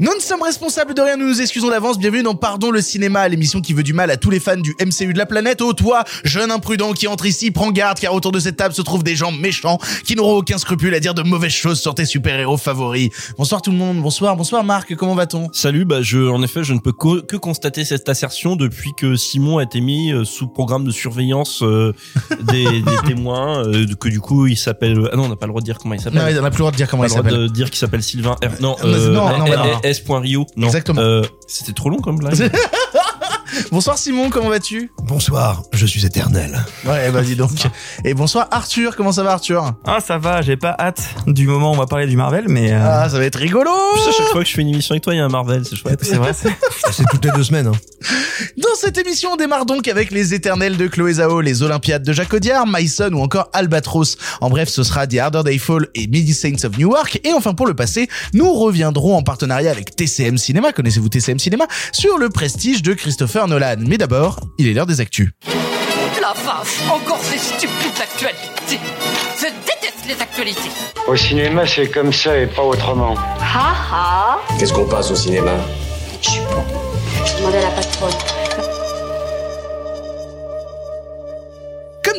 [0.00, 2.00] Nous ne sommes responsables de rien, nous nous excusons d'avance.
[2.00, 4.74] Bienvenue dans Pardon le cinéma, l'émission qui veut du mal à tous les fans du
[4.84, 5.62] MCU de la planète.
[5.62, 8.82] Oh toi, jeune imprudent qui entre ici, prends garde car autour de cette table se
[8.82, 12.06] trouvent des gens méchants qui n'auront aucun scrupule à dire de mauvaises choses sur tes
[12.06, 13.10] super-héros favoris.
[13.38, 15.48] Bonsoir tout le monde, bonsoir, bonsoir Marc, comment va-t-on?
[15.52, 19.14] Salut, bah je, en effet, je ne peux que, que constater cette assertion depuis que
[19.14, 21.92] Simon a été mis euh, sous programme de surveillance euh,
[22.40, 25.08] des, des témoins, euh, que du coup il s'appelle.
[25.12, 26.20] Ah non, on n'a pas le droit de dire comment il s'appelle.
[26.20, 27.42] Non, il en a plus le droit de dire comment on il le droit s'appelle.
[27.42, 28.60] de dire qu'il s'appelle Sylvain R.
[28.60, 29.80] Non, Non, euh, non, non, non.
[29.83, 29.83] S.
[30.20, 30.46] Rio.
[30.56, 30.66] Non.
[30.68, 31.00] Exactement.
[31.00, 32.34] Euh, C'était trop long comme blague.
[33.70, 34.90] Bonsoir Simon, comment vas-tu?
[35.02, 36.64] Bonsoir, je suis éternel.
[36.84, 37.50] Ouais, bah dis donc.
[38.04, 39.72] Et bonsoir Arthur, comment ça va Arthur?
[39.84, 42.72] Ah ça va, j'ai pas hâte du moment où on va parler du Marvel, mais
[42.72, 45.02] euh, Ah, ça va être rigolo à chaque fois que je fais une émission avec
[45.02, 46.00] toi, il y a un Marvel, c'est chouette.
[46.02, 46.32] c'est vrai.
[46.34, 46.50] c'est-
[46.92, 47.66] C'est toutes les deux semaines.
[47.66, 47.72] Hein.
[48.58, 52.12] Dans cette émission, on démarre donc avec les éternels de Chloé Zhao, les Olympiades de
[52.12, 54.16] Jacques Audiard, Myson ou encore Albatros.
[54.40, 57.20] En bref, ce sera The Harder Day Fall et Midi Saints of Newark.
[57.24, 61.64] Et enfin, pour le passé, nous reviendrons en partenariat avec TCM Cinéma, connaissez-vous TCM Cinéma,
[61.92, 63.53] sur le prestige de Christopher Nolan.
[63.78, 65.30] Mais d'abord, il est l'heure des actus.
[66.20, 68.80] La vache, encore ces stupides actualités.
[69.38, 70.70] Je déteste les actualités.
[71.06, 73.14] Au cinéma, c'est comme ça et pas autrement.
[73.40, 75.52] Ha ha Qu'est-ce qu'on passe au cinéma?
[76.20, 76.64] Je suis bon.
[77.24, 78.73] Je demandais à la patronne.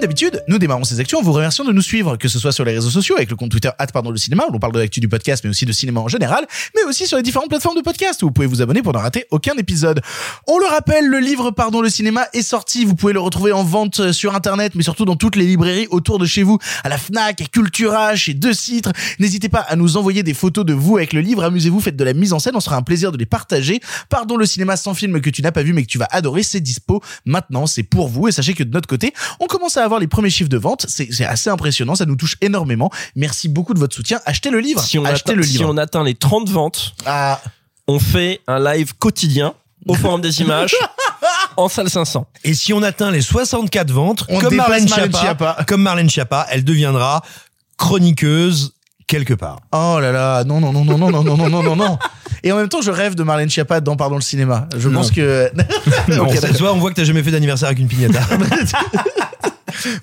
[0.06, 2.64] D'habitude, nous démarrons ces actions en vous remerciant de nous suivre, que ce soit sur
[2.64, 5.00] les réseaux sociaux avec le compte Twitter pardon le cinéma où l'on parle de l'actu
[5.00, 7.82] du podcast mais aussi de cinéma en général, mais aussi sur les différentes plateformes de
[7.82, 10.02] podcast où vous pouvez vous abonner pour ne rater aucun épisode.
[10.48, 13.64] On le rappelle, le livre Pardon le cinéma est sorti, vous pouvez le retrouver en
[13.64, 17.00] vente sur internet mais surtout dans toutes les librairies autour de chez vous, à la
[17.00, 18.92] Fnac, à Cultura, chez De Citre.
[19.18, 22.04] N'hésitez pas à nous envoyer des photos de vous avec le livre, amusez-vous, faites de
[22.04, 23.80] la mise en scène, on sera un plaisir de les partager.
[24.10, 26.44] Pardon le cinéma sans film que tu n'as pas vu mais que tu vas adorer,
[26.44, 29.84] c'est dispo maintenant, c'est pour vous et sachez que de notre côté, on commence à
[29.84, 32.90] avoir les premiers chiffres de vente, c'est assez impressionnant, ça nous touche énormément.
[33.16, 35.70] Merci beaucoup de votre soutien, achetez le livre, Si on, achetez atteint, le si livre.
[35.70, 37.42] on atteint les 30 ventes, Ah,
[37.88, 39.54] on fait un live quotidien
[39.88, 40.76] au Forum des Images
[41.58, 42.26] en salle 500.
[42.44, 45.58] Et si on atteint les 64 ventes, On comme Marlène, Marlène Schiappa, Schiappa.
[45.68, 47.22] comme Marlène Schiappa, elle deviendra
[47.78, 48.72] chroniqueuse
[49.08, 49.60] quelque part.
[49.72, 52.00] oh là là, non non non non non non non non non non.
[52.44, 54.68] Et en même temps, je rêve de Marlène Schiappa dans Pardon le cinéma.
[54.78, 55.00] Je Non.
[55.02, 55.52] pense que
[56.10, 56.56] Non, Ok, ça d'accord.
[56.56, 58.20] se voit, on voit que t'as jamais fait d'anniversaire avec une pignata.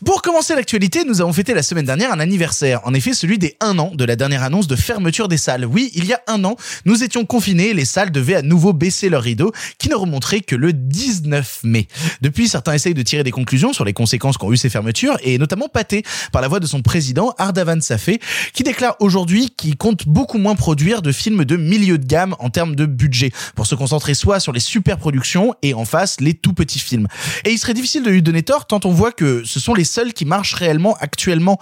[0.05, 2.81] Pour commencer l'actualité, nous avons fêté la semaine dernière un anniversaire.
[2.85, 5.65] En effet, celui des un an de la dernière annonce de fermeture des salles.
[5.65, 8.73] Oui, il y a un an, nous étions confinés et les salles devaient à nouveau
[8.73, 11.89] baisser leurs rideaux, qui ne remonteraient que le 19 mai.
[12.21, 15.39] Depuis, certains essayent de tirer des conclusions sur les conséquences qu'ont eu ces fermetures, et
[15.39, 18.21] notamment pâté par la voix de son président, Ardavan Safé,
[18.53, 22.51] qui déclare aujourd'hui qu'il compte beaucoup moins produire de films de milieu de gamme en
[22.51, 26.35] termes de budget, pour se concentrer soit sur les super productions et en face les
[26.35, 27.09] tout petits films.
[27.45, 29.85] Et il serait difficile de lui donner tort tant on voit que ce sont les
[29.85, 31.59] seuls qui marchent réellement actuellement,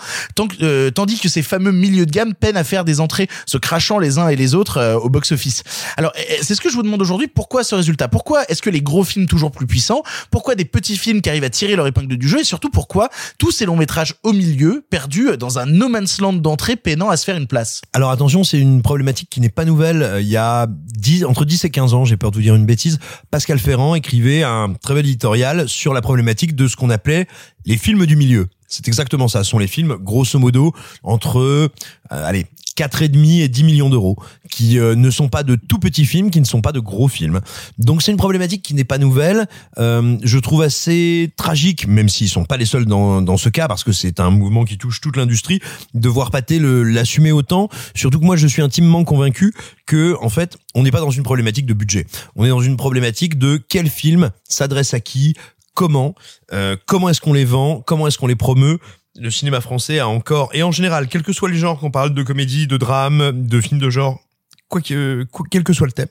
[0.63, 3.99] euh, tandis que ces fameux milieux de gamme peinent à faire des entrées, se crachant
[3.99, 5.63] les uns et les autres euh, au box-office.
[5.97, 8.09] Alors, euh, c'est ce que je vous demande aujourd'hui, pourquoi ce résultat?
[8.09, 10.03] Pourquoi est-ce que les gros films toujours plus puissants?
[10.31, 12.41] Pourquoi des petits films qui arrivent à tirer leur épingle du jeu?
[12.41, 16.35] Et surtout, pourquoi tous ces longs métrages au milieu, perdus dans un no man's land
[16.35, 17.83] d'entrée, peinant à se faire une place?
[17.93, 20.03] Alors attention, c'est une problématique qui n'est pas nouvelle.
[20.03, 22.55] Euh, Il y a 10, entre 10 et 15 ans, j'ai peur de vous dire
[22.55, 22.99] une bêtise,
[23.31, 27.27] Pascal Ferrand écrivait un très bel éditorial sur la problématique de ce qu'on appelait
[27.67, 28.49] les films du milieu.
[28.69, 29.43] C'est exactement ça.
[29.45, 30.73] Ce sont les films, grosso modo,
[31.03, 31.69] entre, euh,
[32.11, 32.47] allez,
[32.77, 34.17] 4,5 et 10 millions d'euros,
[34.51, 37.09] qui euh, ne sont pas de tout petits films, qui ne sont pas de gros
[37.09, 37.41] films.
[37.79, 39.49] Donc c'est une problématique qui n'est pas nouvelle.
[39.79, 43.67] Euh, je trouve assez tragique, même s'ils sont pas les seuls dans, dans ce cas,
[43.67, 45.61] parce que c'est un mouvement qui touche toute l'industrie,
[45.95, 47.69] de voir le- l'assumer autant.
[47.95, 49.53] Surtout que moi, je suis intimement convaincu
[49.85, 52.07] que, en fait, on n'est pas dans une problématique de budget.
[52.37, 55.35] On est dans une problématique de quel film s'adresse à qui,
[55.75, 56.15] comment,
[56.53, 58.79] euh, comment est-ce qu'on les vend, comment est-ce qu'on les promeut.
[59.17, 62.15] Le cinéma français a encore, et en général, quel que soit le genre, qu'on parle
[62.15, 64.21] de comédie, de drame, de films de genre,
[64.69, 66.09] quoi que, quel que soit le thème,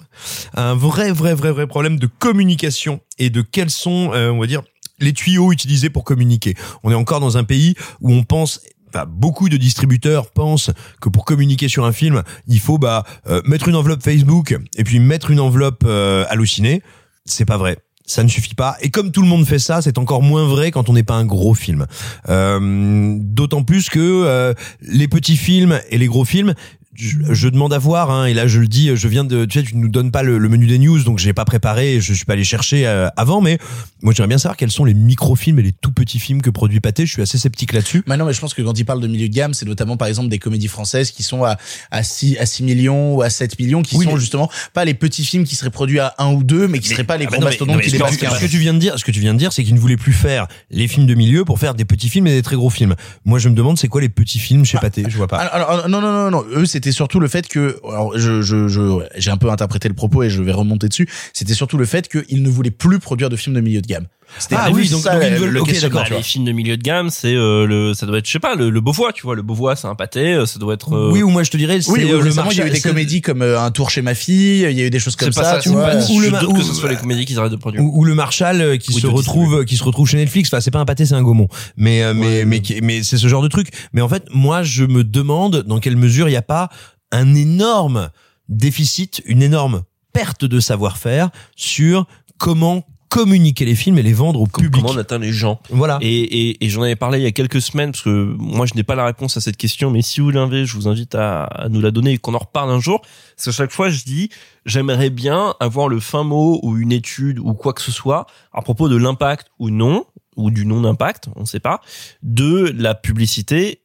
[0.53, 4.47] un vrai, vrai, vrai, vrai problème de communication et de quels sont, euh, on va
[4.47, 4.61] dire,
[4.99, 6.55] les tuyaux utilisés pour communiquer.
[6.83, 8.61] On est encore dans un pays où on pense
[8.93, 13.39] Enfin, beaucoup de distributeurs pensent que pour communiquer sur un film, il faut bah euh,
[13.45, 16.81] mettre une enveloppe Facebook et puis mettre une enveloppe euh, Allociné.
[17.25, 17.77] C'est pas vrai.
[18.09, 18.75] Ça ne suffit pas.
[18.81, 21.13] Et comme tout le monde fait ça, c'est encore moins vrai quand on n'est pas
[21.13, 21.85] un gros film.
[22.27, 26.55] Euh, D'autant plus que euh, les petits films et les gros films,
[26.99, 28.11] je, je demande à voir.
[28.11, 29.45] Hein, et là, je le dis, je viens de.
[29.45, 32.01] Tu sais, tu nous donnes pas le, le menu des news, donc j'ai pas préparé.
[32.01, 33.57] Je suis pas allé chercher euh, avant, mais
[34.01, 36.79] Moi, j'aimerais bien savoir quels sont les microfilms et les tout petits films que produit
[36.79, 37.05] Pathé.
[37.05, 38.03] Je suis assez sceptique là-dessus.
[38.07, 39.97] Bah non, mais je pense que quand il parle de milieu de gamme, c'est notamment
[39.97, 41.57] par exemple des comédies françaises qui sont à,
[41.91, 44.85] à 6, à 6 millions ou à 7 millions, qui Oui, sont mais- justement pas
[44.85, 47.25] les petits films qui seraient produits à 1 ou 2, mais qui seraient pas les
[47.25, 48.35] Ah bah gros non, mais- mastodontes mais qui dépassent tu- 15.
[48.35, 49.79] Ce que tu viens de dire, ce que tu viens de dire, c'est qu'il ne
[49.79, 52.55] voulait plus faire les films de milieu pour faire des petits films et des très
[52.55, 52.95] gros films.
[53.25, 55.03] Moi, je me demande, c'est quoi les petits films chez Pathé?
[55.07, 55.37] Je vois pas.
[55.37, 56.43] Alors, alors, non, non, non, non.
[56.55, 59.95] Eux, c'était surtout le fait que, alors, je, je, je, j'ai un peu interprété le
[59.95, 61.09] propos et je vais remonter dessus.
[61.33, 64.07] C'était surtout le fait qu'ils ne voulaient plus produire de films de milieu de gamme.
[64.37, 66.23] C'était Ah oui, donc- ça, donc ils le- veulent- le ok, questionnement, d'accord, Bah, les
[66.23, 68.69] films de milieu de gamme, c'est euh, le, ça doit être, je sais pas, le,
[68.69, 70.93] le Beauvois, tu vois, le Beauvois, c'est un pâté, euh, ça doit être.
[70.93, 72.61] euh, Oui, ou moi je te dirais, c'est Oui, oui, euh, le récemment, il y
[72.61, 74.85] a eu marché- des comédies comme euh, Un tour chez ma fille, il y a
[74.85, 75.95] eu des choses comme ça, ça, tu vois.
[76.09, 77.83] ou le doute que ou- ce soit les comédies qu'ils arrêtent de produire.
[77.83, 80.49] ou, ou le Marshall euh, qui Oui, se retrouve qui se retrouve chez Netflix.
[80.49, 81.47] Enfin c'est pas un pâté c'est un gaumont.
[81.75, 83.69] Mais euh, mais mais mais c'est ce genre de truc.
[83.93, 86.69] Mais en fait moi je me demande dans quelle mesure il n'y a pas
[87.11, 88.09] un énorme
[88.47, 89.83] déficit une énorme
[90.13, 92.05] perte de savoir-faire sur
[92.37, 94.71] comment communiquer les films et les vendre au public.
[94.71, 95.59] Comment on atteint les gens.
[95.69, 95.97] Voilà.
[96.01, 98.75] Et, et, et j'en avais parlé il y a quelques semaines parce que moi je
[98.75, 101.43] n'ai pas la réponse à cette question, mais si vous l'avez, je vous invite à,
[101.43, 103.01] à nous la donner et qu'on en reparle un jour.
[103.35, 104.29] Parce qu'à chaque fois je dis,
[104.65, 108.61] j'aimerais bien avoir le fin mot ou une étude ou quoi que ce soit à
[108.61, 111.81] propos de l'impact ou non ou du non impact, on ne sait pas,
[112.23, 113.81] de la publicité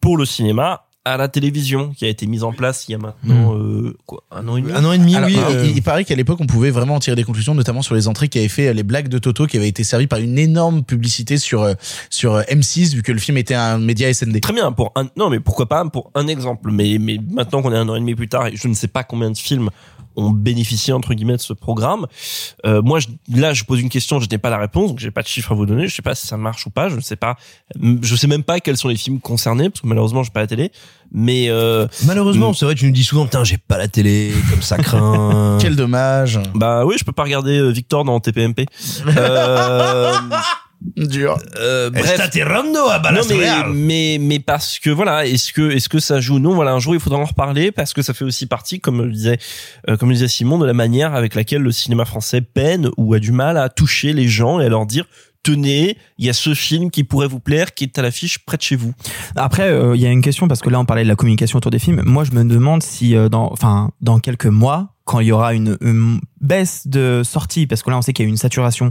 [0.00, 2.98] pour le cinéma à la télévision qui a été mise en place il y a
[2.98, 4.72] maintenant euh, quoi un an et demi.
[4.72, 6.70] un an et demi Alors, oui il- euh, il, il paraît qu'à l'époque, on pouvait
[6.70, 9.08] vraiment en tirer des conclusions, notamment sur les entrées qui avaient fait euh, les blagues
[9.08, 11.74] de Toto, qui avaient été servies par une énorme publicité sur euh,
[12.08, 14.40] sur euh, M6, vu que le film était un média SND.
[14.40, 17.72] Très bien pour un non mais pourquoi pas pour un exemple mais mais maintenant qu'on
[17.72, 19.68] est un an et demi plus tard et je ne sais pas combien de films
[20.16, 22.06] ont bénéficié entre guillemets de ce programme.
[22.66, 25.10] Euh, moi je, là je pose une question je n'ai pas la réponse donc j'ai
[25.10, 25.88] pas de chiffre à vous donner.
[25.88, 27.36] Je sais pas si ça marche ou pas je ne sais pas.
[28.02, 30.46] Je sais même pas quels sont les films concernés parce que malheureusement j'ai pas la
[30.46, 30.70] télé.
[31.12, 32.54] Mais euh, malheureusement Mm.
[32.54, 35.58] c'est vrai tu nous dis souvent putain j'ai pas la télé comme ça craint.
[35.60, 36.40] Quel dommage.
[36.54, 38.66] bah oui je peux pas regarder euh, Victor dans TPMP
[39.16, 40.12] euh,
[40.96, 41.38] Dur.
[41.58, 42.28] euh, bref a
[43.12, 46.34] non mais, mais mais parce que voilà est-ce que est-ce que ça joue?
[46.34, 48.80] Ou non voilà un jour il faudra en reparler parce que ça fait aussi partie
[48.80, 49.38] comme le disait
[49.88, 53.14] euh, comme le disait Simon de la manière avec laquelle le cinéma français peine ou
[53.14, 55.06] a du mal à toucher les gens et à leur dire
[55.44, 58.56] tenez il y a ce film qui pourrait vous plaire qui est à l'affiche près
[58.56, 58.92] de chez vous
[59.36, 61.58] Après, euh, il y a une question parce que là, on parlait de la communication
[61.58, 62.02] autour des films.
[62.04, 65.54] Moi, je me demande si euh, dans, enfin, dans quelques mois, quand il y aura
[65.54, 65.76] une,
[66.40, 68.90] baisse de sorties, parce que là, on sait qu'il y a une saturation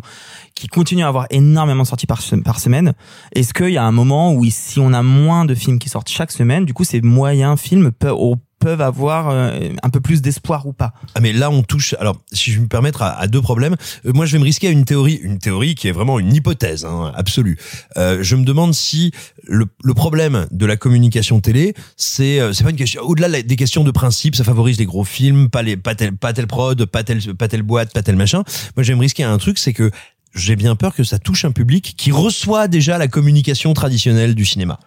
[0.54, 2.94] qui continue à avoir énormément de sorties par semaine.
[3.34, 6.10] Est-ce qu'il y a un moment où, si on a moins de films qui sortent
[6.10, 8.16] chaque semaine, du coup, ces moyens films peuvent,
[8.64, 11.96] peuvent avoir euh, un peu plus d'espoir ou pas Ah mais là on touche.
[12.00, 13.76] Alors si je me permettre à, deux problèmes.
[14.06, 16.34] Euh, moi je vais me risquer à une théorie, une théorie qui est vraiment une
[16.34, 17.58] hypothèse hein, absolue.
[17.98, 19.12] Euh, je me demande si
[19.44, 23.02] le, le problème de la communication télé, c'est euh, c'est pas une question.
[23.02, 26.34] Au-delà des questions de principe, ça favorise les gros films, pas les pas tel pas
[26.34, 28.44] tel prod, pas tel pas telle boîte, pas tel machin.
[28.78, 29.92] Moi je vais me risquer à un truc, c'est que
[30.36, 34.46] j'ai bien peur que ça touche un public qui reçoit déjà la communication traditionnelle du
[34.46, 34.80] cinéma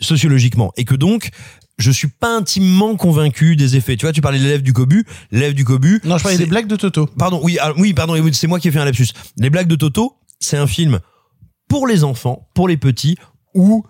[0.00, 1.30] sociologiquement et que donc
[1.80, 3.96] je suis pas intimement convaincu des effets.
[3.96, 6.00] Tu vois, tu parlais de l'élève du cobu, l'élève du cobu.
[6.04, 7.06] Non, je parlais des blagues de Toto.
[7.18, 9.08] Pardon, oui, ah, oui, pardon, c'est moi qui ai fait un lapsus.
[9.38, 11.00] Les blagues de Toto, c'est un film
[11.68, 13.16] pour les enfants, pour les petits,
[13.54, 13.84] où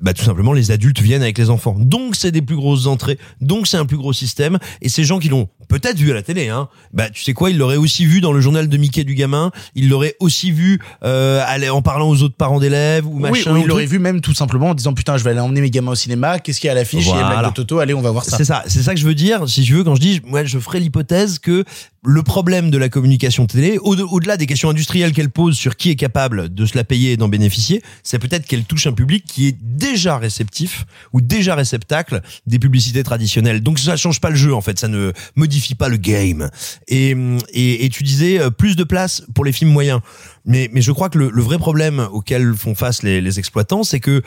[0.00, 1.74] bah, tout simplement les adultes viennent avec les enfants.
[1.78, 4.58] Donc c'est des plus grosses entrées, donc c'est un plus gros système.
[4.80, 7.50] Et ces gens qui l'ont peut-être vu à la télé, hein, bah tu sais quoi,
[7.50, 10.80] ils l'auraient aussi vu dans le journal de Mickey du gamin, ils l'auraient aussi vu
[11.04, 13.52] euh, aller en parlant aux autres parents d'élèves ou Oui, machin.
[13.52, 15.60] ou ou il l'aurait vu même tout simplement en disant putain, je vais aller emmener
[15.60, 17.48] mes gamins au cinéma, qu'est-ce qu'il y a à l'affiche Il y a Voilà.
[17.50, 18.36] de Toto, allez, on va voir ça.
[18.36, 19.48] C'est ça, c'est ça que je veux dire.
[19.48, 21.64] Si tu veux, quand je dis, moi, je ferai l'hypothèse que
[22.04, 25.90] le problème de la communication télé, au- au-delà des questions industrielles qu'elle pose sur qui
[25.90, 29.24] est capable de se la payer et d'en bénéficier, c'est peut-être qu'elle touche un public
[29.26, 33.60] qui est déjà réceptif ou déjà réceptacle des publicités traditionnelles.
[33.62, 36.50] Donc ça change pas le jeu en fait, ça ne modifie pas le game.
[36.86, 37.14] Et,
[37.52, 40.00] et, tu disais euh, plus de place pour les films moyens.
[40.44, 44.00] Mais, mais je crois que le, vrai problème auquel font face les, les exploitants, c'est
[44.00, 44.22] que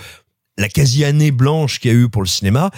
[0.58, 2.72] la quasi-année blanche qu'il y a eu pour le cinéma,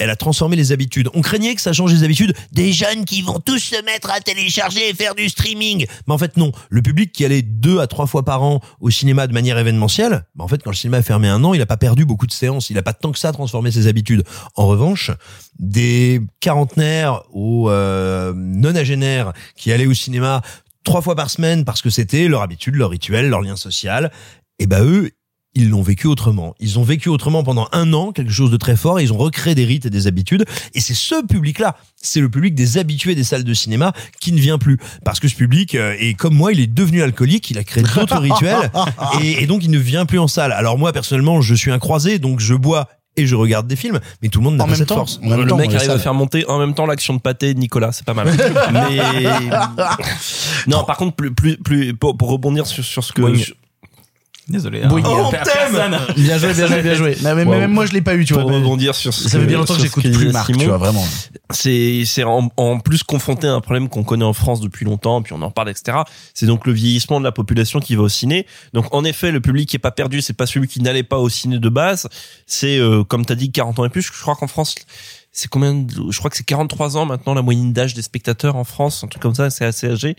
[0.00, 1.08] elle a transformé les habitudes.
[1.14, 4.20] On craignait que ça change les habitudes des jeunes qui vont tous se mettre à
[4.20, 5.86] télécharger et faire du streaming.
[6.08, 6.52] Mais en fait, non.
[6.70, 10.24] Le public qui allait deux à trois fois par an au cinéma de manière événementielle,
[10.34, 12.26] bah en fait, quand le cinéma a fermé un an, il a pas perdu beaucoup
[12.26, 12.70] de séances.
[12.70, 14.24] Il a pas tant que ça transformé ses habitudes.
[14.56, 15.10] En revanche,
[15.58, 20.40] des quarantenaires aux euh, nonagénaires qui allaient au cinéma
[20.82, 24.10] trois fois par semaine parce que c'était leur habitude, leur rituel, leur lien social,
[24.58, 25.10] et ben eux,
[25.54, 26.54] ils l'ont vécu autrement.
[26.60, 29.16] Ils ont vécu autrement pendant un an, quelque chose de très fort, et ils ont
[29.18, 30.44] recréé des rites et des habitudes.
[30.74, 34.38] Et c'est ce public-là, c'est le public des habitués des salles de cinéma qui ne
[34.38, 34.78] vient plus.
[35.04, 37.82] Parce que ce public, euh, et comme moi, il est devenu alcoolique, il a créé
[37.82, 38.70] d'autres rituels,
[39.22, 40.52] et, et donc il ne vient plus en salle.
[40.52, 43.98] Alors moi, personnellement, je suis un croisé, donc je bois et je regarde des films,
[44.22, 44.94] mais tout le monde n'a En pas même cette temps.
[44.98, 45.18] force.
[45.24, 47.12] En même le temps, mec on est arrive à faire monter en même temps l'action
[47.12, 48.28] de pâté de Nicolas, c'est pas mal.
[48.72, 49.00] Mais
[50.68, 53.52] non, par contre, plus, plus, plus pour, pour rebondir sur, sur ce que je-
[54.50, 54.82] Désolé.
[54.82, 54.88] Hein.
[54.90, 54.96] Oh,
[55.30, 55.98] Per- thème personne.
[56.16, 57.16] Bien joué, bien joué, bien joué.
[57.22, 57.50] Non, mais Wow.
[57.52, 58.42] même moi, je l'ai pas eu, tu vois.
[58.42, 60.66] pour mais rebondir sur ce Ça fait bien longtemps que j'écoute plus Marc, Simon, tu
[60.66, 61.04] vois, vraiment.
[61.50, 65.22] c'est c'est en, en plus confronté à un problème qu'on connaît en France depuis longtemps,
[65.22, 65.98] puis on en parle, etc.
[66.34, 68.46] C'est donc le vieillissement de la population qui va au ciné.
[68.72, 71.18] Donc en effet, le public qui est pas perdu, c'est pas celui qui n'allait pas
[71.18, 72.08] au ciné de base.
[72.46, 74.02] C'est euh, comme t'as dit, 40 ans et plus.
[74.02, 74.74] Je crois qu'en France,
[75.32, 78.56] c'est combien de- Je crois que c'est 43 ans maintenant la moyenne d'âge des spectateurs
[78.56, 80.16] en France, un truc comme ça, c'est assez âgé.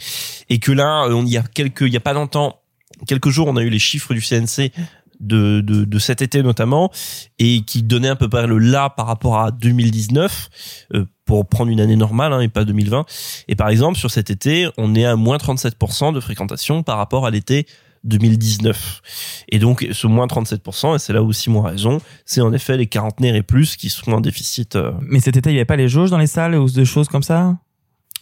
[0.49, 2.60] Et que là, euh, on il y a quelques, il y a pas longtemps,
[3.07, 4.71] quelques jours, on a eu les chiffres du CNC
[5.21, 6.91] de, de, de cet été notamment
[7.39, 10.49] et qui donnait à peu près le là par rapport à 2019
[10.95, 13.05] euh, pour prendre une année normale hein, et pas 2020
[13.47, 17.25] et par exemple sur cet été on est à moins 37% de fréquentation par rapport
[17.25, 17.67] à l'été
[18.03, 22.51] 2019 et donc ce moins 37% et c'est là où Simon a raison c'est en
[22.51, 25.57] effet les quarantenaires et plus qui sont en déficit euh, Mais cet été, il y
[25.57, 27.57] avait pas les jauges dans les salles ou des choses comme ça?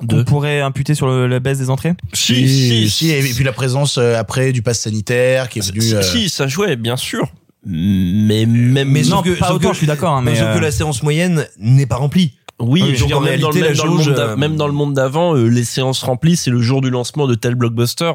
[0.02, 3.44] De qu'on pourrait imputer sur le- la baisse des entrées si si, si, et puis
[3.44, 5.82] la présence euh, après du pass sanitaire qui est venu.
[5.82, 7.28] si, euh, si, ça jouait bien sûr
[7.66, 10.54] mais même Mais Non, que, pas autant, que- je suis d'accord, hein, mais sauf euh,
[10.56, 12.34] que la séance moyenne n'est pas remplie.
[12.62, 14.08] Oui, oui, je veux donc dire, en même, dans, le- même la dans le jauge,
[14.08, 16.82] monde d'a- euh, même dans le monde d'avant, euh, les séances remplies, c'est le jour
[16.82, 18.14] du lancement de tel blockbuster.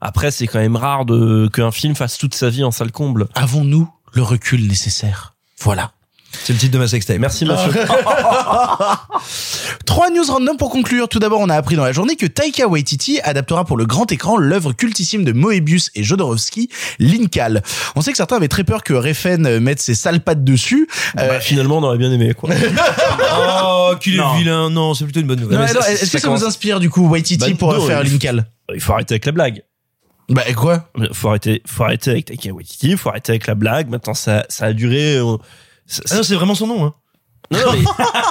[0.00, 3.26] Après, c'est quand même rare de qu'un film fasse toute sa vie en salle comble.
[3.34, 5.34] Avons-nous le recul nécessaire?
[5.60, 5.92] Voilà.
[6.44, 7.18] C'est le titre de ma sextape.
[7.18, 7.72] Merci, monsieur.
[9.86, 11.08] Trois news random pour conclure.
[11.08, 14.10] Tout d'abord, on a appris dans la journée que Taika Waititi adaptera pour le grand
[14.12, 16.68] écran l'œuvre cultissime de Moebius et Jodorowsky,
[16.98, 17.62] Linkal.
[17.96, 20.88] On sait que certains avaient très peur que Refn euh, mette ses sales pattes dessus.
[21.18, 22.50] Euh, Bah, finalement, on aurait bien aimé, quoi.
[23.62, 24.34] Oh, qu'il est Non.
[24.36, 24.70] vilain.
[24.70, 25.60] Non, c'est plutôt une bonne nouvelle.
[25.62, 28.46] Est-ce que ça commence- vous inspire du coup Waititi Bah, pour non, faire il- Linkal
[28.74, 29.62] Il faut arrêter avec la blague.
[30.28, 30.88] Bah quoi?
[31.12, 33.88] Faut arrêter, faut arrêter avec Taika Waititi, faut arrêter avec la blague.
[33.88, 35.16] Maintenant, ça, ça a duré.
[35.16, 35.36] euh,
[36.10, 36.84] Ah non, c'est vraiment son nom.
[36.86, 36.94] Hein.
[37.50, 37.82] non, non, mais,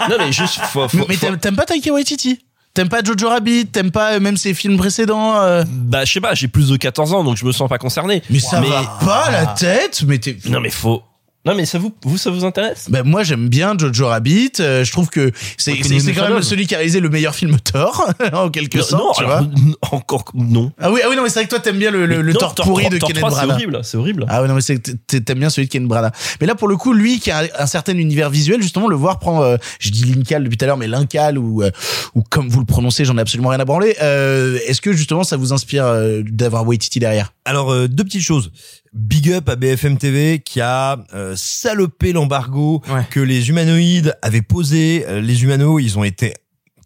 [0.10, 2.40] non, mais juste, faut, faut- Mais, mais faut- t'aimes pas Taika Waititi?
[2.74, 3.66] T'aimes pas Jojo Rabbit?
[3.68, 5.64] T'aimes pas euh, même ses films précédents euh?
[5.68, 8.22] Bah, je sais pas, j'ai plus de 14 ans, donc je me sens pas concerné.
[8.30, 11.02] Mais ça Mais- va pas la tête Mais t'es Non, mais faut.
[11.46, 12.88] Non, mais ça vous, vous, ça vous intéresse?
[12.90, 14.52] Ben moi j'aime bien Jojo Rabbit.
[14.60, 17.58] euh, je trouve que c'est c'est quand même celui qui a réalisé le meilleur film
[17.62, 19.04] Thor en quelque non, sorte.
[19.04, 20.74] non, tu alors, vois encore non.
[20.80, 22.34] ah oui ah oui non mais c'est vrai que toi t'aimes bien le, le, le
[22.34, 23.52] Non, Thor pourri de Thor Kenneth 3, C'est Branagh.
[23.56, 24.26] horrible, c'est horrible.
[24.28, 26.12] Ah ouais non mais c'est t'aimes bien celui de Kenneth Branagh.
[26.42, 29.20] Mais là pour le coup lui qui a un certain univers visuel justement le voir
[29.20, 31.72] prend euh, je dis Linkal depuis tout à l'heure mais Linkal ou euh,
[32.16, 33.96] ou comme vous le prononcez j'en ai absolument rien à branler.
[34.02, 37.32] Euh, Est-ce que justement ça vous inspire euh, d'avoir Waititi derrière?
[37.46, 38.52] Alors, euh, deux petites choses.
[38.94, 43.06] Big up à BFM TV qui a euh, salopé l'embargo Ouais.
[43.10, 45.06] que les humanoïdes avaient posé.
[45.08, 46.34] Euh, les humanoïdes, ils ont été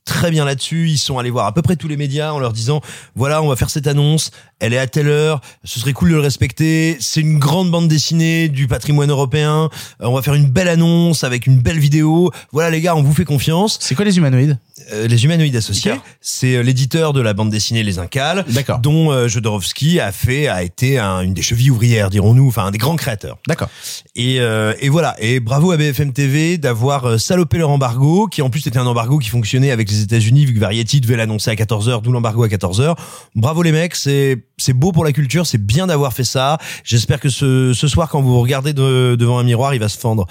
[0.05, 0.89] très bien là-dessus.
[0.89, 2.81] Ils sont allés voir à peu près tous les médias en leur disant
[3.15, 4.31] voilà, on va faire cette annonce.
[4.59, 5.39] Elle est à telle heure.
[5.63, 6.97] Ce serait cool de le respecter.
[6.99, 9.69] C'est une grande bande dessinée du patrimoine européen.
[10.01, 12.31] Euh, on va faire une belle annonce avec une belle vidéo.
[12.51, 13.77] Voilà les gars, on vous fait confiance.
[13.81, 14.59] C'est quoi les humanoïdes?
[14.91, 17.99] Euh, les humanoïdes associés, c'est euh, l'éditeur de la bande dessinée Les
[18.49, 18.79] D'accord.
[18.79, 22.71] dont euh, Jodorowsky a fait a été un- une des chevilles ouvrières dirons-nous enfin un
[22.71, 23.69] des grands créateurs D'accord.
[24.15, 28.49] et euh, et voilà et bravo à BFM TV d'avoir salopé leur embargo qui en
[28.49, 31.55] plus était un embargo qui fonctionnait avec les États-Unis vu que Variety devait l'annoncer à
[31.55, 32.95] 14h d'où l'embargo à 14h
[33.35, 37.19] bravo les mecs c'est c'est beau pour la culture c'est bien d'avoir fait ça j'espère
[37.19, 39.97] que ce ce soir quand vous vous regardez de- devant un miroir il va se
[39.97, 40.25] fendre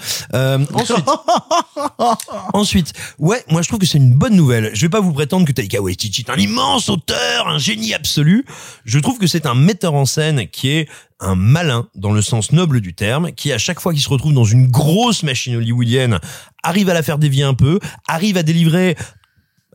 [0.73, 1.05] ensuite
[2.53, 4.42] Ensuite, ouais, moi je trouve que c'est une bonne nouvelle.
[4.51, 8.45] Je vais pas vous prétendre que Taika Waititi est un immense auteur, un génie absolu.
[8.85, 12.51] Je trouve que c'est un metteur en scène qui est un malin dans le sens
[12.51, 16.19] noble du terme, qui à chaque fois qu'il se retrouve dans une grosse machine hollywoodienne,
[16.63, 18.95] arrive à la faire dévier un peu, arrive à délivrer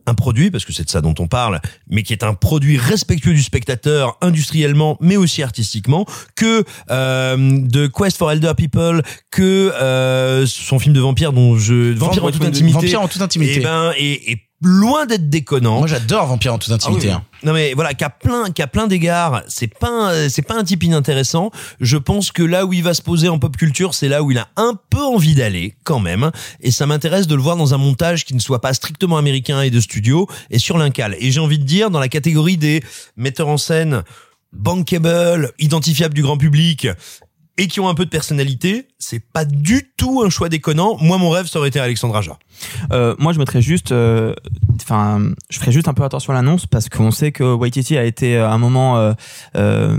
[0.09, 2.79] un produit, parce que c'est de ça dont on parle, mais qui est un produit
[2.79, 9.71] respectueux du spectateur industriellement, mais aussi artistiquement, que euh, de Quest for Elder People, que
[9.75, 13.57] euh, son film de vampire dont je vampire en toute intimité, Vampire en toute intimité.
[13.59, 15.79] et ben et, et loin d'être déconnant.
[15.79, 17.11] Moi j'adore Vampire en toute intimité.
[17.11, 17.25] Ah oui, hein.
[17.45, 20.83] Non mais voilà, qu'à plein, qu'à plein d'égards, c'est pas, un- c'est pas un type
[20.83, 21.50] inintéressant.
[21.81, 24.33] Je pense que là où il va se poser en pop culture, c'est là où
[24.33, 26.33] il a un peu envie d'aller quand même.
[26.61, 29.62] Et ça m'intéresse de le voir dans un montage qui ne soit pas strictement américain
[29.62, 31.15] et de studio et sur l'incal.
[31.21, 32.83] Et j'ai envie de dire dans la catégorie des
[33.17, 34.03] metteurs en scène
[34.53, 36.88] bankable, identifiables du grand public
[37.59, 40.97] et qui ont un peu de personnalité, c'est pas du tout un choix déconnant.
[41.00, 42.38] Moi, mon rêve, ça aurait été Alexandre Aja.
[42.93, 44.33] Euh, moi, je mettrais juste, euh,
[44.81, 48.05] enfin, je ferais juste un peu attention à l'annonce parce qu'on sait que Waititi a
[48.05, 49.12] été euh, à un moment euh,
[49.57, 49.99] euh,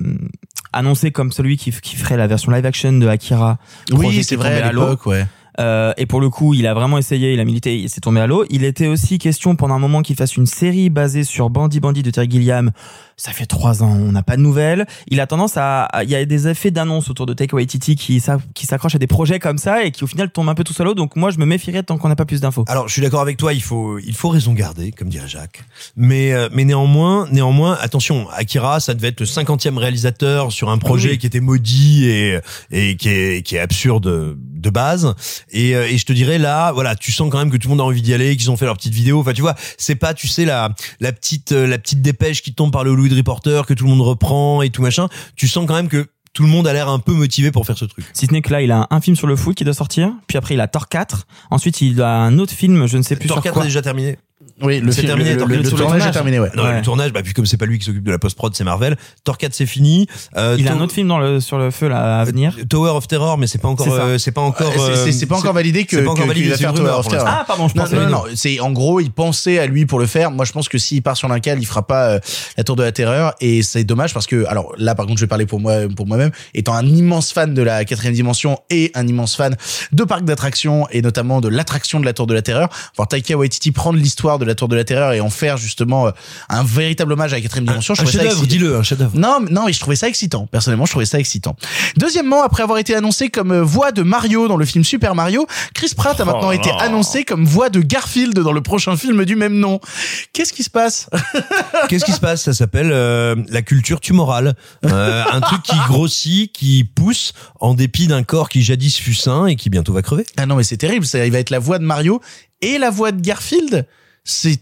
[0.72, 3.58] annoncé comme celui qui, qui ferait la version live action de Akira.
[3.92, 5.28] Oui, c'est vrai à l'époque, ouais.
[5.60, 8.22] Euh, et pour le coup, il a vraiment essayé, il a milité, il s'est tombé
[8.22, 8.46] à l'eau.
[8.50, 12.02] Il était aussi question pendant un moment qu'il fasse une série basée sur Bandit Bandit
[12.04, 12.72] de Terry Gilliam.
[13.18, 14.88] Ça fait trois ans, on n'a pas de nouvelles.
[15.10, 18.22] Il a tendance à, il y a des effets d'annonce autour de Taika Waititi qui,
[18.22, 20.64] s'a- qui s'accrochent à des projets comme ça et qui au final tombent un peu
[20.64, 20.94] tout seul à l'eau.
[20.96, 22.64] Donc moi, je me méfierais tant qu'on n'a pas plus d'infos.
[22.70, 25.64] Alors, je suis d'accord avec toi, il faut, il faut raison garder, comme dirait Jacques.
[25.98, 30.78] Mais, euh, mais néanmoins, néanmoins, attention, Akira, ça devait être le 50e réalisateur sur un
[30.78, 31.18] projet Oui.
[31.18, 32.40] qui était maudit et,
[32.72, 35.14] et qui est, qui est absurde de base.
[35.52, 37.76] Et, euh, et je te dirais là, voilà, tu sens quand même que tout le
[37.76, 39.20] monde a envie d'y aller, qu'ils ont fait leur petite vidéo.
[39.20, 42.54] Enfin, tu vois, c'est pas, tu sais, la, la petite, euh, la petite dépêche qui
[42.54, 45.08] tombe par le Hollywood Reporter que tout le monde reprend et tout machin.
[45.36, 47.78] Tu sens quand même que tout le monde a l'air un peu motivé pour faire
[47.78, 48.06] ce truc.
[48.14, 50.12] Si ce n'est que là, il a un film sur le foot qui doit sortir,
[50.28, 53.16] puis après il a Thor 4, ensuite il a un autre film, je ne sais
[53.16, 53.64] plus Thor sur 4 quoi.
[53.64, 54.18] est déjà terminé.
[54.62, 56.50] Oui, le film, terminé, le, Thor le- 4, le sur le tournage est terminé, ouais.
[56.56, 56.76] Non, Ouais.
[56.78, 58.98] le tournage, bah, puis comme c'est pas lui qui s'occupe de la post-prod, c'est Marvel.
[59.24, 60.08] Thor 4, c'est fini.
[60.38, 62.56] Euh, Il a un autre film dans le, sur le feu là à venir.
[62.70, 63.92] Tower of Terror, mais c'est pas encore, C'est
[64.30, 66.58] euh, pas encore, Euh, c'est- pas euh, encore validé que- pas encore que- validé, va
[66.58, 67.26] faire Tower rumeur of Terror.
[67.28, 67.96] Ah pardon, je Non, pensais.
[67.96, 70.32] non, non, c'est en gros, il pensait à lui pour le faire.
[70.32, 72.20] Moi, je pense que s'il part sur l'incal, il fera pas euh,
[72.58, 75.24] la Tour de la Terreur, et c'est dommage parce que, alors là, par contre, je
[75.24, 78.92] vais parler pour moi, pour moi-même, étant un immense fan de la quatrième dimension et
[78.96, 79.56] un immense fan
[79.92, 83.38] de parcs d'attractions et notamment de l'attraction de la Tour de la Terreur, voir Taika
[83.38, 86.12] Waititi prendre l'histoire de la Tour de la Terreur et en faire justement euh,
[86.50, 87.94] un véritable hommage à la quatrième dimension.
[87.96, 89.18] je Un chef-d'œuvre, dis-le, un chef-d'œuvre.
[89.18, 90.48] non, non, mais je trouvais ça excitant.
[90.48, 91.56] Personnellement, je trouvais ça excitant.
[91.98, 95.48] Deuxièmement, après avoir été annoncé comme euh, voix de Mario dans le film Super Mario,
[95.74, 98.96] Chris Pratt a maintenant Oh là été annoncé comme voix de Garfield dans le prochain
[98.98, 99.80] film du même nom.
[100.34, 101.10] Qu'est-ce qui se passe?
[101.90, 102.44] Qu'est-ce qui se passe?
[102.44, 104.56] Ça s'appelle euh, la culture tumorale.
[104.86, 109.46] Euh, un truc qui grossit, qui pousse en dépit d'un corps qui jadis fut sain
[109.46, 110.26] et qui bientôt va crever.
[110.38, 111.06] Ah non, mais c'est terrible.
[111.06, 112.22] Ça, il va être la voix de Mario
[112.62, 113.86] et la voix de Garfield.
[114.30, 114.62] C'est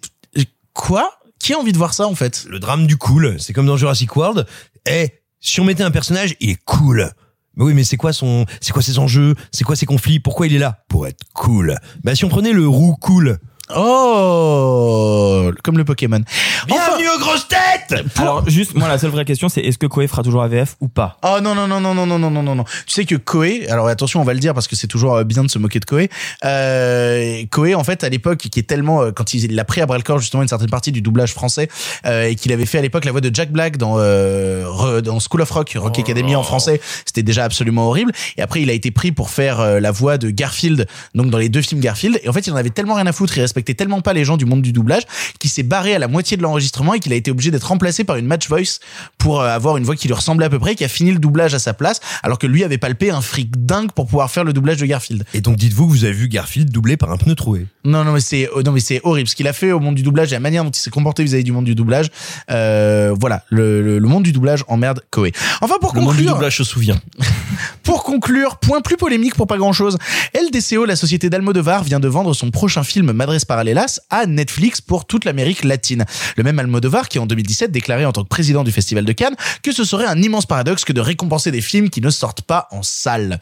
[0.71, 1.19] quoi?
[1.39, 2.45] Qui a envie de voir ça en fait?
[2.47, 4.47] Le drame du cool, c'est comme dans Jurassic World.
[4.89, 5.09] Eh,
[5.41, 7.11] si on mettait un personnage, il est cool.
[7.55, 10.47] Mais oui, mais c'est quoi son, c'est quoi ses enjeux, c'est quoi ses conflits, pourquoi
[10.47, 10.85] il est là?
[10.87, 11.75] Pour être cool.
[12.03, 13.39] Bah si on prenait le roux cool.
[13.75, 16.21] Oh, comme le Pokémon.
[16.67, 20.07] Bienvenue aux grosses têtes Alors juste, moi la seule vraie question c'est est-ce que Koei
[20.07, 21.17] fera toujours AVF ou pas?
[21.23, 22.63] Oh non non non non non non non non non non.
[22.85, 25.23] Tu sais que Koei, alors attention on va le dire parce que c'est toujours euh,
[25.25, 26.09] bien de se moquer de Koei.
[26.45, 29.85] Euh, Koei en fait à l'époque qui est tellement euh, quand il l'a pris à
[29.85, 31.67] bras le corps justement une certaine partie du doublage français
[32.05, 35.01] euh, et qu'il avait fait à l'époque la voix de Jack Black dans euh, Re-
[35.01, 38.11] dans School of Rock, Rock Academy en français, c'était déjà absolument horrible.
[38.37, 41.37] Et après il a été pris pour faire euh, la voix de Garfield donc dans
[41.37, 43.41] les deux films Garfield et en fait il en avait tellement rien à foutre, il
[43.57, 45.03] respectait tellement pas les gens du monde du doublage
[45.39, 48.03] qu'il s'est barré à la moitié de l'enregistrement et qu'il a été obligé d'être remplacé
[48.03, 48.79] par une match voice
[49.17, 51.11] pour euh, avoir une voix qui lui ressemblait à peu près et qui a fini
[51.11, 54.29] le doublage à sa place alors que lui avait palpé un fric dingue pour pouvoir
[54.29, 55.25] faire le doublage de Garfield.
[55.33, 57.65] Et donc dites-vous que vous avez vu Garfield doublé par un pneu troué.
[57.83, 59.95] Non non mais c'est oh, non mais c'est horrible ce qu'il a fait au monde
[59.95, 62.11] du doublage et la manière dont il s'est comporté vis-à-vis du monde du doublage.
[62.51, 65.31] Euh, voilà, le, le, le monde du doublage emmerde Koei.
[65.61, 66.99] Enfin pour Le monde du conclure, doublage se souvient.
[67.87, 69.97] pour conclure, point plus polémique pour pas grand chose.
[70.35, 75.05] LDCO, la société d'Almodovar, vient de vendre son prochain film Madres Paralelas à Netflix pour
[75.05, 76.03] toute l'Amérique latine.
[76.35, 79.37] Le même Almodovar qui en 2017 déclarait en tant que président du Festival de Cannes
[79.63, 82.67] que ce serait un immense paradoxe que de récompenser des films qui ne sortent pas
[82.71, 83.39] en salle.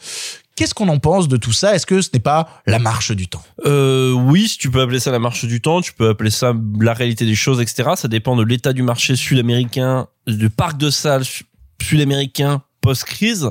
[0.55, 1.73] Qu'est-ce qu'on en pense de tout ça?
[1.73, 3.41] Est-ce que ce n'est pas la marche du temps?
[3.65, 6.53] Euh, oui, si tu peux appeler ça la marche du temps, tu peux appeler ça
[6.79, 7.89] la réalité des choses, etc.
[7.95, 11.45] Ça dépend de l'état du marché sud-américain, du parc de salles su-
[11.81, 13.49] sud-américain post-crise,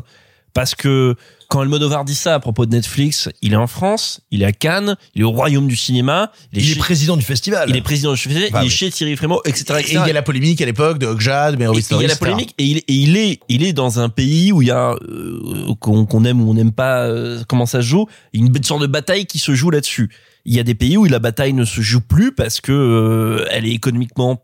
[0.54, 1.14] parce que
[1.48, 4.52] quand Almodovar dit ça à propos de Netflix, il est en France, il est à
[4.52, 7.68] Cannes, il est au royaume du cinéma, Il est chez- président du festival.
[7.68, 8.74] il est président du festival, Bah il est oui.
[8.74, 9.64] chez Thierry Frémaux, etc.
[9.76, 9.98] Et etc.
[10.04, 12.54] il y a la polémique à l'époque de Et Merovic il y a la polémique
[12.58, 15.74] et il, et il est il est dans un pays où il y a euh,
[15.80, 18.86] qu'on qu'on aime ou on n'aime pas euh, comment ça se joue une sorte de
[18.86, 20.08] bataille qui se joue là-dessus
[20.46, 23.46] il y a des pays où la bataille ne se joue plus parce que euh,
[23.50, 24.42] elle est économiquement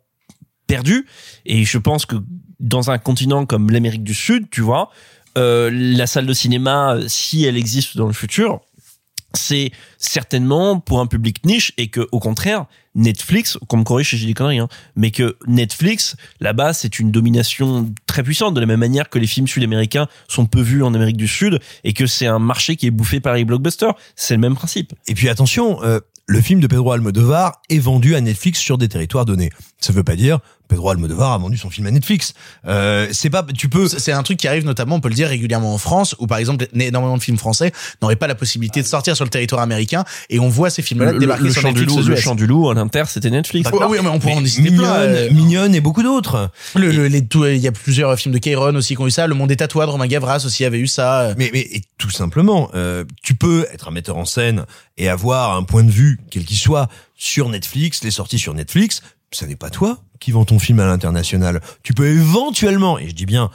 [0.67, 1.07] perdue
[1.47, 2.17] et je pense que
[2.61, 4.91] dans un continent comme l'Amérique du Sud tu vois
[5.39, 8.61] euh, la salle de cinéma si elle existe dans le futur
[9.35, 12.67] c'est certainement pour un public niche et que au contraire
[12.97, 17.13] Netflix qu'on me corrige si j'ai des conneries hein, mais que Netflix là-bas c'est une
[17.13, 20.95] domination très puissante de la même manière que les films sud-américains sont peu vus en
[20.95, 24.35] Amérique du Sud et que c'est un marché qui est bouffé par les blockbusters c'est
[24.35, 28.21] le même principe Et puis attention, euh, le film de Pedro Almodovar est vendu à
[28.21, 29.51] Netflix sur des territoires donnés.
[29.81, 30.39] Ça veut pas dire
[30.71, 32.33] Pedro Almodovar a vendu son film à Netflix.
[32.67, 33.89] Euh, c'est pas, tu peux.
[33.89, 36.39] C'est un truc qui arrive notamment, on peut le dire régulièrement en France, où par
[36.39, 40.05] exemple énormément de films français n'auraient pas la possibilité de sortir sur le territoire américain,
[40.31, 42.35] et on voit ces films-là le, débarquer le sur chant du Netflix loup le chant
[42.35, 44.95] du loup à l'inter c'était Netflix Oui, oui, mais on pourrait en citer Mignonne, plein.
[44.95, 46.51] euh, Mignonne et beaucoup d'autres.
[46.77, 49.11] le, le- les, tout- il y a plusieurs films de Kairon aussi qui ont eu
[49.11, 49.27] ça.
[49.27, 51.35] Le Monde des tatouages de Romain Gavras aussi avait eu ça.
[51.37, 54.65] Mais, mais et tout simplement, euh, tu peux être un metteur en scène
[54.97, 59.03] et avoir un point de vue, quel qu'il soit, sur Netflix, les sorties sur Netflix.
[59.33, 61.61] Ça n'est pas toi qui vend ton film à l'international.
[61.83, 63.51] Tu peux éventuellement, et je dis bien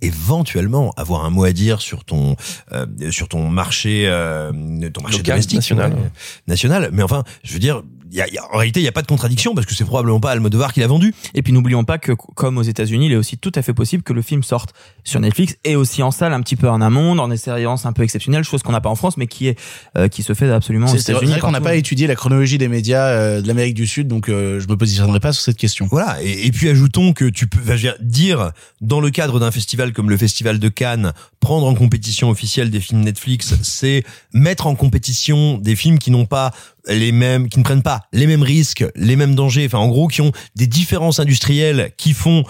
[0.00, 2.36] éventuellement avoir un mot à dire sur ton
[2.72, 4.50] euh, sur ton marché euh,
[4.90, 5.92] ton marché Local, domestique national.
[5.94, 6.10] ouais,
[6.46, 8.88] national mais enfin je veux dire y a, il y a- en réalité il y
[8.88, 11.52] a pas de contradiction parce que c'est probablement pas Almodovar qui l'a vendu Et puis
[11.52, 14.22] n'oublions pas que, comme aux États-Unis, il est aussi tout à fait possible que le
[14.22, 17.36] film sorte sur Netflix et aussi en salle un petit peu en amont, dans des
[17.36, 19.58] séances un peu exceptionnelles, chose qu'on n'a pas en France, mais qui est
[19.96, 21.32] euh, qui se fait absolument aux C'est c'est États-Unis.
[21.32, 24.28] vrai qu'on n'a pas étudié la chronologie des médias euh, de l'Amérique du Sud, donc
[24.28, 25.88] euh, je me positionnerai pas sur cette question.
[25.90, 29.92] Voilà, et, et puis ajoutons que tu peux dire, dire dans le cadre d'un festival
[29.92, 34.74] comme le Festival de Cannes, prendre en compétition officielle des films Netflix, c'est mettre en
[34.74, 36.52] compétition des films qui n'ont pas
[36.86, 40.08] les mêmes, qui ne prennent pas les mêmes risques, les mêmes dangers, enfin en gros
[40.08, 42.44] qui ont des différences industrielles qui font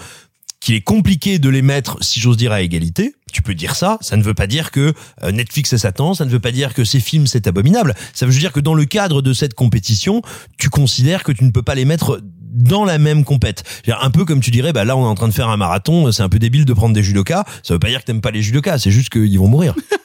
[0.65, 3.13] qu'il est compliqué de les mettre, si j'ose dire, à égalité.
[3.31, 3.99] Tu peux dire ça.
[4.01, 6.15] Ça ne veut pas dire que euh, Netflix est Satan.
[6.15, 7.93] Ça ne veut pas dire que ces films c'est abominable.
[8.13, 10.23] Ça veut dire que dans le cadre de cette compétition,
[10.57, 12.19] tu considères que tu ne peux pas les mettre
[12.55, 13.63] dans la même compète.
[14.01, 16.11] Un peu comme tu dirais, bah là on est en train de faire un marathon,
[16.11, 17.43] c'est un peu débile de prendre des judokas.
[17.61, 19.75] Ça veut pas dire que t'aimes pas les judokas, c'est juste qu'ils vont mourir.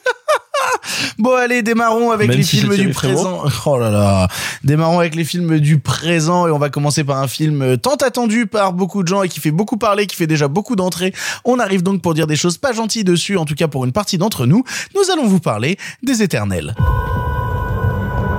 [1.17, 3.43] Bon allez, démarrons avec Même les si films du présent.
[3.65, 4.27] Oh là là.
[4.63, 7.95] Démarrons avec les films du présent et on va commencer par un film euh, tant
[7.95, 11.13] attendu par beaucoup de gens et qui fait beaucoup parler, qui fait déjà beaucoup d'entrées.
[11.45, 13.91] On arrive donc pour dire des choses pas gentilles dessus, en tout cas pour une
[13.91, 14.63] partie d'entre nous.
[14.95, 16.75] Nous allons vous parler des Éternels.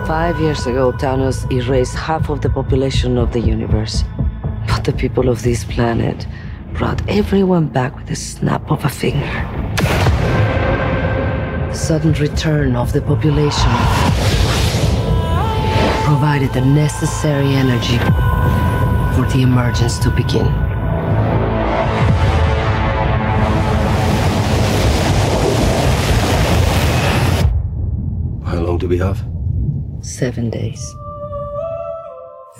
[0.07, 4.05] Five years ago, Thanos erased half of the population of the universe.
[4.67, 6.27] But the people of this planet
[6.75, 10.02] brought everyone back with a snap of a finger.
[11.75, 13.71] Sudden return of the population
[16.05, 17.99] provided the necessary energy
[19.17, 20.47] for the emergence to begin.
[28.45, 29.25] How long do we have?
[30.03, 30.95] Seven days.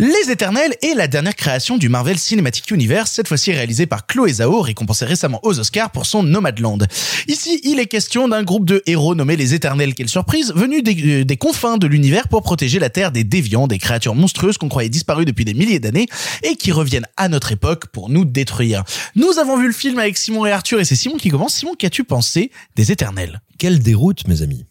[0.03, 4.33] Les Éternels est la dernière création du Marvel Cinematic Universe, cette fois-ci réalisée par Chloé
[4.33, 6.89] Zhao, récompensée récemment aux Oscars pour son Nomadland.
[7.29, 11.21] Ici, il est question d'un groupe de héros nommés les Éternels, quelle surprise, venus des,
[11.21, 14.69] euh, des confins de l'univers pour protéger la Terre des déviants, des créatures monstrueuses qu'on
[14.69, 16.09] croyait disparues depuis des milliers d'années
[16.43, 18.83] et qui reviennent à notre époque pour nous détruire.
[19.15, 21.55] Nous avons vu le film avec Simon et Arthur et c'est Simon qui commence.
[21.55, 23.41] Simon, qu'as-tu pensé des Éternels?
[23.57, 24.65] Quelle déroute, mes amis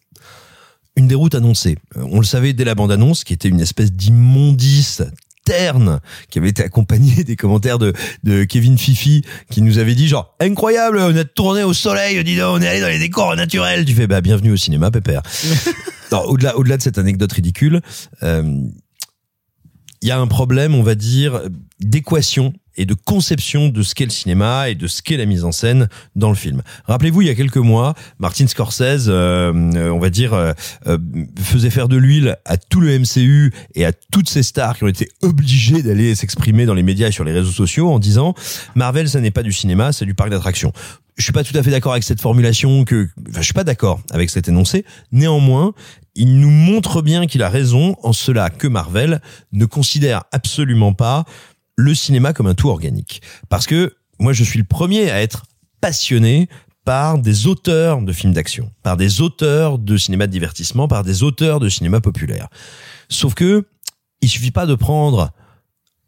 [0.98, 1.78] Une déroute annoncée.
[1.96, 5.04] Euh, On le savait dès la bande-annonce, qui était une espèce d'immondice
[5.46, 6.00] terne,
[6.30, 10.36] qui avait été accompagnée des commentaires de, de Kevin Fifi, qui nous avait dit genre,
[10.40, 13.86] incroyable, on a tourné au soleil, dis donc, on est allé dans les décors naturels.
[13.86, 15.22] Tu fais, bah, bienvenue au cinéma, pépère.
[16.12, 17.82] Alors, au-delà, au-delà de cette anecdote ridicule,
[18.24, 18.68] euh,
[20.02, 21.42] il y a un problème, on va dire,
[21.80, 25.44] d'équation et de conception de ce qu'est le cinéma et de ce qu'est la mise
[25.44, 26.62] en scène dans le film.
[26.86, 30.54] Rappelez-vous, il y a quelques mois, Martin Scorsese, euh, euh, on va dire, euh,
[30.88, 30.98] euh,
[31.42, 34.88] faisait faire de l'huile à tout le MCU et à toutes ces stars qui ont
[34.88, 38.34] été obligées d'aller s'exprimer dans les médias et sur les réseaux sociaux en disant
[38.76, 40.72] Marvel, ça n'est pas du cinéma, c'est du parc d'attractions.
[41.18, 43.64] Je suis pas tout à fait d'accord avec cette formulation que, enfin, je suis pas
[43.64, 44.86] d'accord avec cet énoncé.
[45.12, 45.74] Néanmoins,
[46.16, 51.26] il nous montre bien qu'il a raison en cela que Marvel ne considère absolument pas
[51.82, 53.22] le cinéma comme un tout organique.
[53.50, 55.44] Parce que moi, je suis le premier à être
[55.82, 56.48] passionné
[56.86, 61.24] par des auteurs de films d'action, par des auteurs de cinéma de divertissement, par des
[61.24, 62.48] auteurs de cinéma populaire.
[63.10, 63.66] Sauf que
[64.22, 65.32] il suffit pas de prendre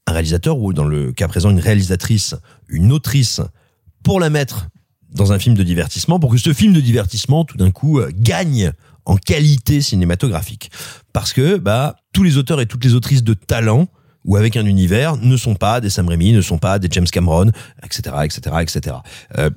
[0.08, 2.36] un réalisateur ou dans le cas présent une réalisatrice,
[2.68, 3.42] une autrice
[4.04, 4.68] pour la mettre
[5.10, 8.12] dans un film de divertissement pour que ce film de divertissement tout d'un coup euh,
[8.14, 8.72] gagne
[9.06, 10.72] en qualité cinématographique
[11.14, 13.88] parce que bah tous les auteurs et toutes les autrices de talent
[14.26, 17.08] ou avec un univers ne sont pas des Sam Raimi, ne sont pas des James
[17.08, 17.52] Cameron,
[17.84, 18.96] etc., etc., etc.
[19.38, 19.50] Euh,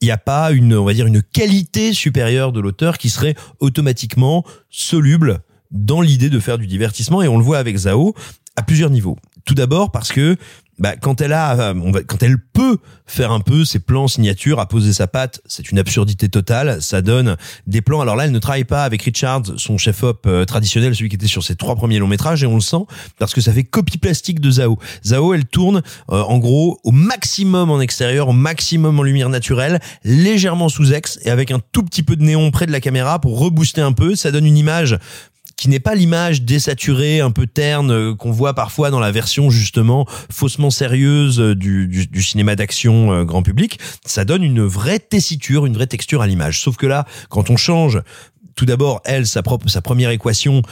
[0.00, 3.34] il n'y a pas une, on va dire, une qualité supérieure de l'auteur qui serait
[3.58, 8.14] automatiquement soluble dans l'idée de faire du divertissement et on le voit avec Zhao
[8.56, 9.16] à plusieurs niveaux.
[9.44, 10.36] Tout d'abord parce que
[10.78, 14.66] bah, quand elle a, euh, quand elle peut faire un peu ses plans signature, à
[14.66, 16.80] poser sa patte, c'est une absurdité totale.
[16.82, 17.36] Ça donne
[17.66, 18.00] des plans.
[18.00, 21.26] Alors là, elle ne travaille pas avec Richards, son chef-op euh, traditionnel, celui qui était
[21.26, 22.84] sur ses trois premiers longs métrages, et on le sent
[23.18, 24.78] parce que ça fait copie plastique de Zhao.
[25.04, 29.80] Zhao, elle tourne euh, en gros au maximum en extérieur, au maximum en lumière naturelle,
[30.04, 33.20] légèrement sous ex et avec un tout petit peu de néon près de la caméra
[33.20, 34.14] pour rebooster un peu.
[34.14, 34.98] Ça donne une image
[35.58, 39.50] qui n'est pas l'image désaturée, un peu terne euh, qu'on voit parfois dans la version
[39.50, 43.78] justement faussement sérieuse euh, du, cinéma d'action euh, grand public.
[44.06, 46.60] Ça donne une vraie tessiture, une vraie texture à l'image.
[46.60, 48.00] Sauf que là, quand on change,
[48.54, 50.62] tout d'abord elle sa propre sa première équation,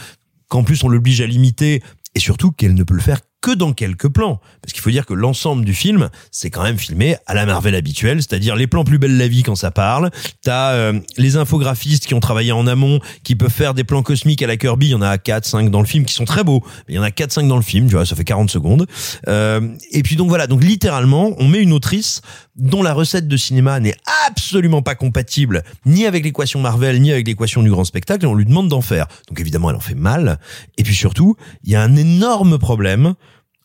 [0.49, 1.83] qu'en plus on l'oblige à limiter
[2.14, 4.40] et surtout qu'elle ne peut le faire que dans quelques plans.
[4.62, 7.75] Parce qu'il faut dire que l'ensemble du film, c'est quand même filmé à la Marvel
[7.75, 10.11] habituelle, c'est-à-dire les plans plus belle la vie quand ça parle.
[10.42, 14.42] T'as euh, les infographistes qui ont travaillé en amont, qui peuvent faire des plans cosmiques
[14.42, 14.87] à la Kirby.
[14.87, 16.62] Il y en a 4, 5 dans le film qui sont très beaux.
[16.88, 18.51] Mais il y en a 4, 5 dans le film, tu vois, ça fait 40
[18.51, 18.87] secondes.
[19.29, 22.22] Euh, et puis donc voilà, donc littéralement, on met une autrice
[22.57, 23.96] dont la recette de cinéma n'est
[24.27, 28.35] absolument pas compatible ni avec l'équation Marvel, ni avec l'équation du grand spectacle, et on
[28.35, 29.07] lui demande d'en faire.
[29.29, 30.38] Donc évidemment, elle en fait mal.
[30.79, 33.14] Et puis surtout, il y a un énorme problème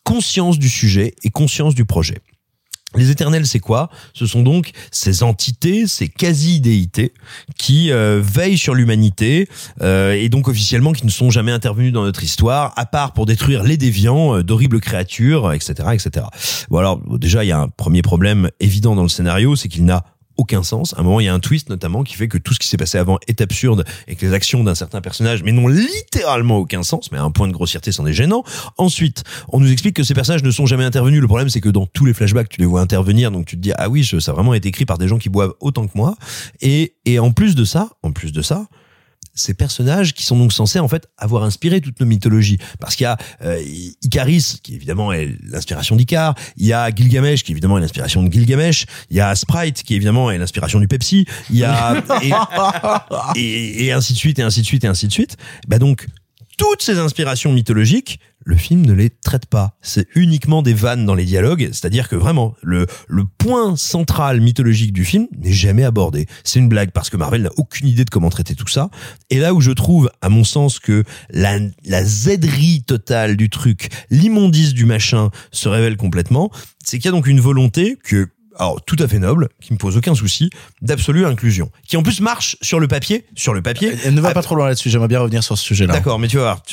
[0.04, 2.18] conscience du sujet et conscience du projet.
[2.98, 3.90] Les éternels, c'est quoi?
[4.14, 7.14] Ce sont donc ces entités, ces quasi-déités
[7.58, 9.48] qui euh, veillent sur l'humanité
[9.82, 13.26] euh, et donc officiellement qui ne sont jamais intervenus dans notre histoire, à part pour
[13.26, 16.26] détruire les déviants, euh, d'horribles créatures, etc., etc.
[16.70, 19.86] Bon alors déjà, il y a un premier problème évident dans le scénario, c'est qu'il
[19.86, 20.04] n'a
[20.42, 20.94] aucun sens.
[20.96, 22.68] À un moment, il y a un twist notamment qui fait que tout ce qui
[22.68, 26.58] s'est passé avant est absurde et que les actions d'un certain personnage, mais n'ont littéralement
[26.58, 28.44] aucun sens, mais à un point de grossièreté, c'en est gênant.
[28.78, 31.22] Ensuite, on nous explique que ces personnages ne sont jamais intervenus.
[31.22, 33.62] Le problème, c'est que dans tous les flashbacks, tu les vois intervenir, donc tu te
[33.62, 35.96] dis ah oui, ça a vraiment été écrit par des gens qui boivent autant que
[35.96, 36.16] moi.
[36.62, 38.68] Et et en plus de ça, en plus de ça,
[39.34, 42.58] ces personnages qui sont donc censés en fait avoir inspiré toute nos mythologies.
[42.80, 43.62] Parce qu'il y a euh,
[44.02, 48.32] Icaris qui évidemment est l'inspiration d'Icar, il y a Gilgamesh qui évidemment est l'inspiration de
[48.32, 52.04] Gilgamesh, il y a Sprite qui évidemment est l'inspiration du Pepsi, il y a
[53.36, 55.38] et, et, et ainsi de suite et ainsi de suite et ainsi de suite.
[55.68, 56.08] Bah donc
[56.58, 59.78] toutes ces inspirations mythologiques, le film ne les traite pas.
[59.82, 64.94] C'est uniquement des vannes dans les dialogues, c'est-à-dire que vraiment, le, le point central mythologique
[64.94, 66.28] du film n'est jamais abordé.
[66.44, 68.90] C'est une blague parce que Marvel n'a aucune idée de comment traiter tout ça.
[69.30, 73.90] Et là où je trouve, à mon sens, que la, la zèderie totale du truc,
[74.10, 76.52] l'immondice du machin se révèle complètement,
[76.84, 79.78] c'est qu'il y a donc une volonté que alors tout à fait noble, qui me
[79.78, 80.50] pose aucun souci,
[80.82, 83.94] d'absolue inclusion, qui en plus marche sur le papier, sur le papier.
[84.04, 84.90] Elle ne va pas trop loin là-dessus.
[84.90, 85.94] J'aimerais bien revenir sur ce sujet-là.
[85.94, 86.64] D'accord, mais tu vas voir,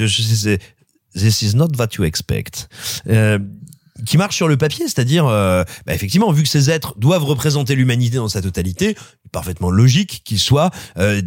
[1.18, 2.68] this is not what you expect.
[3.09, 3.38] Euh,
[4.07, 7.74] qui marche sur le papier, c'est-à-dire, euh, bah, effectivement, vu que ces êtres doivent représenter
[7.74, 8.96] l'humanité dans sa totalité,
[9.33, 11.20] parfaitement logique qu'ils soient euh,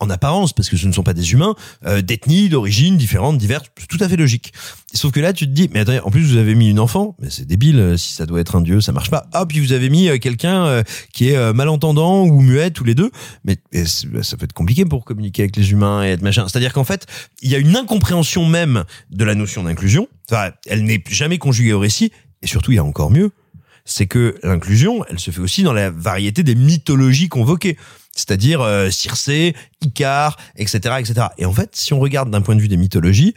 [0.00, 1.54] en apparence, parce que ce ne sont pas des humains,
[1.86, 4.52] euh, d'ethnie, d'origine différentes, diverses, tout à fait logique.
[4.94, 7.14] Sauf que là, tu te dis, mais attendez, en plus vous avez mis une enfant,
[7.20, 9.26] mais c'est débile, euh, si ça doit être un dieu, ça marche pas.
[9.34, 12.94] Ah, puis vous avez mis euh, quelqu'un euh, qui est malentendant ou muet, tous les
[12.94, 13.10] deux,
[13.44, 16.46] mais bah, ça peut être compliqué pour communiquer avec les humains et être machin.
[16.48, 17.06] C'est-à-dire qu'en fait,
[17.42, 20.08] il y a une incompréhension même de la notion d'inclusion.
[20.30, 22.10] Enfin, elle n'est jamais conjuguée au récit,
[22.42, 23.30] et surtout, il y a encore mieux,
[23.84, 27.76] c'est que l'inclusion, elle se fait aussi dans la variété des mythologies convoquées.
[28.18, 31.26] C'est-à-dire euh, Circé, Icare, etc., etc.
[31.38, 33.34] Et en fait, si on regarde d'un point de vue des mythologies,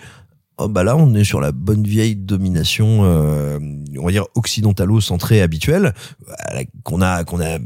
[0.57, 3.59] oh bah là, on est sur la bonne vieille domination, euh,
[3.99, 5.93] on va dire occidentalo-centrée habituelle,
[6.51, 7.59] la- qu'on a qu'on a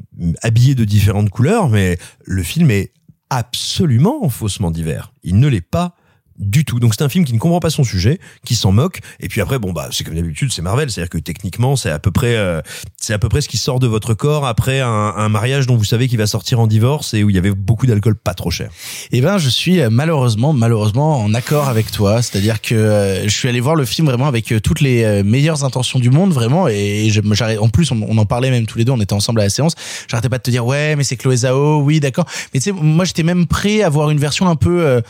[0.43, 2.91] habillé de différentes couleurs, mais le film est
[3.29, 5.13] absolument faussement divers.
[5.23, 5.95] Il ne l'est pas
[6.37, 6.79] du tout.
[6.79, 8.99] Donc c'est un film qui ne comprend pas son sujet, qui s'en moque.
[9.19, 11.99] Et puis après, bon bah c'est comme d'habitude, c'est Marvel, c'est-à-dire que techniquement c'est à
[11.99, 12.61] peu près, euh,
[12.97, 15.75] c'est à peu près ce qui sort de votre corps après un, un mariage dont
[15.75, 18.33] vous savez qu'il va sortir en divorce et où il y avait beaucoup d'alcool pas
[18.33, 18.69] trop cher.
[19.11, 22.21] Eh ben, je suis euh, malheureusement, malheureusement en accord avec toi.
[22.21, 25.23] C'est-à-dire que euh, je suis allé voir le film vraiment avec euh, toutes les euh,
[25.23, 26.67] meilleures intentions du monde, vraiment.
[26.67, 27.21] Et je,
[27.59, 28.91] en plus, on, on en parlait même tous les deux.
[28.91, 29.75] On était ensemble à la séance.
[30.07, 32.25] J'arrêtais pas de te dire, ouais, mais c'est Chloé Zhao, oui, d'accord.
[32.53, 35.01] Mais tu sais, moi, j'étais même prêt à voir une version un peu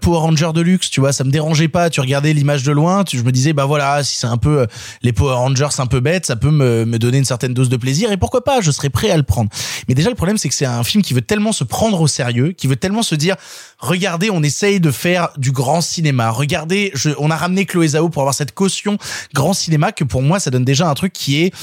[0.00, 0.90] Power Ranger luxe.
[0.90, 1.90] Tu vois, ça me dérangeait pas.
[1.90, 3.04] Tu regardais l'image de loin.
[3.04, 4.66] Tu, je me disais, bah voilà, si c'est un peu euh,
[5.02, 7.76] les Power Rangers un peu bêtes, ça peut me, me donner une certaine dose de
[7.76, 8.12] plaisir.
[8.12, 9.50] Et pourquoi pas Je serais prêt à le prendre.
[9.88, 12.06] Mais déjà, le problème, c'est que c'est un film qui veut tellement se prendre au
[12.06, 13.36] sérieux, qui veut tellement se dire,
[13.78, 16.30] regardez, on essaye de faire du grand cinéma.
[16.30, 18.98] Regardez, je, on a ramené Chloé Zhao pour avoir cette caution
[19.34, 21.54] grand cinéma que pour moi, ça donne déjà un truc qui est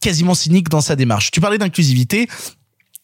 [0.00, 1.30] quasiment cynique dans sa démarche.
[1.30, 2.28] Tu parlais d'inclusivité.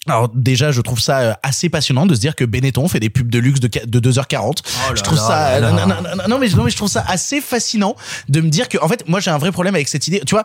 [0.09, 3.09] Alors déjà, je trouve ça euh, assez passionnant de se dire que Benetton fait des
[3.11, 4.57] pubs de luxe de, qua- de 2h40.
[4.97, 5.87] je trouve là ça là non, là.
[5.87, 7.95] non, non, non, non, mais non mais je trouve ça assez fascinant
[8.29, 10.21] de me dire que en fait, moi j'ai un vrai problème avec cette idée.
[10.27, 10.43] Tu vois,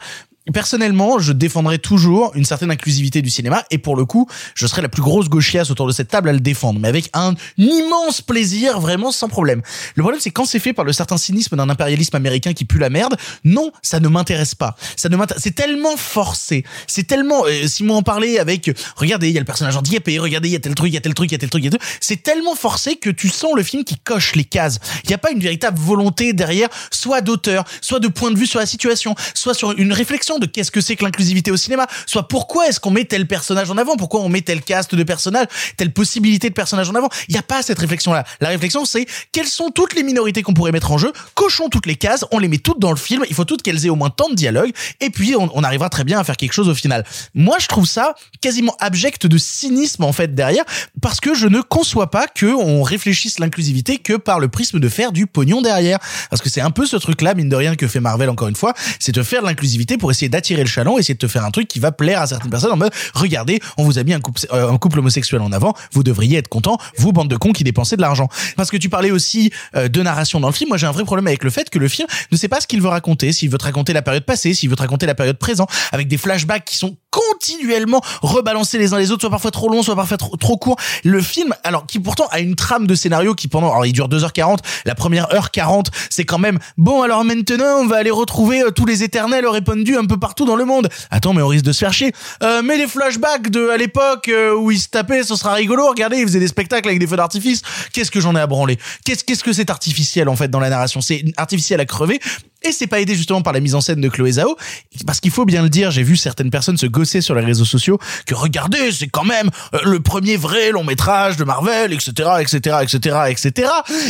[0.52, 4.82] personnellement, je défendrai toujours une certaine inclusivité du cinéma et pour le coup, je serai
[4.82, 8.22] la plus grosse gauchiasse autour de cette table à le défendre, mais avec un immense
[8.22, 9.62] plaisir, vraiment sans problème.
[9.96, 12.80] Le problème, c'est quand c'est fait par le certain cynisme d'un impérialisme américain qui pue
[12.80, 14.76] la merde, non, ça ne m'intéresse pas.
[14.96, 15.44] Ça ne m'intéresse.
[15.44, 16.64] C'est tellement forcé.
[16.88, 17.46] C'est tellement.
[17.46, 18.72] Euh, Simon en parlait avec.
[18.96, 20.20] Regardez, il y a le personnage handicapé.
[20.20, 21.50] Regardez, il y a tel truc, il y a tel truc, il y a tel
[21.50, 21.82] truc, il y a tel.
[22.00, 24.80] C'est tellement forcé que tu sens le film qui coche les cases.
[25.04, 28.48] Il n'y a pas une véritable volonté derrière, soit d'auteur, soit de point de vue
[28.48, 31.88] sur la situation, soit sur une réflexion de qu'est-ce que c'est que l'inclusivité au cinéma,
[32.06, 35.04] soit pourquoi est-ce qu'on met tel personnage en avant, pourquoi on met tel cast de
[35.04, 35.48] personnages,
[35.78, 37.10] telle possibilité de personnages en avant?
[37.28, 38.24] Il n'y a pas cette réflexion-là.
[38.42, 41.86] La réflexion, c'est quelles sont toutes les minorités qu'on pourrait mettre en jeu, cochons toutes
[41.86, 43.96] les cases, on les met toutes dans le film, il faut toutes qu'elles aient au
[43.96, 46.70] moins tant de dialogue, et puis on, on arrivera très bien à faire quelque chose
[46.70, 47.06] au final.
[47.34, 50.64] Moi, je trouve ça quasiment abject de cynisme en fait derrière,
[51.02, 54.90] parce que je ne conçois pas que on réfléchisse l'inclusivité que par le prisme de
[54.90, 56.00] faire du pognon derrière.
[56.30, 58.56] Parce que c'est un peu ce truc-là, mine de rien, que fait Marvel encore une
[58.56, 61.46] fois, c'est de faire de l'inclusivité pour essayer d'attirer le chaland, essayer de te faire
[61.46, 64.14] un truc qui va plaire à certaines personnes en mode, regardez, on vous a mis
[64.14, 67.38] un couple, euh, un couple homosexuel en avant, vous devriez être content, vous bande de
[67.38, 68.30] cons qui dépensez de l'argent.
[68.56, 71.04] Parce que tu parlais aussi euh, de narration dans le film, moi j'ai un vrai
[71.04, 73.50] problème avec le fait que le film ne sait pas ce qu'il veut raconter, s'il
[73.50, 76.18] veut te raconter la période passée, s'il veut te raconter la période présente, avec des
[76.18, 80.18] flashbacks qui sont continuellement rebalancés les uns les autres, soit parfois trop longs, soit parfois
[80.18, 80.78] trop, courts.
[81.04, 84.08] Le film, alors qui pourtant a une trame de scénario qui pendant, alors il dure
[84.08, 87.02] 2h40, la première heure 40, c'est quand même bon.
[87.02, 90.56] Alors maintenant, on va aller retrouver euh, tous les éternels répandus un peu partout dans
[90.56, 90.90] le monde.
[91.10, 92.12] Attends, mais on risque de se faire chier.
[92.44, 95.88] Euh, mais les flashbacks de à l'époque euh, où ils se tapaient, ce sera rigolo.
[95.88, 97.62] Regardez, ils faisaient des spectacles avec des feux d'artifice.
[97.94, 98.78] Qu'est-ce que j'en ai à branler?
[99.06, 101.02] Qu'est-ce qu'est-ce que c'est artificiel en fait dans la narration?
[101.02, 102.20] C'est artificiel à crever.
[102.68, 104.58] Et c'est pas aidé justement par la mise en scène de Chloé Zhao,
[105.06, 107.64] parce qu'il faut bien le dire, j'ai vu certaines personnes se gosser sur les réseaux
[107.66, 112.12] sociaux que regardez, c'est quand même euh, le premier vrai long métrage de Marvel, etc.,
[112.42, 113.70] etc., etc., etc.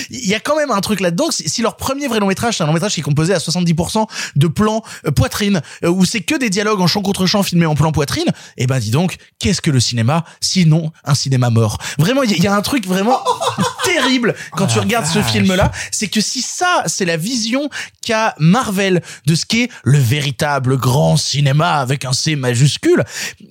[0.09, 1.27] Il y a quand même un truc là-dedans.
[1.29, 4.07] Si leur premier vrai long métrage, c'est un long métrage qui est composé à 70%
[4.35, 7.65] de plans euh, poitrine, euh, où c'est que des dialogues en champ contre champ filmés
[7.67, 8.25] en plan poitrine,
[8.57, 11.77] eh ben dis donc, qu'est-ce que le cinéma, sinon un cinéma mort?
[11.99, 13.19] Vraiment, il y, a- il y a un truc vraiment
[13.83, 17.69] terrible quand tu regardes ce film-là, c'est que si ça, c'est la vision
[18.05, 23.03] qu'a Marvel de ce qu'est le véritable grand cinéma avec un C majuscule,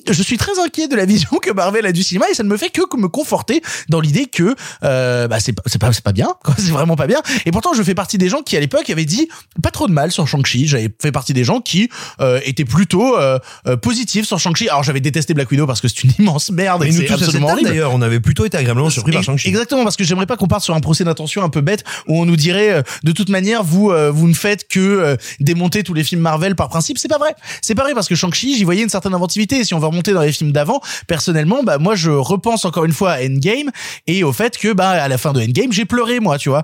[0.08, 2.48] je suis très inquiet de la vision que Marvel a du cinéma et ça ne
[2.48, 4.54] me fait que me conforter dans l'idée que
[4.84, 6.28] euh, bah c'est pas c'est pas c'est pas bien,
[6.58, 7.20] c'est vraiment pas bien.
[7.44, 9.28] Et pourtant, je fais partie des gens qui à l'époque avaient dit
[9.62, 10.66] pas trop de mal sur Shang-Chi.
[10.66, 14.68] J'avais fait partie des gens qui euh, étaient plutôt euh, euh, positifs sur Shang-Chi.
[14.68, 17.56] Alors j'avais détesté Black Widow parce que c'est une immense merde et Mais c'est absolument
[17.62, 19.48] d'ailleurs, on avait plutôt été agréablement surpris par Shang-Chi.
[19.48, 22.20] Exactement, parce que j'aimerais pas qu'on parte sur un procès d'intention un peu bête où
[22.20, 25.82] on nous dirait euh, de toute manière vous euh, vous ne faites que euh, démonter
[25.82, 26.98] tous les films Marvel par principe.
[26.98, 27.34] C'est pas vrai.
[27.62, 29.58] C'est pas vrai parce que Shang-Chi, j'y voyais une certaine inventivité.
[29.58, 32.84] Et si on va remonter dans les films d'avant, personnellement, bah moi je repense encore
[32.84, 33.70] une fois à Endgame
[34.06, 36.62] et au fait que bah à la fin de Endgame, j'ai pleuré moi, tu vois.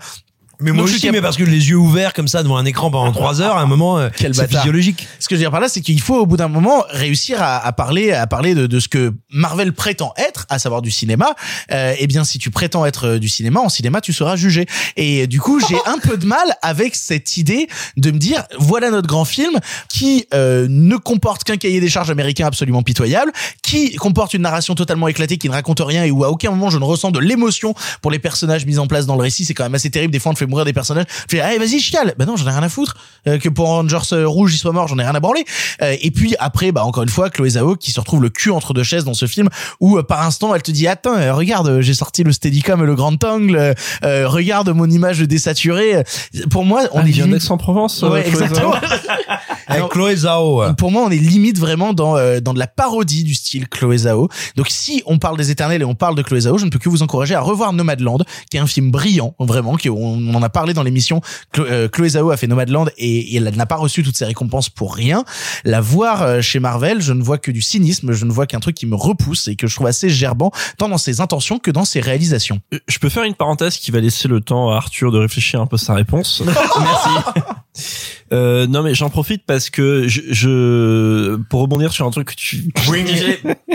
[0.62, 2.90] Mais moi Donc, aussi, mais parce que les yeux ouverts comme ça devant un écran
[2.90, 4.60] pendant trois heures, à un moment, euh, Quel c'est bâtard.
[4.62, 5.06] physiologique.
[5.18, 7.42] Ce que je veux dire par là, c'est qu'il faut au bout d'un moment réussir
[7.42, 10.90] à, à parler, à parler de, de ce que Marvel prétend être, à savoir du
[10.90, 11.34] cinéma.
[11.70, 14.66] Euh, eh bien, si tu prétends être euh, du cinéma, en cinéma, tu seras jugé.
[14.96, 18.90] Et du coup, j'ai un peu de mal avec cette idée de me dire, voilà
[18.90, 23.94] notre grand film qui euh, ne comporte qu'un cahier des charges américain absolument pitoyable, qui
[23.96, 26.78] comporte une narration totalement éclatée, qui ne raconte rien et où à aucun moment je
[26.78, 29.44] ne ressens de l'émotion pour les personnages mis en place dans le récit.
[29.44, 30.12] C'est quand même assez terrible.
[30.12, 31.06] Des fois, on te fait mourir des personnages.
[31.28, 32.14] Tu fais, allez, vas-y, chiale.
[32.18, 32.94] Ben non, j'en ai rien à foutre.
[33.26, 35.44] Euh, que pour Rangers euh, Rouge, il soit mort, j'en ai rien à branler.
[35.80, 38.50] Euh, et puis après, bah encore une fois, Chloé Zhao qui se retrouve le cul
[38.50, 39.48] entre deux chaises dans ce film
[39.80, 43.22] où par instant, elle te dit, attends, regarde, j'ai sorti le Steadicam et le grand
[43.24, 43.74] angle.
[44.02, 46.04] regarde mon image désaturée.
[46.50, 48.02] Pour moi, on On est vient d'Aix-en-Provence.
[48.02, 48.74] Ouais, exactement.
[49.72, 50.74] Avec Chloé Zhao.
[50.74, 53.98] Pour moi, on est limite vraiment dans euh, dans de la parodie du style Chloé
[53.98, 54.28] Zhao.
[54.56, 56.78] Donc, si on parle des Éternels et on parle de Chloé Zhao, je ne peux
[56.78, 58.18] que vous encourager à revoir Nomadland,
[58.50, 61.20] qui est un film brillant, vraiment, qui on, on en a parlé dans l'émission.
[61.54, 64.24] Chlo- euh, Chloé Zhao a fait Nomadland et, et elle n'a pas reçu toutes ses
[64.24, 65.24] récompenses pour rien.
[65.64, 68.60] La voir euh, chez Marvel, je ne vois que du cynisme, je ne vois qu'un
[68.60, 71.70] truc qui me repousse et que je trouve assez gerbant, tant dans ses intentions que
[71.70, 72.60] dans ses réalisations.
[72.74, 75.60] Euh, Je peux faire une parenthèse qui va laisser le temps à Arthur de réfléchir
[75.60, 76.42] un peu sa réponse.
[76.46, 77.42] Merci.
[78.32, 82.34] Euh, non mais j'en profite parce que je, je pour rebondir sur un truc que
[82.34, 82.70] tu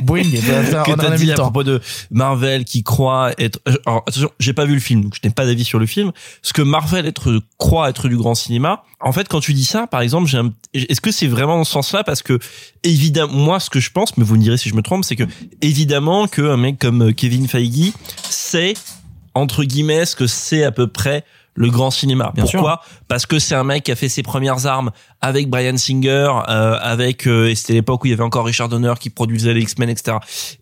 [0.03, 0.23] Boing,
[0.83, 1.79] que on en t'as dit à propos de
[2.11, 5.33] Marvel qui croit être euh, alors attention j'ai pas vu le film donc je n'ai
[5.33, 6.11] pas d'avis sur le film.
[6.41, 9.85] Ce que Marvel être croit être du grand cinéma en fait quand tu dis ça
[9.85, 12.39] par exemple j'ai un- est-ce que c'est vraiment dans ce sens là parce que
[12.83, 15.15] évidemment moi ce que je pense mais vous me direz si je me trompe c'est
[15.15, 15.25] que
[15.61, 17.91] évidemment que un mec comme Kevin Feige
[18.29, 18.73] sait
[19.35, 21.23] entre guillemets ce que c'est à peu près
[21.57, 22.31] le grand cinéma.
[22.35, 22.81] Bien Pourquoi?
[23.07, 26.77] Parce que c'est un mec qui a fait ses premières armes avec Brian Singer, euh,
[26.81, 29.61] avec euh, et c'était l'époque où il y avait encore Richard Donner qui produisait les
[29.61, 30.17] X-Men, etc.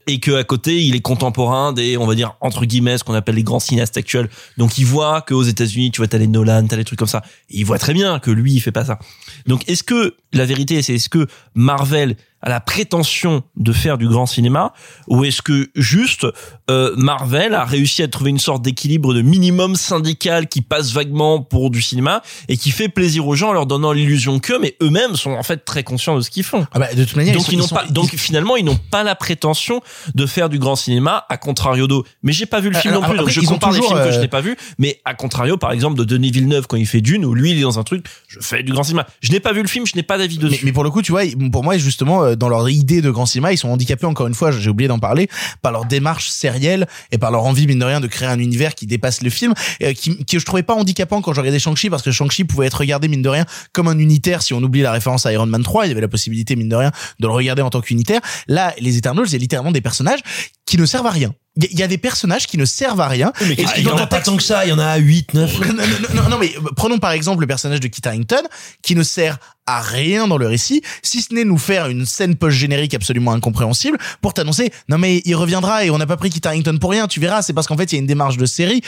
[0.07, 3.13] Et que à côté, il est contemporain des, on va dire entre guillemets, ce qu'on
[3.13, 4.29] appelle les grands cinéastes actuels.
[4.57, 7.21] Donc il voit qu'aux États-Unis, tu vois, t'as les Nolan, t'as les trucs comme ça.
[7.49, 8.99] Il voit très bien que lui, il fait pas ça.
[9.45, 12.15] Donc est-ce que la vérité, c'est est-ce que Marvel
[12.45, 14.73] a la prétention de faire du grand cinéma
[15.07, 16.27] ou est-ce que juste
[16.69, 21.41] euh, Marvel a réussi à trouver une sorte d'équilibre de minimum syndical qui passe vaguement
[21.41, 24.75] pour du cinéma et qui fait plaisir aux gens en leur donnant l'illusion qu'eux, mais
[24.81, 26.65] eux-mêmes sont en fait très conscients de ce qu'ils font.
[26.71, 29.15] Ah bah, de toute manière, donc ils n'ont ils donc finalement ils n'ont pas la
[29.15, 29.81] prétention
[30.13, 32.03] de faire du grand cinéma à contrario d'eux.
[32.23, 33.71] Mais j'ai pas vu le film Alors, non plus, donc après, je ils ont compare
[33.71, 34.55] des toujours, films que je euh, n'ai pas vus.
[34.77, 37.58] Mais à contrario, par exemple, de Denis Villeneuve quand il fait Dune, où lui il
[37.58, 39.08] est dans un truc, je fais du grand cinéma.
[39.21, 40.63] Je n'ai pas vu le film, je n'ai pas d'avis dessus.
[40.63, 43.25] mais pour le coup, tu vois, pour moi, justement, euh, dans leur idée de grand
[43.25, 45.27] cinéma, ils sont handicapés, encore une fois, j'ai oublié d'en parler,
[45.62, 48.75] par leur démarche sérielle et par leur envie, mine de rien, de créer un univers
[48.75, 51.89] qui dépasse le film, euh, qui, qui je trouvais pas handicapant quand je regardais Shang-Chi,
[51.89, 54.81] parce que Shang-Chi pouvait être regardé, mine de rien, comme un unitaire, si on oublie
[54.81, 57.27] la référence à Iron Man 3, il y avait la possibilité, mine de rien, de
[57.27, 58.21] le regarder en tant qu'unitaire.
[58.47, 60.21] Là, les Eternals, c'est littéralement des personnages
[60.65, 61.33] qui ne servent à rien.
[61.57, 63.31] Il y a- des personnages qui ne servent à rien.
[63.41, 65.59] Mais il y en a pas tant que ça, il y en a 8, 9.
[65.59, 65.83] non, non,
[66.15, 68.41] non, non, non, mais prenons par exemple le personnage de Kit Harington,
[68.81, 69.37] qui ne sert
[69.67, 73.97] à rien dans le récit, si ce n'est nous faire une scène post-générique absolument incompréhensible
[74.21, 77.07] pour t'annoncer, non mais il reviendra et on n'a pas pris Kit Harington pour rien,
[77.07, 78.82] tu verras, c'est parce qu'en fait il y a une démarche de série.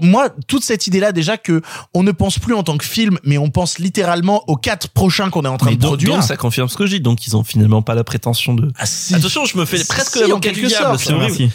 [0.00, 1.60] Moi, toute cette idée-là déjà que
[1.92, 5.28] on ne pense plus en tant que film, mais on pense littéralement aux quatre prochains
[5.28, 6.14] qu'on est en train Mais de donc, produire.
[6.14, 7.00] donc, ça confirme ce que je dis.
[7.02, 8.70] Donc ils ont finalement pas la prétention de.
[8.78, 9.14] Ah, si.
[9.14, 10.98] Attention, je me fais Si, presque en l'avocat du diable.
[10.98, 11.48] C'est.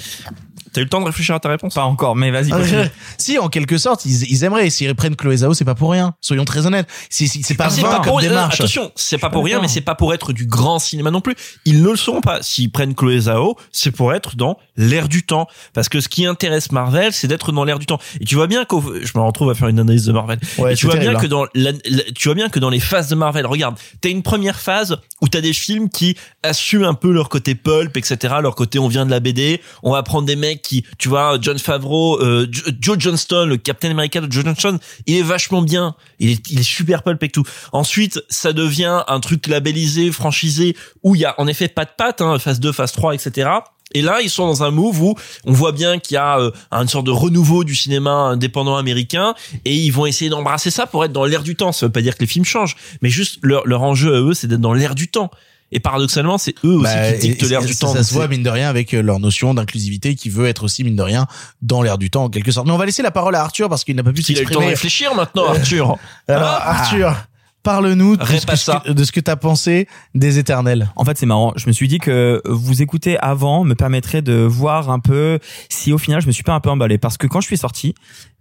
[0.73, 1.73] T'as eu le temps de réfléchir à ta réponse?
[1.73, 2.51] Pas encore, mais vas-y.
[3.17, 4.69] Si, en quelque sorte, ils, ils aimeraient.
[4.69, 6.13] S'ils prennent Chloé Zhao, c'est pas pour rien.
[6.21, 6.87] Soyons très honnêtes.
[7.09, 8.29] C'est c'est- c'est pas vain pas comme pour rien.
[8.29, 8.55] démarche.
[8.59, 11.35] Attention, c'est pas pour rien, mais c'est pas pour être du grand cinéma non plus.
[11.65, 12.41] Ils ne le sont pas.
[12.41, 15.47] S'ils prennent Chloé Zhao, c'est pour être dans l'air du temps.
[15.73, 17.99] Parce que ce qui intéresse Marvel, c'est d'être dans l'air du temps.
[18.21, 20.39] Et tu vois bien qu'au, je me retrouve à faire une analyse de Marvel.
[20.57, 21.21] Ouais, Et tu vois terrible, bien hein.
[21.21, 24.09] que dans la, la- tu vois bien que dans les phases de Marvel, regarde, t'as
[24.09, 28.35] une première phase où t'as des films qui assument un peu leur côté pulp, etc.,
[28.41, 31.37] leur côté on vient de la BD, on va prendre des mecs qui, tu vois,
[31.41, 35.61] John Favreau, euh, Jo- Joe Johnston, le Captain America de Joe Johnston, il est vachement
[35.61, 37.43] bien, il est, il est super pulp et tout.
[37.71, 41.91] Ensuite, ça devient un truc labellisé, franchisé, où il y a en effet pas de
[41.97, 43.49] patte, hein, phase 2, phase 3, etc.
[43.95, 46.51] Et là, ils sont dans un move où on voit bien qu'il y a euh,
[46.71, 49.33] une sorte de renouveau du cinéma indépendant américain
[49.65, 51.71] et ils vont essayer d'embrasser ça pour être dans l'air du temps.
[51.71, 54.35] Ça veut pas dire que les films changent, mais juste leur, leur enjeu à eux,
[54.35, 55.31] c'est d'être dans l'air du temps.
[55.71, 57.93] Et paradoxalement, c'est eux aussi Bah, qui dictent l'air du ça, temps.
[57.93, 60.83] Ça se voit mine de rien avec euh, leur notion d'inclusivité qui veut être aussi
[60.83, 61.27] mine de rien
[61.61, 62.65] dans l'air du temps en quelque sorte.
[62.67, 64.41] Mais on va laisser la parole à Arthur parce qu'il n'a pas pu Il a
[64.41, 64.69] eu le temps de s'exprimer.
[64.73, 65.97] réfléchir maintenant, Arthur.
[66.27, 66.71] Alors Ah.
[66.81, 67.15] Arthur,
[67.61, 68.83] parle-nous de ce, que, ça.
[68.87, 70.89] de ce que t'as pensé des Éternels.
[70.95, 71.53] En fait, c'est marrant.
[71.55, 75.39] Je me suis dit que vous écouter avant me permettrait de voir un peu
[75.69, 76.97] si au final je me suis pas un peu emballé.
[76.97, 77.93] Parce que quand je suis sorti,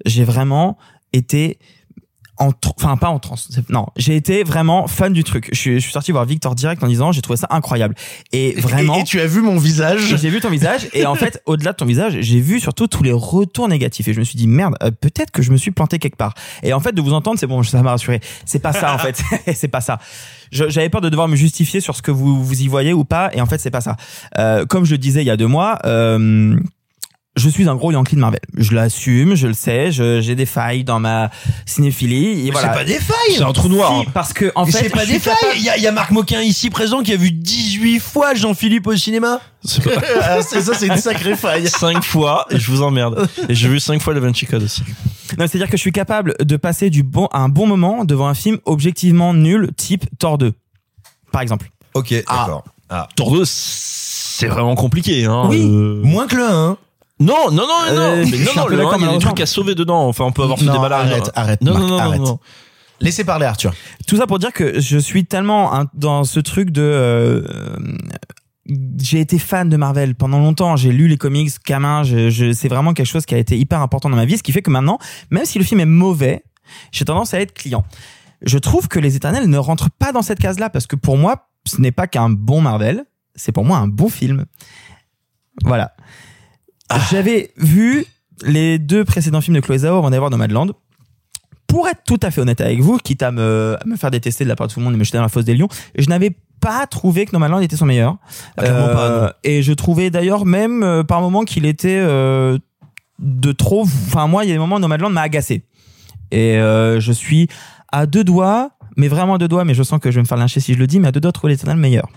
[0.06, 0.78] j'ai vraiment
[1.12, 1.58] été
[2.38, 3.48] en, enfin pas en transe.
[3.50, 5.48] C'est- Non, j'ai été vraiment fan du truc.
[5.52, 7.94] Je suis, je suis sorti voir Victor direct en disant j'ai trouvé ça incroyable.
[8.32, 8.96] Et vraiment.
[8.96, 10.16] Et, et tu as vu mon visage.
[10.16, 13.02] J'ai vu ton visage et en fait, au-delà de ton visage, j'ai vu surtout tous
[13.02, 15.70] les retours négatifs et je me suis dit merde, euh, peut-être que je me suis
[15.70, 16.34] planté quelque part.
[16.62, 18.20] Et en fait, de vous entendre, c'est bon, ça m'a rassuré.
[18.44, 19.22] C'est pas ça en fait,
[19.54, 19.98] c'est pas ça.
[20.50, 23.30] J'avais peur de devoir me justifier sur ce que vous vous y voyez ou pas
[23.34, 23.96] et en fait, c'est pas ça.
[24.38, 25.78] Euh, comme je le disais il y a deux mois.
[25.84, 26.58] Euh,
[27.38, 28.40] je suis un gros Yankee de Marvel.
[28.56, 31.30] Je l'assume, je le sais, je- j'ai des failles dans ma
[31.66, 32.46] cinéphilie.
[32.46, 32.68] Et voilà.
[32.72, 33.34] c'est pas des failles.
[33.36, 34.00] C'est un trou noir.
[34.04, 35.36] Si, parce que en fait, c'est pas des failles.
[35.56, 38.34] Il y a, il y a Marc Moquin ici présent qui a vu 18 fois
[38.34, 39.40] Jean-Philippe au cinéma.
[39.64, 39.90] C'est pas-
[40.22, 41.68] Ah, ça, c'est une sacrée faille.
[41.68, 43.28] cinq fois et je vous emmerde.
[43.48, 44.82] Et j'ai vu cinq fois le Vinci Code aussi.
[45.38, 48.34] Non, c'est-à-dire que je suis capable de passer du bon, un bon moment devant un
[48.34, 50.52] film objectivement nul, type Thor 2,
[51.32, 51.70] par exemple.
[51.94, 52.64] Ok, d'accord.
[53.16, 55.24] Tour 2, c'est vraiment compliqué.
[55.26, 55.46] Hein.
[55.50, 55.60] Oui.
[55.62, 56.76] Euh, Moins que le 1.
[57.20, 57.66] Non, non, non, non,
[57.96, 60.06] Euh, mais non, non, le 1, d'accord, il y a des trucs à sauver dedans.
[60.08, 61.08] Enfin, on peut avoir fait Non, des balades.
[61.10, 62.20] arrête, arrête, Non, Marc, non, non, arrête.
[62.20, 62.38] non, non.
[63.00, 63.72] Laissez parler Arthur.
[64.06, 66.82] Tout ça pour dire que je suis tellement dans ce truc de...
[66.82, 67.46] euh,
[69.00, 72.68] j'ai été fan de Marvel pendant longtemps, j'ai lu les comics gamin, je, je, c'est
[72.68, 74.70] vraiment quelque chose qui a été hyper important dans ma vie, ce qui fait que
[74.70, 74.98] maintenant,
[75.30, 76.44] même si le film est mauvais,
[76.92, 77.84] j'ai tendance à être client.
[78.42, 81.48] Je trouve que Les Éternels ne rentrent pas dans cette case-là, parce que pour moi,
[81.66, 83.04] ce n'est pas qu'un bon Marvel,
[83.36, 84.44] c'est pour moi un bon film.
[85.64, 85.92] Voilà.
[87.10, 88.06] J'avais vu
[88.42, 90.72] les deux précédents films de Chloé Zhao avant d'aller voir Nomadland.
[91.66, 94.44] Pour être tout à fait honnête avec vous, quitte à me, à me faire détester
[94.44, 95.68] de la part de tout le monde et me jeter dans la fosse des lions,
[95.96, 98.16] je n'avais pas trouvé que Nomadland était son meilleur.
[98.56, 99.30] Ah, pas, non.
[99.44, 102.58] Et je trouvais d'ailleurs même euh, par moments qu'il était euh,
[103.18, 103.82] de trop.
[103.82, 105.64] Enfin moi, il y a des moments où Nomadland m'a agacé.
[106.30, 107.48] Et euh, je suis
[107.92, 110.26] à deux doigts, mais vraiment à deux doigts, mais je sens que je vais me
[110.26, 112.08] faire lyncher si je le dis, mais à deux doigts de trouver l'éternel meilleur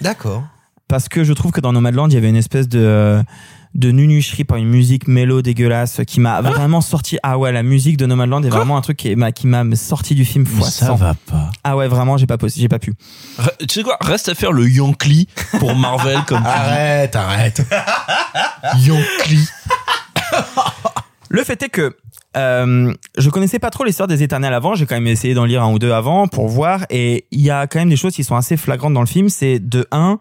[0.00, 0.44] D'accord.
[0.88, 3.22] parce que je trouve que dans Nomadland il y avait une espèce de
[3.74, 7.96] de nunucherie par une musique mélo dégueulasse qui m'a vraiment sorti ah ouais la musique
[7.96, 10.96] de Nomadland est vraiment un truc qui m'a qui m'a sorti du film fois 100.
[10.98, 11.16] pas.
[11.64, 12.94] ah ouais vraiment j'ai pas possi- j'ai pas pu
[13.38, 15.26] Re- Tu sais quoi Reste à faire le Yankee
[15.58, 16.44] pour Marvel comme.
[16.46, 17.62] Arrête, arrête.
[18.78, 19.48] Yankee.
[21.28, 21.96] le fait est que
[22.36, 25.62] euh, je connaissais pas trop l'histoire des éternels avant j'ai quand même essayé d'en lire
[25.62, 28.24] un ou deux avant pour voir et il y a quand même des choses qui
[28.24, 30.18] sont assez flagrantes dans le film c'est de un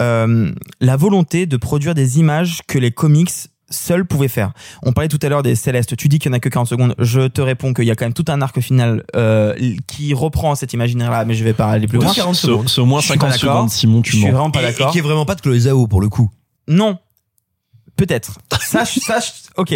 [0.00, 3.30] la volonté de produire des images que les comics
[3.70, 4.52] seul pouvait faire.
[4.82, 5.96] On parlait tout à l'heure des Célestes.
[5.96, 6.94] Tu dis qu'il y en a que 40 secondes.
[6.98, 9.54] Je te réponds qu'il y a quand même tout un arc final euh,
[9.86, 12.12] qui reprend cet imaginaire-là, mais je vais pas aller plus loin.
[12.12, 12.68] 40 C'est secondes.
[12.68, 13.54] c'est au moins Je suis pas 50 d'accord.
[13.56, 14.32] secondes, Simon, Je tu suis mens.
[14.32, 14.92] vraiment pas Et- Et d'accord.
[14.92, 16.30] qui est vraiment pas de Chloé Zhao pour le coup.
[16.68, 16.98] Non.
[17.96, 18.38] Peut-être.
[18.60, 19.74] Ça, je- ça, je- ok.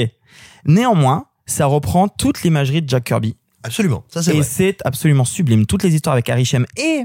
[0.67, 3.37] Néanmoins, ça reprend toute l'imagerie de Jack Kirby.
[3.63, 4.05] Absolument.
[4.09, 5.65] Ça c'est Et c'est absolument sublime.
[5.67, 7.03] Toutes les histoires avec Arishem et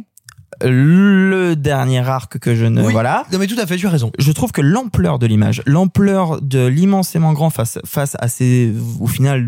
[0.63, 2.91] le dernier arc que je ne, Oui.
[2.91, 3.25] voilà.
[3.31, 4.11] Non mais tout à fait, tu as raison.
[4.19, 9.07] Je trouve que l'ampleur de l'image, l'ampleur de l'immensément grand face, face à ces, au
[9.07, 9.47] final,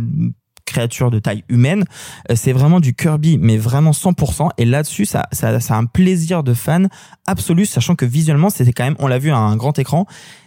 [0.66, 1.84] créatures de taille humaine,
[2.32, 4.50] euh, c'est vraiment du Kirby, mais vraiment 100%.
[4.58, 6.90] Et là-dessus, ça, ça, ça a un plaisir de fan
[7.28, 10.06] absolu, sachant que visuellement, c'était quand même, on l'a vu à un grand écran,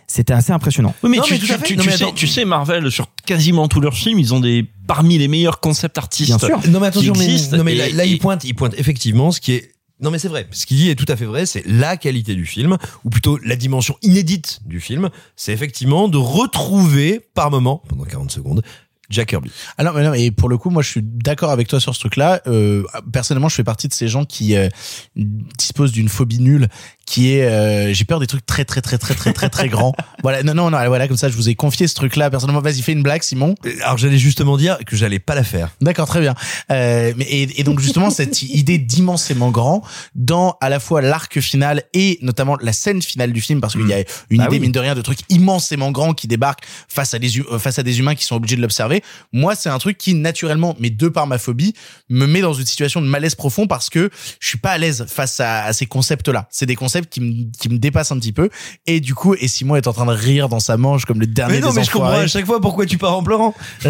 [0.09, 0.95] c'était assez impressionnant.
[1.03, 1.67] Oui, mais, Non, tu, mais tout à tu- fait.
[1.67, 4.41] tu- Non, tu mais sais, tu sais, Marvel, sur quasiment tous leurs films, ils ont
[4.41, 6.29] des parmi les meilleurs concepts artistes.
[6.31, 6.61] Bien sûr.
[6.71, 8.75] Non mais attention, qui mais, non, mais et- là, là, et- il pointe, il pointe
[8.79, 9.73] effectivement ce qui est.
[10.01, 10.47] Non mais c'est vrai.
[10.51, 11.47] Ce qu'il dit est tout à fait vrai.
[11.47, 15.09] C'est la qualité du film, ou plutôt la dimension inédite du film.
[15.36, 18.62] C'est effectivement de retrouver par moment, pendant 40 secondes,
[19.11, 19.51] Jack Kirby.
[19.79, 22.01] Alors, mais non, et pour le coup, moi, je suis d'accord avec toi sur ce
[22.01, 22.41] truc-là.
[22.47, 22.83] Euh,
[23.13, 24.69] personnellement, je fais partie de ces gens qui euh,
[25.15, 26.69] disposent d'une phobie nulle,
[27.07, 29.93] qui est, euh, j'ai peur des trucs très, très, très, très, très, très, très grands.
[30.23, 32.31] Voilà, non, non, non, voilà, comme ça, je vous ai confié ce truc-là.
[32.31, 33.55] Personnellement, vas-y, fais une blague, Simon.
[33.85, 35.71] Alors j'allais justement dire que j'allais pas la faire.
[35.81, 36.35] D'accord, très bien.
[36.73, 39.83] Euh, mais et, et donc justement cette idée d'immensément grand
[40.17, 43.87] dans à la fois l'arc final et notamment la scène finale du film parce qu'il
[43.87, 44.01] y a
[44.31, 44.61] une Bah idée oui.
[44.61, 47.85] mine de rien de trucs immensément grands qui débarquent face à des euh, face à
[47.85, 48.95] des humains qui sont obligés de l'observer.
[49.32, 51.74] Moi, c'est un truc qui naturellement, mais de par ma phobie,
[52.09, 55.07] me met dans une situation de malaise profond parce que je suis pas à l'aise
[55.09, 56.49] face à, à ces concepts-là.
[56.51, 58.51] C'est des concepts qui me qui me dépassent un petit peu
[58.86, 61.26] et du coup, et Simon est en train de rire dans sa manche comme le
[61.26, 63.55] dernier Mais non, des mais je comprends à chaque fois pourquoi tu pars en pleurant.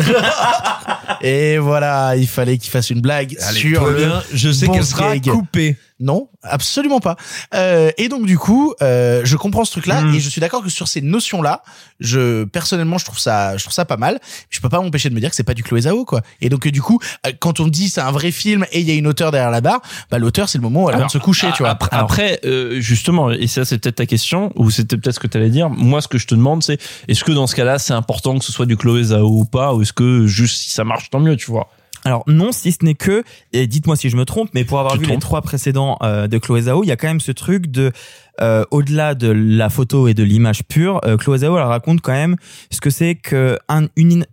[1.22, 4.22] Et voilà, il fallait qu'il fasse une blague Allez, sur le bien.
[4.32, 5.76] Je sais bon qu'elle sera coupée.
[5.98, 7.16] Non, absolument pas.
[7.54, 10.14] Euh, et donc du coup, euh, je comprends ce truc-là Mm.
[10.14, 11.62] et je suis d'accord que sur ces notions-là,
[12.00, 14.20] je personnellement, je trouve ça, je trouve ça pas mal.
[14.50, 16.20] Je peux pas m'empêcher de me dire que c'est pas du Chloé Zhao, quoi.
[16.40, 18.88] Et donc euh, du coup, euh, quand on dit c'est un vrai film et il
[18.88, 19.80] y a une auteur derrière la barre,
[20.10, 21.70] bah l'auteur c'est le moment où elle Alors, de se coucher, tu vois.
[21.70, 25.26] Après, après, euh, justement, et ça c'est peut-être ta question, ou c'était peut-être ce que
[25.26, 25.70] tu allais dire.
[25.70, 26.78] Moi, ce que je te demande, c'est
[27.08, 29.74] est-ce que dans ce cas-là, c'est important que ce soit du Chloé Zhao ou pas,
[29.74, 31.68] ou est-ce que juste si ça marche, tant mieux, tu vois?
[32.06, 34.94] Alors non, si ce n'est que, et dites-moi si je me trompe, mais pour avoir
[34.94, 37.32] Tu vu les trois précédents euh, de Chloé Zhao, il y a quand même ce
[37.32, 37.92] truc de,
[38.40, 42.12] euh, au-delà de la photo et de l'image pure, euh, Chloé Zhao, elle raconte quand
[42.12, 42.36] même
[42.70, 44.24] ce que c'est que un- une,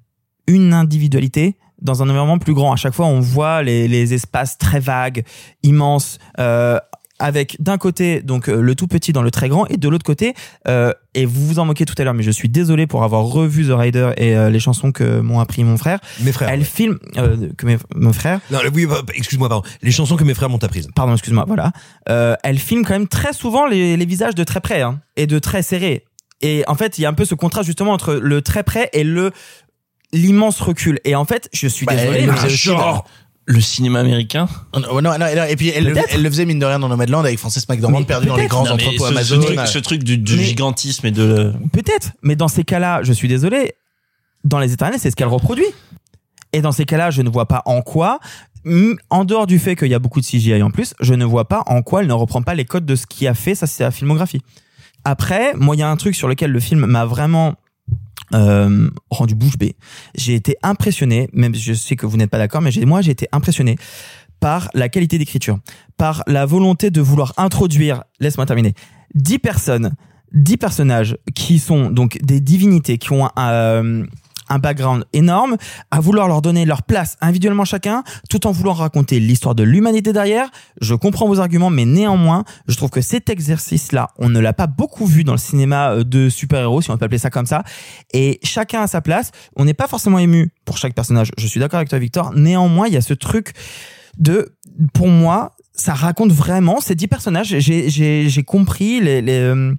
[0.48, 2.72] une individualité dans un environnement plus grand.
[2.72, 5.26] À chaque fois, on voit les, les espaces très vagues,
[5.64, 6.80] immenses, euh,
[7.24, 10.04] avec d'un côté donc euh, le tout petit dans le très grand et de l'autre
[10.04, 10.34] côté
[10.68, 13.24] euh, et vous vous en moquez tout à l'heure mais je suis désolé pour avoir
[13.24, 16.50] revu The Rider et euh, les chansons que m'ont appris mon frère Mes frères.
[16.50, 19.68] elle filme euh, que mes, mon frère Non, oui, bah, excuse-moi, pardon.
[19.82, 20.88] Les chansons que mes frères m'ont apprises.
[20.96, 21.72] pardon excuse-moi voilà
[22.44, 25.40] elle filme quand même très souvent les, les visages de très près hein, et de
[25.40, 26.06] très serrés
[26.42, 28.90] et en fait il y a un peu ce contraste justement entre le très près
[28.92, 29.32] et le
[30.12, 33.06] l'immense recul et en fait je suis Bah, désolé mais genre
[33.46, 34.48] le cinéma américain.
[34.74, 36.08] Non, non, non, non, et puis elle, le- Peut-être.
[36.14, 38.48] elle le faisait mine de rien dans Nomadland avec Frances McDormand Mais perdu dans les
[38.48, 39.42] grands entrepôts ce Amazon.
[39.42, 43.12] truc, ce truc du, du Mais- gigantisme et de Peut-être, mais dans ces cas-là, je
[43.12, 43.74] suis désolé,
[44.46, 45.66] dans les éternels, c'est ce qu'elle reproduit.
[46.54, 48.20] Et dans ces cas-là, je ne vois pas en quoi,
[49.10, 51.48] en dehors du fait qu'il y a beaucoup de CGI en plus, je ne vois
[51.50, 53.68] pas en quoi elle ne reprend pas les codes de ce qui a fait, ça
[53.68, 54.42] c'est la filmographie.
[55.04, 57.56] Après, moi, il y a un truc sur lequel le film m'a vraiment
[58.34, 59.76] euh, rendu bouche bée.
[60.16, 63.28] J'ai été impressionné, même je sais que vous n'êtes pas d'accord, mais moi j'ai été
[63.32, 63.78] impressionné
[64.40, 65.60] par la qualité d'écriture,
[65.98, 68.74] par la volonté de vouloir introduire, laisse-moi terminer,
[69.16, 69.96] 10 personnes,
[70.34, 74.06] 10 personnages qui sont donc des divinités, qui ont un, euh,
[74.50, 75.58] un background énorme,
[75.92, 80.14] à vouloir leur donner leur place individuellement chacun, tout en voulant raconter l'histoire de l'humanité
[80.14, 80.50] derrière.
[80.82, 84.68] Je comprends vos arguments, mais néanmoins, je trouve que cet exercice-là, on ne l'a pas
[84.68, 87.64] beaucoup vu dans le cinéma euh, de super-héros, si on peut appeler ça comme ça.
[88.14, 89.32] Et chacun à sa place.
[89.56, 91.32] On n'est pas forcément ému pour chaque personnage.
[91.38, 92.34] Je suis d'accord avec toi, Victor.
[92.34, 93.54] Néanmoins, il y a ce truc
[94.18, 94.56] de,
[94.94, 97.56] pour moi, ça raconte vraiment ces dix personnages.
[97.60, 99.74] J'ai, j'ai, j'ai compris les, les, euh,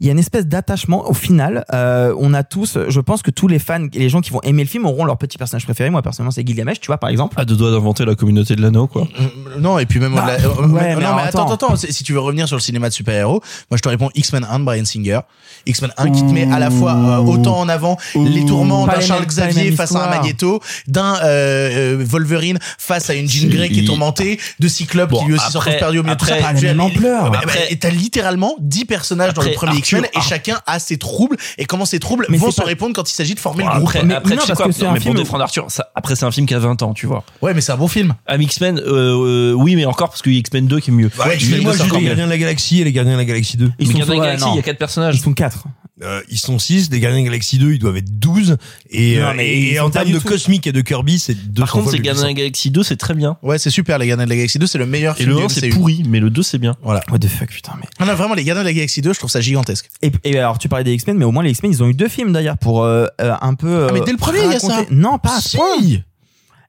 [0.00, 1.64] il y a une espèce d'attachement au final.
[1.74, 4.62] Euh, on a tous, je pense que tous les fans les gens qui vont aimer
[4.62, 5.90] le film auront leur petit personnage préféré.
[5.90, 7.38] Moi, personnellement, c'est Gilgamesh, tu vois, par exemple.
[7.38, 9.06] à deux doigts d'inventer la communauté de l'anneau, quoi.
[9.20, 11.68] Euh, Non, et puis même Bah, euh, ouais, mais non, mais attends, attends.
[11.68, 14.46] attends, si tu veux revenir sur le cinéma de super-héros, moi je te réponds X-Men
[14.50, 15.20] 1 de Brian Singer.
[15.66, 18.96] X-Men 1 qui te met à la fois euh, autant en avant les tourments d'un
[18.96, 20.10] les Charles Xavier face à un.
[20.10, 25.10] Magneto, d'un euh, euh, Wolverine face à une Jean Grey qui est tourmentée, de Cyclope
[25.10, 26.34] Bon, qui lui aussi se après- retrouve perdu au milieu de tout ça.
[26.34, 27.24] après- Enfin, Pas tu la as- même ampleur.
[27.24, 30.20] Ouais, bah, Après- et t'as littéralement 10 personnages dans le premier X-Men et ah.
[30.20, 33.14] chacun a ses troubles et comment ces troubles Mais vont se pas- répondre quand il
[33.14, 33.88] s'agit de former Bon, le groupe.
[33.90, 35.42] après, Mais- après, non, tu sais quoi que c'est Non, un mais film pour défendre
[35.44, 37.24] Arthur, ça, après c'est un film qui a 20 ans, tu vois.
[37.42, 38.14] Ouais, mais c'est un bon film.
[38.26, 40.94] À X-Men, euh, euh, oui, mais encore parce qu'il y a X-Men 2 qui est
[40.94, 41.10] mieux.
[41.24, 42.08] Ouais, X-Men moi, deux, c'est j'ai encore les mieux.
[42.08, 43.66] Gardiens de la Galaxie et les Gardiens de la Galaxie 2.
[43.78, 45.14] Ils mais sont Gardiens de la Galaxie, il y a quatre personnages.
[45.16, 45.64] Ils sont quatre.
[46.02, 48.56] Euh, ils sont 6, des Gardiens de la Galaxie 2, ils doivent être 12.
[48.90, 50.28] Et, Non, euh, mais et, en termes de tout.
[50.28, 52.34] cosmique et de Kirby, c'est deux Par contre, plus Gardiens de la.
[52.34, 53.36] Galaxie 2, c'est très bien.
[53.42, 55.36] Ouais, c'est super, les Gardiens de la Galaxie 2, c'est le meilleur Et film le
[55.36, 56.76] du 1, c'est pourri, mais le 2, c'est bien.
[56.82, 57.02] Voilà.
[57.10, 57.86] What the fuck, putain, mais.
[58.00, 59.90] Non, non, vraiment, les Gardiens de la Galaxie 2, je trouve ça gigantesque.
[60.02, 61.94] Et, et alors, tu parlais des X-Men, mais au moins les X-Men, ils ont eu
[61.94, 63.86] deux films d'ailleurs pour euh, euh, un peu.
[63.88, 64.84] Ah, mais euh, dès le premier, il y a ça.
[64.90, 66.00] Non, pas Si.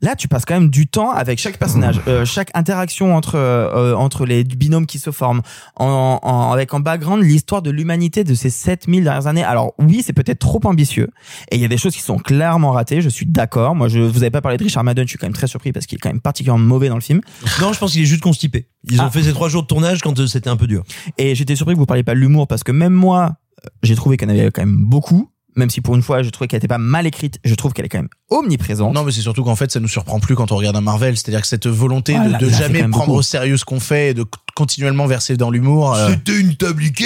[0.01, 3.93] Là, tu passes quand même du temps avec chaque personnage, euh, chaque interaction entre euh,
[3.95, 5.41] entre les binômes qui se forment,
[5.75, 9.43] en, en- avec en background l'histoire de l'humanité de ces 7000 dernières années.
[9.43, 11.09] Alors oui, c'est peut-être trop ambitieux,
[11.51, 13.01] et il y a des choses qui sont clairement ratées.
[13.01, 13.75] Je suis d'accord.
[13.75, 15.71] Moi, je vous avez pas parlé de Richard Madden, je suis quand même très surpris
[15.71, 17.21] parce qu'il est quand même particulièrement mauvais dans le film.
[17.61, 18.67] Non, je pense qu'il est juste constipé.
[18.89, 19.11] Ils ont Ah.
[19.11, 20.83] fait ces trois jours de tournage quand euh, c'était un peu dur.
[21.17, 23.33] Et j'étais surpris que vous parliez pas de l'humour parce que même moi,
[23.65, 25.29] euh, j'ai trouvé qu'il y en avait quand même beaucoup.
[25.55, 27.85] Même si pour une fois, je trouvais qu'elle était pas mal écrite, je trouve qu'elle
[27.85, 28.93] est quand même omniprésente.
[28.93, 31.17] Non, mais c'est surtout qu'en fait, ça nous surprend plus quand on regarde un Marvel.
[31.17, 33.17] C'est-à-dire que cette volonté Voilà, de, de là, c'est jamais prendre beaucoup.
[33.19, 34.23] au sérieux ce qu'on fait et de
[34.55, 35.93] continuellement verser dans l'humour.
[35.93, 37.05] euh, C'était une table Ikea.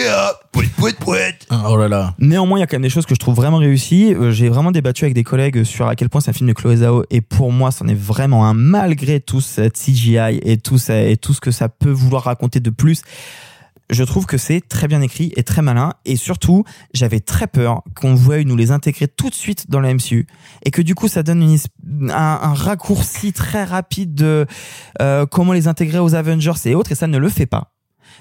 [0.52, 1.36] Pouet, pouet, pouet.
[1.68, 2.14] Oh là là.
[2.20, 4.14] Néanmoins, il y a quand même des choses que je trouve vraiment réussies.
[4.14, 6.54] Euh, J'ai vraiment débattu avec des collègues sur à quel point c'est un film de
[6.54, 10.78] Chloé Zhao et pour moi, c'en est vraiment un malgré tout cette CGI et tout
[10.78, 13.02] ça et tout ce que ça peut vouloir raconter de plus.
[13.90, 15.94] Je trouve que c'est très bien écrit et très malin.
[16.06, 16.64] Et surtout,
[16.94, 20.28] j'avais très peur qu'on veuille nous les intégrer tout de suite dans la MCU
[20.64, 21.58] et que du coup, ça donne une
[22.12, 24.46] un raccourci très rapide de
[25.02, 26.92] euh, comment les intégrer aux Avengers et autres.
[26.92, 27.74] Et ça ne le fait pas.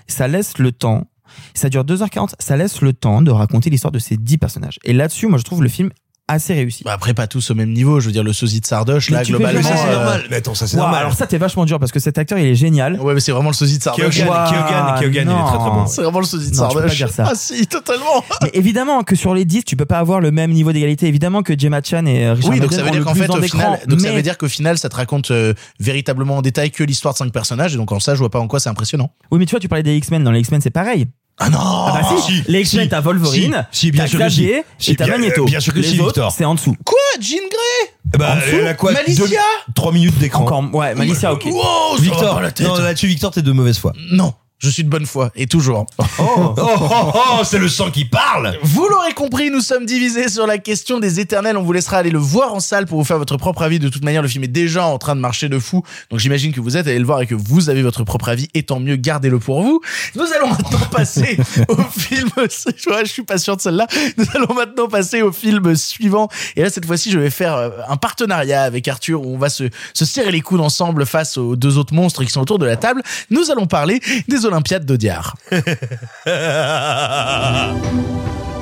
[0.07, 1.07] Ça laisse le temps.
[1.55, 4.79] Ça dure 2h40, ça laisse le temps de raconter l'histoire de ces 10 personnages.
[4.85, 5.91] Et là-dessus, moi, je trouve le film
[6.29, 6.85] assez réussi.
[6.85, 8.01] Bah après, pas tous au même niveau.
[8.01, 9.63] Je veux dire, le sosie de Sardoche, Mais là, globalement.
[9.63, 10.25] c'est euh, normal.
[10.31, 11.01] Mais attends, ça c'est normal.
[11.01, 12.99] alors ça, t'es vachement dur parce que cet acteur, il est génial.
[13.01, 14.17] Ouais, mais c'est vraiment le sosie de Sardoche.
[14.17, 15.87] Keoghan, Ouah, Keoghan, Keoghan, il est très très bon.
[15.87, 16.91] C'est vraiment le sosie de Non, tu peux Sardoche.
[16.91, 17.25] pas dire ça.
[17.29, 18.25] Ah si, totalement.
[18.43, 21.07] Mais évidemment que sur les 10, tu peux pas avoir le même niveau d'égalité.
[21.07, 23.43] Évidemment que Gemma Chan et Richard Oui, donc Madden ça veut dire qu'en fait, au
[23.43, 26.85] final, donc ça veut dire qu'au final, ça te raconte euh, véritablement en détail que
[26.85, 27.75] l'histoire de cinq personnages.
[27.75, 29.11] Et donc en ça, je vois pas en quoi c'est impressionnant.
[29.31, 30.25] Oui, mais tu vois, tu parlais des X-Men.
[30.25, 31.07] Dans les X-Men, c'est pareil.
[31.39, 31.59] Ah non.
[31.61, 34.29] Ah bah si, si, les X-Men, si, t'as Wolverine, si, si, bien t'as sûr que
[34.29, 34.37] si.
[34.43, 35.45] Xavier Si, et t'as bien- Magneto.
[35.45, 36.33] bien sûr que les si, autres, Victor.
[36.33, 36.77] c'est en dessous.
[36.85, 39.41] Quoi, Jean Grey Eh En dessous, elle a quoi Malicia
[39.75, 40.43] 3 minutes d'écran.
[40.45, 41.45] Encore, ouais, Malicia, ok.
[41.47, 42.67] Wow, ça va Victor, pas la tête.
[42.67, 43.93] non, là-dessus, Victor, t'es de mauvaise foi.
[44.13, 45.87] Non, je suis de bonne foi et toujours.
[45.99, 46.05] Oh.
[46.37, 48.57] Oh, oh, oh, c'est le sang qui parle.
[48.63, 51.57] Vous l'aurez compris, nous sommes divisés sur la question des éternels.
[51.57, 53.79] On vous laissera aller le voir en salle pour vous faire votre propre avis.
[53.79, 55.83] De toute manière, le film est déjà en train de marcher de fou.
[56.11, 58.49] Donc j'imagine que vous êtes allé le voir et que vous avez votre propre avis.
[58.55, 59.81] Et tant mieux, gardez-le pour vous.
[60.15, 61.37] Nous allons maintenant passer
[61.69, 62.31] au film.
[62.37, 63.87] Je suis pas sûr de celle-là.
[64.17, 66.29] Nous allons maintenant passer au film suivant.
[66.57, 69.49] Et là, cette fois-ci, je vais faire euh, un partenariat avec Arthur où on va
[69.49, 72.67] se, se serrer les coudes ensemble face aux deux autres monstres qui sont autour de
[72.67, 73.03] la table.
[73.31, 75.35] Nous allons parler des Olympiades d'Audiard.
[75.51, 75.59] Je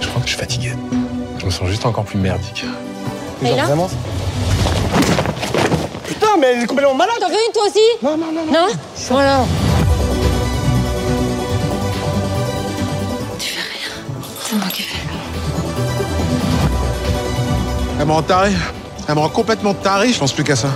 [0.09, 0.73] crois que je suis fatigué.
[1.39, 2.65] Je me sens juste encore plus merdique.
[3.45, 3.91] Et là Vraiment
[6.07, 8.69] Putain, mais elle est complètement malade T'en veux une toi aussi Non, non, non, non.
[9.11, 9.45] Voilà.
[13.39, 13.91] Tu fais rien.
[14.43, 14.97] C'est moi qui fais.
[18.01, 18.53] Elle me rend taré.
[19.09, 20.69] Elle me rend complètement taré, je pense plus qu'à ça.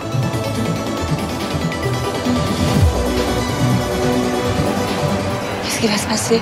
[5.87, 6.41] Qui va se passer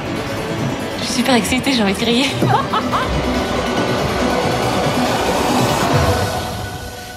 [1.01, 2.27] Je suis super excitée, j'ai envie de crier.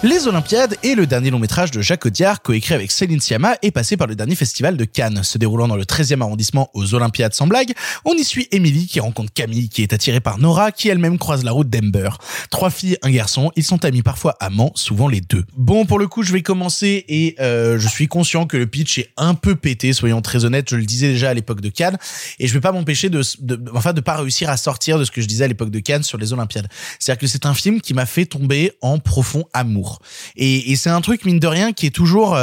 [0.04, 3.72] Les Olympiades est le dernier long métrage de Jacques Audiard, coécrit avec Céline Sciamma et
[3.72, 5.24] passé par le dernier festival de Cannes.
[5.24, 7.74] Se déroulant dans le 13e arrondissement aux Olympiades sans blague,
[8.06, 11.44] on y suit Émilie qui rencontre Camille qui est attirée par Nora qui elle-même croise
[11.44, 12.10] la route d'Ember.
[12.52, 15.44] Trois filles, un garçon, ils sont amis parfois amants, souvent les deux.
[15.56, 19.00] Bon, pour le coup, je vais commencer et euh, je suis conscient que le pitch
[19.00, 21.98] est un peu pété, soyons très honnêtes, je le disais déjà à l'époque de Cannes
[22.38, 25.10] et je vais pas m'empêcher de, de, enfin, de pas réussir à sortir de ce
[25.10, 26.68] que je disais à l'époque de Cannes sur les Olympiades.
[27.00, 29.87] C'est-à-dire que c'est un film qui m'a fait tomber en profond amour.
[30.36, 32.38] Et, et c'est un truc, mine de rien, qui est toujours...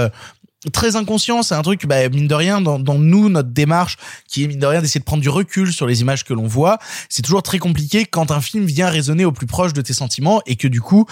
[0.72, 3.96] très inconscient, c'est un truc, bah, mine de rien, dans, dans nous, notre démarche,
[4.28, 6.46] qui est mine de rien d'essayer de prendre du recul sur les images que l'on
[6.46, 9.92] voit, c'est toujours très compliqué quand un film vient résonner au plus proche de tes
[9.94, 11.06] sentiments et que du coup,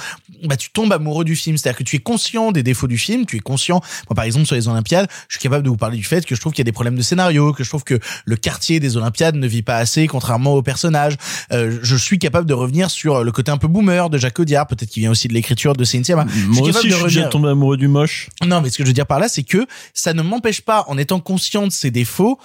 [0.45, 1.57] bah, tu tombes amoureux du film.
[1.57, 4.47] C'est-à-dire que tu es conscient des défauts du film, tu es conscient, moi, par exemple,
[4.47, 6.61] sur les Olympiades, je suis capable de vous parler du fait que je trouve qu'il
[6.61, 9.47] y a des problèmes de scénario, que je trouve que le quartier des Olympiades ne
[9.47, 11.15] vit pas assez, contrairement aux personnages.
[11.53, 14.67] Euh, je suis capable de revenir sur le côté un peu boomer de Jacques Audiard,
[14.67, 16.27] peut-être qu'il vient aussi de l'écriture de Céline Sciamma.
[16.29, 18.29] suis Moi capable aussi, de je suis déjà revenir- tombé amoureux du moche.
[18.45, 20.85] non, mais ce que je veux dire par là, c'est que ça ne m'empêche pas,
[20.89, 22.39] en étant conscient de ses défauts,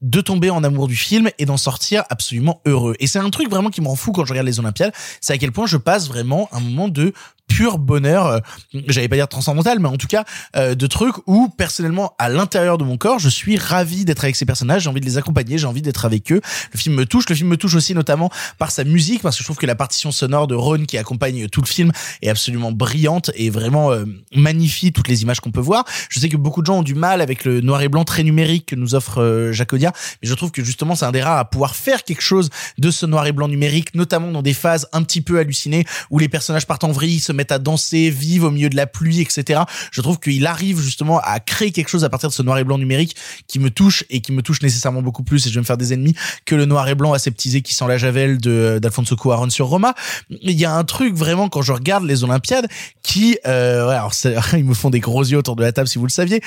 [0.00, 2.94] de tomber en amour du film et d'en sortir absolument heureux.
[3.00, 5.32] Et c'est un truc vraiment qui me rend fou quand je regarde les Olympiades, c'est
[5.32, 7.12] à quel point je passe vraiment un moment de
[7.50, 8.38] pur bonheur, euh,
[8.86, 10.24] j'allais pas dire transcendantal, mais en tout cas
[10.56, 14.36] euh, de trucs où personnellement à l'intérieur de mon corps, je suis ravi d'être avec
[14.36, 16.40] ces personnages, j'ai envie de les accompagner, j'ai envie d'être avec eux.
[16.72, 19.42] Le film me touche, le film me touche aussi notamment par sa musique parce que
[19.42, 21.90] je trouve que la partition sonore de Ron qui accompagne tout le film
[22.22, 25.84] est absolument brillante et vraiment euh, magnifie toutes les images qu'on peut voir.
[26.08, 28.22] Je sais que beaucoup de gens ont du mal avec le noir et blanc très
[28.22, 29.92] numérique que nous offre euh, Audiard,
[30.22, 32.48] mais je trouve que justement c'est un des rares à pouvoir faire quelque chose
[32.78, 36.18] de ce noir et blanc numérique, notamment dans des phases un petit peu hallucinées où
[36.18, 39.62] les personnages partent en vrille, se à danser, vivent au milieu de la pluie, etc.
[39.90, 42.64] Je trouve qu'il arrive justement à créer quelque chose à partir de ce noir et
[42.64, 43.16] blanc numérique
[43.46, 45.76] qui me touche et qui me touche nécessairement beaucoup plus et je vais me faire
[45.76, 46.14] des ennemis
[46.44, 49.94] que le noir et blanc aseptisé qui sent la javel de d'Alfonso Cuarón sur Roma.
[50.30, 52.68] Il y a un truc vraiment quand je regarde les Olympiades
[53.02, 54.12] qui, euh, alors
[54.54, 56.40] ils me font des gros yeux autour de la table si vous le saviez.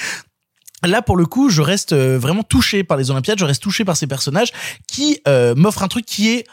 [0.85, 3.85] Là, pour le coup, je reste euh, vraiment touché par les Olympiades, je reste touché
[3.85, 4.51] par ces personnages
[4.87, 6.45] qui euh, m'offrent un truc qui est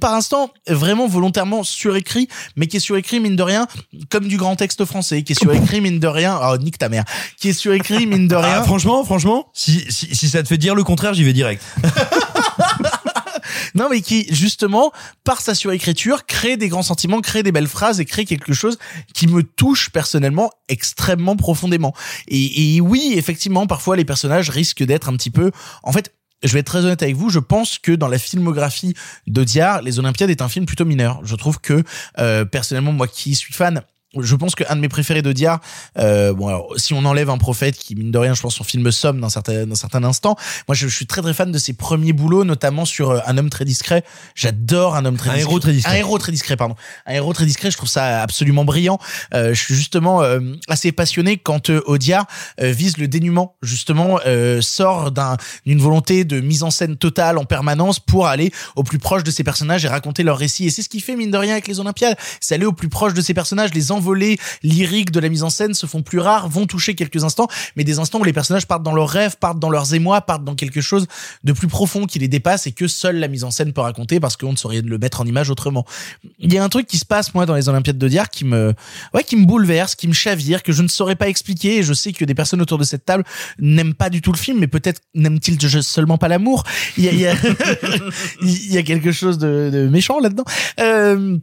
[0.00, 3.66] par instant vraiment volontairement surécrit mais qui est surécrit mine de rien
[4.10, 7.04] comme du grand texte français qui est surécrit mine de rien oh nique ta mère
[7.38, 10.58] qui est surécrit mine de rien Ah, franchement, franchement, si, si, si ça te fait
[10.58, 11.62] dire le contraire, j'y vais direct.
[13.74, 14.92] non mais qui justement
[15.24, 18.78] par sa surécriture crée des grands sentiments crée des belles phrases et crée quelque chose
[19.14, 21.94] qui me touche personnellement extrêmement profondément
[22.28, 25.50] et, et oui effectivement parfois les personnages risquent d'être un petit peu
[25.82, 28.94] en fait je vais être très honnête avec vous, je pense que dans la filmographie
[29.26, 31.20] d'Audiard, Les Olympiades est un film plutôt mineur.
[31.24, 31.82] Je trouve que,
[32.18, 33.82] euh, personnellement, moi qui suis fan,
[34.20, 35.60] je pense qu'un de mes préférés d'Audiard,
[35.98, 38.64] euh, bon alors si on enlève un prophète qui mine de rien, je pense son
[38.64, 40.36] film somme dans certains dans certains instants.
[40.68, 43.38] Moi, je, je suis très très fan de ses premiers boulots, notamment sur euh, Un
[43.38, 44.04] homme très discret.
[44.34, 45.50] J'adore Un homme très Un discret.
[45.50, 45.92] héros très discret.
[45.92, 46.74] Un héros très discret, pardon.
[47.06, 47.70] Un héros très discret.
[47.70, 48.98] Je trouve ça absolument brillant.
[49.34, 53.56] Euh, je suis justement euh, assez passionné quand euh, euh, vise le dénuement.
[53.62, 55.36] Justement, euh, sort d'un
[55.66, 59.30] d'une volonté de mise en scène totale en permanence pour aller au plus proche de
[59.30, 60.66] ses personnages et raconter leur récit.
[60.66, 62.16] Et c'est ce qu'il fait mine de rien avec les Olympiades.
[62.40, 65.50] C'est aller au plus proche de ses personnages, les envolées lyriques de la mise en
[65.50, 67.46] scène se font plus rares, vont toucher quelques instants,
[67.76, 70.44] mais des instants où les personnages partent dans leurs rêves, partent dans leurs émois, partent
[70.44, 71.06] dans quelque chose
[71.44, 74.18] de plus profond qui les dépasse et que seule la mise en scène peut raconter
[74.18, 75.86] parce qu'on ne saurait le mettre en image autrement.
[76.40, 78.44] Il y a un truc qui se passe moi dans les Olympiades de Diar qui
[78.44, 78.74] me
[79.14, 82.12] ouais qui me bouleverse, qui me chavire, que je ne saurais pas expliquer je sais
[82.12, 83.24] que des personnes autour de cette table
[83.60, 86.64] n'aiment pas du tout le film mais peut-être n'aiment-ils seulement pas l'amour.
[86.96, 90.44] Il y a, quelque chose de, de méchant là-dedans.
[90.80, 91.38] Euh,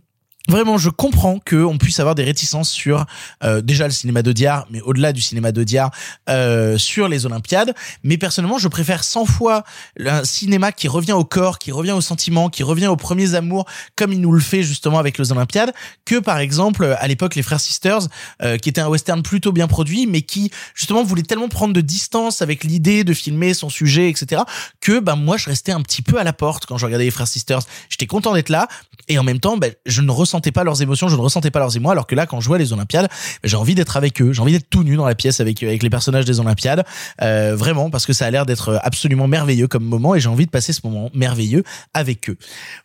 [0.48, 3.06] Vraiment, je comprends que on puisse avoir des réticences sur
[3.44, 5.92] euh, déjà le cinéma d'Audiard, mais au-delà du cinéma d'Audiard,
[6.30, 7.76] euh, sur les Olympiades.
[8.04, 9.64] Mais personnellement, je préfère 100 fois
[10.04, 13.66] un cinéma qui revient au corps, qui revient aux sentiments, qui revient aux premiers amours,
[13.96, 15.74] comme il nous le fait justement avec les Olympiades,
[16.06, 18.08] que par exemple à l'époque les Frères Sisters,
[18.42, 21.82] euh, qui était un western plutôt bien produit, mais qui justement voulait tellement prendre de
[21.82, 24.42] distance avec l'idée de filmer son sujet, etc.,
[24.82, 27.12] que ben moi je restais un petit peu à la porte quand je regardais les
[27.12, 27.62] Frères Sisters.
[27.90, 28.68] J'étais content d'être là,
[29.10, 31.60] et en même temps, ben, je ne ressentais pas leurs émotions, je ne ressentais pas
[31.60, 33.10] leurs émois, alors que là, quand je vois les Olympiades,
[33.44, 35.84] j'ai envie d'être avec eux, j'ai envie d'être tout nu dans la pièce avec avec
[35.84, 36.86] les personnages des Olympiades,
[37.22, 40.46] euh, vraiment parce que ça a l'air d'être absolument merveilleux comme moment, et j'ai envie
[40.46, 41.64] de passer ce moment merveilleux
[41.94, 42.38] avec eux.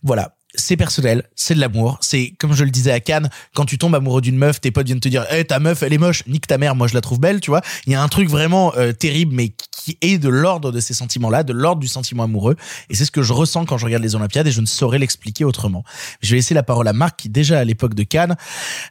[0.03, 0.35] Voilà.
[0.57, 1.99] C'est personnel, c'est de l'amour.
[2.01, 4.87] C'est comme je le disais à Cannes, quand tu tombes amoureux d'une meuf, tes potes
[4.87, 7.01] viennent te dire, eh ta meuf, elle est moche, nique ta mère, moi je la
[7.01, 7.61] trouve belle, tu vois.
[7.87, 9.53] Il y a un truc vraiment euh, terrible, mais
[9.85, 12.57] qui est de l'ordre de ces sentiments-là, de l'ordre du sentiment amoureux.
[12.89, 14.99] Et c'est ce que je ressens quand je regarde les Olympiades et je ne saurais
[14.99, 15.85] l'expliquer autrement.
[16.23, 18.37] Je vais laisser la parole à Marc qui déjà à l'époque de Cannes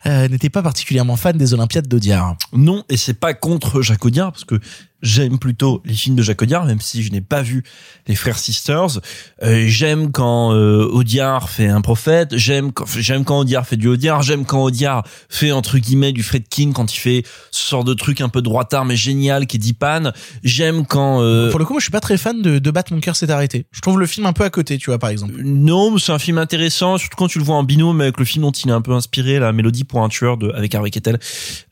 [0.05, 2.37] euh, n'était pas particulièrement fan des Olympiades d'Audiard.
[2.51, 4.59] Non, et c'est pas contre Jacques Audiard, parce que
[5.03, 7.63] j'aime plutôt les films de Jacques Audiard, même si je n'ai pas vu
[8.07, 8.99] les Frères Sisters.
[9.43, 13.87] Euh, j'aime quand euh, Audiard fait un prophète, j'aime quand, j'aime quand Audiard fait du
[13.87, 17.93] Audiard, j'aime quand Audiard fait entre guillemets du Fredkin quand il fait ce genre de
[17.93, 20.11] truc un peu droitard mais génial qui est Dipan.
[20.43, 22.93] J'aime quand euh, Pour le coup, moi je suis pas très fan de, de Battre
[22.93, 23.65] mon cœur s'est arrêté.
[23.71, 25.33] Je trouve le film un peu à côté, tu vois par exemple.
[25.43, 28.25] Non, mais c'est un film intéressant, surtout quand tu le vois en binôme avec le
[28.25, 30.91] film dont il est un peu inspiré, la mélodie pour un tueur de avec Harvey
[30.91, 31.19] Keitel.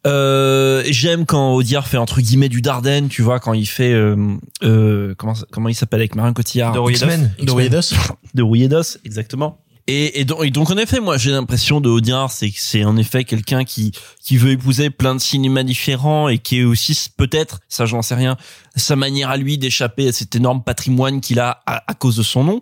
[0.05, 4.15] Euh, j'aime quand Audiard fait entre guillemets du Dardenne, tu vois, quand il fait euh,
[4.63, 6.74] euh, comment comment il s'appelle avec Marion Cotillard?
[6.74, 7.07] De Rouillé d'os.
[7.07, 7.32] X-Men.
[7.39, 7.93] De Rouillé d'os.
[8.34, 9.59] de Rouillé d'os, exactement.
[9.88, 12.86] Et, et, donc, et donc, en effet, moi j'ai l'impression de Audiard, c'est que c'est
[12.86, 13.91] en effet quelqu'un qui
[14.24, 18.13] qui veut épouser plein de cinémas différents et qui est aussi peut-être, ça j'en sais
[18.13, 18.38] rien,
[18.76, 22.24] sa manière à lui d'échapper à cet énorme patrimoine qu'il a à, à cause de
[22.24, 22.61] son nom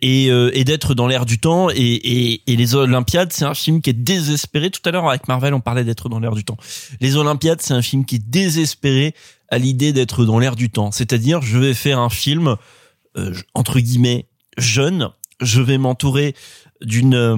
[0.00, 1.68] et, euh, et d'être dans l'air du temps.
[1.68, 4.70] Et, et, et les Olympiades, c'est un film qui est désespéré.
[4.70, 6.56] Tout à l'heure avec Marvel, on parlait d'être dans l'air du temps.
[7.00, 9.14] Les Olympiades, c'est un film qui est désespéré
[9.48, 10.90] à l'idée d'être dans l'air du temps.
[10.92, 12.56] C'est-à-dire, je vais faire un film
[13.16, 14.26] euh, entre guillemets
[14.58, 15.10] jeune.
[15.40, 16.34] Je vais m'entourer
[16.80, 17.36] d'une euh,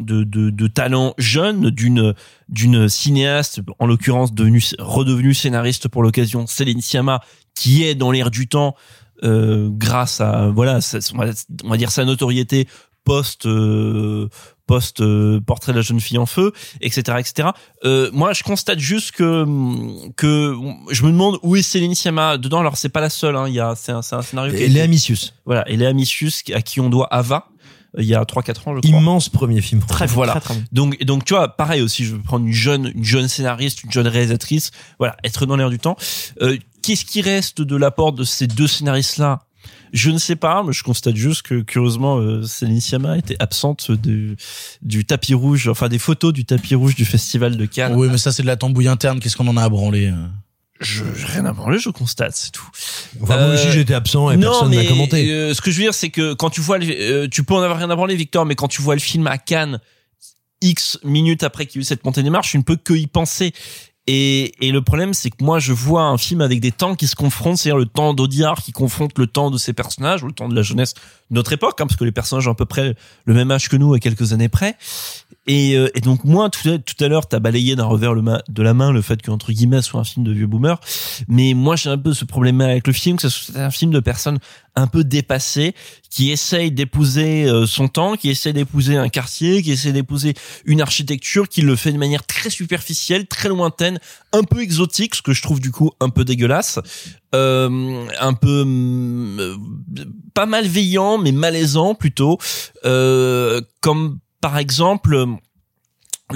[0.00, 2.14] de, de, de talents jeunes, d'une
[2.48, 7.20] d'une cinéaste, en l'occurrence devenue redevenue scénariste pour l'occasion, Céline Sciamma,
[7.54, 8.74] qui est dans l'air du temps
[9.24, 10.78] euh, grâce à voilà,
[11.14, 12.66] on va- dire sa notoriété
[13.04, 13.46] post
[14.66, 17.48] post euh, portrait de la jeune fille en feu, etc., etc.
[17.84, 19.44] Euh, moi, je constate juste que
[20.16, 20.54] que
[20.90, 22.60] je me demande où est Céline Sciamma dedans.
[22.60, 23.36] Alors, c'est pas la seule.
[23.36, 23.46] Hein.
[23.48, 24.52] Il y a c'est un, c'est un scénario.
[24.54, 25.34] Et Léa Missius.
[25.44, 27.48] Voilà, et Léa Missius à qui on doit Ava.
[27.96, 29.00] euh, Il y a 3-4 ans, je crois.
[29.00, 30.06] Immense premier film français.
[30.06, 30.40] voilà.
[30.72, 33.92] Donc, donc tu vois, pareil aussi, je veux prendre une jeune, une jeune scénariste, une
[33.92, 34.70] jeune réalisatrice.
[34.98, 35.96] Voilà, être dans l'air du temps.
[36.42, 39.40] Euh, Qu'est-ce qui reste de l'apport de ces deux scénaristes-là
[39.96, 43.90] Je ne sais pas, mais je constate juste que curieusement, euh, Céline Sciamma était absente
[43.90, 44.36] du,
[44.82, 47.94] du tapis rouge, enfin des photos du tapis rouge du festival de Cannes.
[47.96, 49.18] Oui, mais ça, c'est de la tambouille interne.
[49.20, 50.26] Qu'est-ce qu'on en a à branler euh
[50.80, 52.68] Je, rien à branler, je constate, c'est tout.
[53.22, 55.30] Enfin, moi aussi, j'étais absent et non, personne n'a commenté.
[55.30, 57.54] euh, ce que je veux dire, c'est que quand tu vois, le- euh, tu peux
[57.54, 59.80] en avoir rien à branler, Victor, mais quand tu vois le film à Cannes,
[60.62, 62.94] X minutes après qu'il y a eu cette montée des marches, tu ne peux que
[62.94, 63.52] y penser.
[64.06, 67.08] Et, et le problème, c'est que moi, je vois un film avec des temps qui
[67.08, 70.32] se confrontent, c'est-à-dire le temps d'Audiard qui confronte le temps de ses personnages, ou le
[70.32, 70.94] temps de la jeunesse
[71.30, 72.94] de notre époque, hein, parce que les personnages ont à peu près
[73.24, 74.76] le même âge que nous à quelques années près.
[75.48, 78.62] Et, euh, et donc moi, tout à, tout à l'heure, t'as balayé d'un revers de
[78.62, 80.80] la main le fait qu'entre guillemets soit un film de vieux boomer.
[81.28, 83.90] Mais moi, j'ai un peu ce problème avec le film, que ce soit un film
[83.90, 84.38] de personnes
[84.76, 85.74] un peu dépassées,
[86.10, 90.80] qui essayent d'épouser euh, son temps, qui essayent d'épouser un quartier, qui essayent d'épouser une
[90.80, 93.98] architecture, qui le fait de manière très superficielle, très lointaine,
[94.32, 96.78] un peu exotique, ce que je trouve du coup un peu dégueulasse,
[97.34, 99.56] euh, un peu hum, euh,
[100.34, 102.38] pas malveillant, mais malaisant plutôt,
[102.84, 105.26] euh, comme par exemple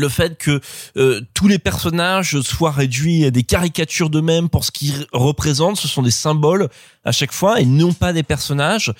[0.00, 0.60] le fait que
[0.96, 5.86] euh, tous les personnages soient réduits à des caricatures d'eux-mêmes pour ce qu'ils représentent, ce
[5.88, 6.68] sont des symboles
[7.04, 8.92] à chaque fois et non pas des personnages.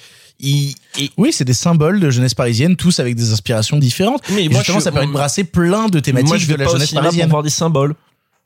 [0.42, 0.72] Et-
[1.18, 4.22] Oui, c'est des symboles de jeunesse parisienne, tous avec des inspirations différentes.
[4.30, 6.54] Mais Et moi, justement, je- ça permet de brasser plein de thématiques moi, je vais
[6.54, 7.26] de la pas au jeunesse cinéma parisienne.
[7.28, 7.94] pour voir des symboles.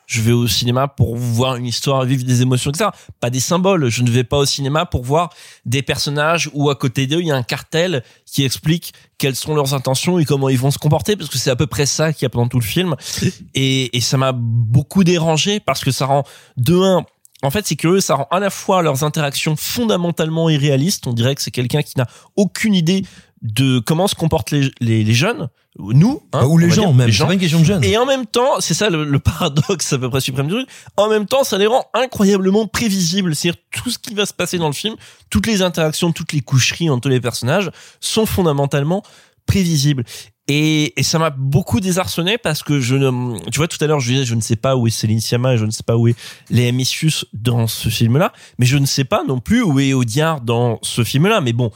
[0.07, 2.91] Je vais au cinéma pour voir une histoire, vivre des émotions, etc.
[3.21, 3.89] Pas des symboles.
[3.89, 5.31] Je ne vais pas au cinéma pour voir
[5.65, 9.55] des personnages où à côté d'eux il y a un cartel qui explique quelles sont
[9.55, 12.13] leurs intentions et comment ils vont se comporter, parce que c'est à peu près ça
[12.13, 12.95] qu'il y a pendant tout le film.
[13.55, 16.25] Et, et ça m'a beaucoup dérangé parce que ça rend
[16.57, 17.05] de un.
[17.43, 21.07] En fait, c'est curieux, ça rend à la fois leurs interactions fondamentalement irréalistes.
[21.07, 23.05] On dirait que c'est quelqu'un qui n'a aucune idée
[23.45, 26.95] de comment se comportent les, les, les jeunes, nous, hein, Bah, ou les gens dire,
[26.95, 27.13] même.
[27.13, 27.85] C'est pas une question de jeunes.
[27.85, 30.69] et en même temps, c'est ça le, le paradoxe à peu près suprême du truc.
[30.97, 33.35] En même temps, ça les rend incroyablement prévisibles.
[33.37, 34.95] C'est-à-dire tout ce qui va se passer dans le film,
[35.31, 37.71] toutes les interactions, toutes les coucheries entre les personnages
[38.01, 39.03] sont fondamentalement
[39.47, 40.05] prévisibles.
[40.47, 44.01] Et, et ça m'a beaucoup désarçonné parce que je ne, tu vois, tout à l'heure,
[44.01, 45.97] je disais, je ne sais pas où est Céline Sciamma et je ne sais pas
[45.97, 46.15] où est
[46.51, 50.41] Léa Missius dans ce film-là, mais je ne sais pas non plus où est Audiard
[50.43, 51.41] dans ce film-là.
[51.41, 51.71] Mais bon,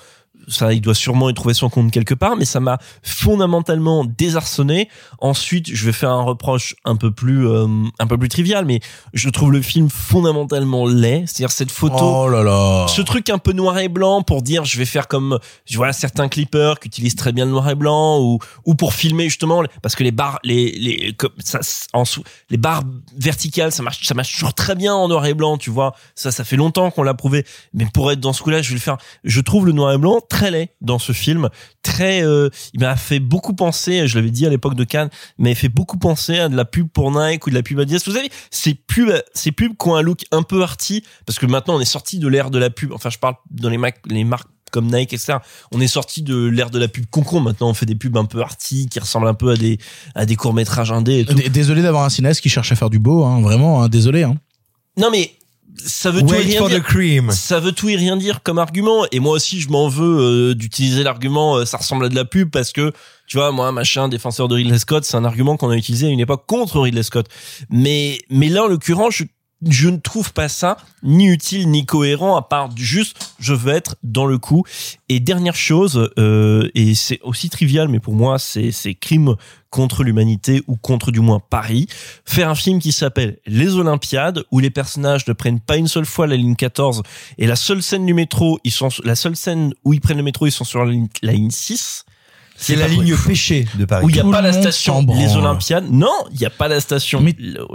[0.49, 4.89] ça, il doit sûrement y trouver son compte quelque part, mais ça m'a fondamentalement désarçonné.
[5.21, 7.67] Ensuite, je vais faire un reproche un peu plus, euh,
[7.99, 8.81] un peu plus trivial, mais
[9.13, 11.25] je trouve le film fondamentalement laid.
[11.27, 12.87] C'est-à-dire cette photo, Oh là là.
[12.89, 15.93] ce truc un peu noir et blanc pour dire je vais faire comme je vois
[15.93, 19.63] certains clippers qui utilisent très bien le noir et blanc ou ou pour filmer justement
[19.83, 21.61] parce que les barres les les comme ça
[21.93, 22.83] en dessous les barres
[23.17, 26.31] verticales ça marche ça marche toujours très bien en noir et blanc tu vois ça
[26.31, 27.45] ça fait longtemps qu'on l'a prouvé
[27.75, 29.99] mais pour être dans ce coup-là je vais le faire je trouve le noir et
[29.99, 31.49] blanc très laid dans ce film
[31.83, 35.43] très euh, il m'a fait beaucoup penser je l'avais dit à l'époque de Cannes il
[35.43, 38.03] m'avait fait beaucoup penser à de la pub pour Nike ou de la pub Adidas
[38.07, 41.47] vous savez ces pubs ces pubs qui ont un look un peu arty parce que
[41.47, 43.79] maintenant on est sorti de l'ère de la pub enfin je parle dans les,
[44.09, 45.39] les marques comme Nike, etc.
[45.73, 47.41] On est sorti de l'ère de la pub concon.
[47.41, 49.79] Maintenant, on fait des pubs un peu arty, qui ressemblent un peu à des,
[50.15, 51.33] à des courts-métrages indés et tout.
[51.33, 54.25] D- Désolé d'avoir un cinéaste qui cherche à faire du beau, hein, vraiment, hein, désolé.
[54.25, 54.37] Hein.
[54.99, 55.33] Non, mais
[55.85, 56.81] ça veut tout et rien for dire.
[56.81, 57.31] the cream.
[57.31, 59.07] Ça veut tout et rien dire comme argument.
[59.13, 62.25] Et moi aussi, je m'en veux euh, d'utiliser l'argument euh, ça ressemble à de la
[62.25, 62.93] pub parce que,
[63.27, 66.11] tu vois, moi, machin, défenseur de Ridley Scott, c'est un argument qu'on a utilisé à
[66.11, 67.27] une époque contre Ridley Scott.
[67.71, 69.25] Mais, mais là, en l'occurrence, je,
[69.69, 73.97] je ne trouve pas ça ni utile ni cohérent à part juste je veux être
[74.03, 74.65] dans le coup.
[75.09, 79.35] Et dernière chose, euh, et c'est aussi trivial, mais pour moi, c'est c'est crime
[79.71, 81.87] contre l'humanité ou contre du moins Paris.
[82.25, 86.07] Faire un film qui s'appelle Les Olympiades où les personnages ne prennent pas une seule
[86.07, 87.03] fois la ligne 14
[87.39, 90.23] et la seule scène du métro, ils sont la seule scène où ils prennent le
[90.23, 92.05] métro, ils sont sur la ligne, la ligne 6.
[92.61, 93.29] C'est la ligne vrai.
[93.29, 94.05] péchée de Paris.
[94.05, 95.37] Où il n'y a pas la station Les.
[95.37, 95.85] Olympiades.
[95.91, 97.35] Non, il n'y a pas la station Mais.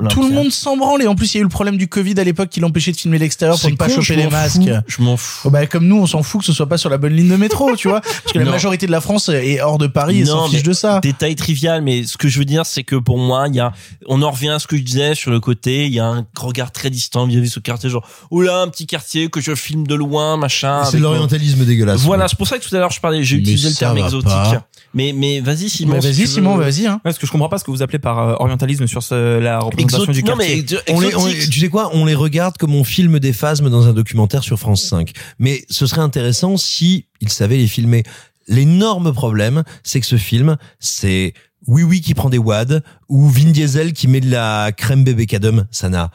[0.10, 1.88] Tout le monde s'en branle et en plus il y a eu le problème du
[1.88, 4.62] Covid à l'époque qui l'empêchait de filmer l'extérieur pour ne pas choper les masques.
[4.88, 5.42] Je m'en fous.
[5.48, 7.30] Oh bah, comme nous, on s'en fout que ce soit pas sur la bonne ligne
[7.30, 8.02] de métro, tu vois.
[8.02, 10.74] Parce que la majorité de la France est hors de Paris et s'en fiche de
[10.74, 11.00] ça.
[11.02, 13.72] Détail trivial, mais ce que je veux dire, c'est que pour moi, il y a,
[14.08, 16.26] on en revient à ce que je disais sur le côté, il y a un
[16.38, 19.56] regard très distant vis-à-vis de ce quartier, genre, oh là, un petit quartier que je
[19.56, 20.84] filme de loin, machin.
[20.86, 22.02] C'est mon- l'orientalisme dégueulasse.
[22.02, 24.28] Voilà, c'est pour ça que tout à l'heure je parlais, j'ai utilisé le terme exotique.
[24.30, 24.68] pas.
[24.94, 25.94] Mais, mais vas-y, Simon.
[25.96, 26.26] Mais si vas-y, veux.
[26.28, 26.86] Simon, vas-y.
[26.86, 27.02] Hein.
[27.04, 29.60] Parce que je comprends pas ce que vous appelez par euh, orientalisme sur ce- la
[29.60, 30.56] représentation du Non, quartier.
[30.56, 33.34] mais ex- On les, on tu sais quoi On les regarde comme on filme des
[33.34, 35.12] phasmes dans un documentaire sur France 5.
[35.39, 38.04] Mais ce serait intéressant si ils savaient les filmer.
[38.48, 41.34] L'énorme problème, c'est que ce film, c'est
[41.66, 45.26] Oui Oui qui prend des wads ou Vin Diesel qui met de la crème bébé
[45.26, 45.66] cadum.
[45.72, 46.12] Ça n'a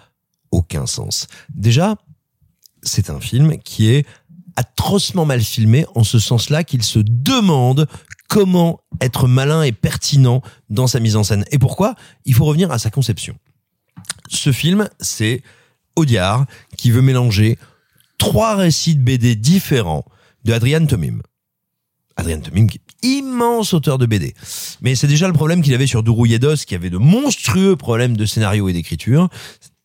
[0.51, 1.26] aucun sens.
[1.55, 1.97] Déjà,
[2.83, 4.07] c'est un film qui est
[4.57, 7.87] atrocement mal filmé en ce sens-là qu'il se demande
[8.29, 11.45] comment être malin et pertinent dans sa mise en scène.
[11.51, 11.95] Et pourquoi?
[12.24, 13.37] Il faut revenir à sa conception.
[14.29, 15.43] Ce film, c'est
[15.97, 17.59] Audiard qui veut mélanger
[18.18, 20.05] trois récits de BD différents
[20.45, 21.20] de Adrian Tomim.
[22.16, 22.66] Adrian Tomim,
[23.03, 24.35] immense auteur de BD.
[24.81, 28.26] Mais c'est déjà le problème qu'il avait sur Dourouilledos, qui avait de monstrueux problèmes de
[28.26, 29.29] scénario et d'écriture.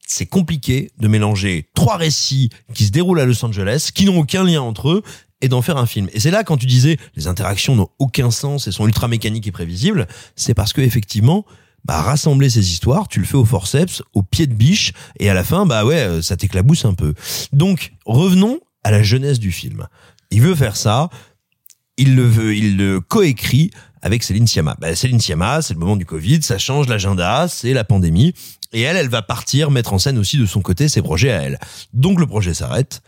[0.05, 4.43] C'est compliqué de mélanger trois récits qui se déroulent à Los Angeles, qui n'ont aucun
[4.43, 5.03] lien entre eux,
[5.43, 6.09] et d'en faire un film.
[6.13, 9.45] Et c'est là quand tu disais les interactions n'ont aucun sens et sont ultra mécaniques
[9.45, 11.45] et prévisibles, c'est parce que effectivement,
[11.83, 15.33] bah rassembler ces histoires, tu le fais au forceps, au pied de biche, et à
[15.33, 17.13] la fin, bah ouais, euh, ça t'éclabousse un peu.
[17.51, 19.85] Donc revenons à la jeunesse du film.
[20.31, 21.09] Il veut faire ça,
[21.97, 23.71] il le veut, il le coécrit
[24.01, 24.77] avec Céline Sciamma.
[24.79, 28.33] Bah, Céline Sciamma, c'est le moment du Covid, ça change l'agenda, c'est la pandémie.
[28.71, 31.41] Et elle, elle va partir mettre en scène aussi de son côté ses projets à
[31.41, 31.59] elle.
[31.93, 33.01] Donc le projet s'arrête.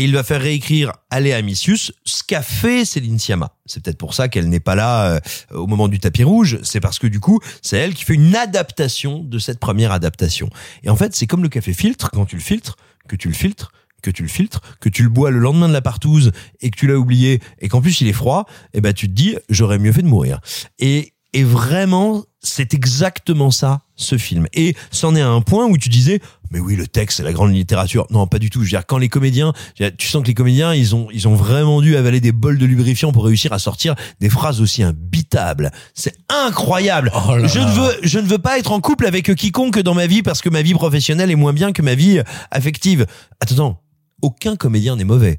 [0.00, 3.54] Et il va faire réécrire Allez Amicius, ce qu'a fait Céline Sciamma.
[3.66, 5.20] C'est peut-être pour ça qu'elle n'est pas là euh,
[5.50, 6.58] au moment du tapis rouge.
[6.62, 10.48] C'est parce que du coup, c'est elle qui fait une adaptation de cette première adaptation.
[10.84, 12.08] Et en fait, c'est comme le café filtre.
[12.14, 12.76] Quand tu le filtres,
[13.08, 13.72] que tu le filtres,
[14.02, 16.32] que tu le filtres, que tu le bois le lendemain de la partouze
[16.62, 19.12] et que tu l'as oublié et qu'en plus il est froid, eh ben tu te
[19.12, 20.40] dis j'aurais mieux fait de mourir.
[20.78, 24.46] Et et vraiment, c'est exactement ça, ce film.
[24.54, 26.20] Et c'en est à un point où tu disais,
[26.50, 28.06] mais oui, le texte, c'est la grande littérature.
[28.10, 28.60] Non, pas du tout.
[28.60, 29.52] Je veux dire, quand les comédiens,
[29.98, 32.66] tu sens que les comédiens, ils ont, ils ont vraiment dû avaler des bols de
[32.66, 35.70] lubrifiant pour réussir à sortir des phrases aussi imbitables.
[35.94, 37.12] C'est incroyable.
[37.44, 40.22] je ne veux, je ne veux pas être en couple avec quiconque dans ma vie
[40.22, 42.20] parce que ma vie professionnelle est moins bien que ma vie
[42.50, 43.06] affective.
[43.40, 43.82] Attends,
[44.22, 45.36] aucun comédien n'est mauvais.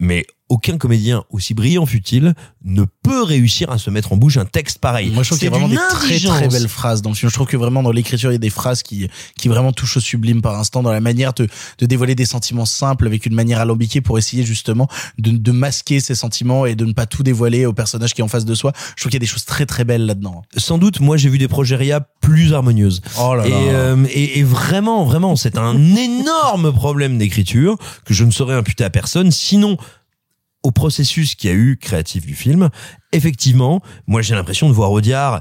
[0.00, 2.34] Mais aucun comédien, aussi brillant fut-il,
[2.64, 5.10] ne peut réussir à se mettre en bouche un texte pareil.
[5.10, 7.30] Moi, je trouve qu'il y a vraiment des très très belles phrases dans le film.
[7.30, 9.98] Je trouve que vraiment dans l'écriture, il y a des phrases qui qui vraiment touchent
[9.98, 13.34] au sublime par instant, dans la manière de, de dévoiler des sentiments simples avec une
[13.34, 14.88] manière alambiquée pour essayer justement
[15.18, 18.24] de, de masquer ces sentiments et de ne pas tout dévoiler au personnage qui est
[18.24, 18.72] en face de soi.
[18.96, 20.42] Je trouve qu'il y a des choses très très belles là-dedans.
[20.56, 23.02] Sans doute, moi j'ai vu des projets RIA plus harmonieuses.
[23.20, 23.56] Oh là et, là.
[23.56, 28.84] euh, et, et vraiment, vraiment, c'est un énorme problème d'écriture que je ne saurais imputer
[28.84, 29.30] à personne.
[29.30, 29.76] Sinon,
[30.62, 32.68] au processus qu'il y a eu créatif du film,
[33.12, 35.40] effectivement, moi j'ai l'impression de voir Audiard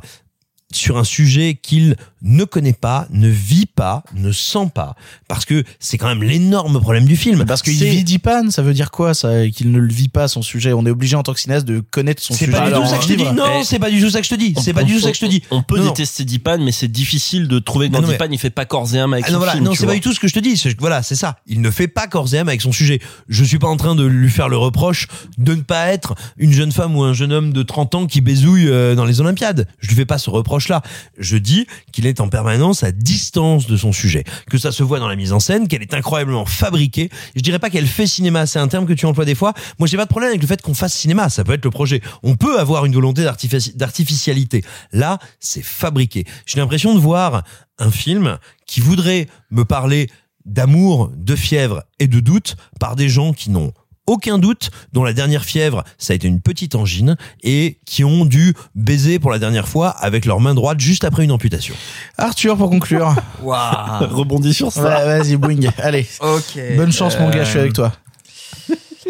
[0.72, 4.96] sur un sujet qu'il ne connaît pas, ne vit pas, ne sent pas.
[5.28, 7.46] Parce que c'est quand même l'énorme problème du film.
[7.46, 10.42] Parce qu'il vit d'Ipan, ça veut dire quoi ça Qu'il ne le vit pas son
[10.42, 10.74] sujet?
[10.74, 12.58] On est obligé en tant que cinéaste de connaître son C'est sujet.
[12.58, 13.24] pas du tout ça que je te dis.
[13.36, 14.54] Non, c'est pas du tout ça que je te dis.
[14.62, 15.44] C'est pas du tout ça que je te dis.
[15.52, 15.90] On peut Non, non.
[15.92, 18.66] détester Dipan, mais c'est difficile de trouver que dans Non, mais- Dipan, il fait pas
[18.66, 19.66] corps et âme avec Ah non, son voilà, film.
[19.66, 20.62] non, c'est pas du tout ce que je te dis.
[20.80, 21.38] Voilà, c'est ça.
[21.46, 23.00] Il ne fait pas corps et âme avec son sujet.
[23.30, 25.08] Je suis pas en train de lui faire le reproche
[25.38, 28.22] de ne pas être une jeune femme ou un jeune homme de 30 ans qui
[28.22, 29.68] bézouille euh, dans les Olympiades.
[29.80, 30.82] Je lui fais pas ce reproche-là.
[31.20, 34.24] Je dis qu'il est en permanence à distance de son sujet.
[34.50, 37.10] Que ça se voit dans la mise en scène, qu'elle est incroyablement fabriquée.
[37.36, 38.46] Je dirais pas qu'elle fait cinéma.
[38.46, 39.54] C'est un terme que tu emploies des fois.
[39.80, 41.30] Moi, j'ai pas de problème avec le fait qu'on fasse cinéma.
[41.30, 42.02] Ça peut être le projet.
[42.24, 44.64] On peut avoir une volonté d'artifici- d'artificialité.
[44.92, 46.26] Là, c'est fabriqué.
[46.46, 47.44] J'ai l'impression de voir
[47.80, 50.10] un film qui voudrait me parler
[50.46, 53.74] d'amour, de fièvre et de doute par des gens qui n'ont
[54.08, 58.26] aucun doute, dont la dernière fièvre, ça a été une petite angine, et qui ont
[58.26, 61.76] dû baiser pour la dernière fois avec leur main droite juste après une amputation.
[62.18, 63.14] Arthur, pour conclure.
[63.44, 65.06] Rebondis sur ça.
[65.06, 65.60] Ouais, Vas-y, boing.
[65.78, 66.08] Allez.
[66.22, 66.60] Ok.
[66.76, 67.92] Bonne chance, mon gars, je suis avec toi.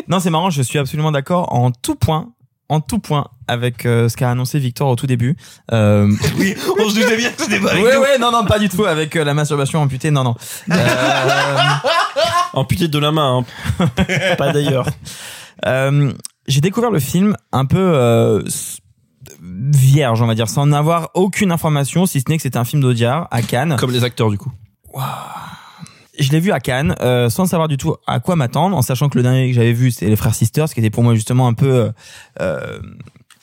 [0.07, 2.29] Non, c'est marrant, je suis absolument d'accord en tout point,
[2.69, 5.35] en tout point avec euh, ce qu'a annoncé Victor au tout début.
[5.71, 6.11] Euh...
[6.37, 8.01] Oui, on se doutait bien que c'était pas avec Ouais, nous.
[8.01, 10.35] ouais, non, non, pas du tout avec euh, la masturbation amputée, non, non.
[12.57, 13.45] Amputé de la main,
[13.79, 13.87] hein.
[14.37, 14.87] pas d'ailleurs.
[15.67, 16.11] Euh,
[16.47, 18.41] j'ai découvert le film un peu euh,
[19.41, 22.81] vierge, on va dire, sans avoir aucune information, si ce n'est que c'était un film
[22.81, 23.75] d'Audiard à Cannes.
[23.79, 24.51] Comme les acteurs, du coup.
[26.19, 29.07] Je l'ai vu à Cannes, euh, sans savoir du tout à quoi m'attendre, en sachant
[29.07, 31.47] que le dernier que j'avais vu, c'était Les Frères Sisters, qui était pour moi justement
[31.47, 31.91] un peu...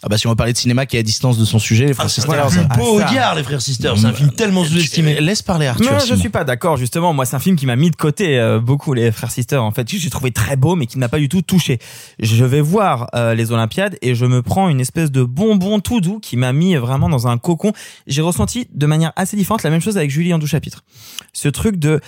[0.05, 1.45] euh, euh, Ah bah si on veut parler de cinéma qui est à distance de
[1.45, 2.49] son sujet, les frères Ah, c'est Sisters.
[2.49, 3.01] plus ah, beau.
[3.01, 3.99] Audiard, les frères Sisters.
[3.99, 5.21] C'est un film tellement sous-estimé.
[5.21, 5.93] Laisse parler Arthur.
[5.93, 6.77] Non, je suis pas d'accord.
[6.77, 9.63] Justement, moi, c'est un film qui m'a mis de côté euh, beaucoup les frères sisters.
[9.63, 11.79] En fait, j'ai trouvé très beau, mais qui ne m'a pas du tout touché.
[12.19, 16.01] Je vais voir euh, les Olympiades et je me prends une espèce de bonbon tout
[16.01, 17.73] doux qui m'a mis vraiment dans un cocon.
[18.07, 20.85] J'ai ressenti de manière assez différente la même chose avec Julie en douche chapitre.
[21.33, 22.01] Ce truc de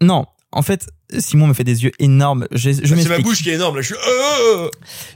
[0.00, 0.26] non.
[0.52, 0.88] En fait,
[1.18, 2.46] Simon me fait des yeux énormes.
[2.50, 3.76] Je, je C'est ma bouche qui est énorme.
[3.76, 3.96] Là, je suis.
[3.96, 4.68] Euh,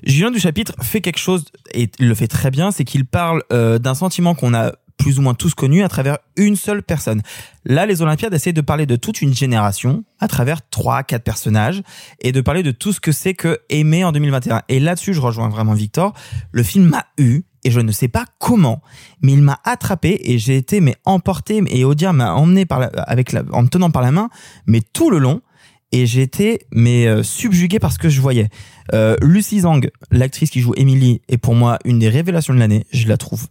[0.05, 3.43] Julien du chapitre fait quelque chose et il le fait très bien, c'est qu'il parle
[3.53, 7.23] euh, d'un sentiment qu'on a plus ou moins tous connus à travers une seule personne.
[7.65, 11.83] Là, les Olympiades essaient de parler de toute une génération à travers trois, quatre personnages
[12.21, 14.63] et de parler de tout ce que c'est que aimer en 2021.
[14.69, 16.15] Et là-dessus, je rejoins vraiment Victor.
[16.53, 18.83] Le film m'a eu et je ne sais pas comment,
[19.23, 22.87] mais il m'a attrapé et j'ai été mais emporté et Odia m'a emmené par la,
[22.87, 24.29] avec la, en me tenant par la main,
[24.67, 25.41] mais tout le long
[25.93, 28.49] et j'ai été mais euh, subjugué par ce que je voyais.
[28.93, 32.85] Euh, Lucy Zhang, l'actrice qui joue Emily, est pour moi une des révélations de l'année.
[32.93, 33.47] Je la trouve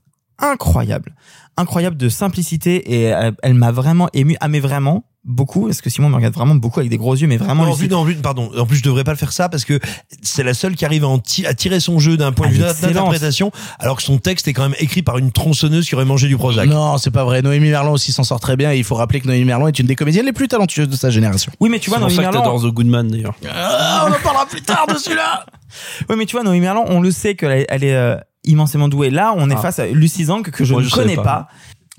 [0.51, 1.15] incroyable,
[1.57, 4.35] incroyable de simplicité et elle, elle m'a vraiment ému.
[4.39, 7.27] Ah mais vraiment beaucoup parce que Simon me regarde vraiment beaucoup avec des gros yeux
[7.27, 8.51] mais vraiment en plus, non, en plus, pardon.
[8.57, 9.79] En plus, je devrais pas le faire ça parce que
[10.21, 12.51] c'est la seule qui arrive à, en ti- à tirer son jeu d'un point de
[12.51, 12.93] Ah, vue l'excellence.
[12.93, 16.27] d'interprétation, alors que son texte est quand même écrit par une tronçonneuse qui aurait mangé
[16.27, 16.67] du Prozac.
[16.67, 17.41] Non, c'est pas vrai.
[17.41, 19.79] Noémie Merlan aussi s'en sort très bien et il faut rappeler que Noémie Merlan est
[19.79, 21.53] une des comédiennes les plus talentueuses de sa génération.
[21.61, 23.35] Oui mais tu vois Noémie ça que Merlan- t'adores The Goodman d'ailleurs.
[23.49, 25.45] Ah, on en parlera plus tard de celui-là.
[26.09, 28.87] Oui, mais tu vois, Noémie Merlan, on le sait qu'elle est, elle est euh, immensément
[28.89, 29.09] douée.
[29.09, 29.61] Là, on est Ah.
[29.61, 31.23] face à Lucy Zhang que je Moi, ne je connais pas.
[31.23, 31.47] pas.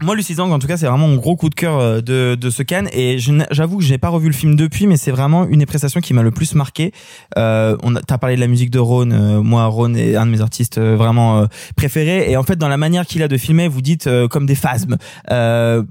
[0.03, 2.35] Moi, Lucy Zhang, en tout cas, c'est vraiment mon gros coup de cœur euh, de,
[2.35, 2.89] de ce Cannes.
[2.93, 3.17] Et
[3.53, 6.13] j'avoue que j'ai pas revu le film depuis, mais c'est vraiment une des prestations qui
[6.15, 6.91] m'a le plus marqué.
[7.39, 9.13] Euh, on t'as parlé de la musique de Ron.
[9.13, 12.29] euh, moi, Ron est un de mes artistes euh, vraiment euh, préférés.
[12.29, 14.57] Et en fait, dans la manière qu'il a de filmer, vous dites euh, comme des
[14.57, 14.97] phasmes.
[15.31, 15.85] Euh,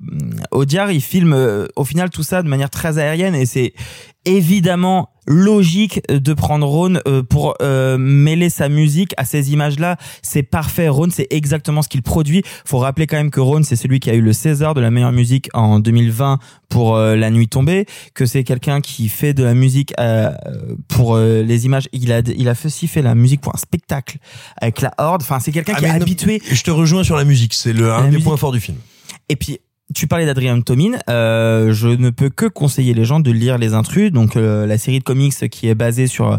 [0.52, 3.74] Audiard, il filme euh, au final tout ça de manière très aérienne et c'est
[4.26, 9.98] évidemment logique de prendre Ron euh, pour euh, mêler sa musique à ces images-là.
[10.22, 10.88] C'est parfait.
[10.90, 12.44] Ron, c'est exactement ce qu'il produit.
[12.66, 14.92] Faut rappeler quand même que Ron, c'est celui qui a eu le César de la
[14.92, 19.44] meilleure musique en 2020 pour euh, La Nuit tombée, que c'est quelqu'un qui fait de
[19.44, 20.32] la musique euh,
[20.88, 21.88] pour euh, les images.
[21.94, 24.18] Il a, il a aussi fait la musique pour un spectacle
[24.60, 25.22] avec la Horde.
[25.22, 26.42] Enfin, c'est quelqu'un Ah, qui est non, habitué.
[26.52, 27.54] Je te rejoins sur la musique.
[27.54, 28.24] C'est le un des musique.
[28.24, 28.78] points forts du film.
[29.30, 29.60] Et puis,
[29.94, 31.00] tu parlais d'Adrien Tomine.
[31.10, 34.78] Euh, je ne peux que conseiller les gens de lire Les Intrus, donc euh, la
[34.78, 36.38] série de comics qui est basée sur euh,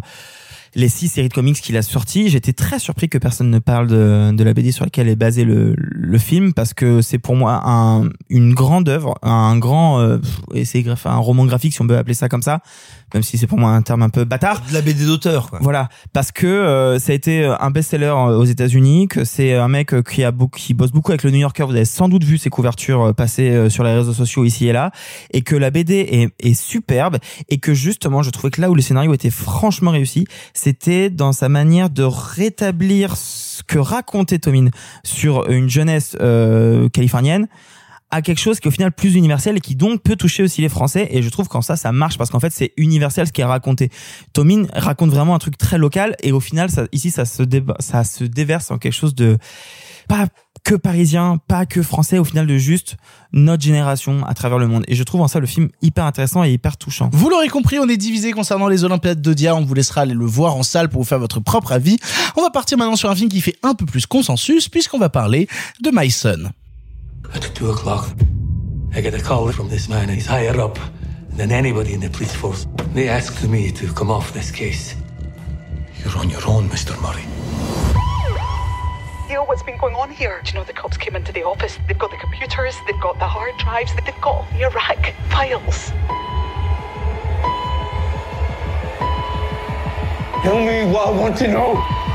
[0.74, 2.28] les six séries de comics qu'il a sorties.
[2.28, 5.45] J'étais très surpris que personne ne parle de, de la BD sur laquelle est basé
[5.45, 10.18] le, le film parce que c'est pour moi un, une grande œuvre, un grand, euh,
[10.53, 12.61] et c'est un roman graphique si on peut appeler ça comme ça,
[13.14, 14.60] même si c'est pour moi un terme un peu bâtard.
[14.68, 15.60] De la BD d'auteur, quoi.
[15.62, 19.68] Voilà, parce que euh, ça a été un best-seller euh, aux États-Unis, que c'est un
[19.68, 21.64] mec euh, qui a beaucoup, qui bosse beaucoup avec le New Yorker.
[21.64, 24.66] Vous avez sans doute vu ses couvertures euh, passer euh, sur les réseaux sociaux ici
[24.66, 24.90] et là,
[25.32, 28.74] et que la BD est, est superbe, et que justement, je trouvais que là où
[28.74, 34.70] le scénario était franchement réussi, c'était dans sa manière de rétablir ce que racontait Tomine
[35.04, 37.46] sur une jeunesse euh, californienne
[38.11, 40.61] à quelque chose qui est au final plus universel et qui donc peut toucher aussi
[40.61, 41.09] les Français.
[41.11, 43.44] Et je trouve qu'en ça, ça marche parce qu'en fait, c'est universel ce qui est
[43.44, 43.90] raconté.
[44.32, 48.70] Tomine raconte vraiment un truc très local et au final, ça, ici, ça se, déverse
[48.70, 49.38] en quelque chose de
[50.09, 50.28] pas
[50.64, 52.96] que parisien, pas que français, au final de juste
[53.32, 54.84] notre génération à travers le monde.
[54.88, 57.11] Et je trouve en ça le film hyper intéressant et hyper touchant.
[57.12, 59.57] Vous l'aurez compris, on est divisé concernant les Olympiades de Dia.
[59.57, 61.98] On vous laissera aller le voir en salle pour vous faire votre propre avis.
[62.36, 65.09] On va partir maintenant sur un film qui fait un peu plus consensus puisqu'on va
[65.09, 65.48] parler
[65.82, 66.50] de My Son.
[67.35, 68.09] At two o'clock,
[68.95, 70.09] I get a call from this man.
[70.09, 70.78] He's higher up
[71.30, 72.66] than anybody in the police force.
[72.93, 74.95] They asked me to come off this case.
[76.03, 76.95] You're on your own, Mr.
[77.03, 77.24] Murray.
[79.28, 80.41] You know what's been going on here?
[80.45, 81.76] Do you know the cops came into the office?
[81.89, 85.91] They've got the computers, they've got the hard drives, they've got all the Iraq files.
[90.45, 92.13] Tell me what I want to know.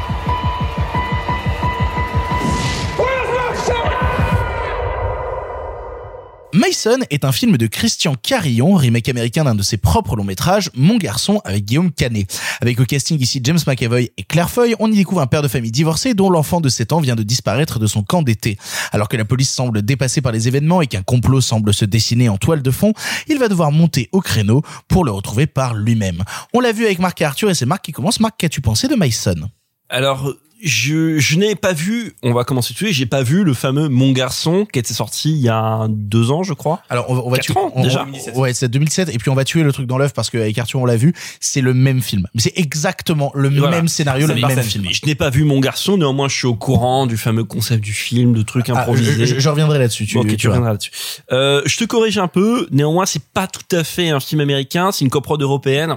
[6.60, 10.70] Mason est un film de Christian Carillon, remake américain d'un de ses propres longs métrages,
[10.76, 12.38] Mon garçon, avec Guillaume Canet.
[12.60, 15.47] Avec au casting ici James McAvoy et Claire Foy, on y découvre un père de
[15.47, 18.57] famille divorcé dont l'enfant de 7 ans vient de disparaître de son camp d'été.
[18.91, 22.28] Alors que la police semble dépassée par les événements et qu'un complot semble se dessiner
[22.28, 22.91] en toile de fond,
[23.30, 26.26] il va devoir monter au créneau pour le retrouver par lui-même.
[26.53, 28.20] On l'a vu avec Marc et Arthur et c'est Marc qui commence.
[28.20, 29.49] Marc, qu'as-tu pensé de Mason?
[29.88, 33.43] Alors, je, je n'ai pas vu, on va commencer tout de suite, j'ai pas vu
[33.43, 36.82] le fameux Mon Garçon qui était sorti il y a deux ans, je crois.
[36.89, 38.05] Alors on va, on va Quatre tuer ans, on- déjà.
[38.36, 40.57] on- ouais, c'est 2007 et puis on va tuer le truc dans l'œuf parce qu'avec
[40.57, 42.28] Arthur on l'a vu, c'est le même film.
[42.36, 43.78] Mais c'est exactement le Voilà.
[43.78, 44.86] même scénario, le même film.
[44.91, 47.93] Je n'ai pas vu Mon Garçon, néanmoins je suis au courant du fameux concept du
[47.93, 49.14] film, de trucs Ah, improvisés.
[49.26, 50.05] je, je- je reviendrai là-dessus.
[50.07, 50.91] Tu, ok, tu reviendras là-dessus.
[51.32, 52.68] Euh, je te corrige un peu.
[52.72, 54.91] Néanmoins, c'est pas tout à fait un film américain.
[54.91, 55.95] C'est une coprode européenne,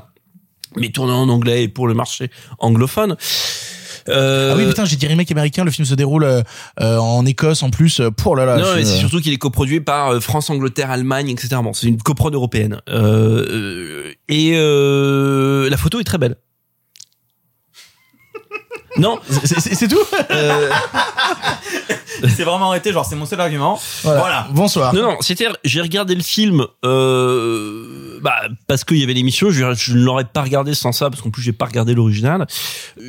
[0.77, 3.17] mais tournée en anglais et pour le marché anglophone.
[4.09, 6.43] Euh, Ah oui putain j'ai dit remake américain, le film se déroule euh,
[6.81, 8.01] euh, en Écosse en plus.
[8.01, 8.57] euh, Pour là là.
[8.59, 11.49] non, mais c'est surtout qu'il est coproduit par France, Angleterre, Allemagne, etc.
[11.63, 12.81] Bon, c'est une coprode européenne.
[14.29, 16.37] Et euh, la photo est très belle.
[18.99, 19.99] Non, C'est- tout
[20.31, 20.71] euh,
[22.37, 23.81] C'est vraiment arrêté, genre c'est mon seul argument.
[24.03, 24.47] Voilà.
[24.53, 24.95] Bonsoir.
[24.95, 28.35] non, non, c'était, j'ai regardé le film, euh, bah,
[28.67, 31.31] parce qu'il y avait l'émission, je, je ne l'aurais pas regardé sans ça, parce qu'en
[31.31, 32.47] plus j'ai pas regardé l'original.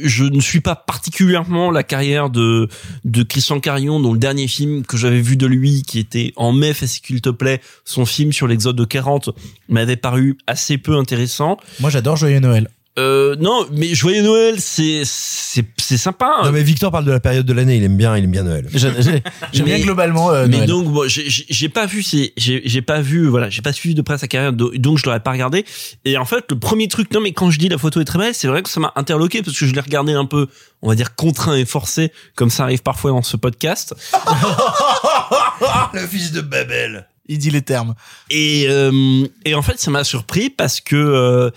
[0.03, 2.67] Je ne suis pas particulièrement la carrière de,
[3.05, 6.51] de Christian Carion, dont le dernier film que j'avais vu de lui, qui était en
[6.53, 9.29] mai, fais qu'il te plaît, son film sur l'exode de 40,
[9.69, 11.57] m'avait paru assez peu intéressant.
[11.79, 12.69] Moi, j'adore Joyeux Noël.
[12.99, 16.31] Euh, non, mais Joyeux Noël, c'est, c'est, c'est sympa.
[16.43, 18.43] Non mais Victor parle de la période de l'année, il aime bien, il aime bien
[18.43, 18.67] Noël.
[18.71, 20.69] J'ai- j'ai- J'aime bien globalement euh, mais Noël.
[20.69, 23.73] donc bon, j'ai- j'ai j'ai pas vu c'est j'ai j'ai pas vu voilà j'ai pas
[23.73, 25.65] suivi de près sa carrière do- donc je l'aurais pas regardé
[26.05, 28.19] et en fait le premier truc non mais quand je dis la photo est très
[28.19, 30.47] belle c'est vrai que ça m'a interloqué parce que je l'ai regardé un peu
[30.83, 33.95] on va dire contraint et forcé comme ça arrive parfois dans ce podcast
[35.93, 37.07] Le fils de Babel.
[37.27, 37.95] Il dit les termes.
[38.29, 41.49] et euh, et en fait ça m'a surpris parce que euh,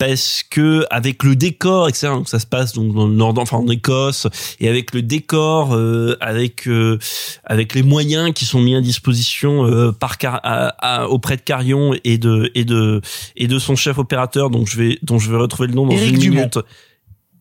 [0.00, 3.58] parce que avec le décor etc donc ça se passe donc dans le nord enfin
[3.58, 4.26] en Écosse
[4.58, 6.98] et avec le décor euh, avec euh,
[7.44, 10.68] avec les moyens qui sont mis à disposition euh, par Car- à-
[11.02, 13.02] à- auprès de Carion et de et de
[13.36, 15.92] et de son chef opérateur donc je vais dont je vais retrouver le nom dans
[15.92, 16.36] Éric une Dumont.
[16.36, 16.58] minute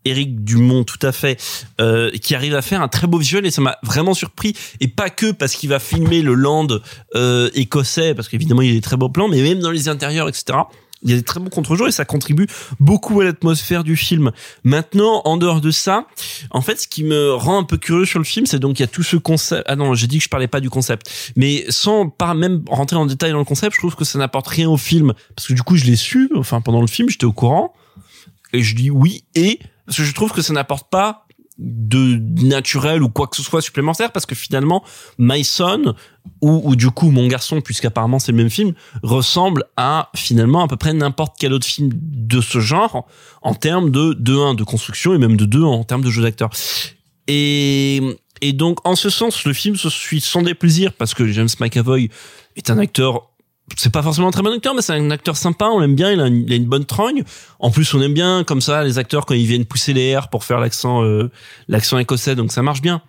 [0.05, 1.37] Éric Dumont, tout à fait,
[1.81, 4.53] euh, qui arrive à faire un très beau visuel et ça m'a vraiment surpris.
[4.79, 6.67] Et pas que parce qu'il va filmer le land
[7.15, 9.89] euh, écossais, parce qu'évidemment il y a des très beaux plans, mais même dans les
[9.89, 10.59] intérieurs, etc.
[11.01, 12.47] Il y a des très beaux contre-jours et ça contribue
[12.79, 14.31] beaucoup à l'atmosphère du film.
[14.63, 16.07] Maintenant, en dehors de ça,
[16.51, 18.81] en fait, ce qui me rend un peu curieux sur le film, c'est donc il
[18.81, 19.63] y a tout ce concept.
[19.67, 22.97] Ah non, j'ai dit que je parlais pas du concept, mais sans pas même rentrer
[22.97, 25.53] en détail dans le concept, je trouve que ça n'apporte rien au film parce que
[25.53, 26.29] du coup, je l'ai su.
[26.35, 27.73] Enfin, pendant le film, j'étais au courant
[28.51, 31.25] et je dis oui et parce que je trouve que ça n'apporte pas
[31.59, 34.83] de naturel ou quoi que ce soit supplémentaire parce que finalement
[35.17, 35.93] My Son
[36.41, 38.73] ou, ou du coup mon garçon puisqu'apparemment c'est le même film
[39.03, 43.05] ressemble à finalement à peu près n'importe quel autre film de ce genre
[43.41, 46.23] en termes de de 1 de construction et même de 2 en termes de jeu
[46.23, 46.49] d'acteur.
[47.27, 48.01] Et
[48.41, 52.09] et donc en ce sens le film se suit sans déplaisir parce que James McAvoy
[52.55, 53.28] est un acteur
[53.77, 56.11] c'est pas forcément un très bon acteur, mais c'est un acteur sympa, on l'aime bien,
[56.11, 57.23] il a, une, bonne trogne.
[57.59, 60.29] En plus, on aime bien comme ça les acteurs quand ils viennent pousser les airs
[60.29, 61.31] pour faire l'accent euh,
[61.67, 63.01] l'accent écossais, donc ça marche bien.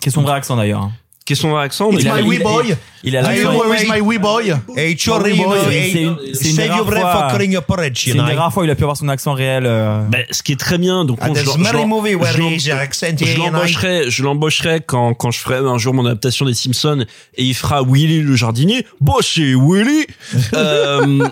[0.00, 0.90] Qui est son vrai accent d'ailleurs.
[1.30, 1.34] Hein.
[1.34, 2.74] Qu'est-ce son accent It's mais- my wee boy.
[3.02, 3.84] Il a Do you know l'accent.
[3.86, 4.54] is my wee boy?
[4.76, 5.58] Hey, My Chori, wee boy.
[5.70, 8.26] C'est une, une des Save your rares breath fois- for cutting your porridge, C'est une
[8.26, 9.64] des rares fois où il a pu avoir son accent réel.
[9.64, 14.80] euh, Ben, ce qui est très bien, donc Ah, on- je- je- l'embaucherai, je l'embaucherai
[14.86, 18.36] quand quand je ferai un jour mon adaptation des Simpsons et il fera Willy le
[18.36, 18.84] jardinier.
[19.00, 20.06] Bon, c'est Willy.
[20.54, 21.26] euh,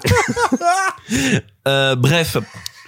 [1.68, 2.36] euh, bref,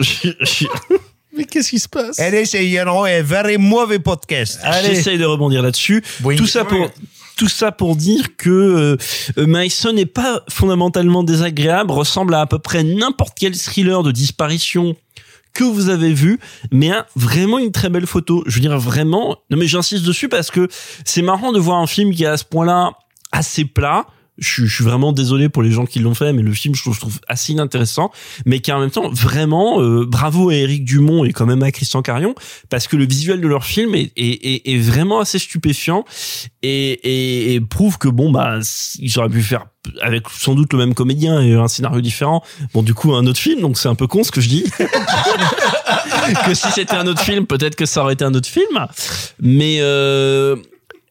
[1.41, 2.19] Mais qu'est-ce qui se passe?
[2.21, 4.61] And this is, you know, a very mauvais podcast.
[4.85, 6.03] J'essaye de rebondir là-dessus.
[6.23, 6.37] Oui.
[6.37, 6.91] Tout ça pour
[7.37, 8.97] tout ça pour dire que euh,
[9.39, 14.12] euh, Mason n'est pas fondamentalement désagréable, ressemble à à peu près n'importe quel thriller de
[14.12, 14.95] disparition
[15.55, 16.39] que vous avez vu,
[16.71, 18.45] mais a vraiment une très belle photo.
[18.47, 19.39] Je veux dire vraiment.
[19.49, 20.69] Non mais j'insiste dessus parce que
[21.07, 22.91] c'est marrant de voir un film qui est à ce point-là
[23.33, 24.07] assez plat.
[24.41, 26.83] Je, je suis vraiment désolé pour les gens qui l'ont fait, mais le film je
[26.83, 28.11] trouve, je trouve assez inintéressant,
[28.47, 31.71] mais qui en même temps vraiment euh, bravo à Eric Dumont et quand même à
[31.71, 32.35] Christian Carion
[32.69, 36.05] parce que le visuel de leur film est, est, est, est vraiment assez stupéfiant
[36.62, 38.59] et, et, et prouve que bon bah
[38.99, 39.67] ils auraient pu faire
[40.03, 42.43] avec sans doute le même comédien et un scénario différent.
[42.75, 44.65] Bon du coup un autre film donc c'est un peu con ce que je dis.
[46.47, 48.87] que si c'était un autre film peut-être que ça aurait été un autre film,
[49.41, 50.57] mais euh,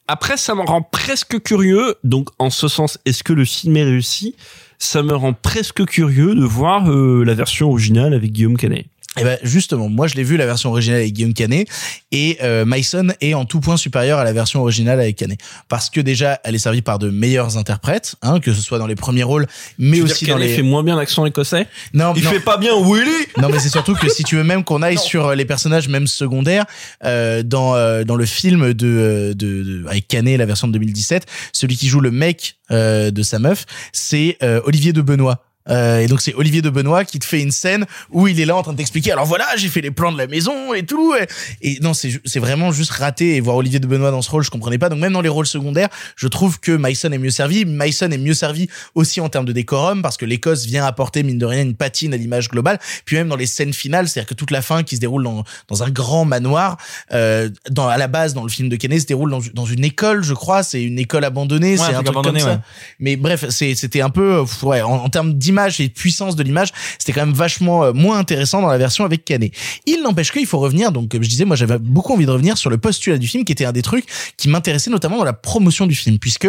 [0.09, 1.95] après, ça me rend presque curieux.
[2.03, 4.35] Donc, en ce sens, est-ce que le film est réussi?
[4.79, 8.87] Ça me rend presque curieux de voir euh, la version originale avec Guillaume Canet.
[9.17, 11.67] Eh ben justement, moi je l'ai vu la version originale avec Guillaume Canet
[12.11, 15.89] et euh, Mason est en tout point supérieur à la version originale avec Canet parce
[15.89, 18.95] que déjà elle est servie par de meilleurs interprètes, hein, que ce soit dans les
[18.95, 19.47] premiers rôles,
[19.79, 20.55] mais Tu veux aussi dire dans Canet les.
[20.57, 21.65] fait moins bien l'accent écossais?
[21.95, 22.29] Non, Il non.
[22.29, 23.09] fait pas bien Willy
[23.41, 25.89] Non, mais c'est surtout que si tu veux même qu'on aille sur euh, les personnages
[25.89, 26.65] même secondaires
[27.03, 30.73] euh, dans euh, dans le film de, euh, de, de avec Canet la version de
[30.73, 35.43] 2017, celui qui joue le mec euh, de sa meuf, c'est euh, Olivier de Benoît.
[35.69, 38.45] Euh, et donc c'est Olivier de Benoît qui te fait une scène où il est
[38.45, 40.83] là en train de t'expliquer alors voilà j'ai fait les plans de la maison et
[40.83, 41.27] tout et,
[41.61, 44.43] et non c'est c'est vraiment juste raté et voir Olivier de Benoît dans ce rôle
[44.43, 44.89] je comprenais pas.
[44.89, 47.65] Donc même dans les rôles secondaires je trouve que Mason est mieux servi.
[47.65, 51.37] Mason est mieux servi aussi en termes de décorum parce que l'Écosse vient apporter mine
[51.37, 52.79] de rien une patine à l'image globale.
[53.05, 55.43] Puis même dans les scènes finales c'est-à-dire que toute la fin qui se déroule dans,
[55.67, 56.77] dans un grand manoir
[57.11, 59.83] euh, dans à la base dans le film de Kenneth se déroule dans, dans une
[59.83, 60.63] école je crois.
[60.63, 62.55] C'est une école abandonnée Ouais, c'est un truc abandonné, comme ça.
[62.55, 62.61] ouais.
[62.99, 66.69] mais bref, c'était un peu, ouais, en, en termes d'image et de puissance de l'image,
[66.97, 69.51] c'était quand même vachement euh, moins intéressant dans la version avec Canet.
[69.85, 72.57] Il n'empêche qu'il faut revenir, donc comme je disais, moi j'avais beaucoup envie de revenir
[72.57, 74.05] sur le postulat du film, qui était un des trucs
[74.37, 76.47] qui m'intéressait notamment dans la promotion du film, puisque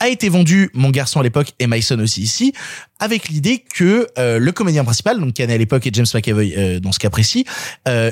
[0.00, 2.52] a été vendu Mon garçon à l'époque et Mason aussi ici,
[3.00, 6.78] avec l'idée que euh, le comédien principal, donc Canet à l'époque et James McAvoy euh,
[6.80, 7.44] dans ce cas précis,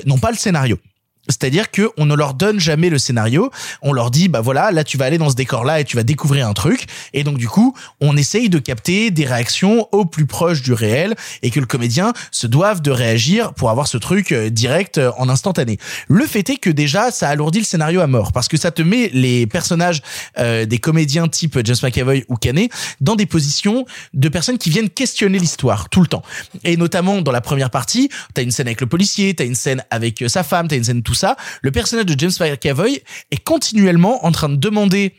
[0.05, 0.79] n'ont pas le scénario.
[1.29, 3.51] C'est-à-dire que on ne leur donne jamais le scénario.
[3.83, 6.03] On leur dit, bah voilà, là tu vas aller dans ce décor-là et tu vas
[6.03, 6.87] découvrir un truc.
[7.13, 11.15] Et donc du coup, on essaye de capter des réactions au plus proche du réel
[11.43, 15.11] et que le comédien se doive de réagir pour avoir ce truc euh, direct euh,
[15.19, 15.79] en instantané.
[16.09, 18.83] Le fait est que déjà, ça alourdit le scénario à mort parce que ça te
[18.83, 20.03] met les personnages
[20.39, 22.71] euh, des comédiens type James McAvoy ou Canet
[23.01, 23.85] dans des positions
[24.15, 26.23] de personnes qui viennent questionner l'histoire tout le temps.
[26.65, 29.83] Et notamment dans la première partie, t'as une scène avec le policier, t'as une scène
[29.91, 31.37] avec sa femme, t'as une scène tout ça.
[31.63, 35.15] Le personnage de James McAvoy est continuellement en train de demander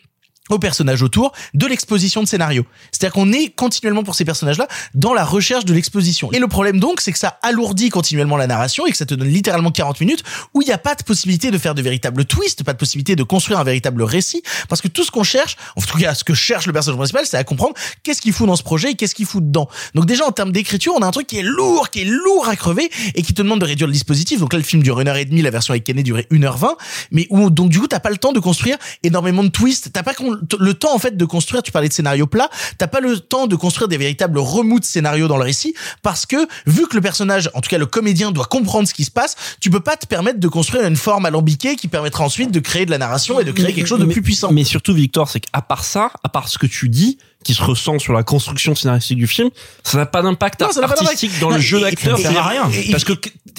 [0.49, 2.65] aux personnages autour de l'exposition de scénario.
[2.91, 6.32] C'est-à-dire qu'on est continuellement pour ces personnages-là dans la recherche de l'exposition.
[6.32, 9.14] Et le problème donc, c'est que ça alourdit continuellement la narration et que ça te
[9.14, 12.26] donne littéralement 40 minutes où il n'y a pas de possibilité de faire de véritables
[12.26, 15.57] twists, pas de possibilité de construire un véritable récit, parce que tout ce qu'on cherche,
[15.76, 18.48] en tout cas ce que cherche le personnage principal, c'est à comprendre qu'est-ce qu'il fout
[18.48, 19.68] dans ce projet et qu'est-ce qu'il fout dedans.
[19.95, 22.48] Donc déjà en termes d'écriture, on a un truc qui est lourd, qui est lourd
[22.48, 24.40] à crever et qui te demande de réduire le dispositif.
[24.40, 26.76] Donc là, le film dure une heure et demie, la version avec Kennedy durait 1h20,
[27.11, 30.03] mais où donc du coup t'as pas le temps de construire énormément de twists, t'as
[30.03, 30.14] pas
[30.59, 31.64] le temps en fait de construire.
[31.64, 34.85] Tu parlais de scénario plat, t'as pas le temps de construire des véritables remous de
[34.85, 35.73] scénario dans le récit
[36.03, 36.35] parce que
[36.65, 39.35] vu que le personnage, en tout cas le comédien, doit comprendre ce qui se passe,
[39.59, 42.85] tu peux pas te permettre de construire une forme alambiquée qui permettra ensuite de créer
[42.85, 44.51] de la narration et de créer Mais- quelque chose de mais- plus puissant.
[44.51, 47.61] Mais surtout, Victor, c'est qu'à part ça, à part ce que tu dis, qui se
[47.64, 49.49] ressent sur la construction scénaristique du film,
[49.84, 51.01] ça n'a pas d'impact n'a pas d'impact.
[51.03, 52.18] artistique dans Non, le jeu d'acteur.
[52.18, 52.69] Ça sert à et- rien.
[52.72, 53.14] et- Parce que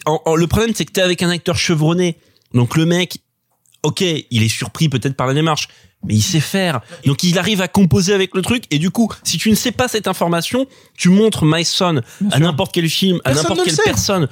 [0.04, 2.18] en- en- le problème, c'est que t'es avec un acteur chevronné.
[2.54, 3.18] Donc le mec,
[3.82, 5.68] ok, il est surpris peut-être par la démarche,
[6.04, 6.80] mais il sait faire.
[7.04, 8.64] Donc il arrive à composer avec le truc.
[8.70, 12.38] Et du coup, si tu ne sais pas cette information, tu montres My Son à
[12.38, 14.28] n'importe quel film, à n'importe quelle personne.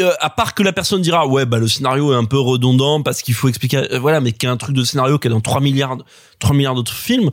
[0.00, 3.02] Euh, à part que la personne dira ouais bah le scénario est un peu redondant
[3.02, 5.28] parce qu'il faut expliquer euh, voilà mais qu'il y a un truc de scénario qui
[5.28, 5.98] est dans 3 milliards
[6.38, 7.30] 3 milliards d'autres films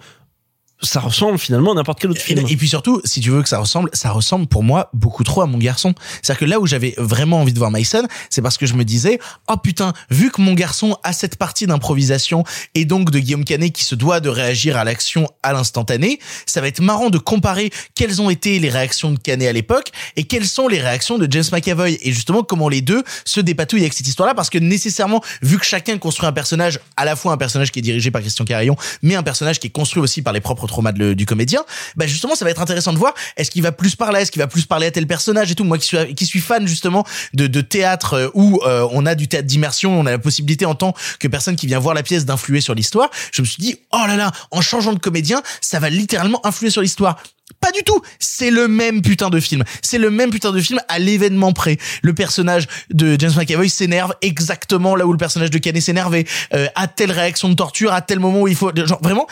[0.82, 3.41] ça ressemble finalement à n'importe quel autre film Et, et puis surtout, si tu veux
[3.41, 5.94] que ça ressemble, ça ressemble pour moi beaucoup trop à mon garçon.
[6.22, 8.84] C'est-à-dire que là où j'avais vraiment envie de voir Mason, c'est parce que je me
[8.84, 12.44] disais, oh putain, vu que mon garçon a cette partie d'improvisation
[12.76, 16.62] et donc de Guillaume Canet qui se doit de réagir à l'action à l'instantané, ça
[16.62, 20.26] va être marrant de comparer quelles ont été les réactions de Canet à l'époque et
[20.26, 23.94] quelles sont les réactions de James McAvoy et justement comment les deux se dépatouillent avec
[23.94, 27.38] cette histoire-là parce que nécessairement, vu que chacun construit un personnage, à la fois un
[27.38, 30.34] personnage qui est dirigé par Christian Carillon, mais un personnage qui est construit aussi par
[30.34, 30.66] les propres
[30.98, 31.61] le- du comédien,
[31.95, 34.41] bah justement ça va être intéressant de voir est-ce qu'il va plus parler, est-ce qu'il
[34.41, 35.64] va plus parler à tel personnage et tout.
[35.64, 39.15] Moi qui suis qui suis fan justement de, de théâtre euh, où euh, on a
[39.15, 42.03] du théâtre d'immersion, on a la possibilité en tant que personne qui vient voir la
[42.03, 43.10] pièce d'influer sur l'histoire.
[43.31, 46.69] Je me suis dit oh là là, en changeant de comédien, ça va littéralement influer
[46.69, 47.18] sur l'histoire.
[47.61, 48.02] Pas du tout.
[48.19, 49.64] C'est le même putain de film.
[49.81, 51.77] C'est le même putain de film à l'événement près.
[52.02, 56.26] Le personnage de James McAvoy s'énerve exactement là où le personnage de Canet s'énervait.
[56.53, 59.27] Euh, à telle réaction de torture, à tel moment où il faut, genre vraiment,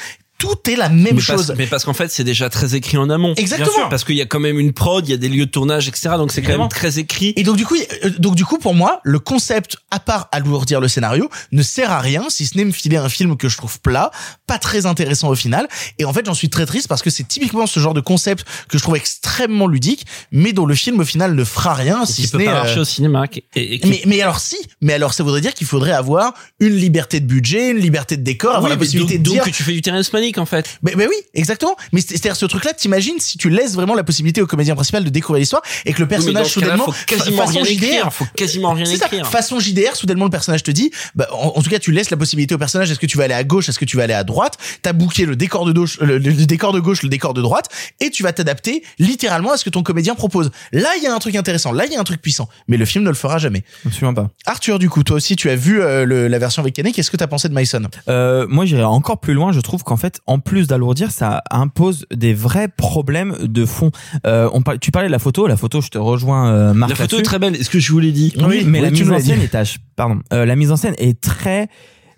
[0.45, 1.47] tout est la même mais chose.
[1.47, 3.33] Parce, mais parce qu'en fait, c'est déjà très écrit en amont.
[3.37, 3.71] Exactement.
[3.73, 5.51] Sûr, parce qu'il y a quand même une prod, il y a des lieux de
[5.51, 6.09] tournage, etc.
[6.17, 7.33] Donc c'est quand même très écrit.
[7.35, 10.79] Et donc du coup, euh, donc du coup pour moi, le concept à part alourdir
[10.81, 13.57] le scénario ne sert à rien si ce n'est me filer un film que je
[13.57, 14.11] trouve plat,
[14.47, 15.67] pas très intéressant au final.
[15.99, 18.45] Et en fait, j'en suis très triste parce que c'est typiquement ce genre de concept
[18.69, 22.05] que je trouve extrêmement ludique, mais dont le film au final ne fera rien Et
[22.05, 23.27] si qui ce peut n'est pas euh, marcher au cinéma.
[23.27, 25.91] qui- Et, et qui- mais, mais alors si, mais alors ça voudrait dire qu'il faudrait
[25.91, 29.29] avoir une liberté de budget, une liberté de décor, avoir Oui, la possibilité donc, de
[29.31, 29.99] dire donc que tu fais du terrain
[30.35, 30.77] manique en fait.
[30.81, 31.75] mais, mais oui, exactement.
[31.91, 35.03] Mais c'est- c'est-à-dire ce truc-là, t'imagines si tu laisses vraiment la possibilité au comédien principal
[35.03, 37.83] de découvrir l'histoire et que le Oui, personnage cas-là, soudainement faut quasiment façon rien JDR,
[37.85, 38.13] écrire.
[38.13, 39.27] Faut quasiment rien c'est ça, écrire.
[39.29, 42.17] façon JDR, soudainement le personnage te dit, bah, en, en tout cas tu laisses la
[42.17, 44.13] possibilité au personnage, est-ce que tu vas aller à gauche, est-ce que tu vas aller
[44.13, 47.09] à droite, t'as booké le décor de gauche, le, le- le décor de gauche, le
[47.09, 50.51] décor de droite, et tu vas t'adapter littéralement à ce que ton comédien propose.
[50.71, 52.77] Là il y a un truc intéressant, là il y a un truc puissant, mais
[52.77, 53.63] le film ne le fera jamais.
[53.85, 54.29] Absolument pas.
[54.45, 57.11] Arthur, du coup, toi aussi tu as vu euh, le- la version avec Canet, qu'est-ce
[57.11, 57.83] que t'as pensé de Mason?
[58.09, 59.51] Euh, moi, j'irais encore plus loin.
[59.51, 63.91] Je trouve qu'en fait, en plus d'alourdir, ça impose des vrais problèmes de fond.
[64.25, 65.47] Euh, on tu parlais de la photo.
[65.47, 66.89] La photo, je te rejoins, euh, Marc.
[66.89, 67.55] La photo est très belle.
[67.55, 69.55] Est-ce que je vous l'ai dit Oui, mais la mise en scène est.
[69.95, 70.19] Pardon.
[70.33, 71.69] Euh, la mise en scène est très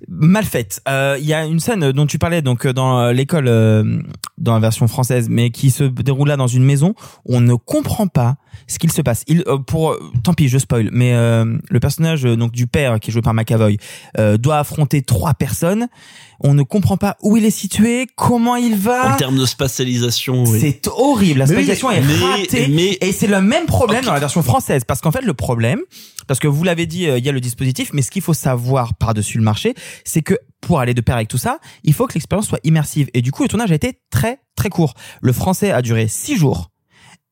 [0.08, 0.82] mal faite.
[0.88, 4.00] Euh, Il y a une scène dont tu parlais donc dans l'école euh,
[4.38, 6.94] dans la version française, mais qui se déroule là dans une maison.
[7.26, 8.36] On ne comprend pas
[8.68, 9.24] ce qu'il se passe.
[9.28, 13.12] Il euh, pour tant pis, je spoil, mais euh, le personnage donc du père qui
[13.12, 13.78] est joué par McAvoy
[14.18, 15.88] euh, doit affronter trois personnes.
[16.40, 19.14] On ne comprend pas où il est situé, comment il va.
[19.14, 20.60] En termes de spatialisation, oui.
[20.60, 21.40] C'est horrible.
[21.40, 22.68] La Mais oui, spatialisation est mais- ratée.
[22.68, 24.84] mais- Et c'est le même problème dans la version française.
[24.88, 25.80] Parce qu'en fait, le problème,
[26.28, 28.34] parce que vous l'avez dit, euh, il y a le dispositif, mais ce qu'il faut
[28.34, 29.74] savoir par-dessus le marché,
[30.06, 33.10] c'est que pour aller de pair avec tout ça, il faut que l'expérience soit immersive.
[33.14, 34.94] Et du coup, le tournage a été très, très court.
[35.22, 36.70] Le français a duré six jours.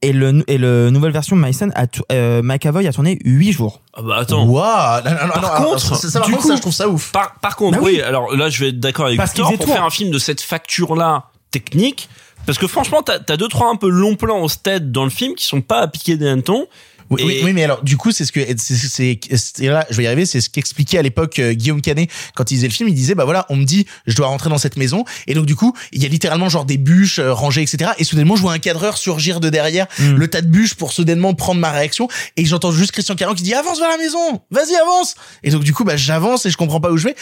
[0.02, 3.82] Et le, et le nouvelle version de Mason a, euh, McAvoy a tourné huit jours.
[3.96, 4.46] Ah bah attends.
[4.46, 7.12] Waouh Par non, contre, ça, du contre, coup- ça, je trouve ça ouf.
[7.12, 7.94] Par, par contre, Bah oui.
[7.96, 8.02] oui.
[8.02, 10.42] alors là, je vais être d'accord avec Parce Victor pour faire un film de cette
[10.42, 12.10] facture-là technique.
[12.46, 15.10] Parce que franchement, t'as as deux trois un peu longs plans au stead dans le
[15.10, 16.68] film qui sont pas à piquer des hannetons.
[17.11, 19.95] Oui, oui, oui, mais alors du coup, c'est ce que c'est, c'est, c'est- là, je
[19.98, 20.26] vais y arriver.
[20.26, 22.90] C'est ce qu'expliquait à l'époque euh, Guillaume Canet quand il faisait le film.
[22.90, 25.45] Il disait bah voilà, on me dit je dois rentrer dans cette maison et donc
[25.45, 27.91] du coup il y a littéralement genre des bûches euh, rangées etc.
[27.99, 30.15] Et soudainement je vois un cadreur surgir de derrière Mm.
[30.15, 32.07] le tas de bûches pour soudainement prendre ma réaction
[32.38, 35.15] et j'entends juste Christian Caron qui dit avance vers la maison, vas-y avance.
[35.44, 37.15] Et donc du coup bah j'avance et je comprends pas où je vais.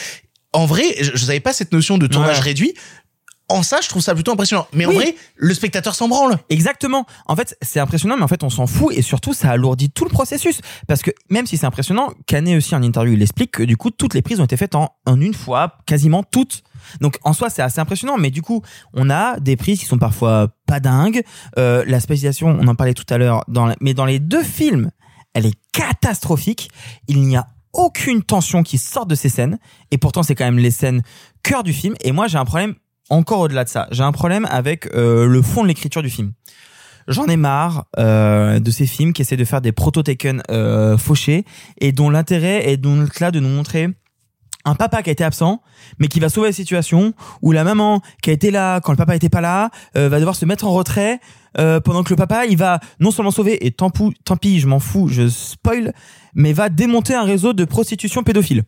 [0.53, 2.43] En vrai, je, je savais pas cette notion de tournage Ouais.
[2.43, 2.73] réduit.
[3.53, 4.65] En ça, je trouve ça plutôt impressionnant.
[4.73, 4.95] Mais en Oui.
[4.95, 6.39] vrai, le spectateur s'en branle.
[6.49, 7.05] Exactement.
[7.27, 10.05] En fait, c'est impressionnant, mais en fait, on s'en fout et surtout, ça alourdit tout
[10.05, 10.59] le processus.
[10.87, 13.91] Parce que même si c'est impressionnant, Canet aussi en interview, il explique que du coup,
[13.91, 16.63] toutes les prises ont été faites en, en une fois, quasiment toutes.
[16.99, 18.63] Donc en soi, c'est assez impressionnant, mais du coup,
[18.93, 21.21] on a des prises qui sont parfois pas dingues.
[21.59, 23.43] Euh, la spécialisation, on en parlait tout à l'heure,
[23.81, 24.89] mais dans les deux films,
[25.35, 26.69] elle est catastrophique.
[27.07, 29.57] Il n'y a aucune tension qui sort de ces scènes,
[29.91, 31.01] et pourtant, c'est quand même les scènes
[31.43, 31.95] cœur du film.
[32.03, 32.75] Et moi, j'ai un problème
[33.09, 33.87] encore au-delà de ça.
[33.91, 36.33] J'ai un problème avec euh, le fond de l'écriture du film.
[37.07, 41.43] J'en ai marre euh, de ces films qui essaient de faire des proto-taken euh, fauchés
[41.81, 43.89] et dont l'intérêt est donc là de nous montrer
[44.65, 45.61] un papa qui a été absent,
[45.99, 48.97] mais qui va sauver la situation, ou la maman qui a été là quand le
[48.97, 51.19] papa était pas là, va devoir se mettre en retrait,
[51.53, 54.67] pendant que le papa, il va non seulement sauver, et tant, pou- tant pis, je
[54.67, 55.91] m'en fous, je spoil,
[56.33, 58.63] mais va démonter un réseau de prostitution pédophile.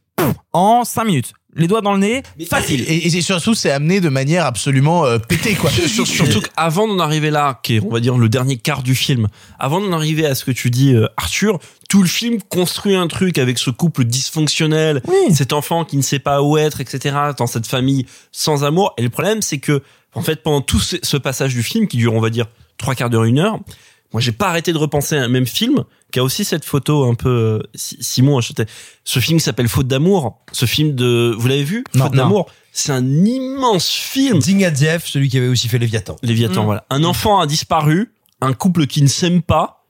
[0.51, 1.31] En 5 minutes.
[1.57, 2.83] Les doigts dans le nez, facile.
[2.87, 5.69] Et, et surtout, c'est amené de manière absolument euh, pétée, quoi.
[5.87, 8.93] Sur- surtout qu'avant d'en arriver là, qui est, on va dire, le dernier quart du
[8.93, 9.27] film,
[9.57, 11.59] avant d'en arriver à ce que tu dis, euh, Arthur,
[11.89, 15.01] tout le film construit un truc avec ce couple dysfonctionnel,
[15.33, 18.93] cet enfant qui ne sait pas où être, etc., dans cette famille sans amour.
[18.97, 19.81] Et le problème, c'est que,
[20.13, 22.95] en fait, pendant tout ce, ce passage du film, qui dure, on va dire, trois
[22.95, 23.59] quarts d'heure, une heure,
[24.11, 25.83] moi, j'ai pas arrêté de repenser à un même film
[26.15, 28.65] qui a aussi cette photo un peu euh, Si- Simon achetait
[29.03, 30.39] ce film qui s'appelle Faute d'amour.
[30.53, 32.05] Ce film de vous l'avez vu Non.
[32.05, 32.45] Faute d'amour.
[32.71, 34.39] C'est un immense film.
[34.39, 36.15] Zingadziev, celui qui avait aussi fait Léviathan.
[36.23, 36.65] Léviathan, Mm.
[36.65, 36.85] voilà.
[36.89, 39.84] Un enfant a disparu, un couple qui ne s'aime pas,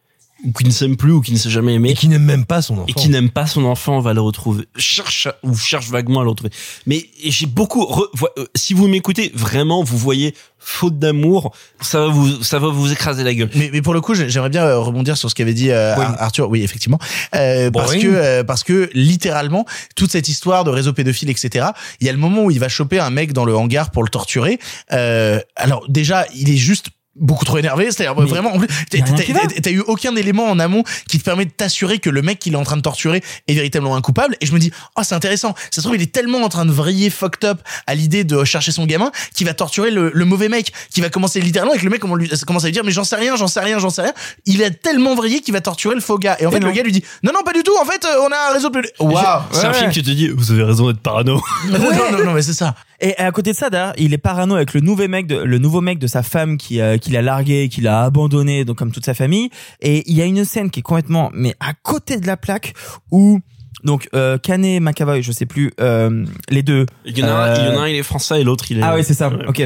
[0.46, 1.90] ou qui ne s'aime plus, ou qui ne s'est jamais aimé.
[1.92, 2.86] Et qui n'aime même pas son enfant.
[2.88, 4.66] Et qui n'aime pas son enfant, va le retrouver.
[4.78, 6.52] Cherche, ou cherche vaguement à le retrouver.
[6.86, 8.08] Mais et j'ai beaucoup, re-
[8.38, 12.92] euh, si vous m'écoutez, vraiment, vous voyez, faute d'amour, ça va vous, ça va vous
[12.92, 13.50] écraser la gueule.
[13.56, 15.94] Mais, mais pour le coup, j'ai- j'aimerais bien euh, rebondir sur ce qu'avait dit euh,
[15.96, 16.50] Ar- Arthur.
[16.50, 17.00] Oui, effectivement,
[17.36, 19.66] Euh, parce que euh, parce que littéralement
[19.96, 21.68] toute cette histoire de réseau pédophile, etc.
[22.00, 24.04] Il y a le moment où il va choper un mec dans le hangar pour
[24.04, 24.60] le torturer.
[24.92, 29.00] Euh, alors déjà, il est juste beaucoup trop énervé, c'est-à-dire Mais vraiment, en plus, t'as
[29.00, 32.54] qui eu aucun élément en amont qui te permet de t'assurer que le mec qu'il
[32.54, 34.36] est en train de torturer est véritablement un coupable.
[34.42, 35.56] Et je me dis, oh c'est intéressant.
[35.72, 38.44] Ça se trouve, il est tellement en train de vriller fucked up à l'idée de
[38.44, 41.84] chercher son gamin qu'il va torturer le, le mauvais mec, qui va commencer littéralement avec
[41.84, 43.80] le mec comment lui commence à lui dire, mais j'en sais rien, j'en sais rien,
[43.80, 44.14] j'en sais rien.
[44.46, 46.38] Il a tellement vrillé qu'il va torturer le faux gars.
[46.40, 47.76] Et en fait, le gars lui dit, non non pas du tout.
[47.82, 48.96] En fait, euh, on a un réseau pédophile.
[49.00, 49.42] Waouh.
[49.52, 51.42] C'est un Ouais, film qui te dit, vous avez raison d'être parano.
[51.70, 51.80] non,
[52.12, 52.76] non, non, mais c'est ça.
[53.02, 55.58] Et à côté de ça, d'ailleurs, il est parano avec le nouveau mec de, le
[55.58, 58.92] nouveau mec de sa femme qui, euh, qui l'a largué, qui l'a abandonné, donc comme
[58.92, 59.50] toute sa famille.
[59.82, 62.74] Et il y a une scène qui est complètement, mais à côté de la plaque,
[63.12, 63.40] où
[63.84, 66.86] donc euh, Canet, McAvoy, je sais plus, euh, les deux.
[67.06, 68.44] Il y en a, un- euh, il y en a un, il est français et
[68.44, 68.84] l'autre, il est.
[68.84, 69.30] Ah oui, c'est ça.
[69.48, 69.62] Ok.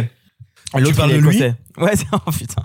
[0.76, 1.56] L'autre, il est de lui écossais.
[1.78, 2.64] Ouais, c'est oh putain.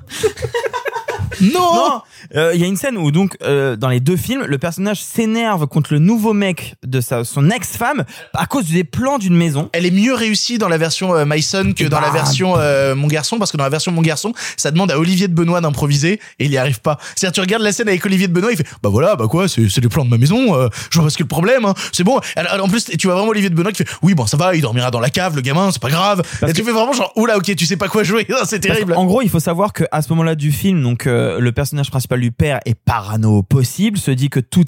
[1.41, 1.75] Non.
[1.75, 2.03] Non,
[2.37, 5.03] euh, il y a une scène où donc euh, dans les deux films, le personnage
[5.03, 8.05] s'énerve contre le nouveau mec de sa son ex-femme
[8.35, 9.71] à cause des plans d'une maison.
[9.73, 12.15] Elle est mieux réussie dans la version euh, My Son que Et dans la bah.
[12.15, 15.29] version euh, Mon Garçon, parce que dans la version Mon Garçon, ça demande à Olivier
[15.29, 16.99] de Benoît d'improviser et il y arrive pas.
[17.17, 19.49] C'est-à-dire, tu regardes la scène avec Olivier de Benoît, il fait, bah voilà, bah quoi,
[19.49, 21.65] c'est c'est les plans de ma maison, euh, je vois pas ce que le problème,
[21.65, 22.21] hein, c'est bon.
[22.37, 24.55] Alors, en plus, tu vois vraiment Olivier de Benoît qui fait, oui, bon, ça va,
[24.55, 26.23] il dormira dans la cave, le gamin, c'est pas grave.
[26.47, 28.95] et tu fais vraiment genre, oula, ok, tu sais pas quoi jouer, c'est terrible.
[28.95, 31.91] En gros, il faut savoir que à ce moment-là du film, donc euh, le personnage
[31.91, 34.65] principal du père est parano possible, se dit que tout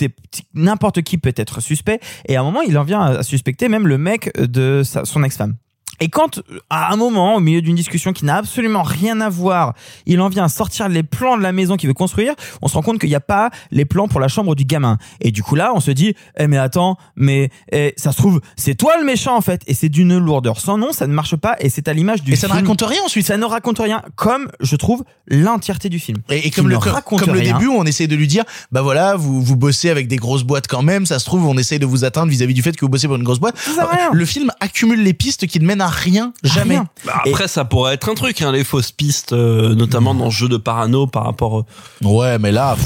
[0.54, 3.86] n'importe qui peut être suspect, et à un moment, il en vient à suspecter même
[3.86, 5.56] le mec de son ex-femme.
[6.01, 6.40] Et quand,
[6.70, 9.74] à un moment, au milieu d'une discussion qui n'a absolument rien à voir,
[10.06, 12.74] il en vient à sortir les plans de la maison qu'il veut construire, on se
[12.74, 14.98] rend compte qu'il n'y a pas les plans pour la chambre du gamin.
[15.20, 18.40] Et du coup là, on se dit, eh mais attends, mais eh, ça se trouve,
[18.56, 19.62] c'est toi le méchant en fait.
[19.66, 22.32] Et c'est d'une lourdeur sans nom, ça ne marche pas, et c'est à l'image du
[22.32, 22.64] Et ça ne film.
[22.64, 23.27] raconte rien ensuite.
[23.27, 26.18] Ça ne raconte rien, comme je trouve l'entièreté du film.
[26.31, 27.55] Et, comme, le, comme, comme le rien.
[27.55, 30.66] début, on essaie de lui dire, bah voilà, vous, vous bossez avec des grosses boîtes
[30.68, 32.89] quand même, ça se trouve, on essaie de vous atteindre vis-à-vis du fait que vous
[32.89, 33.56] bossez pour une grosse boîte.
[33.78, 34.10] à rien.
[34.12, 36.74] Le film accumule les pistes qui ne mènent à rien, jamais.
[36.74, 36.88] Rien.
[37.04, 40.30] Bah, après, ça pourrait être un truc, hein, les fausses pistes, euh, notamment dans le
[40.30, 41.60] jeu de parano par rapport.
[41.60, 41.64] euh,
[42.04, 42.76] Ouais, mais là,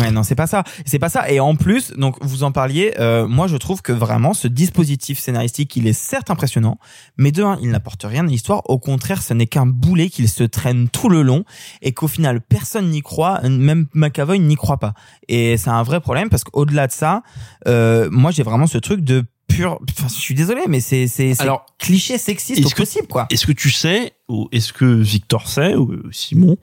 [0.00, 0.64] Ouais, non, c'est pas ça.
[0.86, 1.30] C'est pas ça.
[1.30, 5.20] Et en plus, donc vous en parliez, euh, moi je trouve que vraiment ce dispositif
[5.20, 6.78] scénaristique, il est certes impressionnant,
[7.16, 8.62] mais de un, il n'apporte rien à l'histoire.
[8.68, 11.44] Au contraire, ce n'est qu'un boulet qu'il se traîne tout le long
[11.80, 14.94] et qu'au final personne n'y croit, même McAvoy n'y croit pas.
[15.28, 17.22] Et c'est un vrai problème parce qu'au-delà de ça,
[17.68, 19.24] euh, moi j'ai vraiment ce truc de
[19.56, 19.78] pur.
[19.98, 23.26] Enfin, je suis désolé, mais c'est c'est Alors, cliché sexiste au est-ce que- possible quoi.
[23.30, 26.56] Est-ce que tu sais, ou est-ce que Victor sait, ou Simon,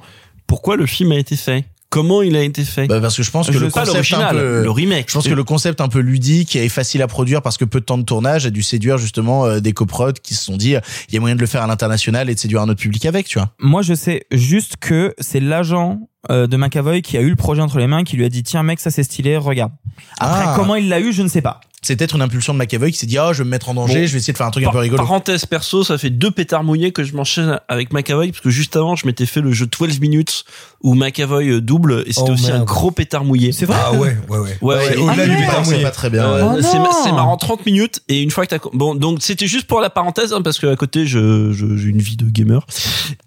[0.48, 1.66] pourquoi le film a été fait?
[1.90, 2.88] Comment il a été fait?
[2.88, 5.10] Bah, parce que je pense que Je le concept un peu, le remake.
[5.10, 7.82] Je pense que le concept un peu ludique et facile à produire parce que peu
[7.82, 10.76] de temps de tournage a dû séduire justement euh, des coprods qui se sont dit
[11.10, 13.06] il y a moyen de le faire à l'international et de séduire un autre public
[13.06, 13.52] avec, tu vois.
[13.60, 16.00] Moi, je sais juste que c'est l'agent
[16.30, 18.44] euh, de McAvoy qui a eu le projet entre les mains, qui lui a dit
[18.44, 19.72] tiens mec, ça c'est stylé, regarde.
[20.20, 20.54] Après, Ah.
[20.56, 21.62] comment il l'a eu, je ne sais pas.
[21.84, 23.74] C'est peut-être une impulsion de McAvoy qui s'est dit oh je vais me mettre en
[23.74, 24.06] danger, Bon.
[24.08, 25.02] je vais essayer de faire un truc un peu rigolo.
[25.02, 28.76] Parenthèse perso, ça fait deux pétards mouillés que je m'enchaîne avec McAvoy parce que juste
[28.76, 30.46] avant, je m'étais fait le jeu 12 minutes
[30.84, 33.52] où McAvoy euh, double et c'était Oh, aussi un gros pétard mouillé.
[33.52, 34.58] C'est vrai Ah ouais, ouais, ouais.
[34.62, 34.96] Ouais, ouais.
[34.98, 35.84] Au-delà du et- pétard c'est mouillé.
[35.84, 36.24] pas très bien.
[36.24, 36.62] Euh, ouais.
[36.62, 39.90] c'est marrant 30 minutes et une fois que t'as bon donc c'était juste pour la
[39.90, 42.64] parenthèse hein, parce que à côté je je- j'ai une vie de gamer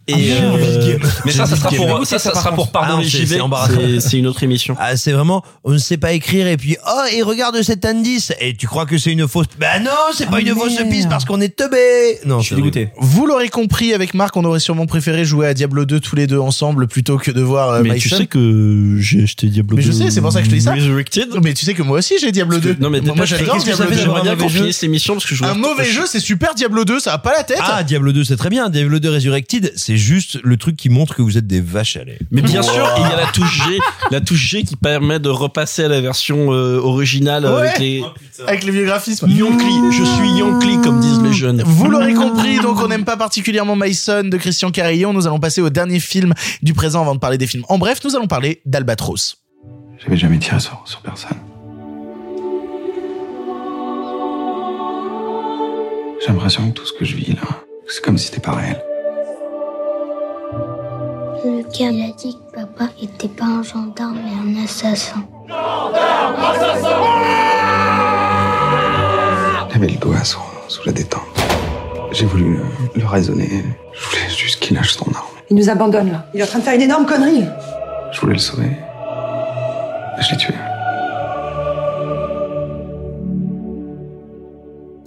[0.07, 3.69] et Ah, euh, mais ça ça sera pour ça ça sera pour Ah,
[4.01, 7.02] c'est- une autre émission Ah, c'est vraiment, on ne sait pas écrire et puis, oh,
[7.12, 8.32] et regarde cet indice.
[8.40, 11.09] Et tu crois que c'est une fausse, bah non, c'est pas Ah, une fausse piste
[11.09, 12.19] parce qu'on est teubé.
[12.27, 12.90] Non, Je suis dégoûté.
[12.98, 16.27] Vous l'aurez compris, avec Marc, on aurait sûrement préféré jouer à Diablo 2 tous les
[16.27, 19.77] deux ensemble plutôt que de voir euh, mais My tu sais que j'ai acheté Diablo
[19.77, 20.74] Mais je 2 sais, c'est pour ça que je te dis ça.
[20.74, 22.77] Resurrected Mais tu sais que moi aussi j'ai Diablo 2.
[22.81, 23.97] non mais moi moi j'adore Diablo fait 2.
[23.97, 26.02] d'avoir j'aimerais bien un mauvais qu'on jeu finisse l'émission parce que je Un mauvais jeu,
[26.06, 27.59] c'est super Diablo 2, ça a pas la tête.
[27.61, 28.69] Ah, Diablo 2, c'est très bien.
[28.70, 32.05] Diablo 2 Resurrected, c'est juste le truc qui montre que vous êtes des vaches à
[32.05, 32.19] lait.
[32.31, 33.79] Mais bien sûr, il y a la touche G,
[34.11, 37.69] la touche G qui permet de repasser à la version euh, originale Ouais.
[37.69, 38.05] avec les
[38.47, 39.29] Avec les vieux graphismes.
[39.29, 39.75] Yonkli.
[39.93, 41.63] Je suis Yonkli comme disent les jeunes.
[41.65, 45.13] Vous l'aurez compris, donc on n'aime pas particulièrement My Son de Christian Carillon.
[45.13, 46.33] Nous allons passer au dernier film
[46.63, 47.65] du présent avant de parler des films.
[47.69, 49.37] En bref, nous allons parler d'Albatros.
[50.03, 51.37] J'avais jamais tiré sur, sur personne.
[56.21, 57.43] J'ai l'impression que tout ce que je vis là,
[57.89, 58.81] c'est comme si c'était pas réel.
[61.45, 65.23] Le gars, il a dit que papa était pas un gendarme mais un assassin.
[69.69, 71.21] Il avait le doigt sous, sous la détente.
[72.12, 72.62] J'ai voulu le,
[73.01, 73.62] le raisonner.
[73.93, 75.27] Je voulais juste qu'il lâche son arme.
[75.51, 76.25] Il nous abandonne là.
[76.33, 77.45] Il est en train de faire une énorme connerie.
[78.12, 78.71] Je voulais le sauver.
[80.21, 80.55] Je l'ai tué.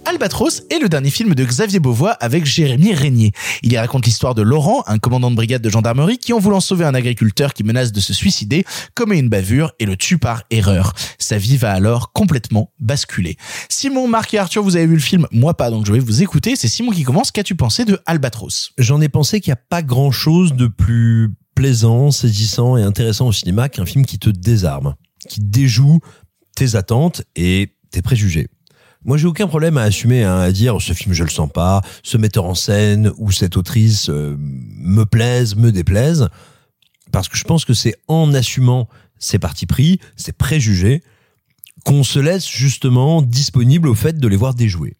[0.08, 3.32] Albatros est le dernier film de Xavier Beauvois avec Jérémy Régnier.
[3.62, 6.60] Il y raconte l'histoire de Laurent, un commandant de brigade de gendarmerie qui, en voulant
[6.60, 8.64] sauver un agriculteur qui menace de se suicider,
[8.94, 10.94] commet une bavure et le tue par erreur.
[11.18, 13.36] Sa vie va alors complètement basculer.
[13.68, 16.22] Simon, Marc et Arthur, vous avez vu le film Moi pas, donc je vais vous
[16.22, 16.56] écouter.
[16.56, 17.30] C'est Simon qui commence.
[17.30, 18.70] Qu'as-tu pensé de Albatros?
[18.78, 23.26] J'en ai pensé qu'il n'y a pas grand chose de plus plaisant, saisissant et intéressant
[23.26, 24.94] au cinéma qu'un film qui te désarme,
[25.28, 26.00] qui déjoue
[26.56, 28.48] tes attentes et tes préjugés.
[29.08, 31.80] Moi, j'ai aucun problème à assumer, hein, à dire ce film je le sens pas,
[32.02, 36.28] ce metteur en scène ou cette autrice euh, me plaise, me déplaise,
[37.10, 38.86] parce que je pense que c'est en assumant
[39.18, 41.02] ses partis pris, ses préjugés,
[41.86, 44.98] qu'on se laisse justement disponible au fait de les voir déjouer.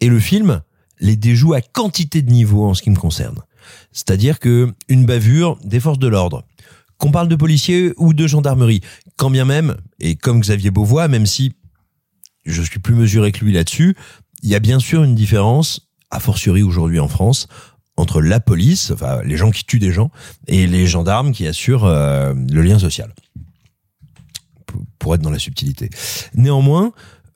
[0.00, 0.62] Et le film
[0.98, 3.42] les déjoue à quantité de niveaux en ce qui me concerne.
[3.92, 6.46] C'est-à-dire que une bavure des forces de l'ordre,
[6.96, 8.80] qu'on parle de policiers ou de gendarmerie,
[9.16, 11.52] quand bien même, et comme Xavier Beauvois, même si
[12.44, 13.96] je suis plus mesuré que lui là-dessus,
[14.42, 17.48] il y a bien sûr une différence, a fortiori aujourd'hui en France,
[17.96, 20.10] entre la police, enfin les gens qui tuent des gens,
[20.46, 23.14] et les gendarmes qui assurent euh, le lien social.
[24.98, 25.90] Pour- être dans la subtilité.
[26.34, 26.92] Néanmoins,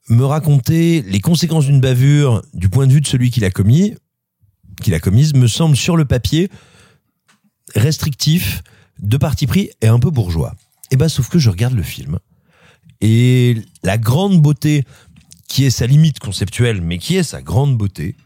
[0.08, 3.94] me raconter les conséquences d'une bavure du point de vue de celui qui l'a commis,
[4.82, 6.50] qui l'a commise, me semble sur le papier
[7.74, 8.62] restrictif,
[8.98, 10.54] de parti pris et un peu bourgeois.
[10.90, 12.18] Et ben, sauf que je regarde le film
[13.00, 14.84] et la grande beauté
[15.48, 18.16] qui est sa limite conceptuelle, mais qui est sa grande beauté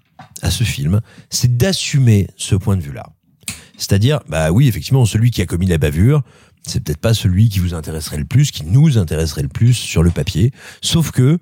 [0.42, 1.00] à ce film,
[1.30, 3.06] c'est d'assumer ce point de vue-là.
[3.76, 6.22] C'est-à-dire, bah oui, effectivement, celui qui a commis la bavure,
[6.66, 10.02] c'est peut-être pas celui qui vous intéresserait le plus, qui nous intéresserait le plus sur
[10.02, 10.52] le papier.
[10.80, 11.38] Sauf que,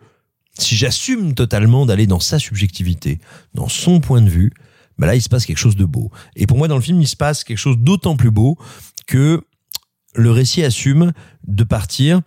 [0.59, 3.21] si j'assume totalement d'aller dans sa subjectivité,
[3.55, 4.53] dans son point de vue,
[4.99, 6.11] bah là, il se passe quelque chose de beau.
[6.37, 8.59] Et pour moi, dans le film, il se passe quelque chose d'autant plus beau
[9.07, 9.43] que
[10.15, 11.13] le récit assume
[11.47, 12.21] de partir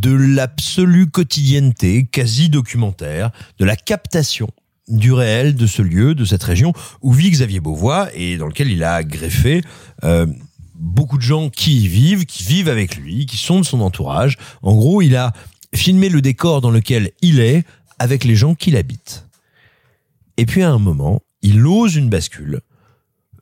[0.00, 4.48] de l'absolue quotidienneté, quasi documentaire, de la captation
[4.88, 8.70] du réel de ce lieu, de cette région où vit Xavier Beauvois et dans lequel
[8.70, 9.62] il a greffé
[10.04, 10.26] euh,
[10.74, 14.38] beaucoup de gens qui y vivent, qui vivent avec lui, qui sont de son entourage.
[14.62, 15.32] En gros, il a
[15.74, 17.64] filmé le décor dans lequel il est
[17.98, 19.26] avec les gens qui l'habitent.
[20.36, 22.60] Et puis à un moment, il ose une bascule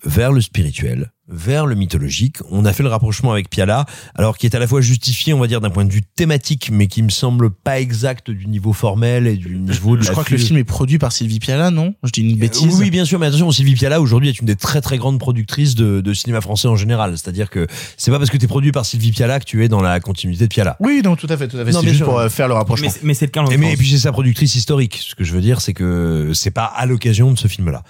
[0.05, 2.37] vers le spirituel, vers le mythologique.
[2.51, 5.39] On a fait le rapprochement avec Piala, alors qui est à la fois justifié, on
[5.39, 8.73] va dire, d'un point de vue thématique, mais qui me semble pas exact du niveau
[8.73, 11.39] formel et du niveau de Je la crois que le film est produit par Sylvie
[11.39, 11.95] Piala, non?
[12.03, 12.63] Je dis une bêtise.
[12.63, 15.19] oui, oui, bien sûr, mais attention, Sylvie Piala aujourd'hui est une des très très grandes
[15.19, 17.17] productrices de, de cinéma français en général.
[17.17, 17.67] C'est-à-dire que
[17.97, 20.01] c'est pas parce que tu es produit par Sylvie Piala que tu es dans la
[20.01, 20.77] continuité de Piala.
[20.81, 21.73] Oui, non, tout à fait, tout à fait.
[21.73, 22.07] C'est juste sûr.
[22.07, 22.89] pour euh, faire le rapprochement.
[22.89, 24.99] Mais, mais c'est le cas en Et, mais, et puis c'est sa productrice historique.
[25.01, 27.83] Ce que je veux dire, c'est que c'est pas à l'occasion de ce film-là.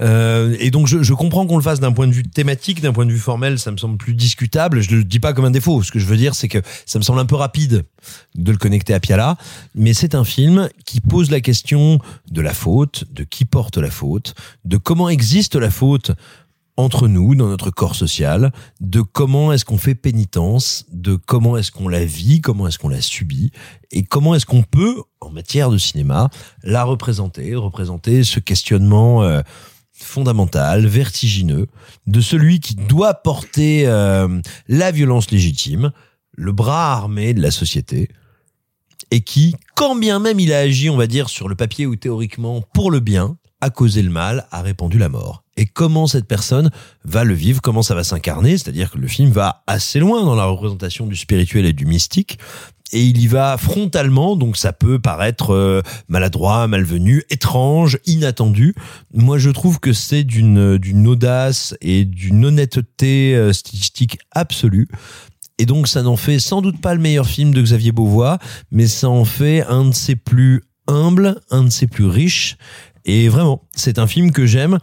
[0.00, 2.92] Euh, et donc je, je comprends qu'on le fasse d'un point de vue thématique, d'un
[2.92, 4.80] point de vue formel, ça me semble plus discutable.
[4.80, 5.82] Je le dis pas comme un défaut.
[5.82, 7.84] Ce que je veux dire, c'est que ça me semble un peu rapide
[8.34, 9.36] de le connecter à Piala,
[9.74, 11.98] mais c'est un film qui pose la question
[12.30, 14.34] de la faute, de qui porte la faute,
[14.64, 16.12] de comment existe la faute
[16.78, 21.72] entre nous, dans notre corps social, de comment est-ce qu'on fait pénitence, de comment est-ce
[21.72, 23.50] qu'on la vit, comment est-ce qu'on la subit,
[23.90, 26.30] et comment est-ce qu'on peut, en matière de cinéma,
[26.62, 29.42] la représenter, représenter ce questionnement euh,
[30.08, 31.66] fondamental, vertigineux,
[32.06, 35.92] de celui qui doit porter euh, la violence légitime,
[36.32, 38.08] le bras armé de la société,
[39.10, 41.96] et qui, quand bien même il a agi, on va dire, sur le papier ou
[41.96, 45.42] théoriquement pour le bien, a causé le mal, a répandu la mort.
[45.56, 46.70] Et comment cette personne
[47.04, 50.36] va le vivre, comment ça va s'incarner, c'est-à-dire que le film va assez loin dans
[50.36, 52.38] la représentation du spirituel et du mystique,
[52.92, 58.74] et il y va frontalement, donc ça peut paraître euh, maladroit, malvenu, étrange, inattendu.
[59.12, 64.88] Moi, je trouve que c'est d'une d'une audace et d'une honnêteté euh, stylistique absolue.
[65.58, 68.38] Et donc, ça n'en fait sans doute pas le meilleur film de Xavier Beauvois,
[68.70, 72.56] mais ça en fait un de ses plus humbles, un de ses plus riches.
[73.04, 74.78] Et vraiment, c'est un film que j'aime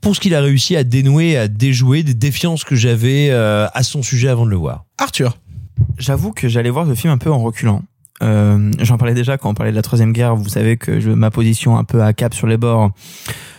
[0.00, 3.82] pour ce qu'il a réussi à dénouer, à déjouer des défiances que j'avais euh, à
[3.82, 4.84] son sujet avant de le voir.
[4.98, 5.38] Arthur.
[5.98, 7.82] J'avoue que j'allais voir le film un peu en reculant.
[8.22, 10.36] Euh, J'en parlais déjà quand on parlait de la troisième guerre.
[10.36, 12.90] Vous savez que je, ma position un peu à cap sur les bords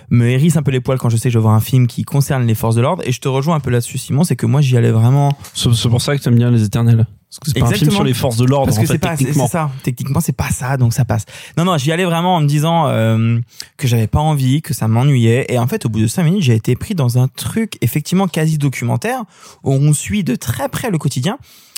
[0.09, 1.87] me hérisse un peu les poils quand je sais que je vais voir un film
[1.87, 3.03] qui concerne les forces de l'ordre.
[3.05, 5.37] Et je te rejoins un peu là-dessus, Simon, c'est que moi j'y allais vraiment.
[5.53, 7.07] C'est pour ça que tu aimes bien les éternels.
[7.29, 9.17] Parce que c'est pas un film sur les forces de l'ordre, Parce que c'est pas,
[9.17, 9.47] techniquement.
[9.47, 9.69] ça.
[9.83, 11.25] Techniquement, c'est pas ça, donc ça passe.
[11.57, 13.39] Non, non, j'y allais vraiment en me disant euh,
[13.77, 15.45] que j'avais pas envie, que ça m'ennuyait.
[15.49, 18.27] Et en fait, au bout de cinq minutes, j'ai été pris dans un truc effectivement
[18.27, 19.23] quasi documentaire
[19.63, 21.37] où on suit de très près le quotidien.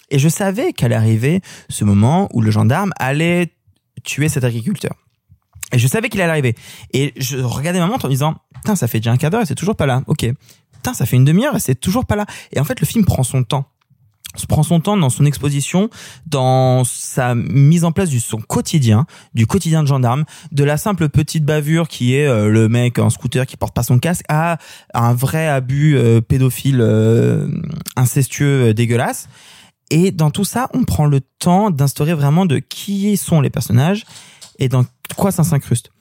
[0.10, 3.54] Et je savais qu'allait arriver ce moment où le gendarme allait
[4.04, 4.94] tuer cet agriculteur.
[5.74, 6.56] Et je savais qu'il allait arriver.
[6.94, 9.42] Et je regardais ma montre en me disant, putain, ça fait déjà un quart d'heure
[9.42, 10.02] et c'est toujours pas là.
[10.08, 10.26] Ok.
[10.74, 12.26] Putain, ça fait une demi-heure et c'est toujours pas là.
[12.54, 13.70] Et en fait, le film prend son temps
[14.40, 15.90] se prend son temps dans son exposition,
[16.26, 21.10] dans sa mise en place du son quotidien, du quotidien de gendarme, de la simple
[21.10, 24.58] petite bavure qui est euh, le mec en scooter qui porte pas son casque, à
[24.94, 27.50] un vrai abus euh, pédophile euh,
[27.96, 29.28] incestueux dégueulasse.
[29.90, 34.06] Et dans tout ça, on prend le temps d'instaurer vraiment de qui sont les personnages
[34.60, 34.86] et dans
[35.16, 35.92] quoi ça s'incruste.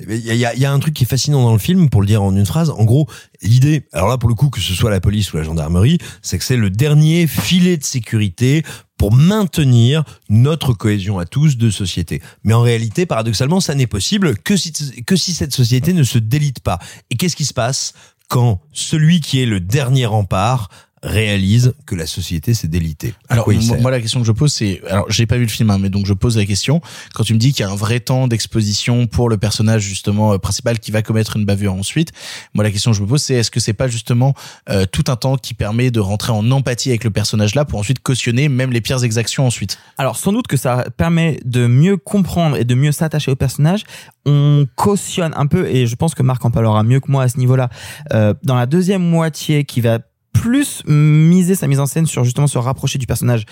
[0.00, 1.90] Il y a, il y y a un truc qui est fascinant dans le film,
[1.90, 2.70] pour le dire en une phrase.
[2.70, 3.08] En gros,
[3.42, 6.38] l'idée, alors là pour le coup, que ce soit la police ou la gendarmerie, c'est
[6.38, 8.62] que c'est le dernier filet de sécurité
[8.96, 12.20] pour maintenir notre cohésion à tous de société.
[12.44, 14.72] Mais en réalité, paradoxalement, ça n'est possible que si,
[15.06, 16.78] que si cette société ne se délite pas.
[17.10, 17.94] Et qu'est-ce qui se passe
[18.28, 20.68] quand celui qui est le dernier rempart
[21.02, 23.14] réalise que la société s'est délitée.
[23.28, 25.36] Alors quoi il moi, sert moi, la question que je pose c'est alors j'ai pas
[25.36, 26.80] vu le film hein, mais donc je pose la question.
[27.14, 30.32] Quand tu me dis qu'il y a un vrai temps d'exposition pour le personnage justement
[30.32, 32.12] euh, principal qui va commettre une bavure ensuite
[32.54, 34.34] moi la question que je me pose c'est est-ce que c'est pas justement
[34.70, 37.78] euh, tout un temps qui permet de rentrer en empathie avec le personnage là pour
[37.78, 39.78] ensuite cautionner même les pires exactions ensuite?
[39.98, 43.84] Alors sans doute que ça permet de mieux comprendre et de mieux s'attacher au personnage.
[44.26, 47.28] On cautionne un peu, et je pense que Marc en parlera mieux que moi à
[47.28, 47.70] ce niveau-là,
[48.12, 49.98] euh, dans la deuxième moitié qui va
[50.38, 53.44] plus miser sa mise en scène sur justement se rapprocher du personnage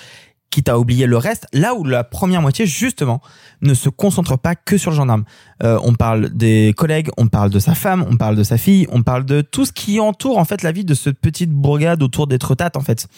[0.50, 3.20] quitte à oublier le reste, là où la première moitié, justement,
[3.62, 5.24] ne se concentre pas que sur le gendarme.
[5.64, 8.86] Euh, on parle des collègues, on parle de sa femme, on parle de sa fille,
[8.90, 12.02] on parle de tout ce qui entoure, en fait, la vie de cette petite bourgade
[12.02, 13.08] autour des Tretates, en fait.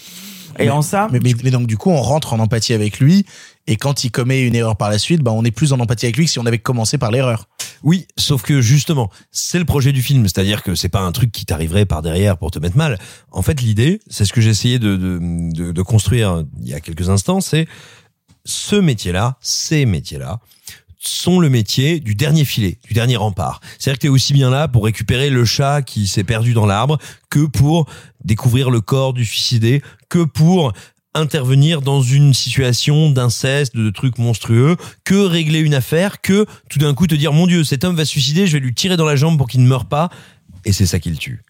[0.58, 1.08] Et mais, en ça...
[1.12, 3.24] mais, mais, mais donc du coup on rentre en empathie avec lui
[3.68, 6.06] et quand il commet une erreur par la suite bah on est plus en empathie
[6.06, 7.48] avec lui que si on avait commencé par l'erreur
[7.84, 11.30] Oui, sauf que justement, c'est le projet du film, c'est-à-dire que c'est pas un truc
[11.30, 12.98] qui t'arriverait par derrière pour te mettre mal.
[13.30, 15.18] En fait, l'idée, c'est ce que j'ai essayé de, de,
[15.52, 17.68] de, de construire il y a quelques instants, c'est
[18.44, 20.40] ce métier-là, ces métiers-là,
[20.98, 23.60] sont le métier du dernier filet, du dernier rempart.
[23.78, 26.98] C'est-à-dire que t'es aussi bien là pour récupérer le chat qui s'est perdu dans l'arbre
[27.30, 27.86] que pour
[28.24, 30.72] découvrir le corps du suicidé, que pour
[31.18, 36.94] intervenir dans une situation d'inceste, de trucs monstrueux, que régler une affaire, que tout d'un
[36.94, 39.06] coup te dire mon Dieu, cet homme va se suicider, je vais lui tirer dans
[39.06, 40.10] la jambe pour qu'il ne meure pas,
[40.64, 41.42] et c'est ça qui le tue.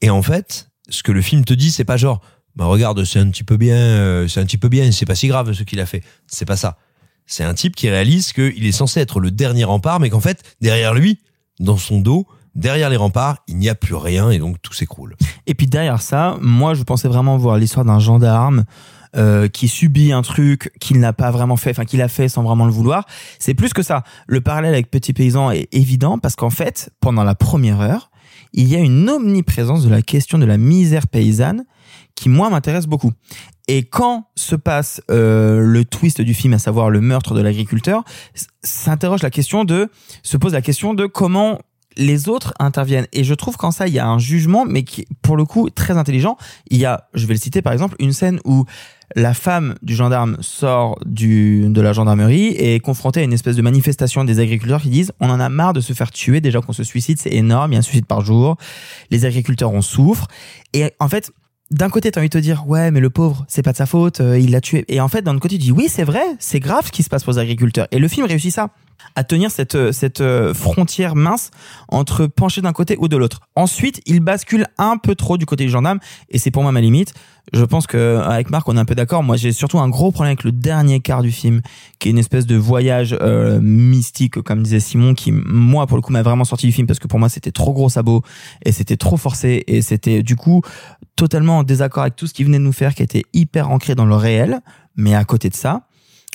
[0.00, 2.20] Et en fait, ce que le film te dit, c'est pas genre,
[2.56, 5.14] bah regarde, c'est un petit peu bien, euh, c'est un petit peu bien, c'est pas
[5.14, 6.02] si grave ce qu'il a fait.
[6.26, 6.78] C'est pas ça.
[7.26, 10.42] C'est un type qui réalise qu'il est censé être le dernier rempart, mais qu'en fait,
[10.60, 11.20] derrière lui,
[11.60, 15.16] dans son dos, derrière les remparts, il n'y a plus rien et donc tout s'écroule.
[15.46, 18.64] Et puis derrière ça, moi je pensais vraiment voir l'histoire d'un gendarme
[19.16, 22.42] euh, qui subit un truc qu'il n'a pas vraiment fait, enfin qu'il a fait sans
[22.42, 23.06] vraiment le vouloir.
[23.38, 24.04] C'est plus que ça.
[24.26, 28.10] Le parallèle avec Petit Paysan est évident parce qu'en fait, pendant la première heure,
[28.52, 31.64] il y a une omniprésence de la question de la misère paysanne
[32.14, 33.12] qui moi m'intéresse beaucoup.
[33.68, 38.04] Et quand se passe euh, le twist du film, à savoir le meurtre de l'agriculteur,
[38.62, 39.88] s'interroge la question de,
[40.22, 41.58] se pose la question de comment
[41.96, 43.06] les autres interviennent.
[43.12, 45.70] Et je trouve qu'en ça, il y a un jugement, mais qui, pour le coup,
[45.70, 46.36] très intelligent.
[46.70, 48.64] Il y a, je vais le citer par exemple, une scène où
[49.16, 53.56] la femme du gendarme sort du, de la gendarmerie et est confrontée à une espèce
[53.56, 56.60] de manifestation des agriculteurs qui disent on en a marre de se faire tuer, déjà
[56.60, 58.56] qu'on se suicide, c'est énorme, il y a un suicide par jour,
[59.10, 60.28] les agriculteurs en souffrent.
[60.72, 61.32] Et en fait,
[61.70, 63.86] d'un côté, t'as envie de te dire, ouais, mais le pauvre, c'est pas de sa
[63.86, 64.84] faute, euh, il l'a tué.
[64.88, 67.02] Et en fait, d'un autre côté, tu dis, oui, c'est vrai, c'est grave ce qui
[67.02, 67.86] se passe pour les agriculteurs.
[67.92, 68.70] Et le film réussit ça,
[69.14, 71.50] à tenir cette, euh, cette euh, frontière mince
[71.88, 73.40] entre pencher d'un côté ou de l'autre.
[73.56, 75.98] Ensuite, il bascule un peu trop du côté du gendarme,
[76.28, 77.14] et c'est pour moi ma limite.
[77.52, 79.22] Je pense que avec Marc, on est un peu d'accord.
[79.22, 81.62] Moi, j'ai surtout un gros problème avec le dernier quart du film,
[81.98, 86.02] qui est une espèce de voyage euh, mystique, comme disait Simon, qui moi, pour le
[86.02, 88.22] coup, m'a vraiment sorti du film parce que pour moi, c'était trop gros sabot
[88.64, 90.62] et c'était trop forcé et c'était du coup
[91.16, 93.94] totalement en désaccord avec tout ce qu'il venait de nous faire, qui était hyper ancré
[93.94, 94.60] dans le réel.
[94.96, 95.82] Mais à côté de ça,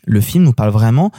[0.06, 1.12] le film nous parle vraiment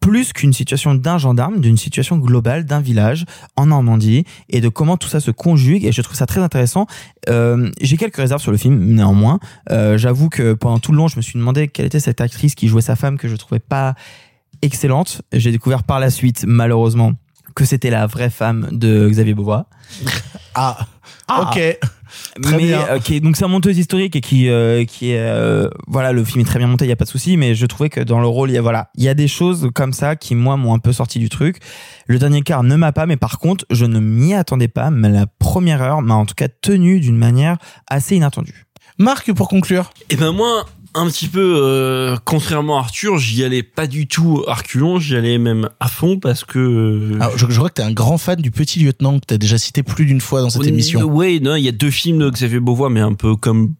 [0.00, 4.96] plus qu'une situation d'un gendarme, d'une situation globale d'un village en Normandie et de comment
[4.96, 6.86] tout ça se conjugue et je trouve ça très intéressant.
[7.28, 9.38] Euh, J'ai quelques réserves sur le film néanmoins.
[9.70, 12.54] Euh, J'avoue que pendant tout le long je me suis demandé quelle était cette actrice
[12.54, 13.94] qui jouait sa femme que je trouvais pas
[14.62, 15.22] excellente.
[15.32, 17.12] J'ai découvert par la suite malheureusement
[17.54, 19.66] que c'était la vraie femme de Xavier Beauvois.
[20.54, 20.78] Ah,
[21.28, 21.78] ok.
[22.42, 22.86] Très mais bien.
[22.90, 26.12] euh, qui est donc c'est un monteuse historique et qui euh, qui est euh, voilà
[26.12, 27.88] le film est très bien monté il y a pas de souci mais je trouvais
[27.88, 30.16] que dans le rôle il y a voilà il y a des choses comme ça
[30.16, 31.58] qui moi m'ont un peu sorti du truc.
[32.06, 35.08] Le dernier quart ne m'a pas mais par contre je ne m'y attendais pas mais
[35.08, 37.56] la première heure m'a en tout cas tenu d'une manière
[37.88, 38.66] assez inattendue.
[38.98, 39.92] Marc pour conclure.
[40.10, 44.42] Et ben moi, un petit peu euh, contrairement à Arthur, j'y allais pas du tout
[44.46, 46.58] à reculons, j'y allais même à fond parce que.
[46.58, 49.38] euh, Alors, je, je crois que t'es un grand fan du Petit Lieutenant que t'as
[49.38, 51.02] déjà cité plus d'une fois dans cette émission.
[51.02, 53.74] Oui, non, il y a deux films de Xavier Beauvois, mais un peu comme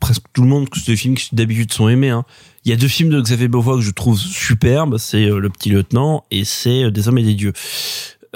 [0.00, 2.10] presque tout le monde, que c'est des films qui d'habitude sont aimés.
[2.10, 2.24] Hein.
[2.66, 5.48] Il y a deux films de Xavier Beauvois que je trouve superbes, c'est euh, Le
[5.50, 7.52] Petit Lieutenant et c'est euh, Des Hommes et des Dieux.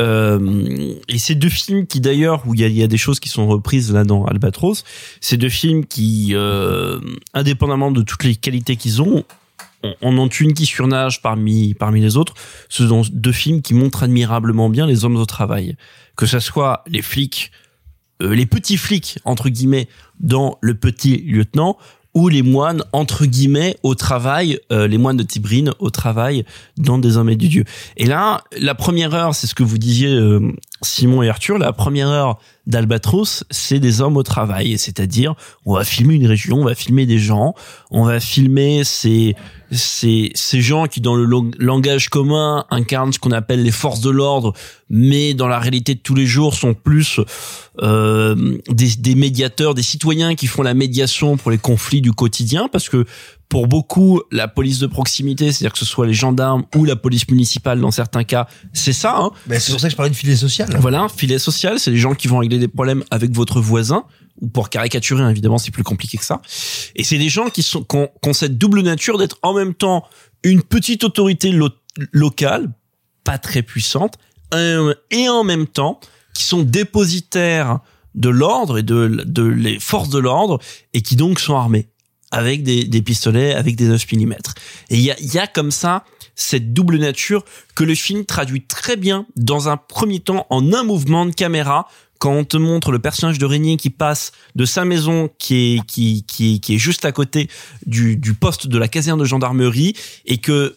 [0.00, 3.48] Euh, et ces deux films qui d'ailleurs où il y a, des choses qui sont
[3.48, 4.84] reprises là dans Albatros,
[5.20, 7.00] ces deux films qui, euh,
[7.34, 9.24] indépendamment de toutes les qualités qu'ils ont,
[9.82, 12.34] on, on en une qui surnage parmi parmi les autres.
[12.68, 15.76] Ce sont deux films qui montrent admirablement bien les hommes au travail,
[16.16, 17.50] que ce soit les flics
[18.20, 19.88] euh, les petits flics entre guillemets
[20.18, 21.78] dans le petit lieutenant
[22.14, 26.44] ou les moines entre guillemets au travail euh, les moines de Tibrine au travail
[26.76, 27.64] dans des et du dieu.
[27.96, 30.52] Et là la première heure c'est ce que vous disiez euh,
[30.82, 35.34] Simon et Arthur la première heure d'Albatros c'est des hommes au travail c'est-à-dire
[35.66, 37.54] on va filmer une région on va filmer des gens
[37.90, 39.34] on va filmer ces
[39.70, 41.28] ces ces gens qui dans le
[41.58, 44.54] langage commun incarnent ce qu'on appelle les forces de l'ordre
[44.90, 47.20] mais dans la réalité de tous les jours sont plus
[47.82, 52.68] euh, des, des médiateurs, des citoyens qui font la médiation pour les conflits du quotidien,
[52.72, 53.04] parce que
[53.48, 57.28] pour beaucoup, la police de proximité, c'est-à-dire que ce soit les gendarmes ou la police
[57.30, 59.16] municipale dans certains cas, c'est ça.
[59.18, 59.30] Hein.
[59.46, 60.68] Ben, c'est pour ça que je parlais de filet social.
[60.80, 64.04] Voilà, un filet social, c'est les gens qui vont régler des problèmes avec votre voisin,
[64.40, 66.42] ou pour caricaturer, hein, évidemment, c'est plus compliqué que ça.
[66.94, 69.54] Et c'est des gens qui sont qui ont, qui ont cette double nature d'être en
[69.54, 70.04] même temps
[70.42, 71.70] une petite autorité lo-
[72.12, 72.70] locale,
[73.24, 74.18] pas très puissante,
[74.54, 76.00] euh, et en même temps
[76.34, 77.80] qui sont dépositaires
[78.14, 80.60] de l'ordre et de, de les forces de l'ordre
[80.92, 81.88] et qui donc sont armés
[82.30, 84.32] avec des, des pistolets, avec des 9 mm.
[84.90, 87.44] Et il y a, y a comme ça cette double nature
[87.74, 91.88] que le film traduit très bien dans un premier temps en un mouvement de caméra
[92.18, 95.86] quand on te montre le personnage de Régnier qui passe de sa maison qui est
[95.86, 97.48] qui qui qui est juste à côté
[97.86, 99.94] du du poste de la caserne de gendarmerie
[100.26, 100.76] et que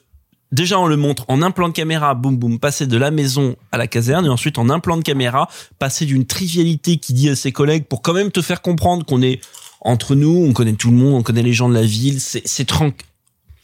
[0.52, 3.56] déjà on le montre en un plan de caméra, boum boum, passer de la maison
[3.72, 5.48] à la caserne et ensuite en un plan de caméra,
[5.80, 9.22] passer d'une trivialité qui dit à ses collègues pour quand même te faire comprendre qu'on
[9.22, 9.42] est
[9.82, 12.42] entre nous, on connaît tout le monde, on connaît les gens de la ville, c'est
[12.46, 13.08] c'est tranquille.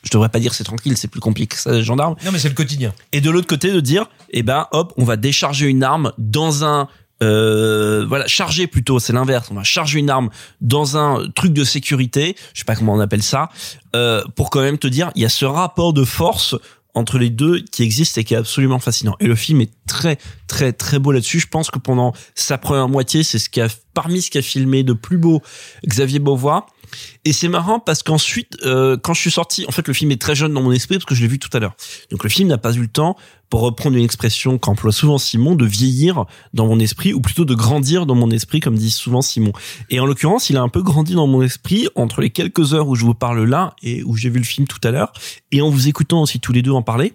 [0.03, 2.15] Je devrais pas dire c'est tranquille, c'est plus compliqué que ça, les gendarmes.
[2.26, 2.94] Non, mais c'est le quotidien.
[3.11, 6.64] Et de l'autre côté de dire, eh ben hop, on va décharger une arme dans
[6.64, 6.88] un
[7.23, 9.48] euh, voilà, charger plutôt, c'est l'inverse.
[9.52, 10.30] On va charger une arme
[10.61, 13.49] dans un truc de sécurité, je sais pas comment on appelle ça,
[13.95, 16.56] euh, pour quand même te dire, il y a ce rapport de force
[16.98, 19.15] entre les deux qui existe et qui est absolument fascinant.
[19.19, 20.18] Et le film est très
[20.48, 21.40] très très beau là-dessus.
[21.40, 24.84] Je pense que pendant sa première moitié, c'est ce qui a parmi ce qu'a filmé
[24.84, 25.41] de plus beau
[25.86, 26.65] Xavier Beauvois.
[27.26, 30.22] Et c'est marrant parce qu'ensuite, euh, quand je suis sorti, en fait, le film est
[30.22, 31.76] très jeune dans mon esprit parce que je l'ai vu tout à l'heure.
[32.11, 33.18] Donc le film n'a pas eu le temps,
[33.49, 37.55] pour reprendre une expression qu'emploie souvent Simon, de vieillir dans mon esprit ou plutôt de
[37.55, 39.53] grandir dans mon esprit, comme dit souvent Simon.
[39.89, 42.88] Et en l'occurrence, il a un peu grandi dans mon esprit entre les quelques heures
[42.88, 45.14] où je vous parle là et où j'ai vu le film tout à l'heure,
[45.51, 47.14] et en vous écoutant aussi tous les deux en parler.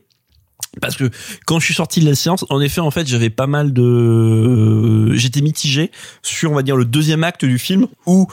[0.80, 1.10] Parce que
[1.44, 5.12] quand je suis sorti de la séance, en effet, en fait, j'avais pas mal de,
[5.12, 5.90] j'étais mitigé
[6.22, 8.26] sur, on va dire, le deuxième acte du film où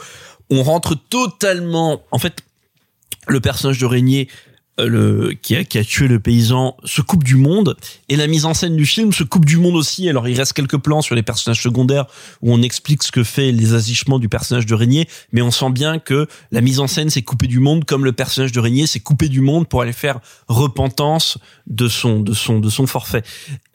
[0.50, 2.42] on rentre totalement, en fait,
[3.28, 4.28] le personnage de Régnier
[4.80, 7.76] euh, le qui a qui a tué le paysan se coupe du monde
[8.08, 10.08] et la mise en scène du film se coupe du monde aussi.
[10.08, 12.06] Alors il reste quelques plans sur les personnages secondaires
[12.42, 15.70] où on explique ce que fait les agissements du personnage de Régnier, mais on sent
[15.70, 18.86] bien que la mise en scène s'est coupée du monde comme le personnage de Régnier
[18.86, 23.22] s'est coupé du monde pour aller faire repentance de son de son de son forfait.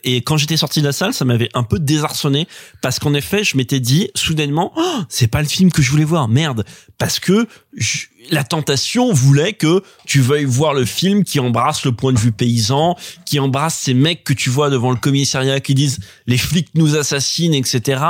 [0.07, 2.47] Et quand j'étais sorti de la salle, ça m'avait un peu désarçonné
[2.81, 6.03] parce qu'en effet, je m'étais dit soudainement, Oh, c'est pas le film que je voulais
[6.05, 6.63] voir, merde,
[6.99, 11.91] parce que je- la tentation voulait que tu veuilles voir le film qui embrasse le
[11.91, 12.95] point de vue paysan,
[13.25, 16.95] qui embrasse ces mecs que tu vois devant le commissariat qui disent les flics nous
[16.95, 18.01] assassinent, etc.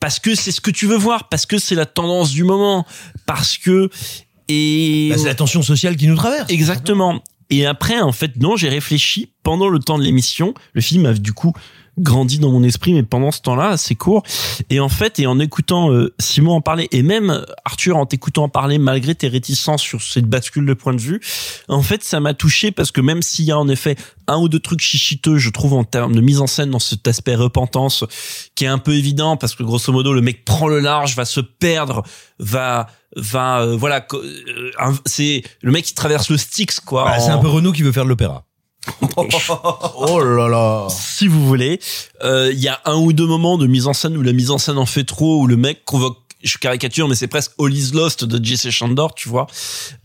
[0.00, 2.86] Parce que c'est ce que tu veux voir, parce que c'est la tendance du moment,
[3.26, 3.88] parce que
[4.48, 6.50] et Bah, c'est la tension sociale qui nous traverse.
[6.50, 7.22] Exactement.
[7.52, 10.54] Et après, en fait, non, j'ai réfléchi pendant le temps de l'émission.
[10.72, 11.52] Le film a du coup
[11.98, 14.22] grandi dans mon esprit, mais pendant ce temps-là, assez court.
[14.70, 18.06] Et en fait, et en écoutant euh, Simon en parler, et même euh, Arthur en
[18.06, 21.20] t'écoutant en parler, malgré tes réticences sur cette bascule de point de vue,
[21.68, 23.96] en fait, ça m'a touché parce que même s'il y a en effet
[24.26, 27.06] un ou deux trucs chichiteux, je trouve, en termes de mise en scène dans cet
[27.08, 28.04] aspect repentance,
[28.54, 31.24] qui est un peu évident parce que grosso modo, le mec prend le large, va
[31.24, 32.02] se perdre,
[32.38, 32.86] va
[33.16, 34.70] va euh, voilà euh,
[35.06, 37.92] c'est le mec qui traverse le Styx quoi Bah, c'est un peu Renault qui veut
[37.92, 38.44] faire de l'opéra.
[39.96, 40.86] Oh là là.
[40.90, 41.78] si vous voulez.
[42.24, 44.50] Euh, Il y a un ou deux moments de mise en scène où la mise
[44.50, 47.72] en scène en fait trop, où le mec convoque je caricature, mais c'est presque All
[47.72, 49.46] is Lost de Jesse Chandor, tu vois.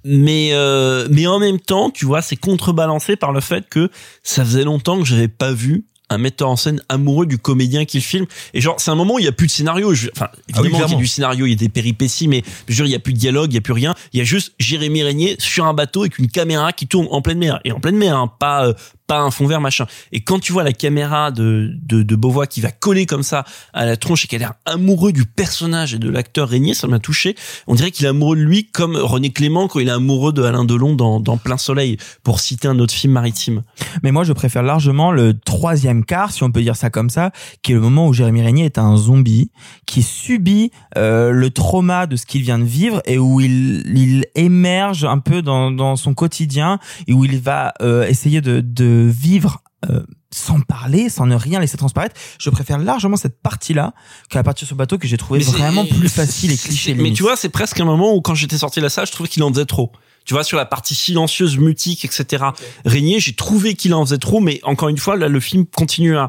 [0.03, 3.89] Mais euh, mais en même temps, tu vois, c'est contrebalancé par le fait que
[4.23, 8.01] ça faisait longtemps que j'avais pas vu un metteur en scène amoureux du comédien qu'il
[8.01, 8.25] filme.
[8.53, 9.93] Et genre, c'est un moment où il y a plus de scénario.
[9.93, 12.73] Je- Enfin, évidemment, il y a du scénario, il y a des péripéties, mais je
[12.73, 13.93] veux dire, il y a plus de dialogue, il y a plus rien.
[14.13, 17.21] Il y a juste Jérémy Régnier sur un bateau avec une caméra qui tourne en
[17.21, 17.59] pleine mer.
[17.65, 18.73] Et en pleine mer, hein, pas, euh,
[19.07, 19.87] pas un fond vert, machin.
[20.11, 23.45] Et quand tu vois la caméra de, de, de Beauvois qui va coller comme ça
[23.73, 26.87] à la tronche et qu'elle a l'air amoureux du personnage et de l'acteur Régnier, ça
[26.87, 27.35] m'a touché.
[27.67, 30.43] On dirait qu'il est amoureux de lui comme René Clément quand il est amoureux de
[30.43, 33.63] Alain Delon dans, dans Plein Soleil, pour citer un autre film maritime.
[34.03, 37.31] Mais moi, je préfère largement le troisième quart, si on peut dire ça comme ça,
[37.61, 39.51] qui est le moment où Jérémy Régnier est un zombie
[39.85, 44.25] qui subit euh, le trauma de ce qu'il vient de vivre et où il, il
[44.35, 48.96] émerge un peu dans, dans son quotidien et où il va euh, essayer de, de
[48.97, 50.03] vivre euh,
[50.33, 52.15] sans parler, sans ne rien laisser transparaître.
[52.39, 53.93] Je préfère largement cette partie-là
[54.29, 56.93] qu'à partir sur le bateau que j'ai trouvé Mais vraiment plus facile et cliché.
[56.93, 57.15] Mais limite.
[57.15, 59.29] tu vois, c'est presque un moment où quand j'étais sorti de la salle, je trouvais
[59.29, 59.91] qu'il en faisait trop.
[60.27, 62.43] Tu vois, sur la partie silencieuse, mutique, etc.
[62.85, 66.17] Régnier, j'ai trouvé qu'il en faisait trop, mais encore une fois, là, le film continue
[66.17, 66.27] à,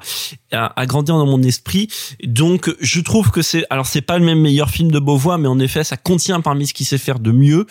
[0.53, 1.89] à, à grandir dans mon esprit.
[2.23, 5.49] Donc, je trouve que c'est, alors c'est pas le même meilleur film de Beauvois, mais
[5.49, 7.67] en effet, ça contient parmi ce qu'il sait faire de mieux.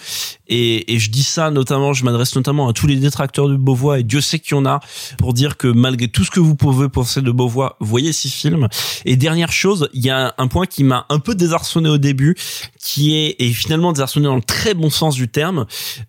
[0.49, 3.99] Et, et je dis ça notamment, je m'adresse notamment à tous les détracteurs de Beauvois,
[3.99, 4.81] et Dieu sait qu'il y en a,
[5.17, 8.67] pour dire que malgré tout ce que vous pouvez penser de Beauvois, voyez ces films.
[9.05, 12.35] Et dernière chose, il y a un point qui m'a un peu désarçonné au début,
[12.79, 15.65] qui est, et finalement désarçonné dans le très bon sens du terme,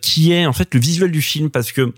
[0.09, 1.93] qui est en fait le visuel du film, parce que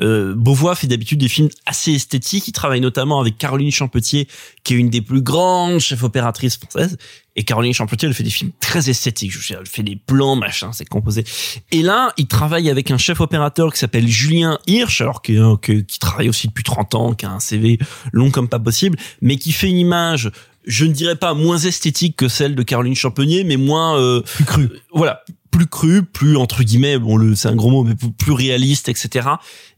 [0.00, 2.48] euh, Beauvois fait d'habitude des films assez esthétiques.
[2.48, 4.28] Il travaille notamment avec Caroline Champetier,
[4.64, 6.96] qui est une des plus grandes chefs opératrices françaises.
[7.36, 9.32] Et Caroline Champetier, elle fait des films très esthétiques.
[9.32, 11.24] Je veux dire, elle fait des plans, machin, c'est composé.
[11.70, 15.56] Et là, il travaille avec un chef opérateur qui s'appelle Julien Hirsch, alors qui, euh,
[15.56, 17.78] que- qui travaille aussi depuis 30 ans, qui a un CV
[18.12, 20.30] long comme pas possible, mais qui fait une image
[20.66, 24.44] je ne dirais pas moins esthétique que celle de Caroline Champenier, mais moins euh, plus
[24.44, 24.68] cru.
[24.92, 28.88] Voilà, plus cru, plus entre guillemets, bon le c'est un gros mot, mais plus- réaliste,
[28.88, 29.28] etc.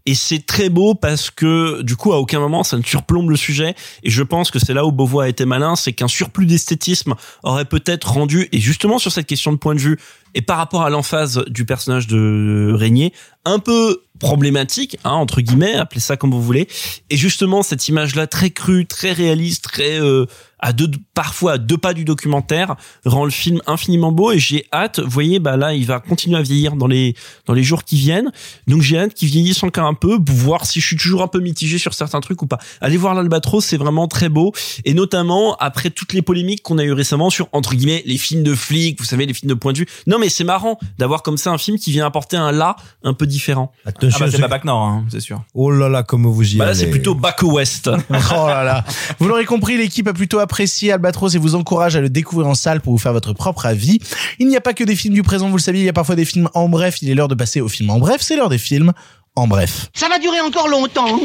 [0.07, 3.37] Et c'est très beau parce que du coup à aucun moment ça ne surplombe le
[3.37, 3.75] sujet.
[4.03, 7.15] Et je pense que c'est là où Beauvois a été malin, c'est qu'un surplus d'esthétisme
[7.43, 9.99] aurait peut-être rendu et justement sur cette question de point de vue
[10.35, 13.13] et par rapport à l'emphase du personnage de Régnier,
[13.45, 16.69] un peu problématique, hein, entre guillemets, appelez ça comme vous voulez.
[17.11, 20.27] Et justement, cette image-là très crue, très réaliste, très euh,
[20.61, 24.31] à deux, parfois à deux pas du documentaire, rend le film infiniment beau.
[24.31, 27.15] Et j'ai hâte, vous voyez, bah là, il va continuer à vieillir dans les
[27.47, 28.31] dans les jours qui viennent.
[28.69, 31.29] Donc j'ai hâte qu'il vieillisse encore un peu pour voir si je suis toujours un
[31.29, 32.59] peu mitigé sur certains trucs ou pas.
[32.81, 34.53] Allez voir l'Albatros, c'est vraiment très beau.
[34.85, 38.43] Et notamment après toutes les polémiques qu'on a eu récemment sur entre guillemets les films
[38.43, 39.87] de flics, vous savez, les films de point de vue.
[40.07, 43.13] Non, mais c'est marrant d'avoir comme ça un film qui vient apporter un là un
[43.15, 43.73] peu différent.
[43.85, 45.43] Attention, Ah bah, c'est ce- pas Bac Nord, hein, c'est sûr.
[45.55, 46.81] Oh là là, comme vous y Bah là, allez.
[46.81, 47.91] c'est plutôt back ouest.
[48.35, 48.85] Oh là là.
[49.19, 52.55] Vous l'aurez compris, l'équipe a plutôt apprécié Albatros et vous encourage à le découvrir en
[52.55, 53.99] salle pour vous faire votre propre avis.
[54.39, 55.93] Il n'y a pas que des films du présent, vous le savez, il y a
[55.93, 57.03] parfois des films en bref.
[57.03, 58.21] Il est l'heure de passer aux films en bref.
[58.23, 58.93] C'est l'heure des films
[59.37, 59.89] en bref.
[59.95, 61.19] Ça va durer encore longtemps.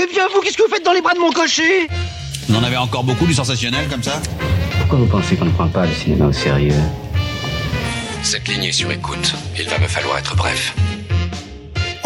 [0.00, 1.88] Eh bien, vous, qu'est-ce que vous faites dans les bras de mon cocher?
[2.50, 4.22] On en avait encore beaucoup du sensationnel comme ça
[4.78, 6.74] Pourquoi vous pensez qu'on ne prend pas le cinéma au sérieux?
[8.22, 9.34] Cette ligne est sur écoute.
[9.58, 10.74] Il va me falloir être bref.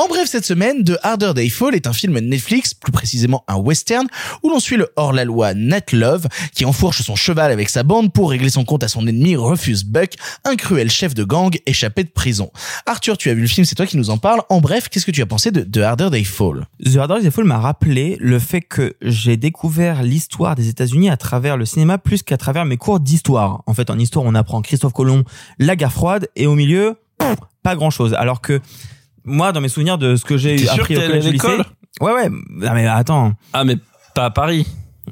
[0.03, 3.55] En bref, cette semaine, The Harder They Fall est un film Netflix, plus précisément un
[3.55, 4.09] western,
[4.43, 6.27] où l'on suit le hors-la-loi Nat Love,
[6.57, 9.85] qui enfourche son cheval avec sa bande pour régler son compte à son ennemi Rufus
[9.87, 10.15] Buck,
[10.45, 12.51] un cruel chef de gang échappé de prison.
[12.85, 14.41] Arthur, tu as vu le film, c'est toi qui nous en parles.
[14.49, 16.67] En bref, qu'est-ce que tu as pensé de The Harder They Fall?
[16.85, 21.17] The Harder They Fall m'a rappelé le fait que j'ai découvert l'histoire des États-Unis à
[21.17, 23.63] travers le cinéma plus qu'à travers mes cours d'histoire.
[23.69, 25.23] En fait, en histoire, on apprend Christophe Colomb,
[25.61, 26.97] la guerre froide, et au milieu,
[27.63, 28.15] pas grand-chose.
[28.15, 28.61] Alors que
[29.25, 31.65] moi, dans mes souvenirs de ce que j'ai appris que au collège lycée, l'école
[32.01, 32.31] ouais, ouais.
[32.67, 33.33] Ah, mais attends.
[33.53, 33.77] Ah, mais
[34.15, 34.67] pas à Paris.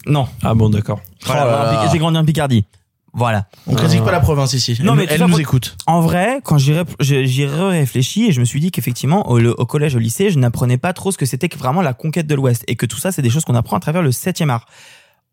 [0.07, 0.27] Non.
[0.43, 1.01] Ah bon, d'accord.
[1.27, 2.65] Voilà, Oh j'ai grandi en Picardie.
[3.13, 3.47] Voilà.
[3.67, 4.79] On critique pas la province ici.
[4.85, 5.77] Non, elle, mais elle ça nous pour- écoute.
[5.89, 9.39] En vrai, quand j'y ré- j'ai j'y réfléchi et je me suis dit qu'effectivement, au,
[9.41, 11.93] le- au collège, au lycée, je n'apprenais pas trop ce que c'était que vraiment la
[11.93, 14.13] conquête de l'Ouest et que tout ça, c'est des choses qu'on apprend à travers le
[14.13, 14.67] 7e art.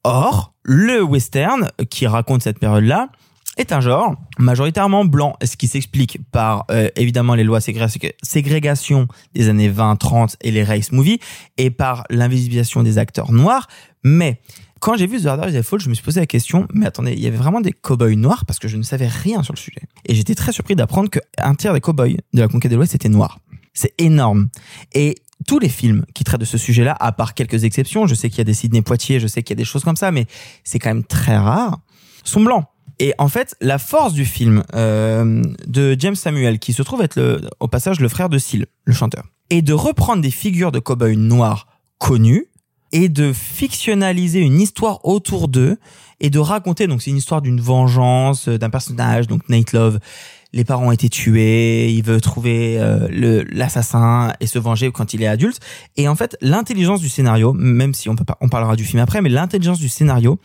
[0.04, 3.10] Or, le western qui raconte cette période-là
[3.58, 9.08] est un genre majoritairement blanc, ce qui s'explique par euh, évidemment les lois ségré- ségrégation
[9.34, 11.20] des années 20-30 et les race movies
[11.58, 13.68] et par l'invisibilisation des acteurs noirs.
[14.04, 14.40] Mais
[14.80, 17.14] quand j'ai vu The Harder They Fall, je me suis posé la question, mais attendez,
[17.14, 18.46] il y avait vraiment des cow-boys noirs?
[18.46, 19.82] Parce que je ne savais rien sur le sujet.
[20.06, 23.10] Et j'étais très surpris d'apprendre qu'un tiers des cow-boys de la conquête de l'Ouest étaient
[23.10, 23.40] noirs.
[23.74, 24.50] C'est énorme.
[24.94, 25.16] Et
[25.48, 28.38] tous les films qui traitent de ce sujet-là, à part quelques exceptions, je sais qu'il
[28.40, 30.26] y a des Sidney Poitier, je sais qu'il y a des choses comme ça, mais
[30.64, 31.80] c'est quand même très rare,
[32.24, 32.66] sont blancs.
[33.00, 37.16] Et en fait, la force du film euh, de James Samuel, qui se trouve être
[37.16, 40.80] le, au passage le frère de Seal, le chanteur, est de reprendre des figures de
[40.80, 41.68] cow-boys noirs
[42.00, 42.48] connus
[42.92, 45.78] et de fictionnaliser une histoire autour d'eux
[46.20, 50.00] et de raconter donc c'est une histoire d'une vengeance euh, d'un personnage donc Nate Love.
[50.54, 55.22] Les parents ont été tués il veut trouver euh, l'assassin et se venger quand il
[55.22, 55.60] est adulte.
[55.98, 59.02] Et en fait l'intelligence du scénario même si on peut pas on parlera du film
[59.02, 60.40] après mais l'intelligence du scénario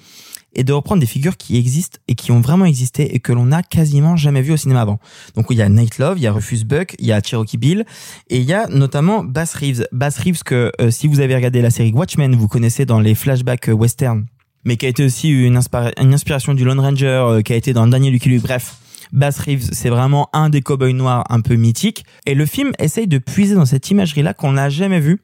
[0.55, 3.47] est de reprendre des figures qui existent et qui ont vraiment existé et que l'on
[3.47, 4.99] n'a quasiment jamais vu au cinéma avant.
[5.35, 7.57] Donc il y a Nate Love, il y a Rufus Buck, il y a Cherokee
[7.57, 7.85] Bill
[8.29, 9.87] et il y a notamment Bass Reeves.
[9.93, 13.15] Bass Reeves que euh, si vous avez regardé la série Watchmen, vous connaissez dans les
[13.15, 14.27] flashbacks euh, western,
[14.65, 15.59] mais qui a été aussi une,
[16.01, 18.39] une inspiration du Lone Ranger, euh, qui a été dans Daniel Lucky.
[18.39, 18.77] Bref,
[19.13, 22.05] Bass Reeves, c'est vraiment un des cowboys noirs un peu mythiques.
[22.27, 25.21] Et le film essaye de puiser dans cette imagerie-là qu'on n'a jamais vue.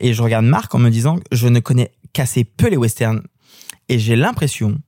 [0.00, 3.22] Et je regarde Marc en me disant, je ne connais qu'assez peu les westerns.
[3.92, 4.78] Et j'ai l'impression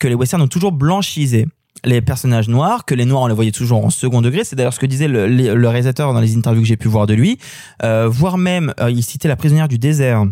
[0.00, 1.46] que les westerns ont toujours blanchisé
[1.84, 4.42] les personnages noirs, que les noirs on les voyait toujours en second degré.
[4.42, 7.14] C'est d'ailleurs ce que disait le, réalisateur dans les interviews que j'ai pu voir de
[7.14, 7.38] lui.
[7.84, 10.24] Euh, voire même, euh, il citait La prisonnière du désert,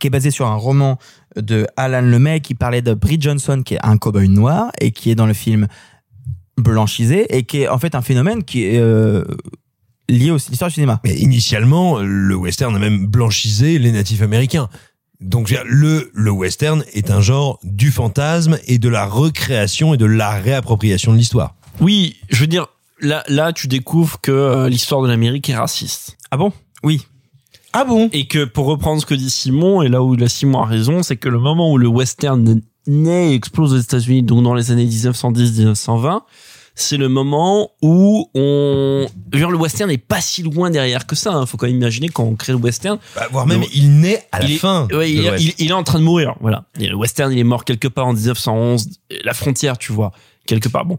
[0.00, 0.98] qui est basé sur un roman
[1.36, 5.12] de Alan Lemay qui parlait de Brie Johnson, qui est un cowboy noir et qui
[5.12, 5.68] est dans le film
[6.56, 9.22] blanchisé et qui est en fait un phénomène qui est euh,
[10.08, 11.00] lié aussi l'histoire du cinéma.
[11.04, 14.68] Mais initialement, le western a même blanchisé les natifs américains.
[15.20, 19.06] Donc je veux dire, le, le western est un genre du fantasme et de la
[19.06, 21.54] recréation et de la réappropriation de l'histoire.
[21.80, 22.68] Oui, je veux dire,
[23.00, 26.16] là, là, tu découvres que euh, l'histoire de l'Amérique est raciste.
[26.30, 26.52] Ah bon?
[26.82, 27.06] Oui.
[27.72, 28.08] Ah bon?
[28.12, 31.02] Et que pour reprendre ce que dit Simon, et là où là Simon a raison,
[31.02, 34.72] c'est que le moment où le western naît et explose aux États-Unis, donc dans les
[34.72, 36.22] années 1910-1920,
[36.80, 41.32] c'est le moment où on, dire, le western n'est pas si loin derrière que ça.
[41.32, 41.46] Hein.
[41.46, 42.98] Faut quand même imaginer quand on crée le western.
[43.14, 45.44] Bah, voire même, il naît à la il est- fin ouais, il, est- l'Ouest.
[45.44, 46.34] il- il est en train de mourir.
[46.40, 46.64] Voilà.
[46.78, 48.88] Et le western, il est mort quelque part en 1911,
[49.24, 50.12] la frontière, tu vois,
[50.46, 50.84] quelque part.
[50.84, 50.98] Bon.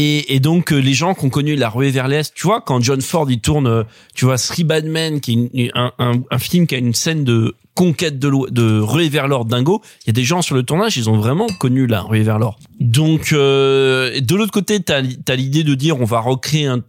[0.00, 2.80] Et, donc euh, les gens qui ont connu la ruée vers l'est, tu vois, quand
[2.80, 3.82] John Ford il tourne, euh,
[4.14, 8.18] tu vois, Three Bad Men, qui est un, film qui a une scène de conquête
[8.20, 9.82] de, de ruée vers l'or dingo.
[10.04, 12.38] Il y a des gens sur le tournage, ils ont vraiment connu la ruée vers
[12.38, 12.60] l'or.
[12.78, 16.82] Donc euh, de l'autre côté, t'as as, l'idée de dire on va recréer un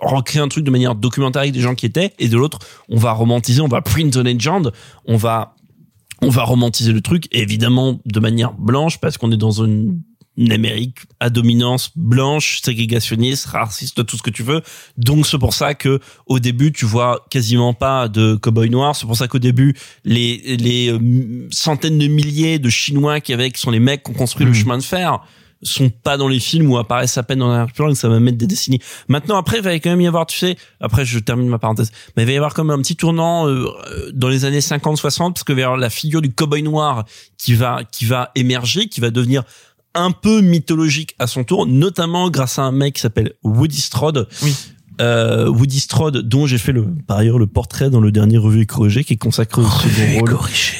[0.00, 2.58] recréer un truc de manière documentaire avec des gens qui étaient, et de l'autre,
[2.90, 4.72] on va romantiser, on va print the legend,
[5.06, 5.54] on va
[6.22, 10.00] on va romantiser le truc, évidemment de manière blanche, parce qu'on est dans une,
[10.36, 14.62] une Amérique à dominance blanche, ségrégationniste, raciste, tout ce que tu veux.
[14.96, 18.96] Donc c'est pour ça que au début tu vois quasiment pas de cowboys noirs.
[18.96, 23.56] C'est pour ça qu'au début les les euh, centaines de milliers de Chinois qui avec
[23.56, 25.20] sont les mecs qui ont construit le chemin de fer
[25.62, 28.38] sont pas dans les films ou apparaissent à peine dans l'arrière-plan et ça va mettre
[28.38, 28.80] des décennies.
[29.08, 31.90] Maintenant, après, il va quand même y avoir, tu sais, après, je termine ma parenthèse,
[32.16, 35.32] mais il va y avoir comme un petit tournant euh, euh, dans les années 50-60
[35.32, 37.04] parce que avoir la figure du cowboy noir
[37.38, 39.42] qui va, qui va émerger, qui va devenir
[39.96, 44.28] un peu mythologique à son tour, notamment grâce à un mec qui s'appelle Woody Strode.
[44.42, 44.54] Oui.
[45.00, 48.62] Euh, Woody Strode, dont j'ai fait le, par ailleurs le portrait dans le dernier revue
[48.62, 50.38] et corrigé, qui est consacré au second rôle.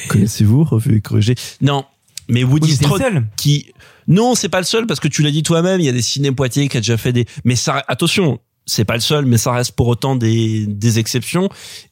[0.09, 1.35] Connaissez-vous revue et corrigé?
[1.61, 1.85] Non,
[2.27, 3.27] mais Woody Oui, Strode, seul.
[3.35, 3.67] qui
[4.07, 5.81] non, c'est pas le seul parce que tu l'as dit toi-même.
[5.81, 7.25] Il y a des ciné Poitiers qui a déjà fait des.
[7.43, 8.39] Mais ça, attention,
[8.69, 11.49] c'est pas le seul, mais ça reste pour autant des, des exceptions.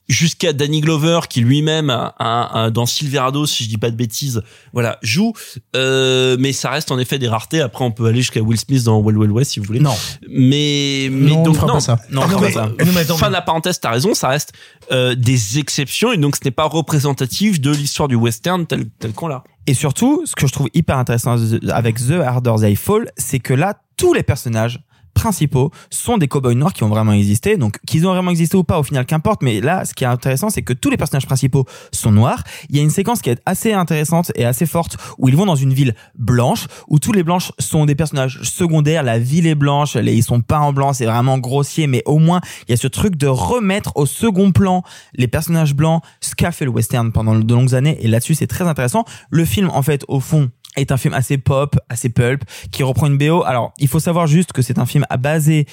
[0.07, 3.95] Jusqu'à Danny Glover, qui lui-même, a, a- a- dans Silverado, si je dis pas de
[3.95, 5.34] bêtises, voilà, joue.
[5.76, 7.60] Euh, mais ça reste en effet des raretés.
[7.61, 9.80] Après, on peut aller jusqu'à Will Smith dans Wild Wild West si vous voulez.
[9.80, 9.95] Non.
[10.30, 11.99] Mais, mais Non, on donc fera non, pas ça.
[12.11, 13.07] non, Ah on non, fera mais- ça.
[13.10, 14.53] non, fin de la parenthèse, t'as raison, ça reste
[14.91, 19.14] euh, des exceptions et donc ce n'est pas représentatif de l'histoire du western tel, tel
[19.14, 19.43] qu'on l'a.
[19.65, 21.35] Et surtout, ce que je trouve hyper intéressant
[21.69, 24.81] avec The Harder They Fall, c'est que là, tous les personnages
[25.15, 27.57] principaux sont des cowboys noirs qui ont vraiment existé.
[27.57, 29.41] Donc, qu'ils ont vraiment existé ou pas, au final, qu'importe.
[29.41, 32.43] Mais là, ce qui est intéressant, c'est que tous les personnages principaux sont noirs.
[32.69, 35.47] Il y a une séquence qui est assez intéressante et assez forte où ils vont
[35.47, 39.01] dans une ville blanche, où tous les blanches sont des personnages secondaires.
[39.01, 41.87] La ville est blanche, ils sont pas en blanc, c'est vraiment grossier.
[41.87, 44.83] Mais au moins, il y a ce truc de remettre au second plan
[45.15, 47.97] les personnages blancs, ce qu'a fait le western pendant de longues années.
[48.01, 49.05] Et là-dessus, c'est très intéressant.
[49.29, 53.07] Le film, en fait, au fond, est un film assez pop, assez pulp, qui reprend
[53.07, 53.43] une BO.
[53.43, 55.65] Alors, il faut savoir juste que c'est un film à basé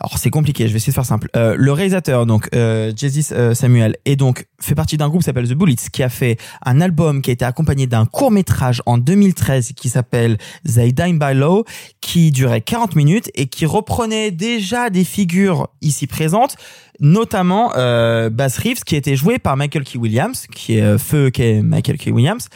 [0.00, 1.28] alors c'est compliqué, je vais essayer de faire simple.
[1.34, 5.24] Euh, le réalisateur, donc euh, Jesus euh, Samuel, est donc fait partie d'un groupe qui
[5.24, 8.80] s'appelle The Bullets, qui a fait un album qui a été accompagné d'un court métrage
[8.86, 11.64] en 2013 qui s'appelle They Dine by Law,
[12.00, 16.54] qui durait 40 minutes et qui reprenait déjà des figures ici présentes,
[17.00, 21.30] notamment euh, Bass Reeves, qui était joué par Michael Key Williams, qui est euh, feu,
[21.30, 22.48] qui est Michael Key Williams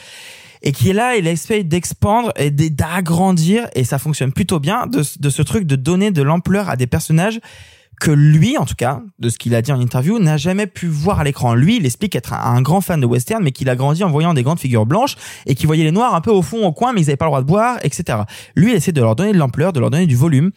[0.63, 5.03] et qui est là, il essaye d'expandre et d'agrandir, et ça fonctionne plutôt bien, de,
[5.03, 7.39] ce- truc de donner de l'ampleur à des personnages
[8.01, 10.87] que lui, en tout cas, de ce qu'il a dit en interview, n'a jamais pu
[10.87, 11.53] voir à l'écran.
[11.53, 14.09] Lui, il explique être un, un grand fan de western, mais qu'il a grandi en
[14.09, 15.15] voyant des grandes figures blanches
[15.45, 17.25] et qui voyait les noirs un peu au fond, au coin, mais ils n'avaient pas
[17.25, 18.19] le droit de boire, etc.
[18.55, 20.51] Lui, il essaie de leur donner de l'ampleur, de leur donner du volume.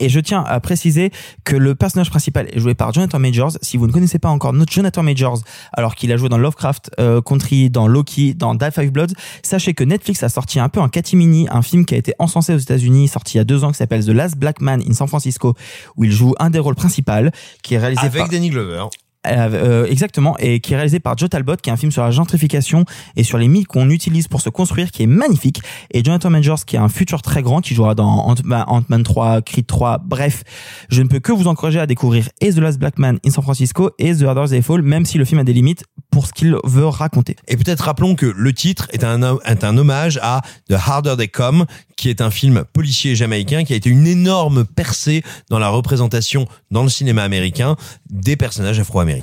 [0.00, 1.10] Et je tiens à préciser
[1.44, 3.52] que le personnage principal est joué par Jonathan Majors.
[3.62, 5.40] Si vous ne connaissez pas encore notre Jonathan Majors,
[5.72, 9.74] alors qu'il a joué dans Lovecraft euh, Country, dans Loki, dans Die Five Bloods, sachez
[9.74, 12.58] que Netflix a sorti un peu en catimini un film qui a été encensé aux
[12.58, 15.08] États-Unis, sorti il y a deux ans, qui s'appelle The Last Black Man in San
[15.08, 15.54] Francisco,
[15.96, 17.30] où il joue un des rôles principaux,
[17.62, 18.84] qui est réalisé Avec par Danny Glover.
[19.26, 22.10] Euh, exactement, et qui est réalisé par Joe Talbot, qui est un film sur la
[22.10, 22.84] gentrification
[23.16, 25.62] et sur les mythes qu'on utilise pour se construire, qui est magnifique.
[25.90, 29.42] Et Jonathan Majors, qui a un futur très grand, qui jouera dans bah, Ant-Man 3,
[29.42, 30.44] Creed 3, bref.
[30.90, 33.42] Je ne peux que vous encourager à découvrir et The Last Black Man in San
[33.42, 36.32] Francisco et The Harder They Fall, même si le film a des limites pour ce
[36.32, 37.36] qu'il veut raconter.
[37.48, 41.66] Et peut-être rappelons que le titre est est un hommage à The Harder They Come,
[41.96, 46.46] qui est un film policier jamaïcain qui a été une énorme percée dans la représentation
[46.70, 47.76] dans le cinéma américain
[48.10, 49.15] des personnages afro-américains.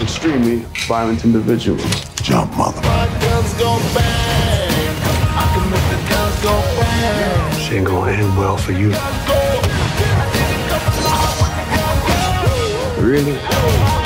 [0.00, 2.04] Extremely violent individuals.
[2.16, 2.82] Jump, mother.
[7.60, 8.90] She ain't gonna end well for you.
[13.02, 14.01] Really?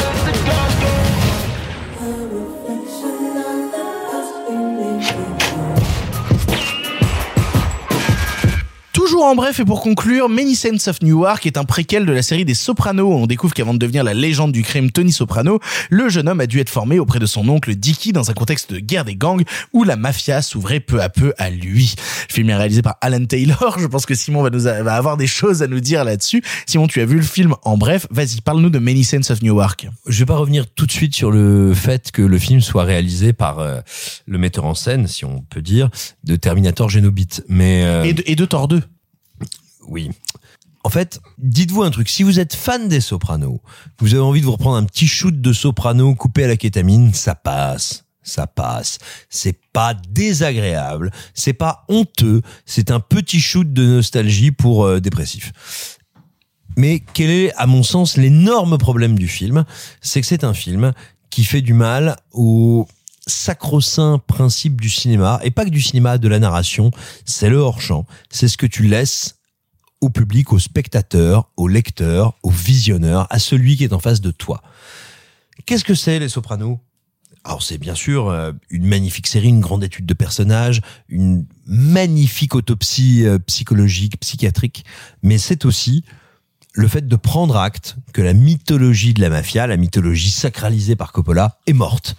[9.06, 12.22] Toujours en bref et pour conclure, Many Saints of Newark est un préquel de la
[12.22, 13.12] série des Sopranos.
[13.14, 15.60] On découvre qu'avant de devenir la légende du crime Tony Soprano,
[15.90, 18.72] le jeune homme a dû être formé auprès de son oncle Dicky dans un contexte
[18.72, 21.94] de guerre des gangs où la mafia s'ouvrait peu à peu à lui.
[22.30, 23.76] Le film est réalisé par Alan Taylor.
[23.78, 26.42] Je pense que Simon va, nous a- va avoir des choses à nous dire là-dessus.
[26.66, 28.08] Simon, tu as vu le film en bref.
[28.10, 29.86] Vas-y, parle-nous de Many Saints of Newark.
[30.08, 33.32] Je vais pas revenir tout de suite sur le fait que le film soit réalisé
[33.32, 33.78] par euh,
[34.26, 35.90] le metteur en scène, si on peut dire,
[36.24, 37.28] de Terminator Genobit.
[37.48, 38.82] Mais euh, Et de, et de Thor 2.
[39.88, 40.10] Oui.
[40.84, 42.08] En fait, dites-vous un truc.
[42.08, 43.60] Si vous êtes fan des Sopranos,
[43.98, 47.12] vous avez envie de vous reprendre un petit shoot de Soprano coupé à la kétamine,
[47.12, 48.04] ça passe.
[48.22, 48.98] Ça passe.
[49.28, 51.10] C'est pas désagréable.
[51.34, 52.42] C'est pas honteux.
[52.66, 55.52] C'est un petit shoot de nostalgie pour euh, dépressif.
[56.76, 59.64] Mais quel est, à mon sens, l'énorme problème du film
[60.00, 60.92] C'est que c'est un film
[61.30, 62.86] qui fait du mal au
[63.26, 66.90] sacro-saint principe du cinéma, et pas que du cinéma, de la narration,
[67.24, 68.06] c'est le hors-champ.
[68.30, 69.35] C'est ce que tu laisses
[70.01, 74.31] au public, au spectateur, au lecteur, au visionneur, à celui qui est en face de
[74.31, 74.62] toi.
[75.64, 76.78] Qu'est-ce que c'est les Sopranos?
[77.44, 82.56] Alors c'est bien sûr euh, une magnifique série, une grande étude de personnages, une magnifique
[82.56, 84.85] autopsie euh, psychologique, psychiatrique,
[85.23, 86.05] mais c'est aussi
[86.73, 91.12] le fait de prendre acte que la mythologie de la mafia, la mythologie sacralisée par
[91.12, 92.16] Coppola, est morte.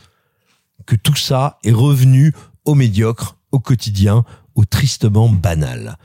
[0.85, 2.33] Que tout ça est revenu
[2.65, 4.23] au médiocre, au quotidien,
[4.55, 5.97] au tristement banal.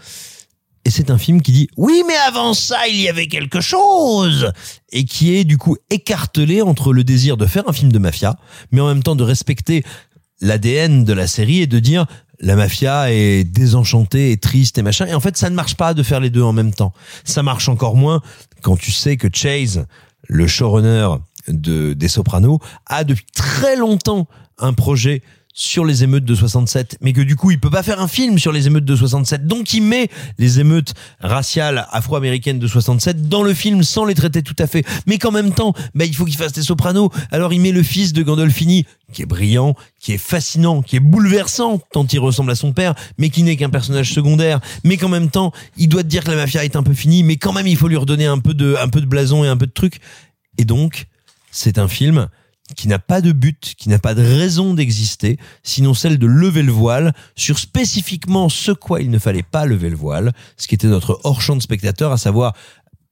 [0.85, 4.53] Et c'est un film qui dit oui mais avant ça il y avait quelque chose.
[4.91, 8.37] Et qui est du coup écartelé entre le désir de faire un film de mafia
[8.71, 9.85] mais en même temps de respecter
[10.41, 12.07] l'ADN de la série et de dire
[12.41, 15.07] la mafia est désenchantée et triste et machin.
[15.07, 16.93] Et en fait ça ne marche pas de faire les deux en même temps.
[17.25, 18.21] Ça marche encore moins
[18.63, 19.87] quand tu sais que Chase
[20.29, 21.09] le showrunner
[21.49, 24.29] de des Sopranos a depuis très longtemps
[24.59, 25.23] un projet
[25.53, 28.39] sur les émeutes de 67, mais que du coup il peut pas faire un film
[28.39, 30.09] sur les émeutes de 67, donc il met
[30.39, 34.85] les émeutes raciales afro-américaines de 67 dans le film sans les traiter tout à fait,
[35.07, 37.83] mais qu'en même temps, bah, il faut qu'il fasse des sopranos, alors il met le
[37.83, 42.51] fils de Gandolfini, qui est brillant, qui est fascinant, qui est bouleversant, tant il ressemble
[42.51, 46.03] à son père, mais qui n'est qu'un personnage secondaire, mais qu'en même temps, il doit
[46.03, 47.97] te dire que la mafia est un peu finie, mais quand même il faut lui
[47.97, 50.01] redonner un peu de, un peu de blason et un peu de truc,
[50.59, 51.07] et donc,
[51.51, 52.29] c'est un film
[52.75, 56.63] qui n'a pas de but, qui n'a pas de raison d'exister, sinon celle de lever
[56.63, 60.75] le voile sur spécifiquement ce quoi il ne fallait pas lever le voile, ce qui
[60.75, 62.55] était notre hors-champ de spectateur, à savoir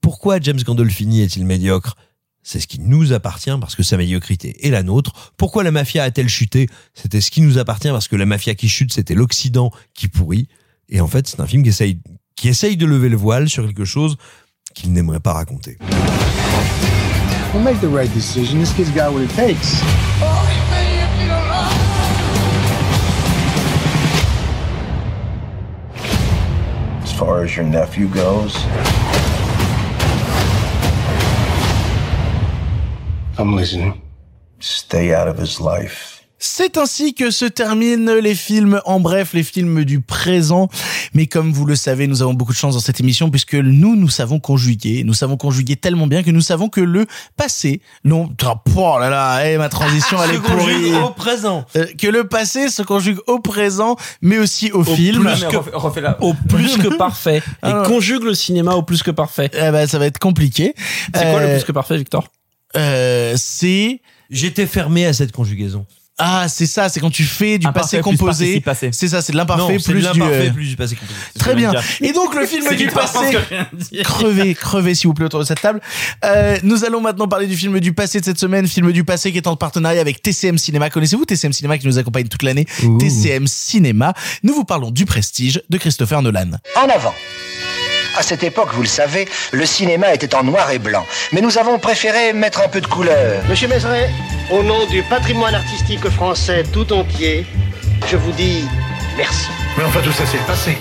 [0.01, 1.97] pourquoi James Gandolfini est-il médiocre?
[2.43, 5.35] C'est ce qui nous appartient parce que sa médiocrité est la nôtre.
[5.37, 6.69] Pourquoi la mafia a-t-elle chuté?
[6.95, 10.49] C'était ce qui nous appartient parce que la mafia qui chute, c'était l'Occident qui pourrit.
[10.89, 12.01] Et en fait, c'est un film qui essaye,
[12.37, 14.16] qui essaye de lever le voile sur quelque chose
[14.74, 15.77] qu'il n'aimerait pas raconter.
[17.52, 18.60] We'll make the right decision.
[18.60, 19.81] This kid's got what it takes.
[27.02, 28.55] As far as your nephew goes,
[33.36, 34.01] I'm listening.
[34.60, 36.19] stay out of his life.
[36.43, 40.71] C'est ainsi que se terminent les films, en bref, les films du présent.
[41.12, 43.95] Mais comme vous le savez, nous avons beaucoup de chance dans cette émission puisque nous,
[43.95, 45.05] nous savons conjuguer.
[45.05, 47.05] Nous savons conjuguer tellement bien que nous savons que le
[47.37, 48.31] passé, non,
[48.75, 50.57] oh là là, eh, ma transition, elle est pourrie.
[50.65, 51.67] conjugue au présent.
[51.77, 55.23] Euh, que le passé se conjugue au présent, mais aussi au, film.
[55.25, 57.39] plus que- Au plus que parfait.
[57.39, 57.83] Et Ah.
[57.87, 59.51] conjugue le cinéma au plus que parfait.
[59.53, 60.75] Eh ben, ça va être compliqué.
[61.15, 62.29] C'est quoi le Euh, plus que parfait, Victor?
[62.77, 64.01] euh, c'est
[64.31, 65.85] J'étais fermé à cette conjugaison.
[66.20, 69.36] Ah c'est ça c'est quand tu fais du Imparfait passé composé c'est ça c'est de
[69.38, 71.18] l'imparfait plus euh, plus du passé composé.
[71.38, 71.72] Très bien.
[72.01, 73.36] Et donc le film du passé.
[74.02, 75.80] Crevez, crevez s'il vous plaît autour de cette table.
[76.24, 79.32] Euh, nous allons maintenant parler du film du passé de cette semaine, film du passé
[79.32, 80.90] qui est en partenariat avec TCM Cinéma.
[80.90, 82.66] Connaissez-vous TCM Cinéma qui nous accompagne toute l'année?
[82.98, 84.12] TCM Cinéma.
[84.42, 86.52] Nous vous parlons du Prestige de Christopher Nolan.
[86.76, 87.14] En avant.
[88.16, 91.07] À cette époque, vous le savez, le cinéma était en noir et blanc.
[91.32, 93.43] Mais nous avons préféré mettre un peu de couleur.
[93.49, 94.11] Monsieur Mézeret,
[94.51, 97.47] au nom du patrimoine artistique français tout entier,
[98.09, 98.65] je vous dis
[99.16, 99.47] merci.
[99.78, 100.77] Mais enfin, tout ça, c'est le passé.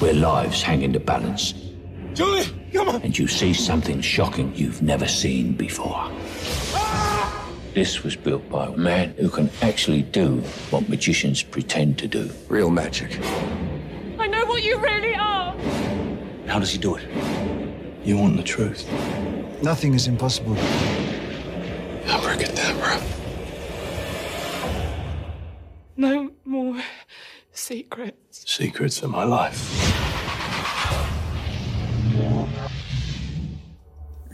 [0.00, 1.54] Where lives hang in the balance.
[2.14, 3.00] Julie, come on.
[3.04, 6.10] And you see something shocking you've never seen before.
[7.74, 10.40] This was built by a man who can actually do
[10.70, 12.30] what magicians pretend to do.
[12.50, 13.18] Real magic.
[14.18, 15.56] I know what you really are.
[16.46, 17.08] How does he do it?
[18.04, 18.86] You want the truth?
[19.62, 20.54] Nothing is impossible.
[22.04, 23.00] Abracadabra.
[25.96, 26.82] No more
[27.52, 28.44] secrets.
[28.46, 29.58] Secrets of my life.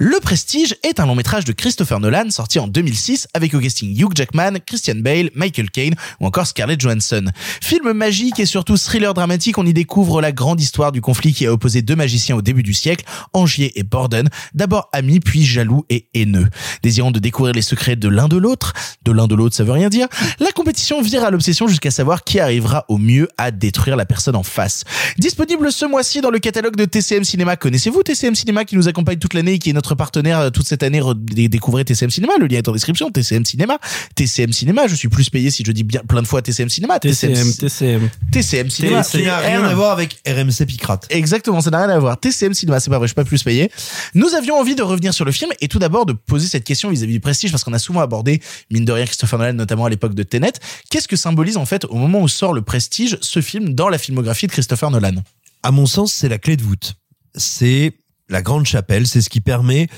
[0.01, 4.01] Le Prestige est un long métrage de Christopher Nolan sorti en 2006 avec au casting
[4.01, 7.25] Hugh Jackman, Christian Bale, Michael Caine ou encore Scarlett Johansson.
[7.61, 11.47] Film magique et surtout thriller dramatique, on y découvre la grande histoire du conflit qui
[11.47, 15.85] a opposé deux magiciens au début du siècle, Angier et Borden, d'abord amis puis jaloux
[15.91, 16.47] et haineux.
[16.85, 19.73] Désirant de découvrir les secrets de l'un de l'autre, de l'un de l'autre ça veut
[19.73, 20.07] rien dire,
[20.39, 24.37] la compétition vire à l'obsession jusqu'à savoir qui arrivera au mieux à détruire la personne
[24.37, 24.85] en face.
[25.19, 27.57] Disponible ce mois-ci dans le catalogue de TCM Cinéma.
[27.57, 30.67] Connaissez-vous TCM Cinéma qui nous accompagne toute l'année et qui est notre partenaire euh, toute
[30.67, 33.11] cette année Re- dé- Découvrez TCM Cinéma, le lien est en description.
[33.11, 33.79] TCM Cinéma,
[34.15, 36.99] TCM Cinéma, je suis plus payé si je dis bien plein de fois TCM Cinéma.
[36.99, 38.11] TCM, TCM.
[38.33, 39.03] TCM Cinéma.
[39.03, 41.07] Qui n'a rien à voir avec RMC Picrate.
[41.11, 42.19] Exactement, ça n'a rien à voir.
[42.19, 43.71] TCM Cinéma, c'est pas vrai, je suis pas plus payé.
[44.15, 46.91] Nous avions envie de revenir sur le film et tout d'abord de poser cette question
[46.91, 48.41] vis-à-vis du prestige parce qu'on a souvent abordé,
[48.71, 50.53] mine de rien, Christopher Nolan, notamment à l'époque de Tenet.
[50.91, 53.99] Qu'est-ce que symbolise en fait, au moment où sort le prestige, ce film dans la
[53.99, 55.15] filmographie de Christopher Nolan
[55.63, 56.95] À mon sens, c'est la clé de voûte.
[57.35, 57.93] C'est
[58.29, 59.89] la grande chapelle, c'est ce qui permet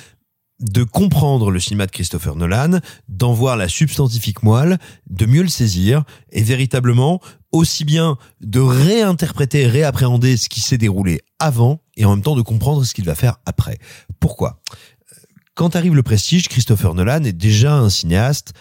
[0.61, 4.79] de comprendre le cinéma de Christopher Nolan, d'en voir la substantifique moelle,
[5.09, 7.21] de mieux le saisir et véritablement
[7.51, 12.43] aussi bien de réinterpréter, réappréhender ce qui s'est déroulé avant et en même temps de
[12.43, 13.79] comprendre ce qu'il va faire après.
[14.21, 14.61] Pourquoi?
[15.55, 18.53] Quand arrive le prestige, Christopher Nolan est déjà un cinéaste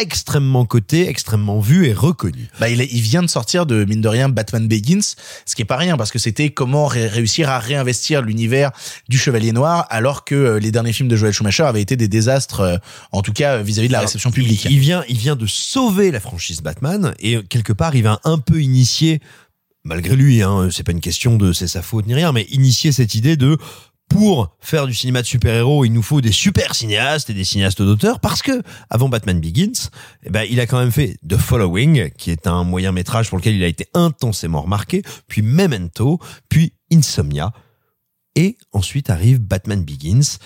[0.00, 2.48] extrêmement coté, extrêmement vu et reconnu.
[2.60, 5.00] Bah, il, est- il vient de sortir de, mine de rien, Batman Begins,
[5.46, 8.70] ce qui est pas rien, parce que c'était comment ré- réussir à réinvestir l'univers
[9.08, 12.08] du Chevalier Noir, alors que euh, les derniers films de Joel Schumacher avaient été des
[12.08, 12.76] désastres, euh,
[13.12, 14.64] en tout cas euh, vis-à-vis de la réception publique.
[14.70, 18.38] Il vient, il vient de sauver la franchise Batman et quelque part, il va un
[18.38, 19.20] peu initier,
[19.84, 22.90] malgré lui, hein, c'est pas une question de c'est sa faute ni rien, mais initier
[22.92, 23.58] cette idée de
[24.08, 27.82] pour faire du cinéma de super-héros, il nous faut des super cinéastes et des cinéastes
[27.82, 29.90] d'auteur parce que avant Batman Begins,
[30.22, 33.38] eh ben, il a quand même fait The Following, qui est un moyen métrage pour
[33.38, 37.52] lequel il a été intensément remarqué, puis Memento, puis Insomnia,
[38.36, 40.38] et ensuite arrive Batman Begins.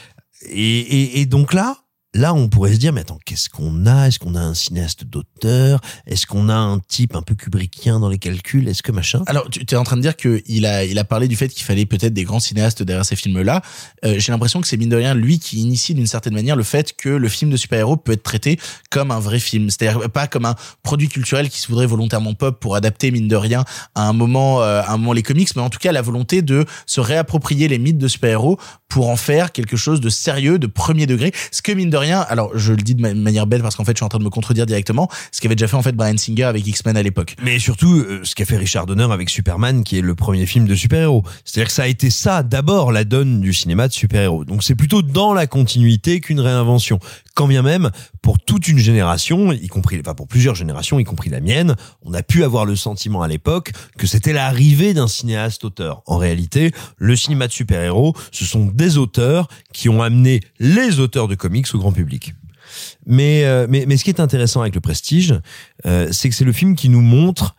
[0.42, 1.76] Et, et donc là,
[2.14, 4.06] Là, on pourrait se dire, mais attends, qu'est-ce qu'on a?
[4.06, 5.78] Est-ce qu'on a un cinéaste d'auteur?
[6.06, 8.66] Est-ce qu'on a un type un peu kubrickien dans les calculs?
[8.66, 9.22] Est-ce que machin?
[9.26, 11.64] Alors, tu es en train de dire qu'il a, il a parlé du fait qu'il
[11.64, 13.60] fallait peut-être des grands cinéastes derrière ces films-là.
[14.06, 16.62] Euh, J'ai l'impression que c'est mine de rien lui qui initie d'une certaine manière le
[16.62, 18.58] fait que le film de super-héros peut être traité
[18.90, 19.68] comme un vrai film.
[19.68, 23.36] C'est-à-dire pas comme un produit culturel qui se voudrait volontairement pop pour adapter mine de
[23.36, 26.00] rien à un moment, euh, à un moment les comics, mais en tout cas la
[26.02, 28.58] volonté de se réapproprier les mythes de super-héros
[28.88, 31.32] pour en faire quelque chose de sérieux, de premier degré.
[31.52, 33.92] Ce que mine de alors je le dis de ma- manière belle parce qu'en fait
[33.92, 36.16] je suis en train de me contredire directement, ce qu'avait déjà fait en fait Brian
[36.16, 37.36] Singer avec X-Men à l'époque.
[37.42, 40.66] Mais surtout, euh, ce qu'a fait Richard Donner avec Superman, qui est le premier film
[40.66, 41.22] de super-héros.
[41.44, 44.44] C'est-à-dire que ça a été ça, d'abord, la donne du cinéma de super-héros.
[44.44, 46.98] Donc c'est plutôt dans la continuité qu'une réinvention.
[47.34, 47.90] Quand bien même,
[48.22, 52.12] pour toute une génération, y compris, enfin pour plusieurs générations, y compris la mienne, on
[52.14, 56.02] a pu avoir le sentiment à l'époque que c'était l'arrivée d'un cinéaste-auteur.
[56.06, 61.28] En réalité, le cinéma de super-héros, ce sont des auteurs qui ont amené les auteurs
[61.28, 62.34] de comics au grand public.
[63.06, 65.34] Mais, euh, mais, mais ce qui est intéressant avec le Prestige,
[65.86, 67.56] euh, c'est que c'est le film qui nous montre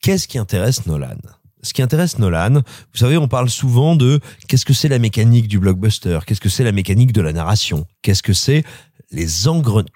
[0.00, 1.16] qu'est-ce qui intéresse Nolan.
[1.62, 5.48] Ce qui intéresse Nolan, vous savez, on parle souvent de qu'est-ce que c'est la mécanique
[5.48, 8.64] du blockbuster, qu'est-ce que c'est la mécanique de la narration, qu'est-ce que c'est
[9.10, 9.26] les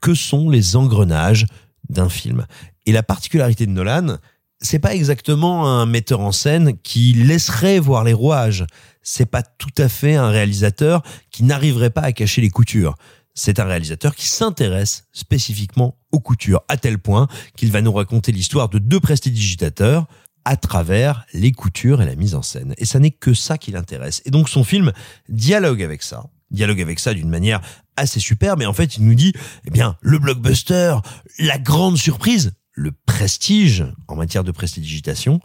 [0.00, 1.46] que sont les engrenages
[1.88, 2.46] d'un film.
[2.86, 4.16] Et la particularité de Nolan,
[4.60, 8.64] c'est pas exactement un metteur en scène qui laisserait voir les rouages.
[9.02, 12.94] C'est pas tout à fait un réalisateur qui n'arriverait pas à cacher les coutures.
[13.38, 18.32] C'est un réalisateur qui s'intéresse spécifiquement aux coutures, à tel point qu'il va nous raconter
[18.32, 20.08] l'histoire de deux prestidigitateurs
[20.44, 22.74] à travers les coutures et la mise en scène.
[22.78, 24.22] Et ça n'est que ça qui l'intéresse.
[24.24, 24.92] Et donc son film
[25.28, 27.60] dialogue avec ça, dialogue avec ça d'une manière
[27.94, 28.60] assez superbe.
[28.60, 29.32] Et en fait, il nous dit,
[29.64, 30.96] eh bien, le blockbuster,
[31.38, 35.40] la grande surprise, le prestige en matière de prestidigitation,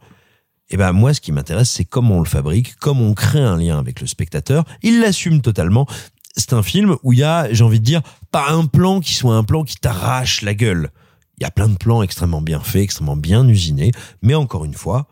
[0.69, 3.57] eh ben moi, ce qui m'intéresse, c'est comment on le fabrique, comment on crée un
[3.57, 4.65] lien avec le spectateur.
[4.81, 5.85] Il l'assume totalement.
[6.35, 8.01] C'est un film où il y a, j'ai envie de dire,
[8.31, 10.89] pas un plan qui soit un plan qui t'arrache la gueule.
[11.39, 13.91] Il y a plein de plans extrêmement bien faits, extrêmement bien usinés,
[14.21, 15.07] mais encore une fois,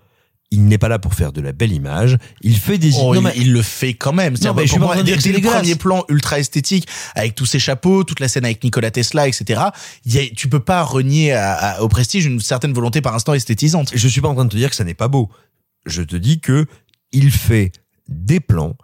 [0.54, 2.18] il n'est pas là pour faire de la belle image.
[2.42, 4.36] Il fait des Oh, Non, il, mais- il le fait quand même.
[4.44, 6.04] Non, mais je suis pas en train de dire que c'est dès le premier plan
[6.10, 9.62] ultra esthétique avec tous ces chapeaux, toute la scène avec Nikola Tesla, etc.
[10.06, 13.34] Y a, tu peux pas renier à- à- au prestige une certaine volonté par instant
[13.34, 13.92] esthétisante.
[13.94, 15.30] Je suis pas en train de te dire que ça n'est pas beau.
[15.86, 16.66] Je te dis que
[17.14, 17.72] il fait
[18.10, 18.76] des plans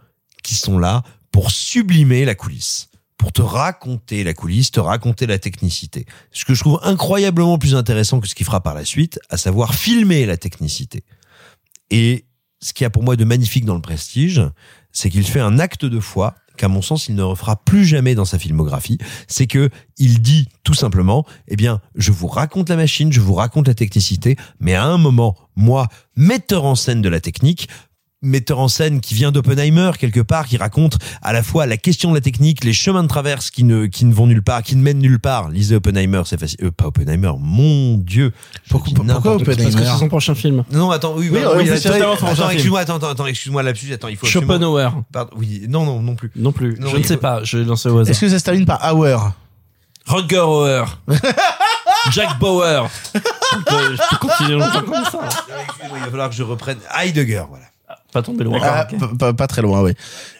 [0.43, 1.03] qui sont là
[1.37, 6.07] pour sublimer la coulisse, pour te raconter la coulisse, te raconter la technicité.
[6.31, 9.37] Ce que je trouve incroyablement plus intéressant que ce qu'il fera par la suite, à
[9.37, 11.03] savoir filmer la technicité.
[11.91, 12.25] Et
[12.59, 14.41] ce qu'il y a pour moi de magnifique dans le prestige,
[14.91, 18.15] c'est qu'il fait un acte de foi qu'à mon sens il ne refera plus jamais
[18.15, 18.97] dans sa filmographie,
[19.27, 19.69] c'est que
[19.99, 23.75] il dit tout simplement, eh bien, je vous raconte la machine, je vous raconte la
[23.75, 27.69] technicité, mais à un moment, moi, metteur en scène de la technique,
[28.21, 32.09] metteur en scène qui vient d'Oppenheimer quelque part, qui raconte à la fois la question
[32.09, 34.75] de la technique, les chemins de traverse qui ne qui ne vont nulle part, qui
[34.75, 35.49] ne mènent nulle part.
[35.49, 36.57] Lisez Oppenheimer, c'est facile.
[36.63, 38.33] Euh, pas Oppenheimer, mon Dieu.
[38.69, 40.63] Pourquoi, pourquoi Parce que c'est son prochain film.
[40.71, 44.07] Non, attends, oui, Oui, pardon, oui, oui, attends, excuse-moi, attends, attends, attends, excuse-moi, lapsus, attends,
[44.07, 44.89] il faut Schopenhauer.
[45.11, 46.31] Pardon, oui, non, non, non plus.
[46.35, 46.75] Non plus.
[46.79, 47.43] Non, je ne sais faut- pas.
[47.43, 48.09] Je vais lancer au hasard.
[48.11, 49.31] Est-ce que ça se termine par Hour
[50.07, 50.85] Rutger Hauer.
[52.11, 52.87] Jack Bauer.
[53.13, 53.19] je,
[53.65, 55.19] peux, je peux continuer longtemps comme ça.
[55.67, 57.65] Excuse-moi, il va falloir que je reprenne Heidegger, voilà.
[58.17, 58.59] Pas tomber loin.
[58.63, 58.87] Ah,
[59.33, 59.91] pas très loin, oui.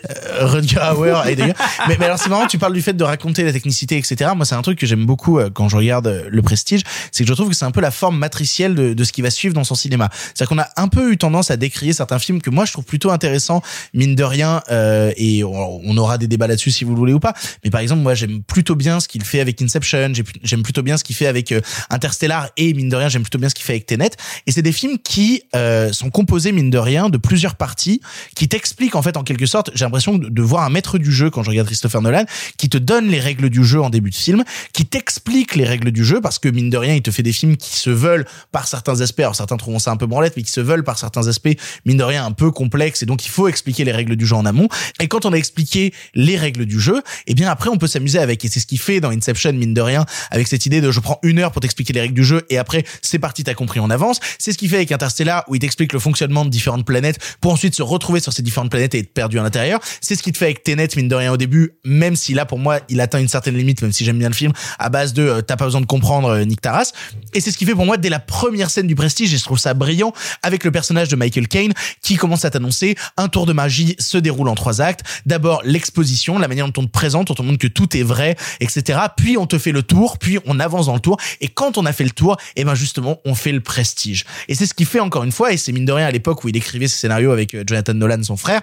[0.10, 1.54] Euh, Rutger Hauer, Heidegger.
[1.88, 4.32] mais, mais alors c'est marrant, tu parles du fait de raconter la technicité, etc.
[4.36, 6.82] Moi, c'est un truc que j'aime beaucoup euh, quand je regarde euh, le Prestige,
[7.12, 9.22] c'est que je trouve que c'est un peu la forme matricielle de, de ce qui
[9.22, 10.10] va suivre dans son cinéma.
[10.12, 12.86] C'est-à-dire qu'on a un peu eu tendance à décrier certains films que moi je trouve
[12.86, 13.62] plutôt intéressants,
[13.94, 17.14] mine de rien, euh, et on, on aura des débats là-dessus si vous le voulez
[17.14, 17.36] ou pas.
[17.64, 20.98] Mais par exemple, moi j'aime plutôt bien ce qu'il fait avec Inception, j'aime plutôt bien
[20.98, 23.66] ce qu'il fait avec euh, Interstellar, et mine de rien, j'aime plutôt bien ce qu'il
[23.66, 24.10] fait avec Tenet.
[24.48, 28.48] Et c'est des films qui euh, sont composés mine de rien de plusieurs parties qui
[28.48, 29.72] t'expliquent en fait en quelque sorte.
[29.74, 32.26] J'ai l'impression de, voir un maître du jeu quand je regarde Christopher Nolan,
[32.58, 35.92] qui te donne les règles du jeu en début de film, qui t'explique les règles
[35.92, 38.26] du jeu parce que mine de rien, il te fait des films qui se veulent
[38.52, 39.20] par certains aspects.
[39.20, 41.98] Alors certains trouveront ça un peu branlette, mais qui se veulent par certains aspects mine
[41.98, 43.04] de rien un peu complexes.
[43.04, 44.68] Et donc il faut expliquer les règles du jeu en amont.
[45.00, 48.20] Et quand on a expliqué les règles du jeu, eh bien après on peut s'amuser
[48.20, 48.44] avec.
[48.46, 51.00] Et c'est ce qu'il fait dans Inception mine de rien, avec cette idée de je
[51.00, 53.80] prends une heure pour t'expliquer les règles du jeu et après c'est parti, t'as compris,
[53.80, 54.20] on avance.
[54.40, 57.47] C'est ce qu'il fait avec Interstellar où il t'explique le fonctionnement de différentes planètes pour
[57.52, 59.80] ensuite se retrouver sur ces différentes planètes et être perdu à l'intérieur.
[60.02, 62.46] C'est ce qu'il te fait avec Tenet mine de rien au début, même si là
[62.46, 65.14] pour moi il atteint une certaine limite, même si j'aime bien le film à base
[65.14, 66.92] de euh, t'as pas besoin de comprendre euh, Nick Taras.
[67.34, 69.44] Et c'est ce qui fait pour moi dès la première scène du Prestige et je
[69.44, 70.14] trouve ça brillant
[70.44, 74.18] avec le personnage de Michael Caine qui commence à t'annoncer un tour de magie se
[74.18, 75.02] déroule en trois actes.
[75.26, 78.36] D'abord l'exposition, la manière dont on te présente, on te montre que tout est vrai,
[78.60, 79.00] etc.
[79.16, 81.18] Puis on te fait le tour, puis on avance dans le tour.
[81.42, 84.26] Et quand on a fait le tour, et ben justement on fait le prestige.
[84.48, 86.44] Et c'est ce qui fait encore une fois, et c'est mine de rien à l'époque
[86.44, 88.62] où il écrivait ce scénario avec euh, Jonathan Nolan, son frère,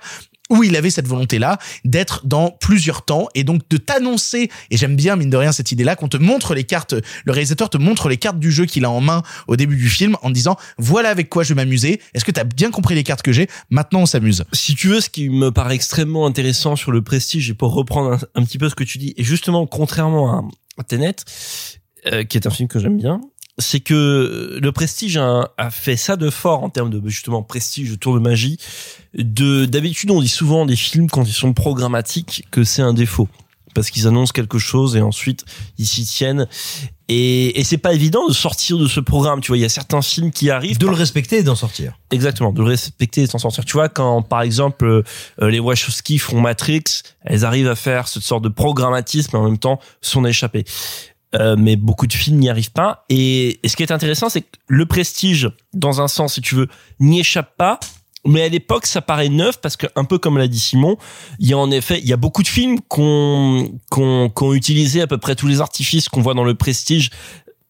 [0.50, 4.96] où il avait cette volonté-là d'être dans plusieurs temps et donc de t'annoncer, et j'aime
[4.96, 6.94] bien mine de rien cette idée-là, qu'on te montre les cartes,
[7.24, 9.88] le réalisateur te montre les cartes du jeu qu'il a en main au début du
[9.88, 13.04] film en disant voilà avec quoi je vais m'amuser, est-ce que t'as bien compris les
[13.04, 14.44] cartes que j'ai, maintenant on s'amuse.
[14.52, 18.18] Si tu veux, ce qui me paraît extrêmement intéressant sur le prestige, et pour reprendre
[18.34, 20.44] un, petit peu ce que tu dis, et justement, contrairement à,
[20.78, 21.16] à Tenet,
[22.12, 23.20] euh, qui est un film que j'aime bien,
[23.58, 27.92] c'est que le prestige a, a, fait ça de fort en termes de justement prestige
[27.92, 28.58] autour de magie.
[29.14, 33.28] De d'habitude, on dit souvent des films quand ils sont programmatiques que c'est un défaut
[33.74, 35.44] parce qu'ils annoncent quelque chose et ensuite
[35.78, 36.46] ils s'y tiennent.
[37.08, 39.40] Et, et c'est pas évident de sortir de ce programme.
[39.42, 40.78] Tu vois, il y a certains films qui arrivent.
[40.78, 41.98] De le respecter et d'en sortir.
[42.10, 43.64] Exactement, de le respecter et d'en sortir.
[43.66, 45.02] Tu vois, quand par exemple euh,
[45.50, 46.84] les Wachowski font Matrix,
[47.24, 50.64] elles arrivent à faire cette sorte de programmatisme mais en même temps s'en échapper.
[51.34, 53.04] Euh, mais beaucoup de films n'y arrivent pas.
[53.08, 56.68] Et, ce qui est intéressant, c'est que le prestige, dans un sens, si tu veux,
[57.00, 57.80] n'y échappe pas.
[58.26, 60.96] Mais à l'époque, ça paraît neuf parce que, un peu comme l'a dit Simon,
[61.38, 65.02] il y a en effet, il y a beaucoup de films qu'on qu'on qu'on utilisé
[65.02, 67.10] à peu près tous les artifices qu'on voit dans le prestige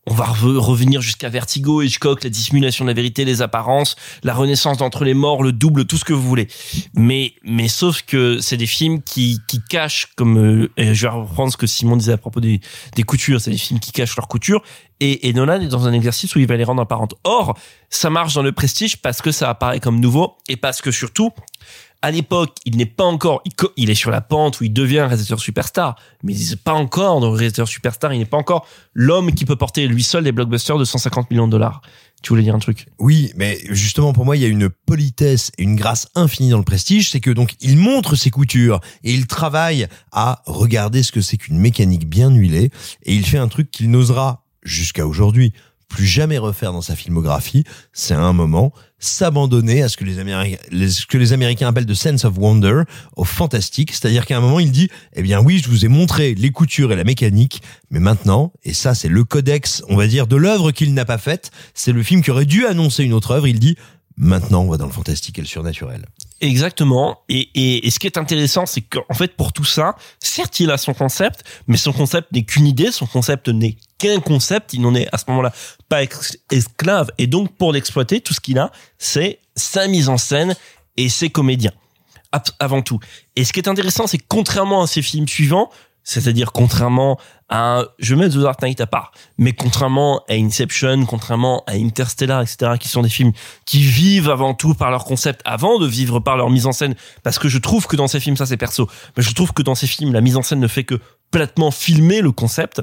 [0.06, 4.78] on va revenir jusqu'à Vertigo, Hitchcock, la dissimulation de la vérité, les apparences, la renaissance
[4.78, 6.48] d'entre les morts, le double, tout ce que vous voulez.
[6.94, 11.52] Mais, mais sauf que c'est des films qui, qui cachent, comme euh, je vais reprendre
[11.52, 12.60] ce que Simon disait à propos des,
[12.94, 14.62] des coutures, c'est des films qui cachent leurs coutures.
[15.00, 17.14] Et, et Nolan est dans un exercice où il va les rendre apparentes.
[17.24, 17.58] Or,
[17.88, 21.30] ça marche dans le prestige parce que ça apparaît comme nouveau et parce que surtout,
[22.04, 23.42] à l'époque, il n'est pas encore,
[23.78, 27.18] il, est sur la pente où il devient réalisateur superstar, mais il n'est pas encore
[27.18, 30.30] dans le réalisateur superstar, il n'est pas encore l'homme qui peut porter lui seul des
[30.30, 31.80] blockbusters de 150 millions de dollars.
[32.22, 32.88] Tu voulais dire un truc?
[32.98, 36.58] Oui, mais justement pour moi, il y a une politesse et une grâce infinie dans
[36.58, 41.10] le prestige, c'est que donc il montre ses coutures et il travaille à regarder ce
[41.10, 42.70] que c'est qu'une mécanique bien huilée
[43.04, 45.54] et il fait un truc qu'il n'osera jusqu'à aujourd'hui
[45.94, 47.62] plus jamais refaire dans sa filmographie,
[47.92, 51.86] c'est à un moment s'abandonner à ce que les Américains, ce que les Américains appellent
[51.86, 52.82] de sense of wonder,
[53.16, 53.92] au fantastique.
[53.92, 56.90] C'est-à-dire qu'à un moment, il dit, eh bien oui, je vous ai montré les coutures
[56.90, 60.72] et la mécanique, mais maintenant, et ça c'est le codex, on va dire, de l'œuvre
[60.72, 63.60] qu'il n'a pas faite, c'est le film qui aurait dû annoncer une autre œuvre, il
[63.60, 63.76] dit,
[64.16, 66.06] maintenant on va dans le fantastique et le surnaturel.
[66.40, 67.20] Exactement.
[67.28, 70.76] Et, et, ce qui est intéressant, c'est qu'en fait, pour tout ça, certes, il a
[70.76, 74.94] son concept, mais son concept n'est qu'une idée, son concept n'est qu'un concept, il n'en
[74.94, 75.52] est à ce moment-là
[75.88, 76.02] pas
[76.50, 77.10] esclave.
[77.18, 80.54] Et donc, pour l'exploiter, tout ce qu'il a, c'est sa mise en scène
[80.96, 81.72] et ses comédiens.
[82.58, 82.98] Avant tout.
[83.36, 85.70] Et ce qui est intéressant, c'est que contrairement à ses films suivants,
[86.04, 87.18] c'est-à-dire contrairement
[87.48, 92.42] à, je mets The Dark Knight à part, mais contrairement à Inception, contrairement à Interstellar,
[92.42, 93.32] etc., qui sont des films
[93.64, 96.94] qui vivent avant tout par leur concept, avant de vivre par leur mise en scène,
[97.22, 99.62] parce que je trouve que dans ces films, ça c'est perso, mais je trouve que
[99.62, 101.00] dans ces films, la mise en scène ne fait que
[101.30, 102.82] platement filmer le concept.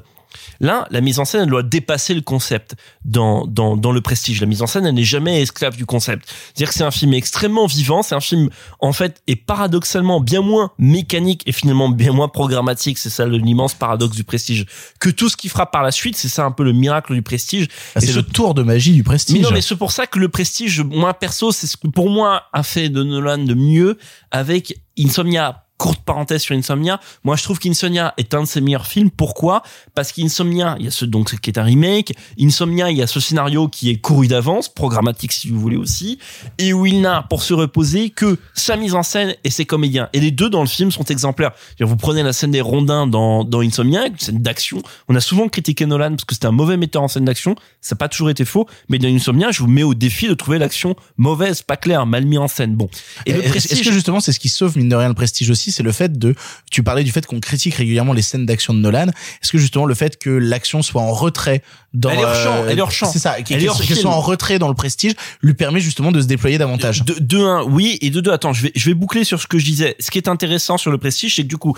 [0.60, 2.76] Là, la mise en scène, elle doit dépasser le concept
[3.06, 4.42] dans, dans, dans le prestige.
[4.42, 6.28] La mise en scène, elle n'est jamais esclave du concept.
[6.28, 8.50] C'est-à-dire que c'est un film extrêmement vivant, c'est un film,
[8.80, 12.98] en fait, et paradoxalement bien moins mécanique et finalement bien moins programmatique.
[12.98, 14.66] C'est ça l'immense paradoxe du prestige.
[15.00, 17.22] Que tout ce qui fera par la suite, c'est ça un peu le miracle du
[17.22, 17.68] prestige.
[17.96, 19.36] Ah, c'est le tour de magie du prestige.
[19.36, 22.10] Mais non, mais c'est pour ça que le prestige, moi perso, c'est ce que pour
[22.10, 23.98] moi a fait de Nolan de mieux
[24.32, 27.00] avec Insomnia courte parenthèse sur Insomnia.
[27.24, 29.10] Moi, je trouve qu'Insomnia est un de ses meilleurs films.
[29.10, 29.64] Pourquoi?
[29.96, 32.14] Parce qu'Insomnia, il y a ce donc qui est un remake.
[32.40, 36.20] Insomnia, il y a ce scénario qui est couru d'avance, programmatique si vous voulez aussi,
[36.60, 40.08] et où il n'a pour se reposer que sa mise en scène et ses comédiens.
[40.14, 41.50] Et les deux dans le film sont exemplaires.
[41.80, 44.84] Vous prenez la scène des rondins dans, dans Insomnia, une scène d'action.
[45.08, 47.56] On a souvent critiqué Nolan parce que c'était un mauvais metteur en scène d'action.
[47.82, 48.68] Ça n'a pas toujours été faux.
[48.88, 52.28] Mais dans Insomnia, je vous mets au défi de trouver l'action mauvaise, pas claire, mal
[52.28, 52.76] mis en scène.
[52.76, 52.88] Bon.
[53.26, 53.72] Et le prestige...
[53.72, 55.92] Est-ce que justement, c'est ce qui sauve mine de rien le prestige aussi, c'est le
[55.92, 56.36] fait de,
[56.70, 59.08] tu parlais du fait qu'on critique régulièrement les scènes d'action de Nolan.
[59.42, 62.66] Est-ce que justement le fait que l'action soit en retrait dans, elle est hors champ,
[62.68, 63.12] elle est hors champ.
[63.12, 66.58] C'est ça, qu'elle soit en retrait dans le prestige lui permet justement de se déployer
[66.58, 67.04] davantage.
[67.04, 69.48] De, de un, oui, et de deux, attends, je vais, je vais boucler sur ce
[69.48, 69.96] que je disais.
[70.00, 71.76] Ce qui est intéressant sur le prestige, c'est que du coup,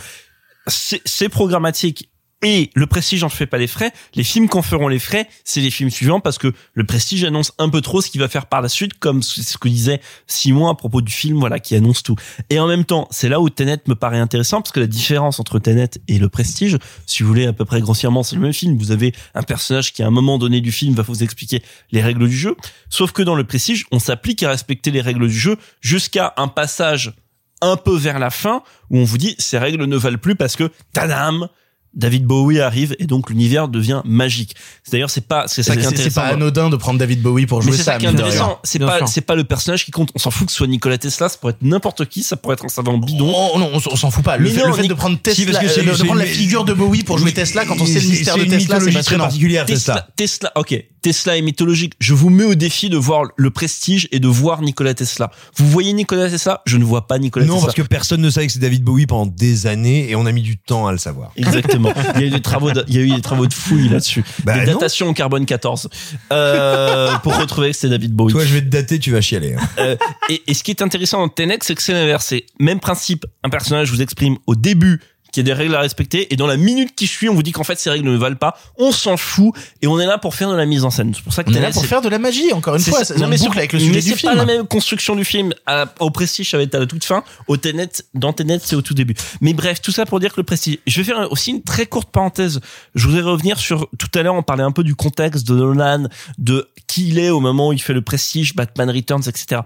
[0.67, 2.09] c'est programmatique
[2.43, 3.91] et le prestige en fait pas les frais.
[4.15, 7.53] Les films qu'en feront les frais, c'est les films suivants parce que le prestige annonce
[7.57, 10.67] un peu trop ce qu'il va faire par la suite, comme ce que disait Simon
[10.67, 12.15] à propos du film, voilà, qui annonce tout.
[12.49, 15.39] Et en même temps, c'est là où Tenet me paraît intéressant parce que la différence
[15.39, 18.53] entre Tenet et le prestige, si vous voulez à peu près grossièrement, c'est le même
[18.53, 18.77] film.
[18.77, 22.01] Vous avez un personnage qui à un moment donné du film va vous expliquer les
[22.01, 22.55] règles du jeu.
[22.89, 26.47] Sauf que dans le prestige, on s'applique à respecter les règles du jeu jusqu'à un
[26.47, 27.13] passage
[27.61, 30.55] un peu vers la fin où on vous dit ces règles ne valent plus parce
[30.55, 31.47] que tadam
[31.95, 34.55] David Bowie arrive et donc l'univers devient magique.
[34.83, 36.09] C'est D'ailleurs, c'est pas, c'est ça qui est C'est intéressant.
[36.21, 37.97] c'est pas anodin de prendre David Bowie pour Mais jouer c'est ça.
[37.97, 38.59] qui est intéressant.
[38.63, 40.09] C'est Bien pas, c'est pas le personnage qui compte.
[40.15, 41.29] On s'en fout que ce soit Nikola Tesla.
[41.29, 42.23] Ça pourrait être n'importe qui.
[42.23, 43.31] Ça pourrait être un savant bidon.
[43.35, 44.37] Oh non, on s'en fout pas.
[44.37, 45.83] Le Mais fait, non, le fait Nic- de prendre Si, parce Tesla, que c'est- euh,
[45.83, 48.07] de, de c'est prendre la figure de Bowie pour jouer Tesla quand on sait le
[48.07, 49.29] mystère de Tesla, c'est passionnant.
[49.65, 50.83] Tesla, Tesla, ok.
[51.01, 51.93] Tesla est mythologique.
[51.99, 55.31] Je vous mets au défi de voir le prestige et de voir Nikola Tesla.
[55.57, 56.61] Vous voyez Nikola Tesla?
[56.65, 57.65] Je ne vois pas Nikola Non, Tesla.
[57.67, 60.31] parce que personne ne savait que c'est David Bowie pendant des années et on a
[60.31, 61.31] mis du temps à le savoir.
[61.35, 61.82] Exactement.
[62.15, 63.89] Il y a eu des travaux, de, il y a eu des travaux de fouilles
[63.89, 64.23] là-dessus.
[64.43, 64.73] Bah des non.
[64.79, 65.89] datations au carbone 14
[66.31, 68.31] euh, pour retrouver que c'est David Bowie.
[68.33, 69.55] Toi, je vais te dater, tu vas chialer.
[69.55, 69.61] hein.
[69.79, 69.95] Euh,
[70.29, 72.25] et, et ce qui est intéressant dans Tenet, c'est que c'est l'inverse.
[72.27, 73.25] C'est même principe.
[73.43, 75.01] Un personnage vous exprime au début
[75.33, 77.43] qu'il y a des règles à respecter et dans la minute qui suit, on vous
[77.43, 78.57] dit qu'en fait ces règles ne valent pas.
[78.77, 81.13] On s'en fout et on est là pour faire de la mise en scène.
[81.13, 83.03] C'est pour ça que On est là pour faire de la magie, encore une fois.
[83.03, 83.15] ça.
[83.15, 84.35] Non, mais boucle avec le sujet du pas film.
[84.35, 85.53] la même construction du film.
[85.65, 87.23] À- au Prestige, ça va être à la toute fin.
[87.47, 89.15] Au Tenet, dans Tenet, c'est au tout début.
[89.41, 90.77] Mais bref, tout ça pour dire que le Prestige.
[90.87, 92.59] Je vais faire aussi une très courte parenthèse.
[92.95, 94.35] Je voudrais revenir sur tout à l'heure.
[94.35, 96.07] On parlait un peu du contexte de Nolan,
[96.37, 99.61] de qui il est au moment où il fait le Prestige, Batman Returns, etc.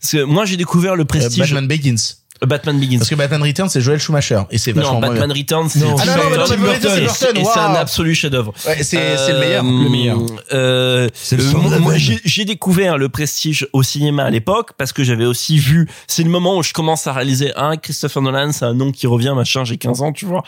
[0.00, 1.38] Parce que moi, j'ai découvert le Euh, Prestige.
[1.38, 1.94] Batman Begins.
[2.42, 2.98] Euh, Batman Begins.
[2.98, 4.42] Parce que Batman Returns, c'est Joel Schumacher.
[4.50, 5.42] Et c'est vachement non, moins Batman bien.
[5.42, 5.96] Returns, c'est Non.
[5.98, 6.80] Ah Tim Burton.
[6.80, 8.52] Tim Et c'est- un absolu chef-d'œuvre.
[8.66, 10.18] Ouais, c'est- c'est le meilleur, le meilleur.
[10.52, 14.92] Euh, C'est le euh, moi, j'ai j'ai découvert le Prestige au cinéma à l'époque parce
[14.92, 15.88] que j'avais aussi vu.
[16.06, 19.06] C'est le moment où je commence à réaliser un Christopher Nolan, c'est un nom qui
[19.06, 19.64] revient, machin.
[19.64, 20.42] J'ai 15 ans, tu vois.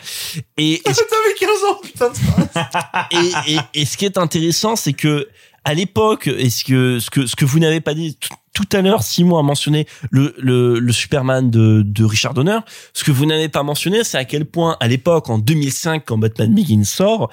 [0.57, 3.17] Et, et, T'avais 15 ans, putain de
[3.47, 5.27] et, et, et ce qui est intéressant, c'est que
[5.65, 8.77] à l'époque, et ce que ce que ce que vous n'avez pas dit tout- tout
[8.77, 12.59] à l'heure, Simon a mentionné le le, le Superman de de Richard Donner.
[12.93, 16.17] Ce que vous n'avez pas mentionné, c'est à quel point à l'époque, en 2005, quand
[16.17, 17.31] Batman Begins sort,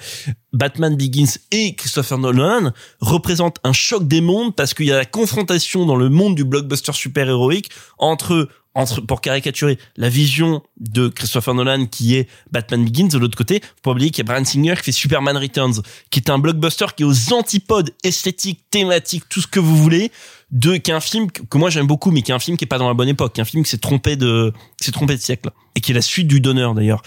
[0.56, 5.04] Batman Begins et Christopher Nolan représentent un choc des mondes parce qu'il y a la
[5.04, 11.08] confrontation dans le monde du blockbuster super héroïque entre entre pour caricaturer la vision de
[11.08, 13.08] Christopher Nolan qui est Batman Begins.
[13.08, 15.82] De l'autre côté faut pas oublier qu'il y a Bryan Singer qui fait Superman Returns
[16.10, 20.12] qui est un blockbuster qui est aux antipodes esthétiques thématiques tout ce que vous voulez
[20.50, 22.78] de qu'un film que moi j'aime beaucoup mais qui est un film qui est pas
[22.78, 25.80] dans la bonne époque un film qui s'est trompé de s'est trompé de siècle et
[25.80, 27.02] qui est la suite du Donner d'ailleurs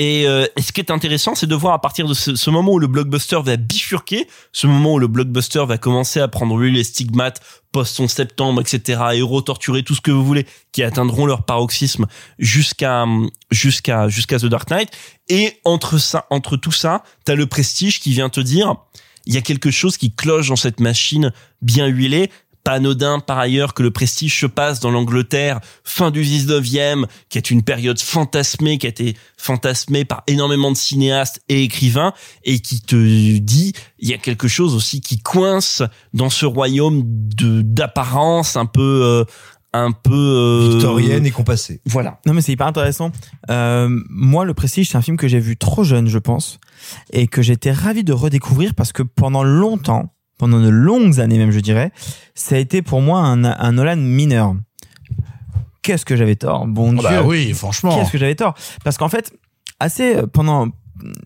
[0.00, 2.72] et, euh, ce qui est intéressant, c'est de voir à partir de ce, ce moment
[2.72, 6.72] où le blockbuster va bifurquer, ce moment où le blockbuster va commencer à prendre lui
[6.72, 11.26] les stigmates post 11 septembre, etc., héros torturés, tout ce que vous voulez, qui atteindront
[11.26, 12.06] leur paroxysme
[12.38, 13.04] jusqu'à
[13.50, 14.90] jusqu'à jusqu'à The Dark Knight.
[15.28, 18.76] Et entre ça, entre tout ça, t'as le prestige qui vient te dire,
[19.26, 22.30] il y a quelque chose qui cloche dans cette machine bien huilée.
[22.64, 27.38] Pas anodin par ailleurs que le prestige se passe dans l'Angleterre fin du 19e, qui
[27.38, 32.12] est une période fantasmée, qui a été fantasmée par énormément de cinéastes et écrivains,
[32.44, 35.82] et qui te dit il y a quelque chose aussi qui coince
[36.12, 39.24] dans ce royaume de d'apparence un peu euh,
[39.72, 41.80] un peu euh, Victorienne et compassée.
[41.86, 42.18] Voilà.
[42.26, 43.12] Non mais c'est hyper intéressant.
[43.50, 46.58] Euh, moi, Le Prestige, c'est un film que j'ai vu trop jeune, je pense,
[47.12, 51.50] et que j'étais ravi de redécouvrir parce que pendant longtemps, pendant de longues années même,
[51.50, 51.92] je dirais,
[52.34, 54.54] ça a été pour moi un, un Nolan mineur.
[55.82, 57.02] Qu'est-ce que j'avais tort, bon Dieu.
[57.02, 57.94] bah oui, franchement.
[57.94, 59.34] Qu'est-ce que j'avais tort Parce qu'en fait,
[59.80, 60.68] assez euh, pendant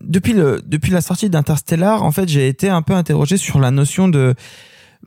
[0.01, 3.71] depuis le depuis la sortie d'Interstellar, en fait, j'ai été un peu interrogé sur la
[3.71, 4.35] notion de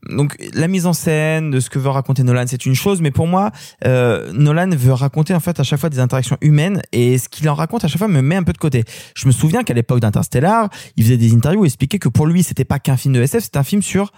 [0.08, 3.10] donc la mise en scène de ce que veut raconter Nolan, c'est une chose, mais
[3.10, 3.50] pour moi,
[3.84, 7.48] euh, Nolan veut raconter en fait à chaque fois des interactions humaines et ce qu'il
[7.48, 8.84] en raconte à chaque fois me met un peu de côté.
[9.14, 12.26] Je me souviens qu'à l'époque d'Interstellar, il faisait des interviews où il expliquait que pour
[12.26, 14.12] lui, c'était pas qu'un film de SF, c'était un film sur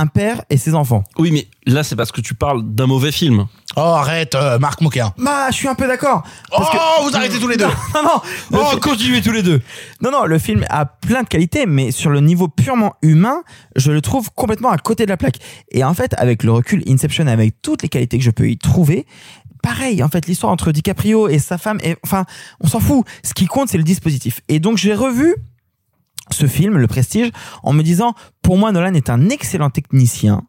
[0.00, 1.04] un père et ses enfants.
[1.18, 3.46] Oui, mais là c'est parce que tu parles d'un mauvais film.
[3.76, 5.12] Oh, arrête, euh, Marc Moquin.
[5.18, 6.22] Bah, je suis un peu d'accord.
[6.52, 6.62] Oh,
[7.02, 7.66] vous arrêtez tous les deux.
[7.94, 8.20] Non, non.
[8.52, 9.60] Oh, continuez tous les deux.
[10.00, 13.42] Non, non, le film a plein de qualités, mais sur le niveau purement humain,
[13.76, 15.38] je le trouve complètement à côté de la plaque.
[15.70, 18.58] Et en fait, avec le recul Inception, avec toutes les qualités que je peux y
[18.58, 19.06] trouver,
[19.62, 22.24] pareil, en fait, l'histoire entre DiCaprio et sa femme, et, enfin,
[22.60, 23.04] on s'en fout.
[23.22, 24.40] Ce qui compte, c'est le dispositif.
[24.48, 25.36] Et donc, j'ai revu
[26.34, 27.30] ce film, Le Prestige,
[27.62, 30.42] en me disant, pour moi, Nolan est un excellent technicien.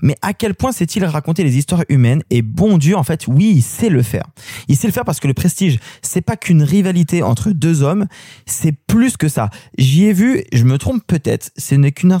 [0.00, 2.22] Mais à quel point sait-il raconter les histoires humaines?
[2.30, 4.24] Et bon Dieu, en fait, oui, il sait le faire.
[4.68, 8.06] Il sait le faire parce que le prestige, c'est pas qu'une rivalité entre deux hommes,
[8.46, 9.50] c'est plus que ça.
[9.78, 12.12] J'y ai vu, je me trompe peut-être, ce n'est qu'une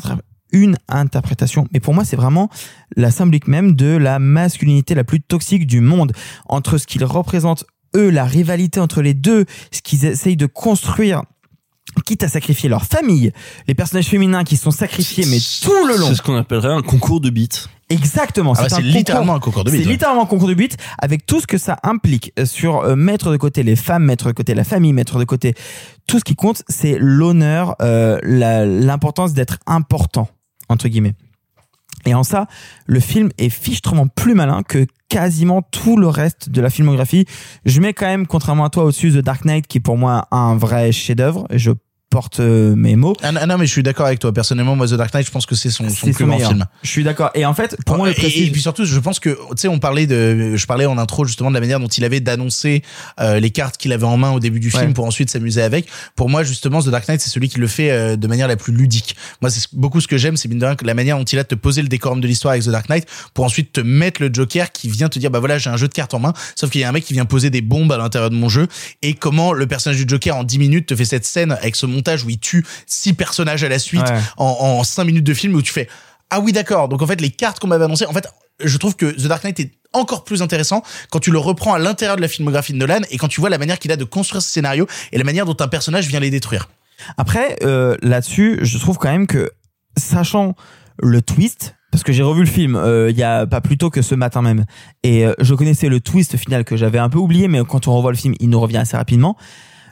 [0.52, 2.50] une interprétation, mais pour moi, c'est vraiment
[2.94, 6.12] la symbolique même de la masculinité la plus toxique du monde
[6.46, 7.64] entre ce qu'ils représentent
[7.96, 11.22] eux, la rivalité entre les deux, ce qu'ils essayent de construire
[12.04, 13.32] quitte à sacrifier leur famille,
[13.68, 16.08] les personnages féminins qui sont sacrifiés mais tout le long.
[16.08, 17.68] C'est ce qu'on appellerait un concours de beats.
[17.90, 18.54] Exactement.
[18.56, 19.92] Ah c'est littéralement un concours de beats, C'est ouais.
[19.92, 23.30] littéralement un concours de beats avec tout ce que ça implique euh, sur euh, mettre
[23.30, 25.54] de côté les femmes, mettre de côté la famille, mettre de côté
[26.06, 30.28] tout ce qui compte, c'est l'honneur, euh, l'importance d'être important
[30.68, 31.14] entre guillemets.
[32.06, 32.46] Et en ça,
[32.86, 37.26] le film est fichtrement plus malin que quasiment tout le reste de la filmographie.
[37.64, 40.56] Je mets quand même, contrairement à toi, au-dessus The Dark Knight, qui pour moi un
[40.56, 41.46] vrai chef-d'œuvre.
[41.52, 41.72] Je
[42.12, 43.16] porte euh, mes mots.
[43.22, 44.34] Ah, non, mais je suis d'accord avec toi.
[44.34, 46.50] Personnellement, moi, The Dark Knight, je pense que c'est son, son plus grand meilleur.
[46.50, 46.66] film.
[46.82, 47.30] Je suis d'accord.
[47.34, 48.48] Et en fait, pour moi, le et, prestige.
[48.48, 51.24] et puis surtout, je pense que, tu sais, on parlait de, je parlais en intro
[51.24, 52.82] justement de la manière dont il avait d'annoncer
[53.18, 54.92] euh, les cartes qu'il avait en main au début du film Ouais.
[54.92, 55.86] pour ensuite s'amuser avec.
[56.14, 58.56] Pour moi, justement, The Dark Knight, c'est celui qui le fait euh, de manière la
[58.56, 59.16] plus ludique.
[59.40, 61.38] Moi, c'est beaucoup ce que j'aime, c'est mine de rien que la manière dont il
[61.38, 63.80] a de te poser le décorum de l'histoire avec The Dark Knight pour ensuite te
[63.80, 66.18] mettre le Joker qui vient te dire, bah voilà, j'ai un jeu de cartes en
[66.18, 66.34] main.
[66.56, 68.50] Sauf qu'il y a un mec qui vient poser des bombes à l'intérieur de mon
[68.50, 68.66] jeu
[69.00, 71.86] et comment le personnage du Joker en 10 minutes te fait cette scène avec ce
[71.86, 74.18] montage où il tue six personnages à la suite Ouais.
[74.36, 75.88] en, en 5 minutes de film où tu fais
[76.30, 78.26] ah oui d'accord donc en fait les cartes qu'on m'avait annoncées en fait
[78.64, 81.78] je trouve que The Dark Knight est encore plus intéressant quand tu le reprends à
[81.78, 84.04] l'intérieur de la filmographie de Nolan et quand tu vois la manière qu'il a de
[84.04, 86.68] construire ce scénario et la manière dont un personnage vient les détruire
[87.18, 89.50] Après, euh, là-dessus, je trouve quand même que,
[89.98, 90.54] sachant
[91.02, 93.90] le twist, parce que j'ai revu le film euh, il y a pas plus tôt
[93.90, 94.64] que ce matin même,
[95.02, 97.94] et euh, je connaissais le twist final que j'avais un peu oublié, mais quand on
[97.96, 99.36] revoit le film, il nous revient assez rapidement.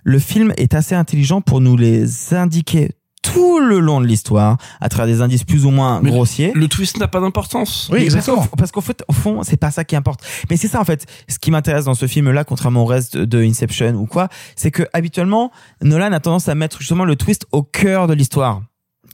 [0.05, 4.89] Le film est assez intelligent pour nous les indiquer tout le long de l'histoire, à
[4.89, 6.53] travers des indices plus ou moins grossiers.
[6.55, 7.91] Le twist n'a pas d'importance.
[7.93, 10.21] Oui, parce qu'au- Parce qu'au fait, au fond, c'est pas ça qui importe.
[10.49, 11.05] Mais c'est ça en fait.
[11.29, 14.85] Ce qui m'intéresse dans ce film-là, contrairement au reste de Inception ou quoi, c'est que
[14.95, 15.51] habituellement,
[15.83, 18.63] Nolan a tendance à mettre justement le twist au cœur de l'histoire.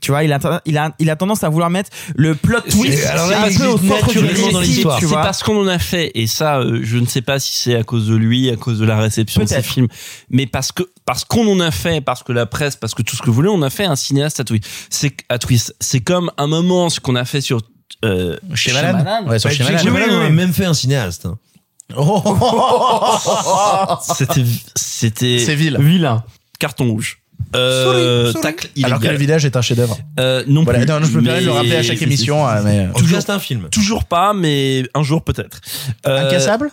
[0.01, 2.99] Tu vois, il a, il a, il a tendance à vouloir mettre le plot twist
[2.99, 5.79] C'est- un c'est- peu au centre du naturellement dans récit, C'est parce qu'on en a
[5.79, 8.55] fait, et ça, euh, je ne sais pas si c'est à cause de lui, à
[8.57, 9.65] cause de la réception de ces Peut-être.
[9.67, 9.87] films,
[10.29, 13.15] mais parce que parce qu'on en a fait, parce que la presse, parce que tout
[13.15, 14.65] ce que vous voulez, on a fait un cinéaste à twist.
[14.89, 15.75] C'est à twist.
[15.79, 17.61] C'est comme un moment ce qu'on a fait sur
[18.05, 19.25] euh, Shyamalan.
[19.27, 19.77] Ouais, sur Bah, Shyamalan.
[19.79, 21.25] Shyamalan, Oui, on a même fait un cinéaste.
[21.25, 21.37] hein.
[24.15, 24.43] C'était
[24.75, 25.77] c'était C'est vil.
[25.79, 26.23] Vilain.
[26.59, 27.19] Carton rouge.
[27.55, 28.41] Euh, Sorry, sorry.
[28.43, 30.87] tacle alors que le village est un chef-d'œuvre Euh, non Voilà, plus.
[30.87, 32.87] non, je me permets de le mais- rappeler à chaque émission, euh, mais-
[33.21, 33.69] c'est un film.
[33.71, 35.61] Toujours pas, mais un jour peut-être.
[36.07, 36.71] Euh, Incassable?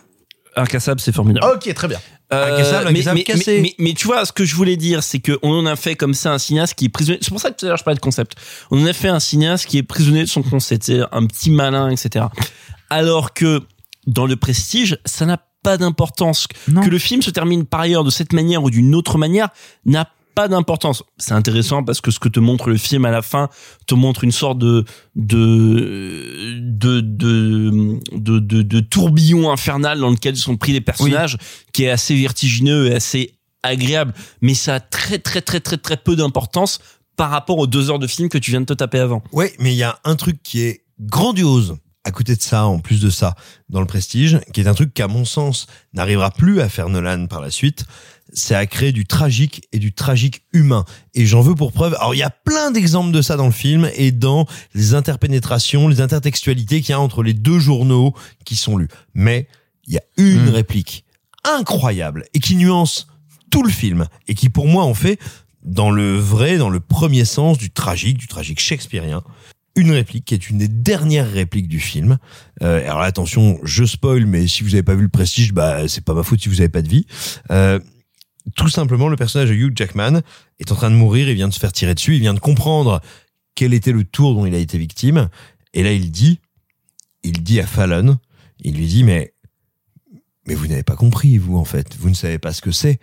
[0.57, 1.47] Incassable, c'est formidable.
[1.55, 1.99] ok très bien
[2.32, 3.57] Euh, Incassable, mais, incassable, mais, cassé.
[3.57, 5.95] mais, mais- mais tu vois, ce que je voulais dire, c'est qu'on en a fait
[5.95, 7.19] comme ça un cinéaste qui est prisonnier.
[7.20, 8.35] C'est pour ça que tout à l'heure je parlais de concept.
[8.70, 11.51] On en a fait un cinéaste qui est prisonnier de son concept, c'est un petit
[11.51, 12.24] malin, etc.
[12.91, 13.61] Alors que
[14.07, 16.47] dans le prestige, ça n'a pas d'importance.
[16.66, 19.49] Que le film se termine par ailleurs de cette manière ou d'une autre manière
[19.86, 21.02] n'a pas d'importance.
[21.19, 23.48] C'est intéressant parce que ce que te montre le film à la fin
[23.86, 24.85] te montre une sorte de
[25.15, 31.39] de de de de, de, de tourbillon infernal dans lequel sont pris les personnages,
[31.73, 34.12] qui est assez vertigineux et assez agréable.
[34.40, 36.81] Mais ça a très très très très très peu d'importance
[37.16, 39.23] par rapport aux deux heures de film que tu viens de te taper avant.
[39.32, 42.78] Ouais, mais il y a un truc qui est grandiose à côté de ça, en
[42.81, 43.35] plus de ça,
[43.70, 47.27] dans le prestige, qui est un truc qu'à mon sens n'arrivera plus à faire Nolan
[47.27, 47.86] par la suite,
[48.35, 50.85] c'est à créer du tragique et du tragique humain.
[51.15, 51.94] Et j'en veux pour preuve.
[51.94, 55.89] Alors il y a plein d'exemples de ça dans le film et dans les interpénétrations,
[55.89, 58.89] les intertextualités qu'il y a entre les deux journaux qui sont lus.
[59.15, 59.48] Mais
[59.86, 61.05] il y a une réplique
[61.44, 63.06] incroyable et qui nuance
[63.51, 65.19] tout le film et qui pour moi en fait
[65.62, 69.23] dans le vrai, dans le premier sens du tragique, du tragique shakespearien,
[69.77, 72.19] une réplique qui est une des dernières répliques du film.
[72.62, 76.05] Euh, alors attention, je spoil, mais si vous n'avez pas vu le Prestige, bah c'est
[76.05, 77.06] pas ma faute si vous n'avez pas de vie.
[77.51, 77.81] Euh,
[78.57, 80.21] tout simplement, le personnage de Hugh Jackman
[80.59, 82.41] est en train de mourir, il vient de se faire tirer dessus, il vient de
[82.41, 83.01] comprendre
[83.55, 85.29] quel était le tour dont il a été victime,
[85.73, 86.41] et là il dit,
[87.23, 88.19] il dit à Fallon,
[88.61, 89.35] il lui dit mais
[90.47, 92.99] mais vous n'avez pas compris, vous en fait, vous ne savez pas ce que c'est.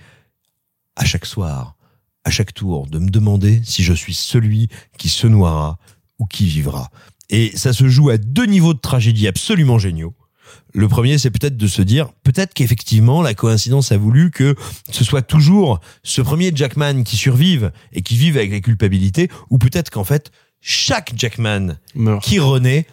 [0.96, 1.76] À chaque soir,
[2.24, 5.80] à chaque tour, de me demander si je suis celui qui se noiera
[6.20, 6.92] ou qui vivra.
[7.30, 10.14] Et ça se joue à deux niveaux de tragédie absolument géniaux.
[10.74, 14.56] Le premier, c'est peut-être de se dire, peut-être qu'effectivement, la coïncidence a voulu que
[14.92, 19.58] ce soit toujours ce premier Jackman qui survive et qui vive avec la culpabilité, ou
[19.58, 21.78] peut-être qu'en fait, chaque Jackman
[22.22, 22.86] qui renaît,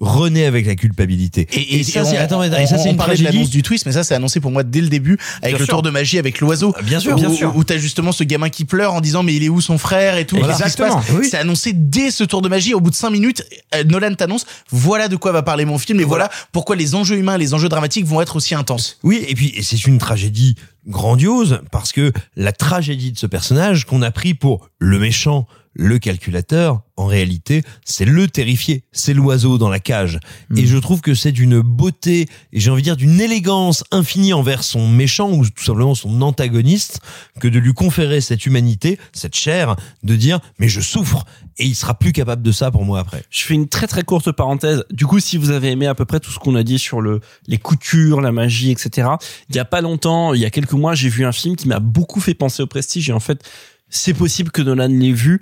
[0.00, 1.46] renaît avec la culpabilité.
[1.52, 3.36] Et, ça, c'est, on- attends, on- et ça, c'est on une parlait de tragédie.
[3.38, 5.64] l'annonce du twist, mais ça, c'est annoncé pour moi dès le début, avec Bien le
[5.64, 5.74] sûr.
[5.74, 6.74] tour de magie avec l'oiseau.
[6.84, 7.56] Bien sûr, où, bien sûr.
[7.56, 10.16] Où, t'as justement ce gamin qui pleure en disant, mais il est où son frère
[10.16, 10.36] et tout.
[10.36, 10.52] Voilà.
[10.54, 11.26] Exactement, oui.
[11.30, 12.74] C'est annoncé dès ce tour de magie.
[12.74, 13.42] Au bout de cinq minutes,
[13.74, 17.16] euh, Nolan t'annonce, voilà de quoi va parler mon film et voilà pourquoi les enjeux
[17.16, 18.98] humains, les enjeux dramatiques vont être aussi intenses.
[19.02, 20.54] Oui, et puis et c'est une tragédie
[20.86, 25.46] grandiose parce que la tragédie de ce personnage qu'on a pris pour le méchant,
[25.78, 30.18] le calculateur, en réalité, c'est le terrifié, c'est l'oiseau dans la cage.
[30.56, 34.32] Et je trouve que c'est d'une beauté et j'ai envie de dire d'une élégance infinie
[34.32, 37.00] envers son méchant ou tout simplement son antagoniste
[37.38, 41.24] que de lui conférer cette humanité, cette chair, de dire mais je souffre
[41.58, 43.22] et il sera plus capable de ça pour moi après.
[43.30, 44.84] Je fais une très très courte parenthèse.
[44.90, 47.00] Du coup, si vous avez aimé à peu près tout ce qu'on a dit sur
[47.00, 49.08] le les coutures, la magie, etc.
[49.48, 51.68] Il y a pas longtemps, il y a quelques mois, j'ai vu un film qui
[51.68, 53.44] m'a beaucoup fait penser au Prestige et en fait,
[53.90, 55.40] c'est possible que Nolan l'ait vu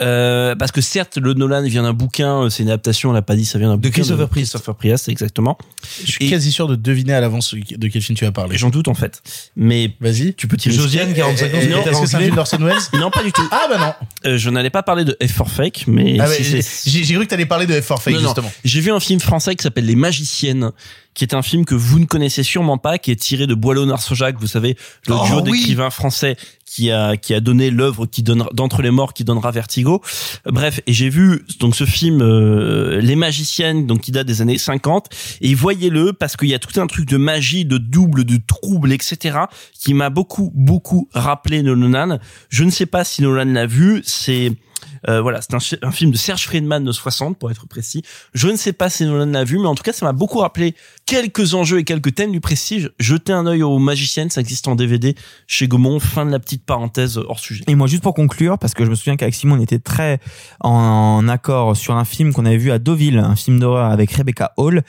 [0.00, 3.22] euh, parce que certes le Nolan vient d'un bouquin euh, c'est une adaptation on l'a
[3.22, 4.52] pas dit ça vient d'un bouquin Christopher Priest.
[4.52, 5.58] Christopher Priest exactement
[6.04, 8.56] Je suis quasi sûr de deviner à l'avance de quel film tu vas parler.
[8.56, 9.22] j'en doute en fait
[9.56, 10.34] mais Vas-y.
[10.34, 13.00] tu peux tirer Josiane, 45 ans, et- secrétaire Est-ce que c'est un film d'Orson Welles
[13.00, 14.30] non pas du tout Ah bah non.
[14.30, 17.14] Euh, je n'allais pas parler de F for Fake mais Ah, si mais c'est J'ai
[17.14, 18.26] cru que t'allais parler de F for Fake Non, non.
[18.28, 18.52] justement.
[18.64, 20.70] J'ai vu un film français qui s'appelle Les Magiciennes,
[21.14, 23.86] qui est un film que vous ne connaissez sûrement pas, qui est tiré de Boileau
[23.86, 24.76] Narcejac, vous savez,
[25.08, 25.52] le Oh, duo oui.
[25.52, 26.36] d'écrivains français
[26.78, 30.00] qui a qui a donné l'œuvre qui donnera d'entre les morts qui donnera Vertigo.
[30.46, 34.58] Bref, et j'ai vu donc ce film euh, Les Magiciennes, donc qui date des années
[34.58, 35.08] 50,
[35.40, 38.92] et voyez-le parce qu'il y a tout un truc de magie, de double, de trouble,
[38.92, 39.38] etc.
[39.76, 42.20] qui m'a beaucoup beaucoup rappelé Nolan.
[42.48, 44.52] Je ne sais pas si Nolan l'a vu, c'est
[45.08, 45.54] euh, voilà, c'est
[45.84, 48.02] un, film de Serge Friedman de 60 pour être précis.
[48.34, 50.38] Je ne sais pas si Nolan l'a vu, mais en tout cas, ça m'a beaucoup
[50.38, 50.74] rappelé
[51.06, 52.90] quelques enjeux et quelques thèmes du prestige.
[52.98, 55.14] Jetez un œil aux Magiciennes, ça existe en DVD
[55.46, 56.00] chez Gaumont.
[56.00, 57.64] Fin de la petite parenthèse hors sujet.
[57.68, 60.20] Et moi, juste pour conclure, parce que je me souviens qu'avec Simon, on était très
[60.60, 64.52] en accord sur un film qu'on avait vu à Deauville, un film d'horreur avec Rebecca
[64.56, 64.82] Hall.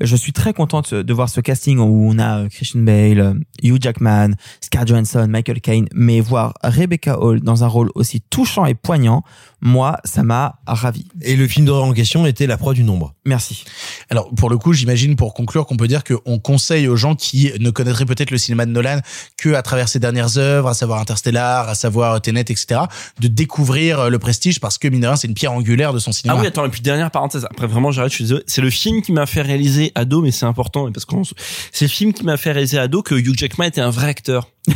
[0.00, 3.34] Je suis très contente de voir ce casting où on a euh, Christian Bale, euh,
[3.62, 4.30] Hugh Jackman,
[4.60, 9.22] Scarlett Johansson, Michael Caine, mais voir Rebecca Hall dans un rôle aussi touchant et poignant,
[9.60, 11.06] moi, ça m'a ravi.
[11.22, 13.14] Et le film d'horreur en question était La proie du nombre.
[13.24, 13.64] Merci.
[14.10, 17.50] Alors pour le coup, j'imagine pour conclure qu'on peut dire qu'on conseille aux gens qui
[17.58, 19.00] ne connaîtraient peut-être le cinéma de Nolan
[19.38, 22.82] que à travers ses dernières œuvres, à savoir Interstellar, à savoir Tenet, etc.,
[23.20, 26.36] de découvrir euh, le prestige parce que mine c'est une pierre angulaire de son cinéma.
[26.38, 27.46] Ah oui, attends, et puis dernière parenthèse.
[27.50, 28.42] Après, vraiment, j'arrête, je suis désolé.
[28.46, 31.14] C'est le film qui m'a fait réaliser ado, mais c'est important, parce que
[31.72, 34.48] c'est le film qui m'a fait réaliser ado que Hugh Jackman était un vrai acteur.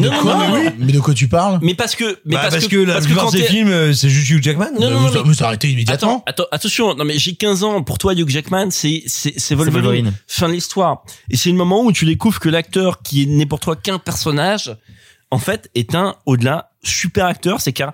[0.00, 1.58] De quoi Mais de quoi tu parles?
[1.62, 3.92] Mais parce que, mais Bah, parce, parce, que, que, la parce que quand films, euh,
[3.92, 4.70] c'est juste Hugh Jackman.
[4.78, 6.22] Non, non, Vous- non, mais- vous vous arrêtez immédiatement.
[6.26, 6.94] Attends, attends, attention.
[6.94, 7.82] Non, mais j'ai 15 ans.
[7.82, 9.82] Pour toi, Hugh Jackman, c'est, c'est, c'est Wolverine.
[9.84, 10.12] Wolverine.
[10.26, 11.02] Fin de l'histoire.
[11.30, 14.74] Et c'est le moment où tu découvres que l'acteur qui n'est pour toi qu'un personnage,
[15.30, 17.60] en fait, est un, au-delà, super acteur.
[17.60, 17.92] C'est car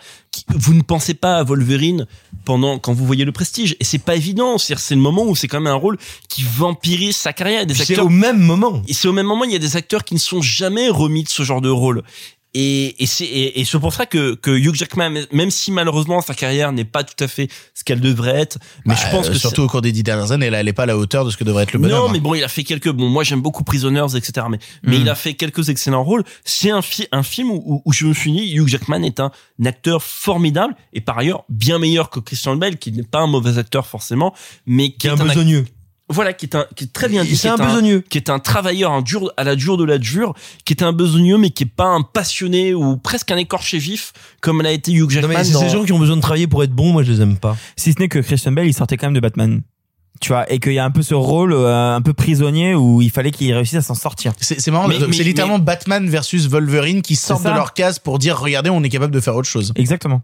[0.48, 2.06] vous ne pensez pas à Wolverine
[2.44, 3.76] pendant, quand vous voyez le prestige.
[3.80, 4.58] Et c'est pas évident.
[4.58, 7.64] C'est-à-dire, c'est le moment où c'est quand même un rôle qui vampirise sa carrière.
[7.66, 8.82] Des Puis C'est au même moment.
[8.86, 11.24] et c'est au même moment, il y a des acteurs qui ne sont jamais remis
[11.24, 12.02] de ce genre de rôle.
[12.54, 16.20] Et, et c'est et, et c'est pour ça que, que Hugh Jackman, même si malheureusement
[16.20, 19.28] sa carrière n'est pas tout à fait ce qu'elle devrait être, mais Bah, je pense
[19.28, 20.98] euh, que surtout au cours des dix dernières années, là, elle est pas à la
[20.98, 21.98] hauteur de ce que devrait être le bonhomme.
[21.98, 22.90] non, mais bon, il a fait quelques.
[22.90, 24.46] Bon, moi j'aime beaucoup Prisoners, etc.
[24.50, 25.00] Mais mais Mm.
[25.00, 26.24] il a fait quelques excellents rôles.
[26.44, 29.30] C'est un, fi- un film où, où je me suis dit Hugh Jackman est un
[29.64, 33.56] acteur formidable et par ailleurs bien meilleur que Christian Bale, qui n'est pas un mauvais
[33.58, 34.34] acteur forcément,
[34.66, 35.64] mais qui, est un besogneux.
[36.12, 37.36] Voilà, qui est un, qui est très bien dit.
[37.36, 38.00] C'est un est besogneux.
[38.08, 40.34] Qui est un travailleur, un dur, à la dure de la dure,
[40.64, 44.12] qui est un besogneux, mais qui est pas un passionné ou presque un écorché vif,
[44.40, 45.28] comme l'a été Hugh Non, Jackman.
[45.38, 47.12] mais c'est dans- ces gens qui ont besoin de travailler pour être bons, moi je
[47.12, 47.56] les aime pas.
[47.76, 49.62] Si ce n'est que Christian Bale, il sortait quand même de Batman.
[50.20, 53.02] Tu vois, et qu'il y a un peu ce rôle euh, un peu prisonnier où
[53.02, 54.32] il fallait qu'il réussisse à s'en sortir.
[54.40, 58.18] C'est c'est marrant, mais- c'est littéralement Batman versus Wolverine qui sortent de leur case pour
[58.20, 59.72] dire regardez, on est capable de faire autre chose.
[59.74, 60.22] Exactement.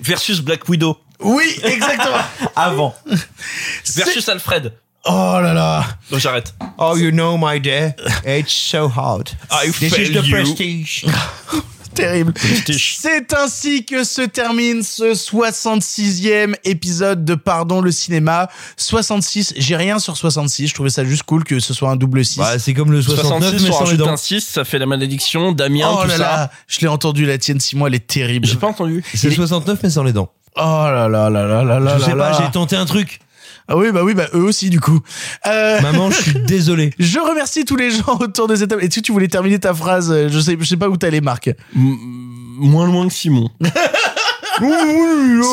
[0.00, 0.98] Versus Black Widow.
[1.20, 2.18] Oui, exactement.
[2.56, 2.94] Avant.
[3.96, 4.72] Versus Alfred.
[5.08, 5.84] Oh là là.
[6.10, 6.54] Donc j'arrête.
[6.78, 7.94] Oh, you know, my dear,
[8.26, 9.30] it's so hard.
[9.50, 10.30] I This is the you.
[10.34, 11.04] prestige.
[11.94, 12.32] Terrible.
[12.78, 18.48] C'est ainsi que se termine ce 66e épisode de Pardon le cinéma.
[18.76, 22.24] 66, j'ai rien sur 66, je trouvais ça juste cool que ce soit un double
[22.24, 22.38] 6.
[22.38, 24.10] Bah, c'est comme le 69, 66, mais sans les dents.
[24.12, 26.22] un 6, ça fait la malédiction, Damien, oh tout là ça.
[26.22, 28.46] là, je l'ai entendu la tienne, Simon, elle est terrible.
[28.46, 29.02] J'ai pas entendu.
[29.14, 30.30] C'est le 69, mais sans les dents.
[30.56, 32.38] Oh là là là là là là Je sais là pas, là.
[32.44, 33.20] j'ai tenté un truc.
[33.68, 34.98] Ah oui, bah oui, bah eux aussi du coup.
[35.46, 36.92] Euh, Maman, je suis désolé.
[36.98, 38.82] Je remercie tous les gens autour de cette table.
[38.82, 41.48] Est-ce que tu voulais terminer ta phrase Je sais, je sais pas où t'allais, Marc.
[41.48, 43.50] M- moins loin que Simon.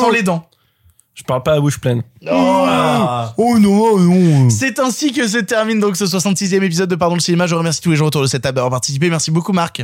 [0.00, 0.48] Sans les dents.
[1.14, 2.02] Je parle pas à bouche pleine.
[2.26, 4.50] Oh non, oh non.
[4.50, 7.46] C'est ainsi que se termine donc ce 66e épisode de Pardon le cinéma.
[7.46, 9.08] Je remercie tous les gens autour de cette table d'avoir participé.
[9.08, 9.82] Merci beaucoup, Marc.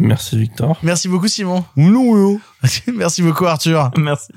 [0.00, 0.76] Merci Victor.
[0.82, 1.64] Merci beaucoup, Simon.
[1.76, 2.40] Oh non, non.
[2.94, 3.90] Merci beaucoup, Arthur.
[3.96, 4.28] Merci.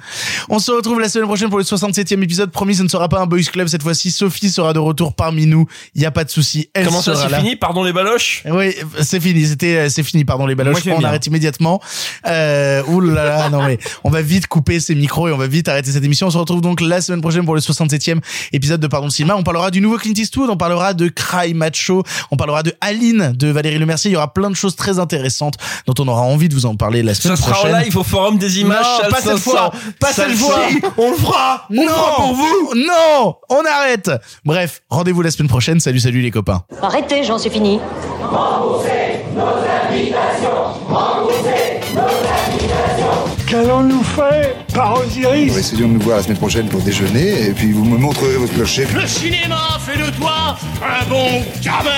[0.49, 2.51] On se retrouve la semaine prochaine pour le 67e épisode.
[2.51, 4.11] Promis, ce ne sera pas un boys club cette fois-ci.
[4.11, 5.65] Sophie sera de retour parmi nous.
[5.95, 6.69] Il y a pas de souci.
[6.73, 7.55] Elle Comment ça c'est fini?
[7.55, 8.43] Pardon les baloches?
[8.49, 9.45] Oui, c'est fini.
[9.45, 10.25] C'était, c'est fini.
[10.25, 10.81] Pardon les baloches.
[10.87, 11.07] On bien.
[11.07, 11.81] arrête immédiatement.
[12.27, 15.47] Euh, ouh là là, non mais on va vite couper ces micros et on va
[15.47, 16.27] vite arrêter cette émission.
[16.27, 18.19] On se retrouve donc la semaine prochaine pour le 67e
[18.53, 19.35] épisode de Pardon le cinéma.
[19.35, 20.49] On parlera du nouveau Clint Eastwood.
[20.49, 22.03] On parlera de Cry Macho.
[22.31, 24.11] On parlera de Aline de Valérie Lemercier.
[24.11, 26.75] Il y aura plein de choses très intéressantes dont on aura envie de vous en
[26.75, 27.75] parler la Ça semaine sera prochaine.
[27.75, 28.85] en live au forum des images.
[29.03, 29.51] Non, pas cette 500.
[29.51, 29.71] fois.
[29.99, 30.55] Pas cette fois.
[30.81, 30.87] 100.
[30.97, 31.65] On le fera.
[31.69, 31.85] non.
[32.15, 32.73] pour vous.
[32.75, 33.35] Non.
[33.49, 34.09] On arrête.
[34.43, 35.79] Bref, rendez-vous la semaine prochaine.
[35.79, 36.63] Salut, salut les copains.
[36.81, 37.79] Arrêtez, j'en suis fini.
[38.21, 40.49] Remboursez nos invitations.
[40.89, 43.47] Remboursez nos invitations.
[43.47, 44.55] Qu'allons-nous faire?
[44.77, 47.97] Par Osiris Essayons de nous voir la semaine prochaine pour déjeuner et puis vous me
[47.97, 48.85] montrerez votre clocher.
[48.93, 51.89] Le cinéma fait de toi un bon gamin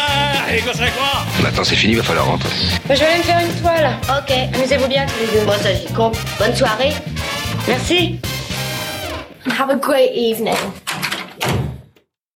[0.52, 1.26] Et que c'est quoi?
[1.44, 2.50] Maintenant c'est fini, va falloir rentrer.
[2.88, 3.92] Moi, je vais aller me faire une toile.
[4.10, 5.46] Ok, amusez-vous bien tous les deux.
[5.46, 6.18] Moi, ça, j'y compte.
[6.40, 6.94] Bonne soirée.
[7.68, 8.20] Merci.
[9.60, 10.56] Have a great evening.